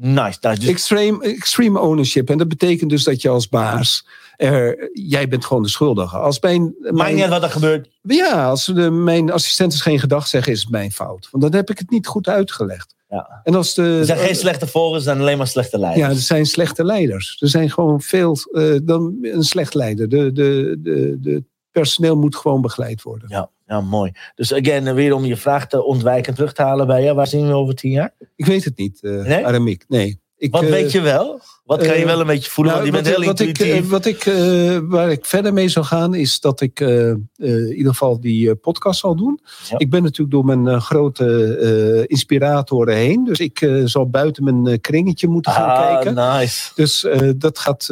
Nice. 0.00 0.38
nice. 0.40 0.60
Dus, 0.60 0.68
extreme, 0.68 1.24
extreme 1.24 1.80
ownership. 1.80 2.30
En 2.30 2.38
dat 2.38 2.48
betekent 2.48 2.90
dus 2.90 3.04
dat 3.04 3.22
je 3.22 3.28
als 3.28 3.48
baas... 3.48 4.06
Er, 4.36 4.90
jij 4.92 5.28
bent 5.28 5.44
gewoon 5.44 5.62
de 5.62 5.68
schuldige. 5.68 6.16
Als 6.16 6.40
mijn, 6.40 6.62
maakt 6.80 6.94
mijn, 6.94 7.14
niet 7.14 7.22
uit 7.22 7.32
wat 7.32 7.42
er 7.42 7.50
gebeurt. 7.50 7.88
Ja, 8.02 8.48
als 8.48 8.64
de, 8.64 8.90
mijn 8.90 9.32
assistenten 9.32 9.78
geen 9.78 9.98
gedag 9.98 10.26
zeggen, 10.26 10.52
is 10.52 10.60
het 10.60 10.70
mijn 10.70 10.92
fout. 10.92 11.28
Want 11.30 11.42
dan 11.42 11.54
heb 11.54 11.70
ik 11.70 11.78
het 11.78 11.90
niet 11.90 12.06
goed 12.06 12.28
uitgelegd. 12.28 12.94
Ja. 13.08 13.40
En 13.44 13.54
als 13.54 13.74
de, 13.74 13.82
Er 13.82 14.04
zijn 14.04 14.18
geen 14.18 14.36
slechte 14.36 14.66
volgers, 14.66 14.96
er 14.98 15.02
zijn 15.10 15.20
alleen 15.20 15.38
maar 15.38 15.46
slechte 15.46 15.78
leiders. 15.78 16.06
ja, 16.06 16.12
er 16.12 16.20
zijn 16.22 16.46
slechte 16.46 16.84
leiders. 16.84 17.36
Er 17.40 17.48
zijn 17.48 17.70
gewoon 17.70 18.00
veel 18.00 18.36
eh, 18.52 18.76
dan 18.82 19.18
een 19.22 19.42
slecht 19.42 19.74
leider. 19.74 20.08
De, 20.08 20.32
de, 20.32 20.78
de, 20.82 21.16
de 21.20 21.44
personeel 21.70 22.16
moet 22.16 22.36
gewoon 22.36 22.60
begeleid 22.60 23.02
worden. 23.02 23.28
Ja, 23.28 23.50
ja, 23.66 23.80
mooi. 23.80 24.12
Dus 24.34 24.52
again, 24.54 24.94
weer 24.94 25.14
om 25.14 25.24
je 25.24 25.36
vraag 25.36 25.66
te 25.68 25.84
ontwijken 25.84 26.34
terug 26.34 26.52
te 26.52 26.62
halen 26.62 26.86
bij 26.86 27.02
je. 27.02 27.14
Waar 27.14 27.26
zien 27.26 27.46
we 27.46 27.52
over 27.52 27.74
tien 27.74 27.90
jaar? 27.90 28.14
Ik 28.36 28.46
weet 28.46 28.64
het 28.64 28.76
niet, 28.78 29.02
eh 29.02 29.22
Nee? 29.22 29.46
Aramiek. 29.46 29.84
Nee. 29.88 30.20
Ik, 30.38 30.52
Wat 30.52 30.62
eh, 30.62 30.68
weet 30.68 30.92
je 30.92 31.00
wel? 31.00 31.40
Wat 31.64 31.78
kan 31.78 31.86
je 31.86 32.00
eh, 32.00 32.04
wel 32.04 32.20
een 32.20 32.26
beetje 32.26 32.50
voelen? 32.50 32.74
nou, 32.74 32.86
je 32.86 32.92
bent 32.92 33.06
heel 33.06 33.24
wat, 33.24 33.26
wat 33.26 33.40
ik, 33.40 33.84
wat 33.84 34.04
ik, 34.04 34.26
eh, 34.26 34.78
waar 34.82 35.10
ik 35.10 35.26
verder 35.26 35.52
mee 35.52 35.68
zou 35.68 35.86
gaan, 35.86 36.14
is 36.14 36.40
dat 36.40 36.60
ik 36.60 36.80
in 36.80 37.76
ieder 37.76 37.92
geval 37.92 38.20
die 38.20 38.54
podcast 38.54 39.00
zal 39.00 39.16
doen. 39.16 39.40
Ja. 39.68 39.78
Ik 39.78 39.90
ben 39.90 40.02
natuurlijk 40.02 40.30
door 40.30 40.44
mijn 40.44 40.80
grote 40.80 42.04
inspiratoren 42.06 42.94
heen. 42.94 43.24
Dus 43.24 43.38
ik 43.38 43.82
zal 43.84 44.10
buiten 44.10 44.44
mijn 44.44 44.80
kringetje 44.80 45.28
moeten 45.28 45.52
gaan 45.52 45.68
ah, 45.68 45.76
kijken. 45.76 46.14
nice. 46.14 46.70
Dus 46.74 47.06
dat, 47.36 47.58
gaat, 47.58 47.86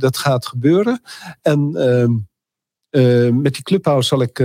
dat 0.00 0.16
gaat 0.16 0.46
gebeuren. 0.46 1.02
En 1.42 1.70
ehm, 1.74 2.12
eh, 2.90 3.32
met 3.32 3.54
die 3.54 3.62
clubhouse 3.62 4.08
zal 4.08 4.22
ik 4.22 4.36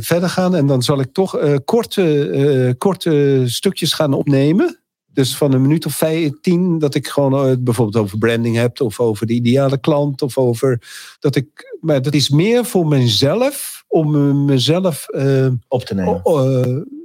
verder 0.00 0.28
gaan. 0.28 0.54
En 0.54 0.66
dan 0.66 0.82
zal 0.82 1.00
ik 1.00 1.12
toch 1.12 1.38
korte, 1.64 2.74
korte 2.78 3.42
stukjes 3.46 3.92
gaan 3.92 4.12
opnemen. 4.12 4.80
Dus 5.16 5.36
van 5.36 5.52
een 5.52 5.60
minuut 5.62 5.86
of 5.86 5.94
vijf, 5.94 6.30
tien, 6.40 6.78
dat 6.78 6.94
ik 6.94 7.06
gewoon 7.08 7.48
eh, 7.48 7.54
bijvoorbeeld 7.58 8.04
over 8.04 8.18
branding 8.18 8.56
heb, 8.56 8.80
of 8.80 9.00
over 9.00 9.26
de 9.26 9.32
ideale 9.32 9.78
klant, 9.78 10.22
of 10.22 10.38
over 10.38 10.82
dat 11.20 11.36
ik. 11.36 11.76
Maar 11.80 12.02
dat 12.02 12.14
is 12.14 12.28
meer 12.28 12.64
voor 12.64 12.86
mezelf, 12.86 13.84
om 13.88 14.14
eh, 14.14 14.34
mezelf. 14.34 15.08
eh, 15.08 15.46
Op 15.68 15.84
te 15.84 15.94
nemen. 15.94 16.20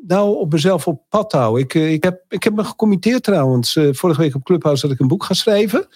Nou, 0.07 0.35
op 0.37 0.51
mezelf 0.51 0.87
op 0.87 1.01
pad 1.09 1.29
te 1.29 1.37
houden. 1.37 1.63
Ik, 1.63 1.73
ik, 1.73 2.03
heb, 2.03 2.21
ik 2.29 2.43
heb 2.43 2.53
me 2.55 2.63
gecommitteerd 2.63 3.23
trouwens. 3.23 3.77
vorige 3.91 4.21
week 4.21 4.35
op 4.35 4.43
Clubhouse 4.43 4.81
dat 4.81 4.91
ik 4.95 4.99
een 5.01 5.07
boek 5.07 5.23
ga 5.23 5.33
schrijven. 5.33 5.87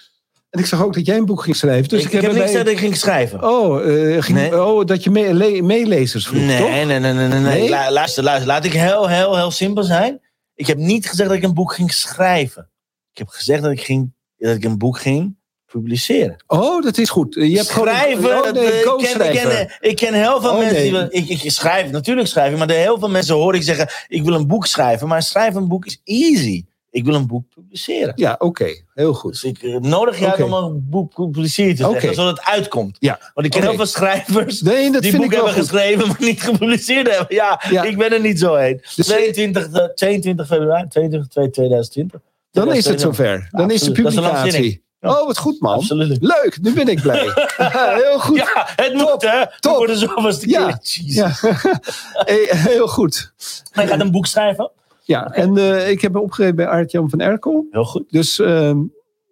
En 0.50 0.60
ik 0.60 0.66
zag 0.66 0.84
ook 0.84 0.94
dat 0.94 1.06
jij 1.06 1.16
een 1.16 1.24
boek 1.26 1.42
ging 1.42 1.56
schrijven. 1.56 1.88
Dus 1.88 2.00
ik, 2.00 2.06
ik, 2.06 2.12
ik 2.12 2.20
heb 2.20 2.32
niet 2.32 2.40
gezegd 2.40 2.64
dat 2.64 2.72
ik 2.74 2.78
ging 2.80 2.96
schrijven. 2.96 3.44
Oh, 3.44 3.76
ging, 4.22 4.38
Nee. 4.38 4.64
oh, 4.64 4.84
dat 4.84 5.04
je 5.04 5.10
mee- 5.10 5.32
le- 5.34 5.60
meelezers 5.62 6.26
vroeg, 6.26 6.40
nee, 6.42 6.58
toch? 6.58 6.68
nee, 6.68 6.84
nee, 6.84 6.98
nee, 7.00 7.12
nee, 7.12 7.28
nee. 7.28 7.40
Nee? 7.40 7.68
La- 7.68 7.90
luister, 7.92 8.24
luister. 8.24 8.46
Laat 8.46 8.64
ik 8.64 8.72
heel, 8.72 9.08
heel, 9.08 9.36
heel 9.36 9.50
simpel 9.50 9.82
zijn. 9.84 10.20
Ik 10.56 10.66
heb 10.66 10.78
niet 10.78 11.08
gezegd 11.08 11.28
dat 11.28 11.38
ik 11.38 11.44
een 11.44 11.54
boek 11.54 11.72
ging 11.72 11.92
schrijven. 11.92 12.70
Ik 13.12 13.18
heb 13.18 13.28
gezegd 13.28 13.62
dat 13.62 13.72
ik, 13.72 13.80
ging, 13.80 14.12
dat 14.36 14.56
ik 14.56 14.64
een 14.64 14.78
boek 14.78 14.98
ging 14.98 15.36
publiceren. 15.66 16.44
Oh, 16.46 16.82
dat 16.82 16.98
is 16.98 17.10
goed. 17.10 17.34
Je 17.34 17.56
hebt 17.56 17.66
schrijven, 17.66 18.24
gewoon, 18.24 18.42
oh, 18.42 18.52
nee, 18.52 18.64
ik, 18.64 18.70
ken, 18.70 18.78
ik, 18.78 18.84
co-schrijver. 18.84 19.66
ken, 19.66 19.90
ik 19.90 19.96
ken 19.96 20.14
heel 20.14 20.40
veel 20.40 20.50
Oh, 20.50 20.58
mensen 20.58 20.92
nee. 20.92 21.08
die... 21.08 21.22
Ik, 21.30 21.42
ik 21.42 21.50
schrijf, 21.50 21.90
natuurlijk 21.90 22.28
schrijf 22.28 22.52
ik, 22.52 22.58
maar 22.58 22.70
heel 22.70 22.98
veel 22.98 23.10
mensen 23.10 23.34
hoor 23.34 23.54
ik 23.54 23.62
zeggen... 23.62 23.88
ik 24.08 24.22
wil 24.22 24.34
een 24.34 24.46
boek 24.46 24.66
schrijven, 24.66 25.08
maar 25.08 25.22
schrijven 25.22 25.62
een 25.62 25.68
boek 25.68 25.86
is 25.86 26.00
easy. 26.04 26.64
Ik 26.96 27.04
wil 27.04 27.14
een 27.14 27.26
boek 27.26 27.44
publiceren. 27.54 28.12
Ja, 28.16 28.34
oké. 28.38 28.66
Heel 28.94 29.14
goed. 29.14 29.32
Dus 29.32 29.44
ik 29.44 29.62
eh, 29.62 29.76
nodig 29.76 30.22
Oké. 30.26 30.42
om 30.42 30.52
een 30.52 30.86
boek 30.90 31.14
publiceren 31.14 31.70
te 31.70 31.82
zeggen, 31.82 31.96
Oké. 31.96 32.14
zodat 32.14 32.36
het 32.36 32.46
uitkomt. 32.46 32.96
Ja. 33.00 33.18
Want 33.34 33.46
ik 33.46 33.52
ken 33.52 33.62
heel 33.62 33.74
veel 33.74 33.86
schrijvers 33.86 34.60
Nee, 34.62 34.92
dat 34.92 35.02
die 35.02 35.10
vind 35.10 35.22
boeken 35.22 35.38
wel 35.38 35.46
hebben 35.46 35.64
goed. 35.64 35.72
geschreven, 35.72 36.06
maar 36.08 36.16
niet 36.20 36.42
gepubliceerd 36.42 37.08
hebben. 37.10 37.34
Ja, 37.36 37.62
Ja. 37.70 37.82
ik 37.82 37.98
ben 37.98 38.12
er 38.12 38.20
niet 38.20 38.38
zo 38.38 38.54
heen. 38.54 38.80
Dus, 38.94 39.08
eh, 39.08 39.16
22, 39.16 39.68
de- 39.70 39.92
22 39.94 40.46
februari, 40.46 40.88
22 40.88 41.28
2 41.28 41.50
2020. 41.50 42.20
Dan 42.50 42.72
is 42.74 42.86
het 42.86 43.00
zover. 43.00 43.48
Dan 43.50 43.70
is 43.70 43.80
de 43.80 43.86
een 43.86 43.92
publicatie. 43.92 44.84
Oh, 45.00 45.26
wat 45.26 45.38
goed, 45.38 45.60
man. 45.60 45.74
Absoluut. 45.74 46.18
Leuk, 46.20 46.58
nu 46.62 46.72
ben 46.74 46.88
ik 46.88 47.00
blij. 47.02 47.28
Heel 48.02 48.18
goed. 48.20 48.36
Ja, 48.36 48.68
het 48.76 48.92
moet 48.92 49.06
Top, 49.06 49.22
hè. 49.22 49.44
top. 49.60 49.76
Voor 49.76 49.86
de 49.86 49.96
zoveelste 49.96 50.48
Ja, 50.48 50.66
keer. 50.82 51.04
Ja. 51.04 51.32
Hey, 52.12 52.46
Heel 52.50 52.88
goed. 52.88 53.32
Hij 53.70 53.86
gaat 53.86 54.00
een 54.00 54.10
boek 54.10 54.26
schrijven. 54.26 54.70
Ja, 55.06 55.26
en 55.26 55.56
eh, 55.56 55.90
ik 55.90 56.00
heb 56.00 56.12
me 56.12 56.20
opgegeven 56.20 56.56
bij 56.56 56.66
Aart-Jan 56.66 57.10
van 57.10 57.20
Erkel. 57.20 57.66
Heel 57.70 57.84
goed. 57.84 58.10
Dus 58.10 58.38
ehm, 58.38 58.78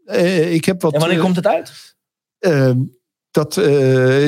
eh, 0.04 0.54
ik 0.54 0.64
heb 0.64 0.82
wat... 0.82 0.92
En 0.92 1.00
wanneer 1.00 1.18
eh, 1.18 1.24
komt 1.24 1.36
het 1.36 1.46
uit? 1.46 1.96
ehm, 2.38 2.78
dat, 3.30 3.56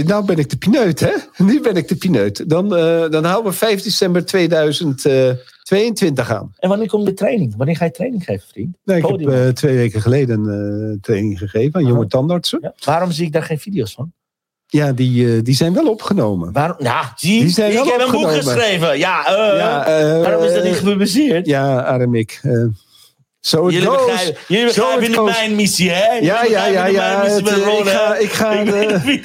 nou 0.04 0.24
ben 0.24 0.38
ik 0.38 0.50
de 0.50 0.56
pineut, 0.56 1.00
hè? 1.00 1.12
Nu 1.44 1.60
ben 1.60 1.76
ik 1.76 1.88
de 1.88 1.96
pineut. 1.96 2.50
Dan, 2.50 2.68
dan 3.10 3.24
houden 3.24 3.50
we 3.50 3.58
5 3.58 3.82
december 3.82 4.24
2022 4.24 6.30
aan. 6.30 6.52
En 6.56 6.68
wanneer 6.68 6.88
komt 6.88 7.06
de 7.06 7.14
training? 7.14 7.56
Wanneer 7.56 7.76
ga 7.76 7.84
je 7.84 7.90
training 7.90 8.24
geven, 8.24 8.48
vriend? 8.48 8.76
Nee, 8.84 8.98
ik 8.98 9.06
heb 9.06 9.54
twee 9.54 9.76
weken 9.76 10.00
geleden 10.00 10.44
een 10.44 10.98
training 11.00 11.38
gegeven 11.38 11.80
aan 11.80 11.86
jonge 11.86 12.06
tandartsen. 12.06 12.58
Ja. 12.62 12.74
Waarom 12.84 13.10
zie 13.10 13.26
ik 13.26 13.32
daar 13.32 13.42
geen 13.42 13.58
video's 13.58 13.94
van? 13.94 14.12
Ja, 14.66 14.92
die, 14.92 15.36
eh, 15.36 15.42
die 15.42 15.54
zijn 15.54 15.74
wel 15.74 15.88
opgenomen. 15.90 16.52
Waarom? 16.52 16.76
Ja, 16.78 17.12
zie 17.16 17.40
Die 17.40 17.50
zijn 17.50 17.70
ik 17.70 17.76
wel 17.76 17.86
heb 17.86 18.00
een 18.00 18.10
boek 18.12 18.30
geschreven. 18.32 18.98
Ja, 18.98 19.22
Ja, 19.56 19.86
eh, 19.86 20.20
waarom 20.20 20.44
is 20.44 20.54
dat 20.54 20.64
niet 20.64 20.74
gepubliceerd? 20.76 21.46
Ja, 21.46 21.82
Aramik. 21.82 22.38
eh 22.42 22.52
so 23.40 23.70
Jullie 23.70 23.88
goes. 23.88 24.06
begrijpen, 24.06 24.40
jullie 24.48 24.72
Zo 24.72 24.80
begrijpen 24.82 25.02
het 25.06 25.14
de 25.14 25.22
mijn 25.38 25.54
missie, 25.54 25.90
hè? 25.90 26.12
Jullie 26.12 26.26
Ja, 26.28 26.44
ja, 26.44 26.66
ja, 26.66 26.86
ja. 26.86 27.24
het, 27.26 27.48
ik 27.48 27.88
ga, 27.88 28.16
ik 28.16 28.30
ga 28.32 28.50
Ik 29.12 29.22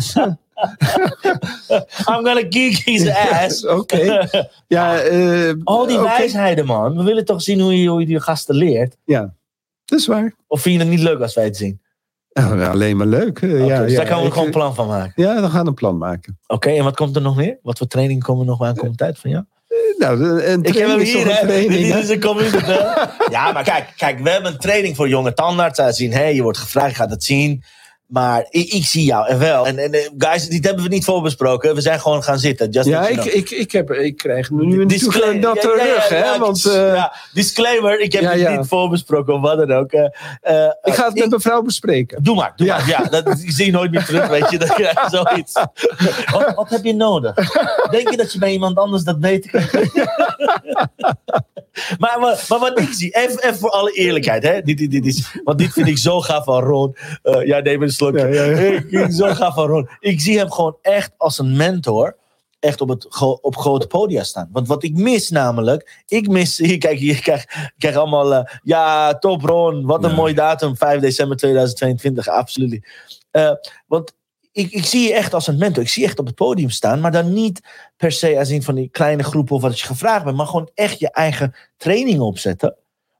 zegt. 0.00 0.38
I'm 2.08 2.24
gonna 2.24 2.48
kick 2.48 2.76
his 2.76 3.08
ass. 3.08 3.66
Oké. 3.66 4.28
Ja, 4.68 4.98
eh, 5.00 5.52
Al 5.64 5.86
die 5.86 5.96
oké. 5.98 6.04
wijsheden, 6.06 6.66
man. 6.66 6.96
We 6.96 7.02
willen 7.02 7.24
toch 7.24 7.42
zien 7.42 7.60
hoe 7.60 7.80
je, 7.82 7.88
hoe 7.88 8.00
je 8.00 8.06
die 8.06 8.20
gasten 8.20 8.54
leert. 8.54 8.96
Ja, 9.04 9.34
dat 9.84 9.98
is 9.98 10.06
waar. 10.06 10.34
Of 10.46 10.60
vind 10.60 10.74
je 10.74 10.80
het 10.80 10.90
niet 10.90 11.00
leuk 11.00 11.20
als 11.20 11.34
wij 11.34 11.44
het 11.44 11.56
zien? 11.56 11.80
Nou, 12.36 12.64
alleen 12.64 12.96
maar 12.96 13.06
leuk. 13.06 13.38
eh, 13.42 13.66
ja, 13.66 13.80
dus 13.82 13.90
ja, 13.90 13.96
daar 13.96 14.06
gaan 14.06 14.20
we 14.20 14.26
ik- 14.26 14.32
gewoon 14.32 14.46
een 14.46 14.52
plan 14.52 14.74
van 14.74 14.86
maken. 14.86 15.12
Ja, 15.16 15.40
dan 15.40 15.50
gaan 15.50 15.62
we 15.62 15.68
een 15.68 15.74
plan 15.74 15.98
maken. 15.98 16.38
Oké, 16.46 16.70
en 16.70 16.84
wat 16.84 16.96
komt 16.96 17.16
er 17.16 17.22
nog 17.22 17.36
meer? 17.36 17.58
Wat 17.62 17.78
voor 17.78 17.86
training 17.86 18.22
komen 18.22 18.40
er 18.44 18.50
nog 18.50 18.62
aan 18.62 18.74
komende 18.74 18.96
tijd 18.96 19.18
van 19.18 19.30
jou? 19.30 19.44
Nou, 19.98 20.42
een 20.42 20.62
Ik 20.62 20.74
heb 20.74 20.88
hem 20.88 20.98
hier, 20.98 21.26
hè? 21.26 21.46
training, 21.46 21.92
Dit 21.92 22.02
is 22.02 22.08
een 22.08 22.18
ja, 23.36 23.52
maar 23.52 23.64
kijk, 23.64 23.92
kijk, 23.96 24.18
we 24.20 24.30
hebben 24.30 24.52
een 24.52 24.58
training 24.58 24.96
voor 24.96 25.08
jonge 25.08 25.32
tandarts. 25.32 25.78
Zij 25.78 25.92
zien, 25.92 26.12
hé, 26.12 26.18
hey, 26.18 26.34
je 26.34 26.42
wordt 26.42 26.58
gevraagd, 26.58 26.90
je 26.90 26.96
gaat 26.96 27.10
het 27.10 27.24
zien. 27.24 27.62
Maar 28.06 28.46
ik, 28.50 28.72
ik 28.72 28.84
zie 28.84 29.04
jou 29.04 29.28
en 29.28 29.38
wel. 29.38 29.66
En, 29.66 29.78
en 29.78 29.92
eh, 29.92 30.08
guys, 30.18 30.48
dit 30.48 30.64
hebben 30.64 30.82
we 30.82 30.88
niet 30.88 31.04
voorbesproken. 31.04 31.74
We 31.74 31.80
zijn 31.80 32.00
gewoon 32.00 32.22
gaan 32.22 32.38
zitten. 32.38 32.70
Just 32.70 32.88
Ja, 32.88 33.08
ik, 33.08 33.24
ik, 33.24 33.50
ik, 33.50 33.72
heb, 33.72 33.90
ik 33.90 34.16
krijg 34.16 34.50
nu 34.50 34.80
een 34.80 34.88
Disclaimer- 34.88 35.40
natuurlijk 35.40 35.64
natte 35.64 35.82
ja, 35.84 35.84
ja, 35.84 35.92
ja, 35.92 35.94
rug, 35.94 36.08
hè? 36.08 36.38
Want 36.38 36.62
ja, 36.62 37.12
eh, 37.12 37.18
disclaimer, 37.32 38.00
ik 38.00 38.12
heb 38.12 38.22
het 38.22 38.40
ja. 38.40 38.56
niet 38.56 38.66
voorbesproken 38.66 39.34
of 39.34 39.40
wat 39.40 39.58
dan 39.58 39.72
ook. 39.72 39.92
Eh, 39.92 40.10
ik 40.82 40.94
ga 40.94 41.04
het 41.04 41.18
met 41.18 41.30
mevrouw 41.30 41.62
bespreken. 41.62 42.22
Doe 42.22 42.34
maar, 42.34 42.52
doe 42.56 42.66
maar. 42.66 42.88
Ja, 42.88 43.02
dat 43.02 43.34
zie 43.46 43.66
je 43.66 43.72
nooit 43.72 43.90
meer 43.90 44.04
terug, 44.04 44.28
weet 44.28 44.50
je. 44.50 44.58
Dan 44.58 44.68
krijg 44.68 45.10
je 45.10 45.16
zoiets. 45.16 45.52
Wat, 46.32 46.54
wat 46.54 46.70
heb 46.70 46.84
je 46.84 46.94
nodig? 46.94 47.34
Denk 47.90 48.10
je 48.10 48.16
dat 48.16 48.32
je 48.32 48.38
bij 48.38 48.52
iemand 48.52 48.76
anders 48.76 49.02
dat 49.02 49.20
beter 49.20 49.50
kan? 49.50 49.90
maar, 51.98 52.16
maar, 52.20 52.44
maar 52.48 52.58
wat 52.58 52.80
ik 52.80 52.88
zie, 52.92 53.10
even, 53.10 53.44
even 53.44 53.58
voor 53.58 53.70
alle 53.70 53.92
eerlijkheid. 53.92 54.42
Hè? 54.42 54.62
Dit, 54.62 54.78
dit, 54.78 54.90
dit 54.90 55.06
is, 55.06 55.38
want 55.44 55.58
dit 55.58 55.72
vind 55.72 55.86
ik 55.86 55.98
zo 55.98 56.20
gaaf 56.20 56.44
van 56.44 56.62
Ron. 56.62 56.96
Ja, 57.44 57.58
neem 57.58 57.82
een 57.82 57.90
slokje. 57.96 58.26
Ja, 58.26 58.44
ja, 58.44 58.60
ja. 58.60 58.82
Ik 58.90 59.12
zo 59.12 59.34
van 59.34 59.88
zie 60.20 60.38
hem 60.38 60.50
gewoon 60.50 60.76
echt 60.82 61.12
als 61.16 61.38
een 61.38 61.56
mentor. 61.56 62.16
echt 62.58 62.80
op, 62.80 62.88
het, 62.88 63.20
op 63.40 63.56
grote 63.56 63.86
podia 63.86 64.22
staan. 64.24 64.48
Want 64.52 64.68
wat 64.68 64.82
ik 64.82 64.94
mis 64.94 65.30
namelijk, 65.30 66.02
ik 66.06 66.28
mis, 66.28 66.58
hier 66.68 66.78
kijk, 66.78 66.98
hier 66.98 67.20
krijg, 67.20 67.42
ik 67.42 67.72
krijg 67.78 67.96
allemaal, 67.96 68.34
eh, 68.34 68.58
ja, 68.62 69.18
top 69.18 69.42
Ron, 69.42 69.86
wat 69.86 70.04
een 70.04 70.14
mooie 70.14 70.34
datum, 70.34 70.76
5 70.76 71.00
december 71.00 71.36
2022, 71.36 72.28
absoluut. 72.28 72.88
Eh, 73.30 73.52
want 73.86 74.14
ik, 74.52 74.70
ik 74.70 74.84
zie 74.84 75.08
je 75.08 75.14
echt 75.14 75.34
als 75.34 75.46
een 75.46 75.58
mentor, 75.58 75.82
ik 75.82 75.88
zie 75.88 76.02
je 76.02 76.08
echt 76.08 76.18
op 76.18 76.26
het 76.26 76.34
podium 76.34 76.70
staan, 76.70 77.00
maar 77.00 77.12
dan 77.12 77.32
niet 77.32 77.60
per 77.96 78.12
se 78.12 78.38
als 78.38 78.48
een 78.48 78.62
van 78.62 78.74
die 78.74 78.88
kleine 78.88 79.22
groepen 79.22 79.56
of 79.56 79.62
wat 79.62 79.80
je 79.80 79.86
gevraagd 79.86 80.24
bent, 80.24 80.36
maar 80.36 80.46
gewoon 80.46 80.70
echt 80.74 80.98
je 80.98 81.10
eigen 81.10 81.54
training 81.76 82.20
opzetten. 82.20 82.76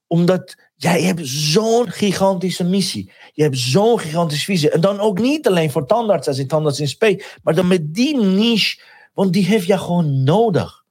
Omdat 0.07 0.55
jij 0.77 1.03
hebt 1.03 1.21
zo'n 1.27 1.91
gigantische 1.91 2.65
missie. 2.65 3.13
Je 3.33 3.43
hebt 3.43 3.59
zo'n 3.59 4.01
gigantische 4.01 4.45
visie. 4.45 4.71
En 4.71 4.81
dan 4.81 5.01
ook 5.01 5.19
niet 5.19 5.47
alleen 5.47 5.71
voor 5.71 5.87
tandarts 5.87 6.29
als 6.29 6.39
in 6.39 6.47
tandarts 6.47 6.81
in 6.81 6.89
spe, 6.89 7.25
maar 7.43 7.55
dan 7.55 7.67
met 7.67 7.95
die 7.95 8.17
niche, 8.17 8.81
want 9.15 9.33
die 9.33 9.45
heeft 9.45 9.67
jou 9.67 9.81
gewoon 9.81 10.25
nodig. 10.25 10.85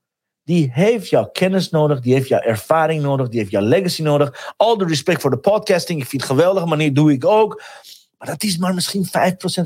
Die 0.44 0.70
heeft 0.74 1.10
jouw 1.10 1.26
kennis 1.26 1.70
nodig, 1.70 2.00
die 2.00 2.14
heeft 2.14 2.28
jouw 2.28 2.40
ervaring 2.40 3.02
nodig, 3.02 3.30
die 3.30 3.40
heeft 3.40 3.52
jouw 3.52 3.62
legacy 3.62 4.02
nodig. 4.02 4.54
Al 4.58 4.78
de 4.78 4.86
respect 4.86 5.22
voor 5.22 5.30
de 5.30 5.38
podcasting, 5.38 6.02
ik 6.02 6.08
vind 6.08 6.22
het 6.22 6.32
geweldig, 6.32 6.66
maar 6.66 6.78
dit 6.78 6.96
doe 6.96 7.12
ik 7.12 7.26
ook. 7.26 7.64
Maar 8.18 8.28
dat 8.28 8.44
is 8.44 8.58
maar 8.58 8.74
misschien 8.74 9.06
5% 9.06 9.10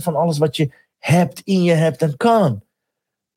van 0.01 0.15
alles 0.15 0.37
wat 0.37 0.55
je 0.55 0.71
hebt, 0.97 1.41
in 1.43 1.63
je 1.63 1.73
hebt 1.73 2.01
en 2.01 2.17
kan. 2.17 2.61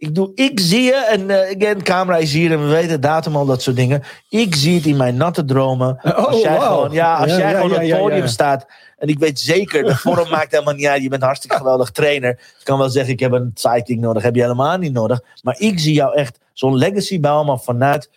Ik, 0.03 0.14
doe, 0.14 0.32
ik 0.34 0.61
zie 0.61 0.82
je, 0.82 0.94
en 0.94 1.30
eh 1.30 1.57
again, 1.57 1.82
camera 1.82 2.16
is 2.16 2.32
hier 2.32 2.53
en 2.53 2.61
we 2.61 2.66
weten 2.66 3.00
datum 3.00 3.36
al, 3.36 3.46
dat 3.46 3.62
soort 3.62 3.76
dingen. 3.76 4.03
Ik 4.28 4.55
zie 4.55 4.74
het 4.74 4.86
in 4.86 4.96
mijn 4.96 5.16
natte 5.16 5.44
dromen. 5.44 5.98
Oh, 6.03 6.14
als 6.14 6.40
jij 6.40 6.59
wauw. 6.59 6.74
gewoon, 6.74 6.92
ja, 6.92 7.16
als 7.16 7.30
Ja, 7.30 7.38
jij 7.38 7.50
ja, 7.50 7.57
gewoon 7.57 7.70
ja, 7.70 7.76
op 7.76 7.82
het 7.82 8.00
podium 8.00 8.26
staat. 8.26 8.66
En 8.98 9.09
ik 9.09 9.18
weet 9.18 9.40
zeker, 9.40 9.84
de 9.84 9.96
vorm 9.96 10.30
maakt 10.36 10.50
helemaal 10.50 10.74
niet 10.74 10.86
uit. 10.86 11.03
Je 11.03 11.09
bent 11.09 11.20
een 11.20 11.26
hartstikke 11.26 11.57
geweldig 11.57 11.90
trainer. 11.90 12.30
Je 12.59 12.64
kan 12.64 12.78
wel 12.78 12.90
zeggen, 12.90 13.12
ik 13.12 13.20
heb 13.20 13.32
een 13.32 13.50
sidekick 13.55 13.98
nodig. 13.98 14.22
Heb 14.22 14.34
je 14.34 14.42
helemaal 14.42 14.78
niet 14.78 14.92
nodig. 14.92 15.20
Maar 15.42 15.57
ik 15.59 15.78
zie 15.78 15.94
jou 15.94 16.14
echt 16.14 16.38
zo'n 16.53 16.76
legacy 16.76 17.20
bouwen, 17.20 17.61
vanuit, 17.61 18.11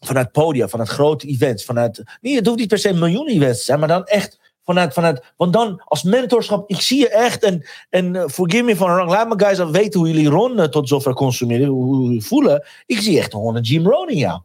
vanuit 0.00 0.32
podia, 0.32 0.68
vanuit 0.68 0.88
grote 0.88 1.26
events. 1.26 1.64
Vanuit, 1.64 2.02
nee, 2.20 2.36
het 2.36 2.46
hoeft 2.46 2.58
niet 2.58 2.68
per 2.68 2.78
se 2.78 2.92
miljoenen 2.92 3.34
events 3.34 3.58
te 3.58 3.64
zijn, 3.64 3.78
maar 3.78 3.88
dan 3.88 4.04
echt 4.04 4.38
vanuit, 4.64 4.92
vanuit 4.92 5.32
want 5.36 5.52
dan 5.52 5.82
als 5.84 6.02
mentorschap, 6.02 6.70
ik 6.70 6.80
zie 6.80 6.98
je 6.98 7.08
echt 7.08 7.42
en, 7.42 7.62
en 7.90 8.16
eh, 8.16 8.24
forgive 8.28 8.62
me 8.62 8.76
van 8.76 8.94
wrong, 8.94 9.10
laat 9.10 9.28
me 9.28 9.44
guys 9.44 9.60
al 9.60 9.70
weten 9.70 10.00
hoe 10.00 10.08
jullie 10.08 10.28
Ron 10.28 10.58
eh, 10.60 10.64
tot 10.66 10.88
zover 10.88 11.14
consumeren, 11.14 11.66
hoe 11.66 11.84
hoe 11.84 12.04
jullie 12.04 12.24
voelen. 12.24 12.64
Ik 12.86 12.98
zie 12.98 13.18
echt 13.18 13.32
gewoon 13.32 13.56
een 13.56 13.62
Jim 13.62 13.86
Rohn 13.86 14.10
in 14.10 14.16
jou. 14.18 14.40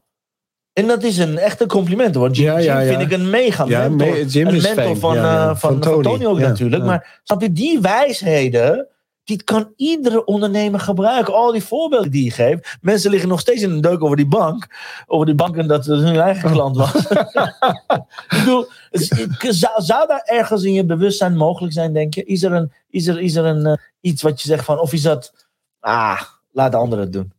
En 0.73 0.87
dat 0.87 1.03
is 1.03 1.17
een 1.17 1.37
echte 1.37 1.65
compliment, 1.65 2.15
want 2.15 2.35
Jim, 2.37 2.45
Ja, 2.45 2.57
ja, 2.57 2.77
Jim 2.81 2.91
ja. 2.91 2.97
vind 2.97 3.11
ik 3.11 3.17
een 3.19 3.29
mega 3.29 3.65
Ja, 3.67 3.79
mentor. 3.89 4.07
me- 4.07 4.25
Jim 4.25 4.47
een 4.47 4.61
mentor 4.61 4.97
van, 4.97 5.15
eh, 5.15 5.45
van, 5.45 5.57
Van 5.57 5.71
van 5.71 5.79
Tony. 5.81 6.03
Tony, 6.03 6.25
ook 6.25 6.39
natuurlijk. 6.39 6.83
Maar 6.83 7.19
snap 7.23 7.41
je, 7.41 7.51
die 7.51 7.79
wijsheden, 7.81 8.87
die 9.27 9.43
kan 9.43 9.73
iedere 9.75 10.25
ondernemer 10.25 10.79
gebruiken. 10.79 11.33
Al 11.33 11.51
die 11.51 11.63
voorbeelden 11.63 12.11
die 12.11 12.23
je 12.23 12.31
geeft. 12.31 12.77
Mensen 12.81 13.11
liggen 13.11 13.29
nog 13.29 13.39
steeds 13.39 13.61
in 13.61 13.71
een 13.71 13.81
deuk 13.81 14.03
over 14.03 14.15
die 14.17 14.27
bank. 14.27 14.67
Over 15.05 15.25
die 15.25 15.35
bank 15.35 15.55
en 15.57 15.67
dat 15.67 15.85
het 15.85 15.99
hun 15.99 16.19
eigen 16.19 16.51
klant 16.51 16.77
was. 16.77 16.93
ik 18.27 18.37
bedoel, 18.39 18.65
zou, 19.39 19.81
zou 19.81 20.07
daar 20.07 20.21
ergens 20.25 20.63
in 20.63 20.73
je 20.73 20.85
bewustzijn 20.85 21.37
mogelijk 21.37 21.73
zijn, 21.73 21.93
denk 21.93 22.13
je? 22.13 22.23
Is 22.23 22.43
er, 22.43 22.51
een, 22.51 22.71
is 22.89 23.07
er, 23.07 23.19
is 23.19 23.35
er 23.35 23.45
een, 23.45 23.65
eh, 23.65 23.73
iets 24.01 24.21
wat 24.21 24.41
je 24.41 24.47
zegt 24.47 24.65
van, 24.65 24.79
of 24.79 24.93
is 24.93 25.01
dat, 25.01 25.47
ah, 25.79 26.21
laat 26.51 26.71
de 26.71 26.77
anderen 26.77 27.03
het 27.03 27.13
doen. 27.13 27.33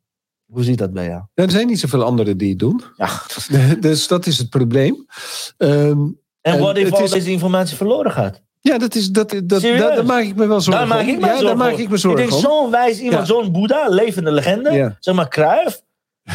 Hoe 0.46 0.64
ziet 0.64 0.78
dat 0.78 0.92
bij 0.92 1.06
jou? 1.06 1.22
Er 1.34 1.50
zijn 1.50 1.66
niet 1.66 1.80
zoveel 1.80 2.02
anderen 2.04 2.38
die 2.38 2.48
het 2.50 2.58
doen. 2.58 2.82
Ja. 2.96 3.10
Dus 3.80 4.06
dat 4.08 4.26
is 4.26 4.38
het 4.38 4.50
probleem. 4.50 5.06
Ehm, 5.56 6.06
En 6.40 6.58
wat 6.58 6.76
if 6.76 6.92
al 6.92 7.02
is- 7.02 7.10
deze 7.10 7.30
informatie 7.30 7.76
verloren 7.76 8.12
gaat? 8.12 8.42
Ja, 8.60 8.78
dat 8.78 8.94
is, 8.94 9.10
dat, 9.10 9.40
dat, 9.44 9.60
Serieus? 9.60 9.80
daar, 9.80 10.04
maak 10.04 10.22
ik 10.22 10.36
me 10.36 10.46
wel 10.46 10.60
zorgen 10.60 10.88
Daar 10.88 10.96
maak 10.96 11.06
ik 11.06 11.14
me 11.20 11.26
ja, 11.26 11.26
zorgen 11.26 11.46
daar 11.46 11.56
maak 11.56 11.76
ik 11.76 11.88
me 11.88 11.94
Ik 11.94 12.00
zorgen 12.00 12.20
denk, 12.20 12.32
om. 12.32 12.40
zo'n 12.40 12.70
wijs 12.70 13.00
iemand, 13.00 13.26
zo'n 13.26 13.52
boeddha, 13.52 13.88
levende 13.88 14.32
legende, 14.32 14.96
zeg 15.00 15.14
maar 15.14 15.28
Kruif, 15.28 15.80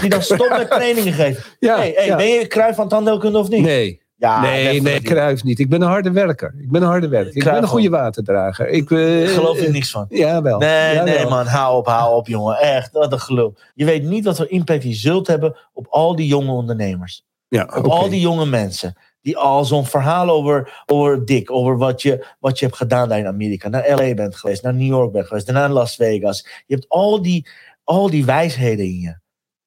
die 0.02 0.10
dan 0.10 0.22
stopt 0.22 0.50
met 0.50 0.70
trainingen 0.78 1.14
geven. 1.14 1.44
Ja, 1.60 1.78
hey, 1.78 1.94
hey. 1.96 2.16
Ben 2.16 2.28
je 2.28 2.48
Kruif 2.48 2.76
van 2.76 2.88
tandheelkunde 2.88 3.38
of 3.40 3.50
niet? 3.50 3.62
Nee, 3.62 4.02
Ja, 4.18 4.42
nee, 4.42 4.82
nee. 4.82 5.02
Kruif 5.02 5.44
niet. 5.44 5.60
Ik 5.60 5.70
ben 5.70 5.82
een 5.82 5.88
harde 5.88 6.12
werker. 6.12 6.56
Ik 6.62 6.72
ben 6.72 6.82
een 6.82 6.88
harde 6.88 7.08
werker. 7.08 7.36
Ik 7.36 7.44
ben 7.44 7.56
een 7.58 7.68
goede 7.68 7.90
waterdrager. 7.90 8.68
Ik 8.68 8.92
eh, 8.92 9.22
Ik 9.24 9.30
geloof 9.30 9.58
er 9.58 9.66
eh, 9.66 9.72
niks 9.72 9.92
van. 9.92 10.06
Ja, 10.10 10.42
wel. 10.42 10.60
Nee, 10.60 10.94
ja, 10.94 11.04
nee 11.04 11.18
wel. 11.18 11.30
man, 11.30 11.46
hou 11.46 11.78
op, 11.78 11.86
hou 11.86 12.16
op 12.16 12.28
jongen. 12.28 12.58
Echt, 12.58 12.92
wat 12.92 13.12
een 13.12 13.20
gelul. 13.20 13.56
Je 13.74 13.86
weet 13.86 14.04
niet 14.04 14.26
wat 14.26 14.38
voor 14.38 14.50
impact 14.50 14.84
je 14.84 14.94
zult 14.94 15.28
hebben 15.28 15.56
op 15.74 15.88
al 15.90 16.16
die 16.16 16.28
jonge 16.28 16.52
ondernemers. 16.52 17.24
Ja, 17.54 17.64
Op 17.78 17.86
al 17.86 18.10
die 18.10 18.20
jonge 18.20 18.46
mensen. 18.46 18.96
Die 19.22 19.38
al 19.38 19.66
zo'n 19.66 19.86
verhaal 19.86 20.30
over, 20.30 20.84
over 20.86 21.26
Dick, 21.26 21.52
over 21.52 21.78
wat 21.78 22.02
je, 22.02 22.26
wat 22.40 22.60
je 22.60 22.66
hebt 22.66 22.78
gedaan 22.78 23.10
daar 23.10 23.20
in 23.20 23.28
Amerika. 23.28 23.70
Naar 23.70 23.90
LA 23.96 24.14
bent 24.14 24.36
geweest, 24.36 24.64
naar 24.64 24.74
New 24.74 24.88
York 24.88 25.12
bent 25.12 25.28
geweest, 25.28 25.46
daarna 25.46 25.62
naar 25.62 25.70
Las 25.76 25.96
Vegas. 25.96 26.48
Je 26.66 26.74
hebt 26.74 26.90
al 26.90 27.22
die, 27.22 27.48
al 27.84 28.10
die 28.10 28.26
wijsheden 28.26 28.86
in 28.86 29.00
je. 29.00 29.18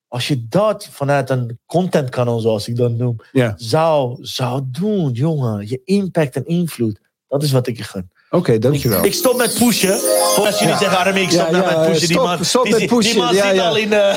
Als 0.09 0.29
je 0.29 0.47
dat 0.49 0.89
vanuit 0.91 1.31
een 1.31 1.59
contentkanon, 1.67 2.41
zoals 2.41 2.69
ik 2.69 2.77
dat 2.77 2.91
noem, 2.93 3.17
Ja. 3.33 3.55
zou, 3.57 4.19
zou 4.21 4.63
doen, 4.67 5.11
jongen. 5.11 5.69
Je 5.69 5.81
impact 5.85 6.37
en 6.37 6.47
invloed. 6.47 7.01
Dat 7.29 7.43
in 7.43 7.53
wat 7.53 7.67
ik 7.67 7.77
je 7.77 7.83
gun. 7.85 8.11
Oké, 8.31 8.59
dankjewel. 8.59 9.05
Ik 9.05 9.13
stop 9.15 9.37
met 9.37 9.57
pushen. 9.59 9.93
Als 10.37 10.59
jullie 10.59 10.75
Ja. 10.75 10.79
zeggen, 10.79 10.99
Armin, 10.99 11.23
ik 11.23 11.31
stop 11.31 11.51
Ja, 11.51 11.57
ja, 11.59 11.65
met 11.65 11.77
pushen. 11.87 11.93
die 12.07 12.17
stop- 12.17 12.25
man, 12.25 12.45
stop 12.45 12.63
die, 12.63 12.71
met 12.73 12.81
die- 12.81 12.89
pushen. 12.89 13.13
Die 13.13 13.23
man 13.23 13.35
zit 13.35 13.59
al 13.61 13.77
in 13.77 13.91
de, 13.91 14.15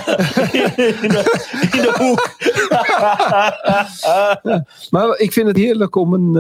in 1.02 1.10
de, 1.10 1.40
in 1.72 1.82
de 1.82 1.94
hoek. 1.98 2.30
Maar 4.90 5.18
ik 5.20 5.34
vind 5.34 5.48
het 5.48 5.58
heerlijk 5.58 5.96
om 5.96 6.14
een, 6.14 6.36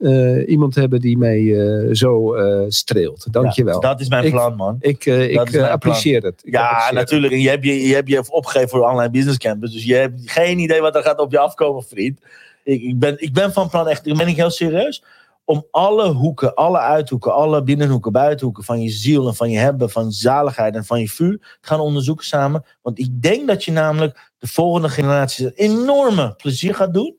eh, 0.00 0.36
eh, 0.38 0.48
iemand 0.48 0.72
te 0.72 0.80
hebben 0.80 1.00
die 1.00 1.18
mij 1.18 1.60
eh, 1.60 1.88
zo 1.94 2.34
eh, 2.34 2.64
streelt. 2.68 3.26
Dankjewel. 3.30 3.80
Dat 3.80 4.00
is 4.00 4.08
mijn 4.08 4.24
Ik- 4.24 4.30
plan, 4.30 4.56
man. 4.56 4.76
ik 4.80 5.06
eh, 5.06 5.30
ik 5.30 5.50
eh, 5.52 5.70
apprecieer 5.70 6.22
het. 6.22 6.40
Ik 6.44 6.52
Ja, 6.52 6.68
apprecieer 6.68 6.94
natuurlijk. 6.94 7.32
Je 7.32 7.48
hebt 7.48 7.64
je, 7.64 7.86
je 7.88 7.94
hebt 7.94 8.08
je 8.08 8.22
opgegeven 8.30 8.68
voor 8.68 8.78
de 8.80 8.86
online 8.86 9.10
business 9.10 9.38
campus. 9.38 9.72
Dus 9.72 9.84
je 9.84 9.94
hebt 9.94 10.20
geen 10.24 10.58
idee 10.58 10.80
wat 10.80 10.96
er 10.96 11.02
gaat 11.02 11.18
op 11.18 11.30
je 11.32 11.38
afkomen, 11.38 11.84
vriend. 11.88 12.20
Ik, 12.64 12.82
ik, 12.82 12.98
ben, 12.98 13.14
ik 13.22 13.32
ben 13.32 13.52
van 13.52 13.68
plan, 13.68 13.88
echt, 13.88 14.06
ik 14.06 14.16
ben 14.16 14.28
ik 14.28 14.36
heel 14.36 14.50
serieus. 14.50 15.02
Om 15.50 15.66
alle 15.70 16.12
hoeken, 16.12 16.54
alle 16.54 16.78
uithoeken, 16.78 17.34
alle 17.34 17.62
binnenhoeken, 17.62 18.12
buitenhoeken 18.12 18.64
van 18.64 18.82
je 18.82 18.88
ziel 18.88 19.26
en 19.28 19.34
van 19.34 19.50
je 19.50 19.58
hebben, 19.58 19.90
van 19.90 20.12
zaligheid 20.12 20.74
en 20.74 20.84
van 20.84 21.00
je 21.00 21.08
vuur 21.08 21.38
te 21.60 21.68
gaan 21.68 21.80
onderzoeken 21.80 22.26
samen. 22.26 22.64
Want 22.82 22.98
ik 22.98 23.22
denk 23.22 23.48
dat 23.48 23.64
je 23.64 23.72
namelijk 23.72 24.32
de 24.38 24.46
volgende 24.46 24.88
generatie 24.88 25.46
een 25.46 25.52
enorme 25.54 26.34
plezier 26.36 26.74
gaat 26.74 26.94
doen. 26.94 27.16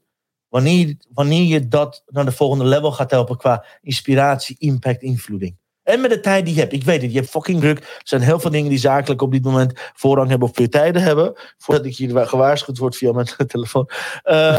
Wanneer, 0.50 0.96
wanneer 1.14 1.44
je 1.44 1.68
dat 1.68 2.04
naar 2.06 2.26
de 2.26 2.32
volgende 2.32 2.66
level 2.66 2.92
gaat 2.92 3.12
helpen 3.12 3.38
qua 3.38 3.66
inspiratie, 3.82 4.56
impact, 4.60 5.02
invloeding. 5.02 5.58
En 5.92 6.02
met 6.02 6.10
de 6.10 6.20
tijd 6.20 6.46
die 6.46 6.54
je 6.54 6.60
hebt. 6.60 6.74
Ik 6.74 6.84
weet 6.84 7.02
het, 7.02 7.12
je 7.12 7.18
hebt 7.18 7.30
fucking 7.30 7.60
druk. 7.60 7.80
Er 7.80 8.02
zijn 8.04 8.22
heel 8.22 8.40
veel 8.40 8.52
dingen 8.52 8.70
die 8.70 8.80
zakelijk 8.80 9.22
op 9.22 9.32
dit 9.32 9.44
moment 9.44 9.74
voorrang 9.94 10.30
hebben 10.30 10.48
of 10.48 10.68
tijden 10.68 11.02
hebben. 11.02 11.34
Voordat 11.58 11.86
ik 11.86 11.96
hier 11.96 12.28
gewaarschuwd 12.28 12.78
word 12.78 12.96
via 12.96 13.12
mijn 13.12 13.28
telefoon. 13.48 13.90
Eh, 14.24 14.58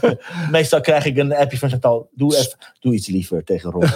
meestal 0.50 0.80
krijg 0.80 1.04
ik 1.04 1.16
een 1.16 1.34
appje 1.34 1.58
van 1.58 1.68
Chantal. 1.68 2.08
Doe, 2.12 2.36
even, 2.36 2.58
doe 2.80 2.94
iets 2.94 3.06
liever 3.06 3.44
tegen 3.44 3.70
Ron. 3.70 3.84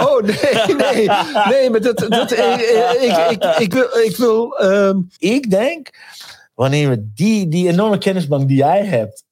Oh 0.00 0.22
nee, 0.22 0.76
nee, 0.76 1.08
nee, 1.48 1.70
maar 1.70 1.80
dat, 1.80 2.06
dat, 2.08 2.32
eh, 2.32 2.54
eh, 2.54 3.02
ik, 3.02 3.30
ik, 3.30 3.58
ik 3.58 3.72
wil, 3.72 3.88
ik 4.04 4.16
wil 4.16 4.58
ehm, 4.58 4.98
ik 5.18 5.50
denk, 5.50 5.90
wanneer 6.54 6.88
we 6.88 7.12
die, 7.14 7.48
die 7.48 7.68
enorme 7.68 7.98
kennisbank 7.98 8.48
die 8.48 8.56
jij 8.56 8.84
hebt, 8.84 9.24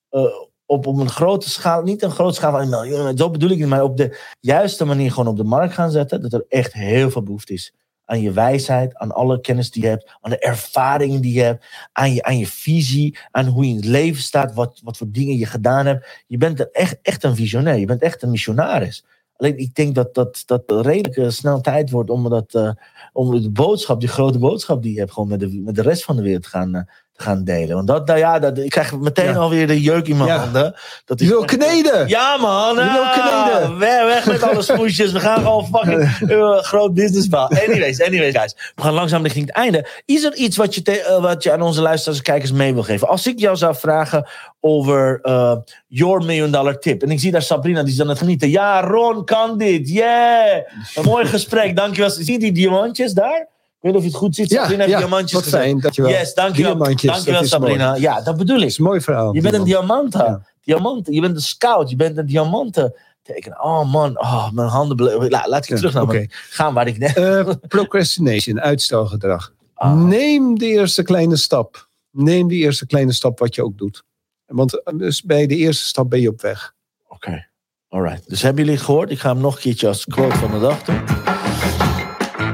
op, 0.68 0.86
op 0.86 0.98
een 0.98 1.08
grote 1.08 1.50
schaal, 1.50 1.82
niet 1.82 2.02
een 2.02 2.10
grote 2.10 2.34
schaal 2.34 2.50
van 2.50 2.68
miljoenen, 2.68 3.16
zo 3.16 3.30
bedoel 3.30 3.50
ik 3.50 3.58
niet, 3.58 3.66
maar 3.66 3.82
op 3.82 3.96
de 3.96 4.18
juiste 4.40 4.84
manier 4.84 5.10
gewoon 5.10 5.28
op 5.28 5.36
de 5.36 5.44
markt 5.44 5.74
gaan 5.74 5.90
zetten, 5.90 6.22
dat 6.22 6.32
er 6.32 6.44
echt 6.48 6.72
heel 6.72 7.10
veel 7.10 7.22
behoefte 7.22 7.52
is. 7.52 7.74
Aan 8.04 8.20
je 8.20 8.32
wijsheid, 8.32 8.96
aan 8.96 9.12
alle 9.12 9.40
kennis 9.40 9.70
die 9.70 9.82
je 9.82 9.88
hebt, 9.88 10.16
aan 10.20 10.30
de 10.30 10.38
ervaringen 10.38 11.20
die 11.20 11.34
je 11.34 11.42
hebt, 11.42 11.64
aan 11.92 12.14
je, 12.14 12.22
aan 12.22 12.38
je 12.38 12.46
visie, 12.46 13.18
aan 13.30 13.46
hoe 13.46 13.64
je 13.64 13.70
in 13.70 13.76
het 13.76 13.84
leven 13.84 14.22
staat, 14.22 14.54
wat, 14.54 14.80
wat 14.84 14.96
voor 14.96 15.10
dingen 15.10 15.36
je 15.36 15.46
gedaan 15.46 15.86
hebt. 15.86 16.24
Je 16.26 16.36
bent 16.36 16.70
echt, 16.70 16.98
echt 17.02 17.24
een 17.24 17.36
visionair, 17.36 17.78
je 17.78 17.86
bent 17.86 18.02
echt 18.02 18.22
een 18.22 18.30
missionaris. 18.30 19.04
Alleen 19.36 19.58
ik 19.58 19.74
denk 19.74 19.94
dat 19.94 20.14
dat, 20.14 20.42
dat 20.46 20.62
redelijk 20.66 21.16
eh, 21.16 21.28
snel 21.28 21.60
tijd 21.60 21.90
wordt 21.90 22.10
om, 22.10 22.28
dat, 22.28 22.54
eh, 22.54 22.70
om 23.12 23.42
de 23.42 23.50
boodschap, 23.50 24.00
die 24.00 24.08
grote 24.08 24.38
boodschap 24.38 24.82
die 24.82 24.92
je 24.92 24.98
hebt, 24.98 25.12
gewoon 25.12 25.28
met 25.28 25.40
de, 25.40 25.60
met 25.64 25.74
de 25.74 25.82
rest 25.82 26.04
van 26.04 26.16
de 26.16 26.22
wereld 26.22 26.42
te 26.42 26.48
gaan, 26.48 26.74
eh, 26.74 26.82
gaan 27.20 27.44
delen. 27.44 27.74
Want 27.74 27.86
dat, 27.86 28.06
nou 28.06 28.18
ja, 28.18 28.38
dat, 28.38 28.58
ik 28.58 28.70
krijg 28.70 28.96
meteen 28.98 29.24
Ja. 29.32 29.34
alweer 29.36 29.66
de 29.66 29.80
jeuk 29.80 30.08
in 30.08 30.16
mijn 30.16 30.28
Ja. 30.28 30.36
handen. 30.38 30.74
Dat 31.04 31.18
je 31.18 31.24
is 31.24 31.30
wil 31.30 31.44
kneden. 31.44 32.08
ja, 32.08 32.36
man. 32.36 32.74
Je 32.74 32.90
wil 32.92 33.02
ah, 33.02 33.12
kneden. 33.52 33.78
weg, 33.78 34.04
weg 34.04 34.26
met 34.26 34.42
alle 34.42 34.62
smoesjes. 34.62 35.12
We 35.12 35.20
gaan 35.20 35.36
gewoon 35.42 35.66
fucking 35.66 36.30
uh, 36.30 36.58
groot 36.72 36.94
business 36.94 37.28
bouwen. 37.28 37.60
Anyways, 37.68 38.02
anyways, 38.02 38.36
guys. 38.36 38.56
We 38.74 38.82
gaan 38.82 38.92
langzaam 38.94 39.22
richting 39.22 39.46
het 39.46 39.54
einde. 39.54 39.86
Is 40.04 40.24
er 40.24 40.34
iets 40.34 40.56
wat 40.56 40.74
je, 40.74 40.82
te- 40.82 41.00
eh, 41.02 41.20
wat 41.22 41.42
je 41.42 41.52
aan 41.52 41.62
onze 41.62 41.80
luisteraars 41.82 42.18
en 42.18 42.24
kijkers 42.24 42.52
mee 42.52 42.74
wil 42.74 42.82
geven? 42.82 43.08
Als 43.08 43.26
ik 43.26 43.38
jou 43.38 43.56
zou 43.56 43.74
vragen 43.76 44.28
over 44.60 45.18
eh, 45.22 45.56
your 45.88 46.24
million 46.24 46.50
dollar 46.50 46.78
tip. 46.78 47.02
En 47.02 47.10
ik 47.10 47.20
zie 47.20 47.30
daar 47.30 47.42
Sabrina, 47.42 47.82
die 47.82 47.92
is 47.92 48.00
aan 48.00 48.08
het 48.08 48.18
genieten. 48.18 48.50
Ja, 48.50 48.80
Ron 48.80 49.24
kan 49.24 49.58
dit. 49.58 49.88
Yeah. 49.88 50.62
Een 50.94 51.04
mooi 51.04 51.26
gesprek. 51.26 51.76
Dankjewel. 51.76 52.10
Zie 52.10 52.32
je 52.32 52.38
die 52.38 52.52
diamantjes 52.52 53.12
daar? 53.12 53.48
Ik 53.80 53.84
weet 53.84 53.92
niet 53.92 53.94
of 54.02 54.02
je 54.02 54.08
het 54.08 54.18
goed 54.18 54.34
ziet. 54.34 54.50
Ja, 54.50 54.60
Sabrina 54.62 54.84
ja, 54.86 54.98
diamantjes 54.98 55.32
wat 55.32 55.48
fijn. 55.48 55.80
Dankjewel. 55.80 56.10
Yes, 56.10 56.34
dankjewel. 56.34 56.72
Diamantjes, 56.74 57.12
dankjewel 57.12 57.40
dat 57.40 57.48
Sabrina. 57.48 57.88
mooi. 57.90 58.00
Ja, 58.00 58.20
dat 58.20 58.36
bedoel 58.36 58.54
Dat 58.56 58.64
ik. 58.64 58.70
is 58.70 58.78
een 58.78 58.84
mooi 58.84 59.00
verhaal. 59.00 59.34
Je 59.34 59.40
bent 59.40 59.54
een 59.54 59.64
diamanta. 59.64 60.24
Ja. 60.24 60.42
Diamanten. 60.62 61.12
Je 61.14 61.20
bent 61.20 61.36
een 61.36 61.42
scout. 61.42 61.90
Je 61.90 61.96
bent 61.96 62.16
een 62.18 62.26
diamanten. 62.26 62.94
Teken. 63.22 63.62
Oh 63.62 63.92
man, 63.92 64.20
oh, 64.20 64.50
mijn 64.52 64.68
handen. 64.68 64.96
ble- 64.96 65.28
La, 65.28 65.44
laat 65.48 65.68
ik 65.70 65.76
terug 65.76 65.92
naar 65.94 66.02
oké. 66.02 66.12
me 66.18 66.26
gaan 66.30 66.74
waar 66.74 66.86
ik 66.86 66.98
net. 66.98 67.16
Eh, 67.16 67.48
procrastination, 67.68 68.60
uitstelgedrag. 68.60 69.52
Neem 69.94 70.58
de 70.58 70.66
eerste 70.66 71.02
kleine 71.02 71.36
stap. 71.36 71.88
Neem 72.10 72.48
die 72.48 72.62
eerste 72.62 72.86
kleine 72.86 73.12
stap 73.12 73.38
wat 73.38 73.54
je 73.54 73.64
ook 73.64 73.78
doet. 73.78 74.02
Want 74.46 74.82
eh, 74.82 74.98
dus 74.98 75.22
bij 75.22 75.46
de 75.46 75.56
eerste 75.56 75.84
stap 75.84 76.10
ben 76.10 76.20
je 76.20 76.28
op 76.28 76.40
weg. 76.40 76.74
Oké, 77.08 77.46
alright. 77.88 78.28
Dus 78.28 78.42
hebben 78.42 78.64
jullie 78.64 78.78
gehoord? 78.80 79.10
Ik 79.10 79.18
ga 79.18 79.32
hem 79.32 79.40
nog 79.40 79.54
een 79.54 79.60
keertje 79.60 79.86
als 79.88 80.04
quote 80.04 80.36
van 80.36 80.50
de 80.50 80.58
dag 80.60 80.82
doen. 80.82 81.00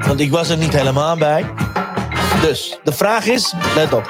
Want 0.06 0.20
ik 0.20 0.30
was 0.30 0.48
er 0.48 0.56
niet 0.56 0.72
helemaal 0.72 1.16
bij. 1.16 1.54
Dus, 2.40 2.78
de 2.84 2.92
vraag 2.92 3.26
is, 3.26 3.54
let 3.74 3.92
op. 3.92 4.04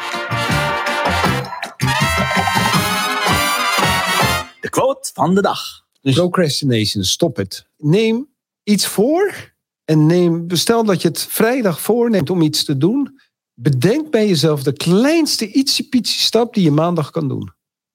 De 4.61 4.69
quote 4.71 5.11
van 5.13 5.35
de 5.35 5.43
dag. 5.43 5.61
Dus, 6.01 6.15
Procrastination, 6.15 7.05
stop 7.05 7.37
het. 7.37 7.67
Neem 7.77 8.29
iets 8.63 8.87
voor. 8.87 9.53
En 9.85 10.07
neem, 10.07 10.47
bestel 10.47 10.85
dat 10.85 11.03
je 11.03 11.09
het 11.09 11.27
vrijdag 11.31 11.81
voorneemt 11.81 12.31
om 12.31 12.43
iets 12.43 12.65
te 12.65 12.77
doen. 12.77 13.21
Bedenk 13.55 14.11
bij 14.11 14.29
jezelf 14.29 14.63
de 14.63 14.73
kleinste 14.73 15.53
ietsje 15.53 15.87
stap 16.03 16.55
die 16.55 16.65
je 16.65 16.71
maandag 16.71 17.11
kan 17.11 17.29
doen. 17.29 17.53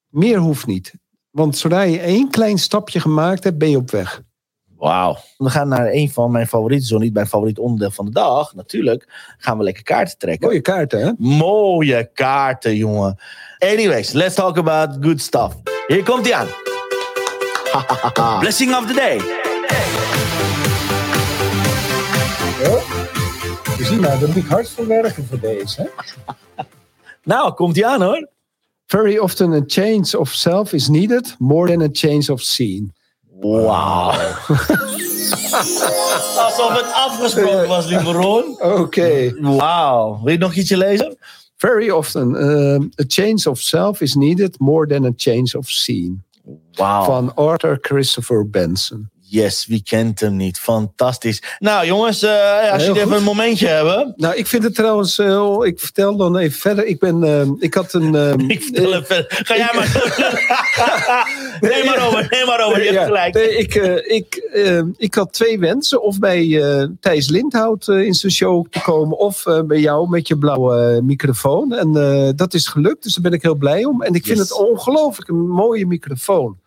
Meer 0.08 0.38
hoeft 0.38 0.66
niet. 0.66 0.94
Want 1.30 1.58
zodra 1.58 1.82
je 1.82 2.00
één 2.00 2.30
klein 2.30 2.58
stapje 2.58 3.00
gemaakt 3.00 3.44
hebt, 3.44 3.58
ben 3.58 3.70
je 3.70 3.78
op 3.78 3.92
weg. 3.92 4.22
Wauw. 4.80 5.18
We 5.38 5.50
gaan 5.50 5.68
naar 5.68 5.88
een 5.92 6.10
van 6.10 6.32
mijn 6.32 6.48
favorieten, 6.48 6.88
zo 6.88 6.98
niet 6.98 7.14
mijn 7.14 7.28
favoriet 7.28 7.60
onderdeel 7.60 7.92
van 7.92 8.06
de 8.06 8.12
dag. 8.12 8.54
Natuurlijk 8.56 9.34
gaan 9.38 9.58
we 9.58 9.64
lekker 9.64 9.84
kaarten 9.84 10.18
trekken. 10.18 10.48
Mooie 10.48 10.62
kaarten, 10.62 11.00
hè? 11.00 11.12
Mooie 11.18 12.10
kaarten, 12.14 12.76
jongen. 12.76 13.20
Anyways, 13.58 14.12
let's 14.12 14.36
talk 14.36 14.58
about 14.58 14.98
good 15.02 15.22
stuff. 15.22 15.56
Hier 15.88 16.04
komt 16.04 16.26
hij 16.26 16.36
aan. 16.36 16.48
Blessing 18.40 18.76
of 18.76 18.86
the 18.88 18.94
day. 18.94 19.18
Je 23.78 23.86
ziet 23.86 24.00
maar, 24.00 24.20
daar 24.20 24.28
moet 24.28 24.36
ik 24.36 24.46
hard 24.46 24.70
voor 24.70 24.88
werken 24.88 25.26
voor 25.26 25.40
deze. 25.40 25.90
Nou, 27.24 27.54
komt 27.54 27.76
hij 27.76 27.86
aan 27.86 28.02
hoor. 28.02 28.30
Very 28.86 29.18
often 29.18 29.54
a 29.54 29.64
change 29.68 30.20
of 30.20 30.30
self 30.30 30.74
is 30.74 30.88
needed, 30.88 31.36
more 31.40 31.68
than 31.68 31.82
a 31.82 31.90
change 31.92 32.32
of 32.32 32.42
scene. 32.42 32.94
Wauw. 33.40 34.12
Alsof 36.46 36.74
het 36.74 36.94
afgesproken 36.94 37.68
was, 37.68 37.86
lieve 37.86 38.12
Ron. 38.12 38.58
Oké. 38.62 39.34
Wauw. 39.40 40.20
Wil 40.24 40.34
je 40.34 40.40
nog 40.40 40.54
ietsje 40.54 40.78
lezen? 40.78 41.18
Very 41.58 41.90
often 41.90 42.36
uh, 42.36 42.74
a 42.76 43.04
change 43.08 43.50
of 43.50 43.60
self 43.60 44.02
is 44.02 44.16
needed, 44.16 44.60
more 44.60 44.88
than 44.88 45.06
a 45.06 45.12
change 45.16 45.58
of 45.58 45.70
scene. 45.70 46.16
Wauw. 46.74 47.04
Van 47.04 47.36
Arthur 47.36 47.78
Christopher 47.82 48.50
Benson. 48.50 49.10
Yes, 49.32 49.66
wie 49.68 49.84
kent 49.84 50.20
hem 50.20 50.36
niet? 50.36 50.60
Fantastisch. 50.60 51.42
Nou 51.60 51.86
jongens, 51.86 52.22
eh, 52.22 52.72
als 52.72 52.84
Heel 52.84 52.94
jullie 52.94 53.02
even 53.02 53.18
een 53.18 53.24
momentje 53.24 53.68
hebben. 53.68 54.14
Nou, 54.16 54.36
ik 54.36 54.48
vind 54.48 54.64
het 54.64 54.76
trouwens, 54.76 55.18
eh, 55.20 55.56
ik 55.62 55.80
vertel 55.80 56.16
dan 56.16 56.38
even 56.38 56.60
verder. 56.60 56.86
Ik 56.86 57.00
ben, 57.00 57.24
eh, 57.24 57.48
ik 57.60 57.74
had 57.74 57.94
een... 57.94 58.16
eh, 58.16 58.34
Ik 58.56 58.64
vertel 58.64 59.04
verder. 59.04 59.26
Ga 59.46 59.56
jij 59.56 59.70
maar 59.74 59.88
Neem 61.62 61.86
maar 61.90 62.08
over, 62.08 62.28
neem 62.30 62.46
maar 62.46 62.66
over. 62.66 62.84
Je 62.84 62.92
hebt 62.92 63.06
gelijk. 63.06 63.34
nee, 63.34 63.58
ik, 63.58 63.76
eh, 63.76 64.16
ik, 64.16 64.36
eh, 64.36 64.82
ik 64.98 65.16
had 65.16 65.34
twee 65.34 65.60
wensen. 65.60 66.02
Of 66.02 66.20
bij 66.20 66.62
eh, 66.64 66.88
Thijs 67.00 67.30
Lindhout 67.30 67.88
in 67.88 68.14
zijn 68.14 68.32
show 68.32 68.66
te 68.70 68.82
komen. 68.82 69.18
Of 69.18 69.44
bij 69.66 69.80
jou 69.80 70.10
met 70.10 70.28
je 70.28 70.38
blauwe 70.38 71.02
microfoon. 71.04 71.74
En 71.74 71.94
dat 72.36 72.54
is 72.54 72.68
gelukt. 72.68 73.04
Dus 73.04 73.14
daar 73.14 73.24
ben 73.24 73.34
ik 73.34 73.42
heel 73.42 73.56
blij 73.56 73.86
om. 73.86 74.02
En 74.02 74.14
ik 74.14 74.26
vind 74.26 74.38
Yes. 74.38 74.50
het 74.50 74.58
ongelooflijk 74.58 75.30
een 75.30 75.48
mooie 75.50 75.86
microfoon. 75.86 76.58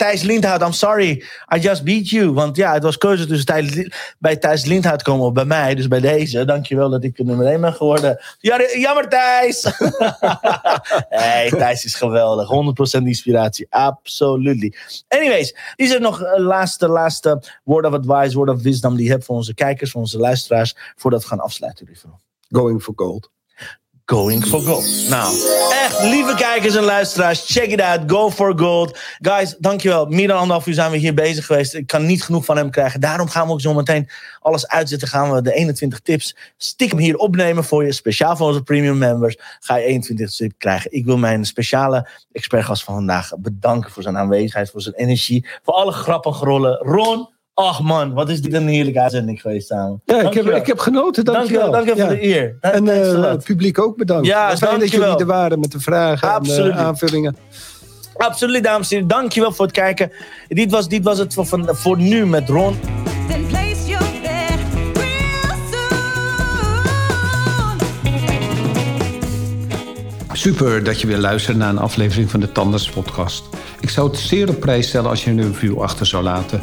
Thijs 0.00 0.22
Lindhout, 0.22 0.62
I'm 0.62 0.72
sorry. 0.72 1.22
I 1.54 1.58
just 1.58 1.84
beat 1.84 2.08
you. 2.08 2.32
Want 2.32 2.56
ja, 2.56 2.72
het 2.72 2.82
was 2.82 2.98
keuze 2.98 3.26
tussen 3.26 3.46
Thijs, 3.46 3.90
bij 4.18 4.36
Thijs 4.36 4.64
Lindhout 4.64 5.02
komen 5.02 5.26
of 5.26 5.32
bij 5.32 5.44
mij. 5.44 5.74
Dus 5.74 5.88
bij 5.88 6.00
deze, 6.00 6.44
dankjewel 6.44 6.90
dat 6.90 7.04
ik 7.04 7.18
nummer 7.18 7.46
1 7.46 7.60
ben 7.60 7.74
geworden. 7.74 8.20
Ja, 8.38 8.60
Jammer 8.74 9.08
Thijs. 9.08 9.62
hey, 11.08 11.50
Thijs 11.50 11.84
is 11.84 11.94
geweldig. 11.94 12.48
100% 13.00 13.04
inspiratie. 13.04 13.66
Absolutely. 13.70 14.74
Anyways, 15.08 15.56
is 15.76 15.90
er 15.90 16.00
nog 16.00 16.20
een 16.20 16.42
laatste, 16.42 16.88
laatste 16.88 17.42
word 17.64 17.86
of 17.86 17.92
advice, 17.92 18.36
word 18.36 18.48
of 18.48 18.62
wisdom 18.62 18.96
die 18.96 19.04
je 19.04 19.10
hebt 19.10 19.24
voor 19.24 19.36
onze 19.36 19.54
kijkers, 19.54 19.90
voor 19.90 20.00
onze 20.00 20.18
luisteraars, 20.18 20.76
voordat 20.96 21.22
we 21.22 21.28
gaan 21.28 21.40
afsluiten, 21.40 21.86
lieve? 21.86 22.06
Going 22.48 22.82
for 22.82 22.92
gold. 22.96 23.30
Going 24.10 24.44
for 24.44 24.60
gold. 24.60 25.08
Nou, 25.08 25.34
echt, 25.70 26.02
lieve 26.02 26.34
kijkers 26.34 26.74
en 26.74 26.82
luisteraars, 26.82 27.46
check 27.46 27.70
it 27.70 27.80
out. 27.80 28.00
Go 28.06 28.30
for 28.30 28.58
gold. 28.58 28.98
Guys, 29.20 29.56
dankjewel. 29.58 30.06
Meer 30.06 30.28
dan 30.28 30.36
anderhalf 30.36 30.66
uur 30.66 30.74
zijn 30.74 30.90
we 30.90 30.96
hier 30.96 31.14
bezig 31.14 31.46
geweest. 31.46 31.74
Ik 31.74 31.86
kan 31.86 32.06
niet 32.06 32.22
genoeg 32.22 32.44
van 32.44 32.56
hem 32.56 32.70
krijgen. 32.70 33.00
Daarom 33.00 33.28
gaan 33.28 33.46
we 33.46 33.52
ook 33.52 33.60
zo 33.60 33.74
meteen 33.74 34.08
alles 34.40 34.68
uitzetten. 34.68 35.08
Gaan 35.08 35.32
we 35.32 35.42
de 35.42 35.52
21 35.52 36.00
tips 36.00 36.36
stiekem 36.56 36.98
hier 36.98 37.16
opnemen 37.16 37.64
voor 37.64 37.84
je. 37.84 37.92
Speciaal 37.92 38.36
voor 38.36 38.46
onze 38.46 38.62
premium 38.62 38.98
members 38.98 39.36
ga 39.60 39.76
je 39.76 39.84
21 39.84 40.30
tips 40.30 40.54
krijgen. 40.58 40.92
Ik 40.92 41.04
wil 41.04 41.18
mijn 41.18 41.44
speciale 41.44 42.08
expertgast 42.32 42.84
van 42.84 42.94
vandaag 42.94 43.32
bedanken 43.38 43.90
voor 43.90 44.02
zijn 44.02 44.18
aanwezigheid, 44.18 44.70
voor 44.70 44.80
zijn 44.80 44.94
energie, 44.94 45.46
voor 45.62 45.74
alle 45.74 45.92
grappige 45.92 46.44
rollen. 46.44 46.76
Ron, 46.76 47.28
ach 47.60 47.80
man, 47.82 48.12
wat 48.12 48.28
is 48.28 48.40
dit 48.42 48.52
een 48.54 48.68
heerlijke 48.68 49.00
uitzending 49.00 49.40
geweest 49.40 49.66
samen. 49.68 50.00
Ja, 50.04 50.20
ik 50.20 50.34
heb, 50.34 50.46
ik 50.46 50.66
heb 50.66 50.78
genoten. 50.78 51.24
Dankjewel. 51.24 51.70
Dankjewel, 51.70 51.96
dankjewel 51.96 51.96
Ja. 51.96 52.06
voor 52.06 52.20
de 52.20 52.36
eer. 52.36 52.56
En 52.60 52.88
eh, 53.24 53.30
het 53.30 53.44
publiek 53.44 53.78
ook 53.78 53.96
bedankt. 53.96 54.26
Ja, 54.26 54.56
Fijn 54.56 54.78
dat 54.80 54.90
jullie 54.90 55.16
er 55.18 55.26
waren 55.26 55.60
met 55.60 55.72
de 55.72 55.80
vragen 55.80 56.28
Absoluut. 56.32 56.72
en 56.72 56.78
eh, 56.78 56.84
aanvullingen. 56.84 57.36
Absoluut, 58.16 58.64
dames 58.64 58.88
en 58.90 58.94
heren. 58.94 59.08
Dankjewel 59.08 59.52
voor 59.52 59.64
het 59.64 59.74
kijken. 59.74 60.12
Dit 60.48 60.70
was, 60.70 60.88
dit 60.88 61.04
was 61.04 61.18
het 61.18 61.34
voor, 61.34 61.46
van, 61.46 61.68
voor 61.72 61.98
nu 61.98 62.26
met 62.26 62.48
Ron. 62.48 62.76
Super 70.32 70.84
dat 70.84 71.00
je 71.00 71.06
weer 71.06 71.18
luistert 71.18 71.56
naar 71.56 71.68
een 71.68 71.78
aflevering 71.78 72.30
van 72.30 72.40
de 72.40 72.52
Tanders 72.52 72.90
podcast. 72.90 73.44
Ik 73.80 73.90
zou 73.90 74.10
het 74.10 74.18
zeer 74.18 74.48
op 74.48 74.60
prijs 74.60 74.88
stellen 74.88 75.10
als 75.10 75.24
je 75.24 75.30
een 75.30 75.42
review 75.42 75.80
achter 75.82 76.06
zou 76.06 76.22
laten. 76.22 76.62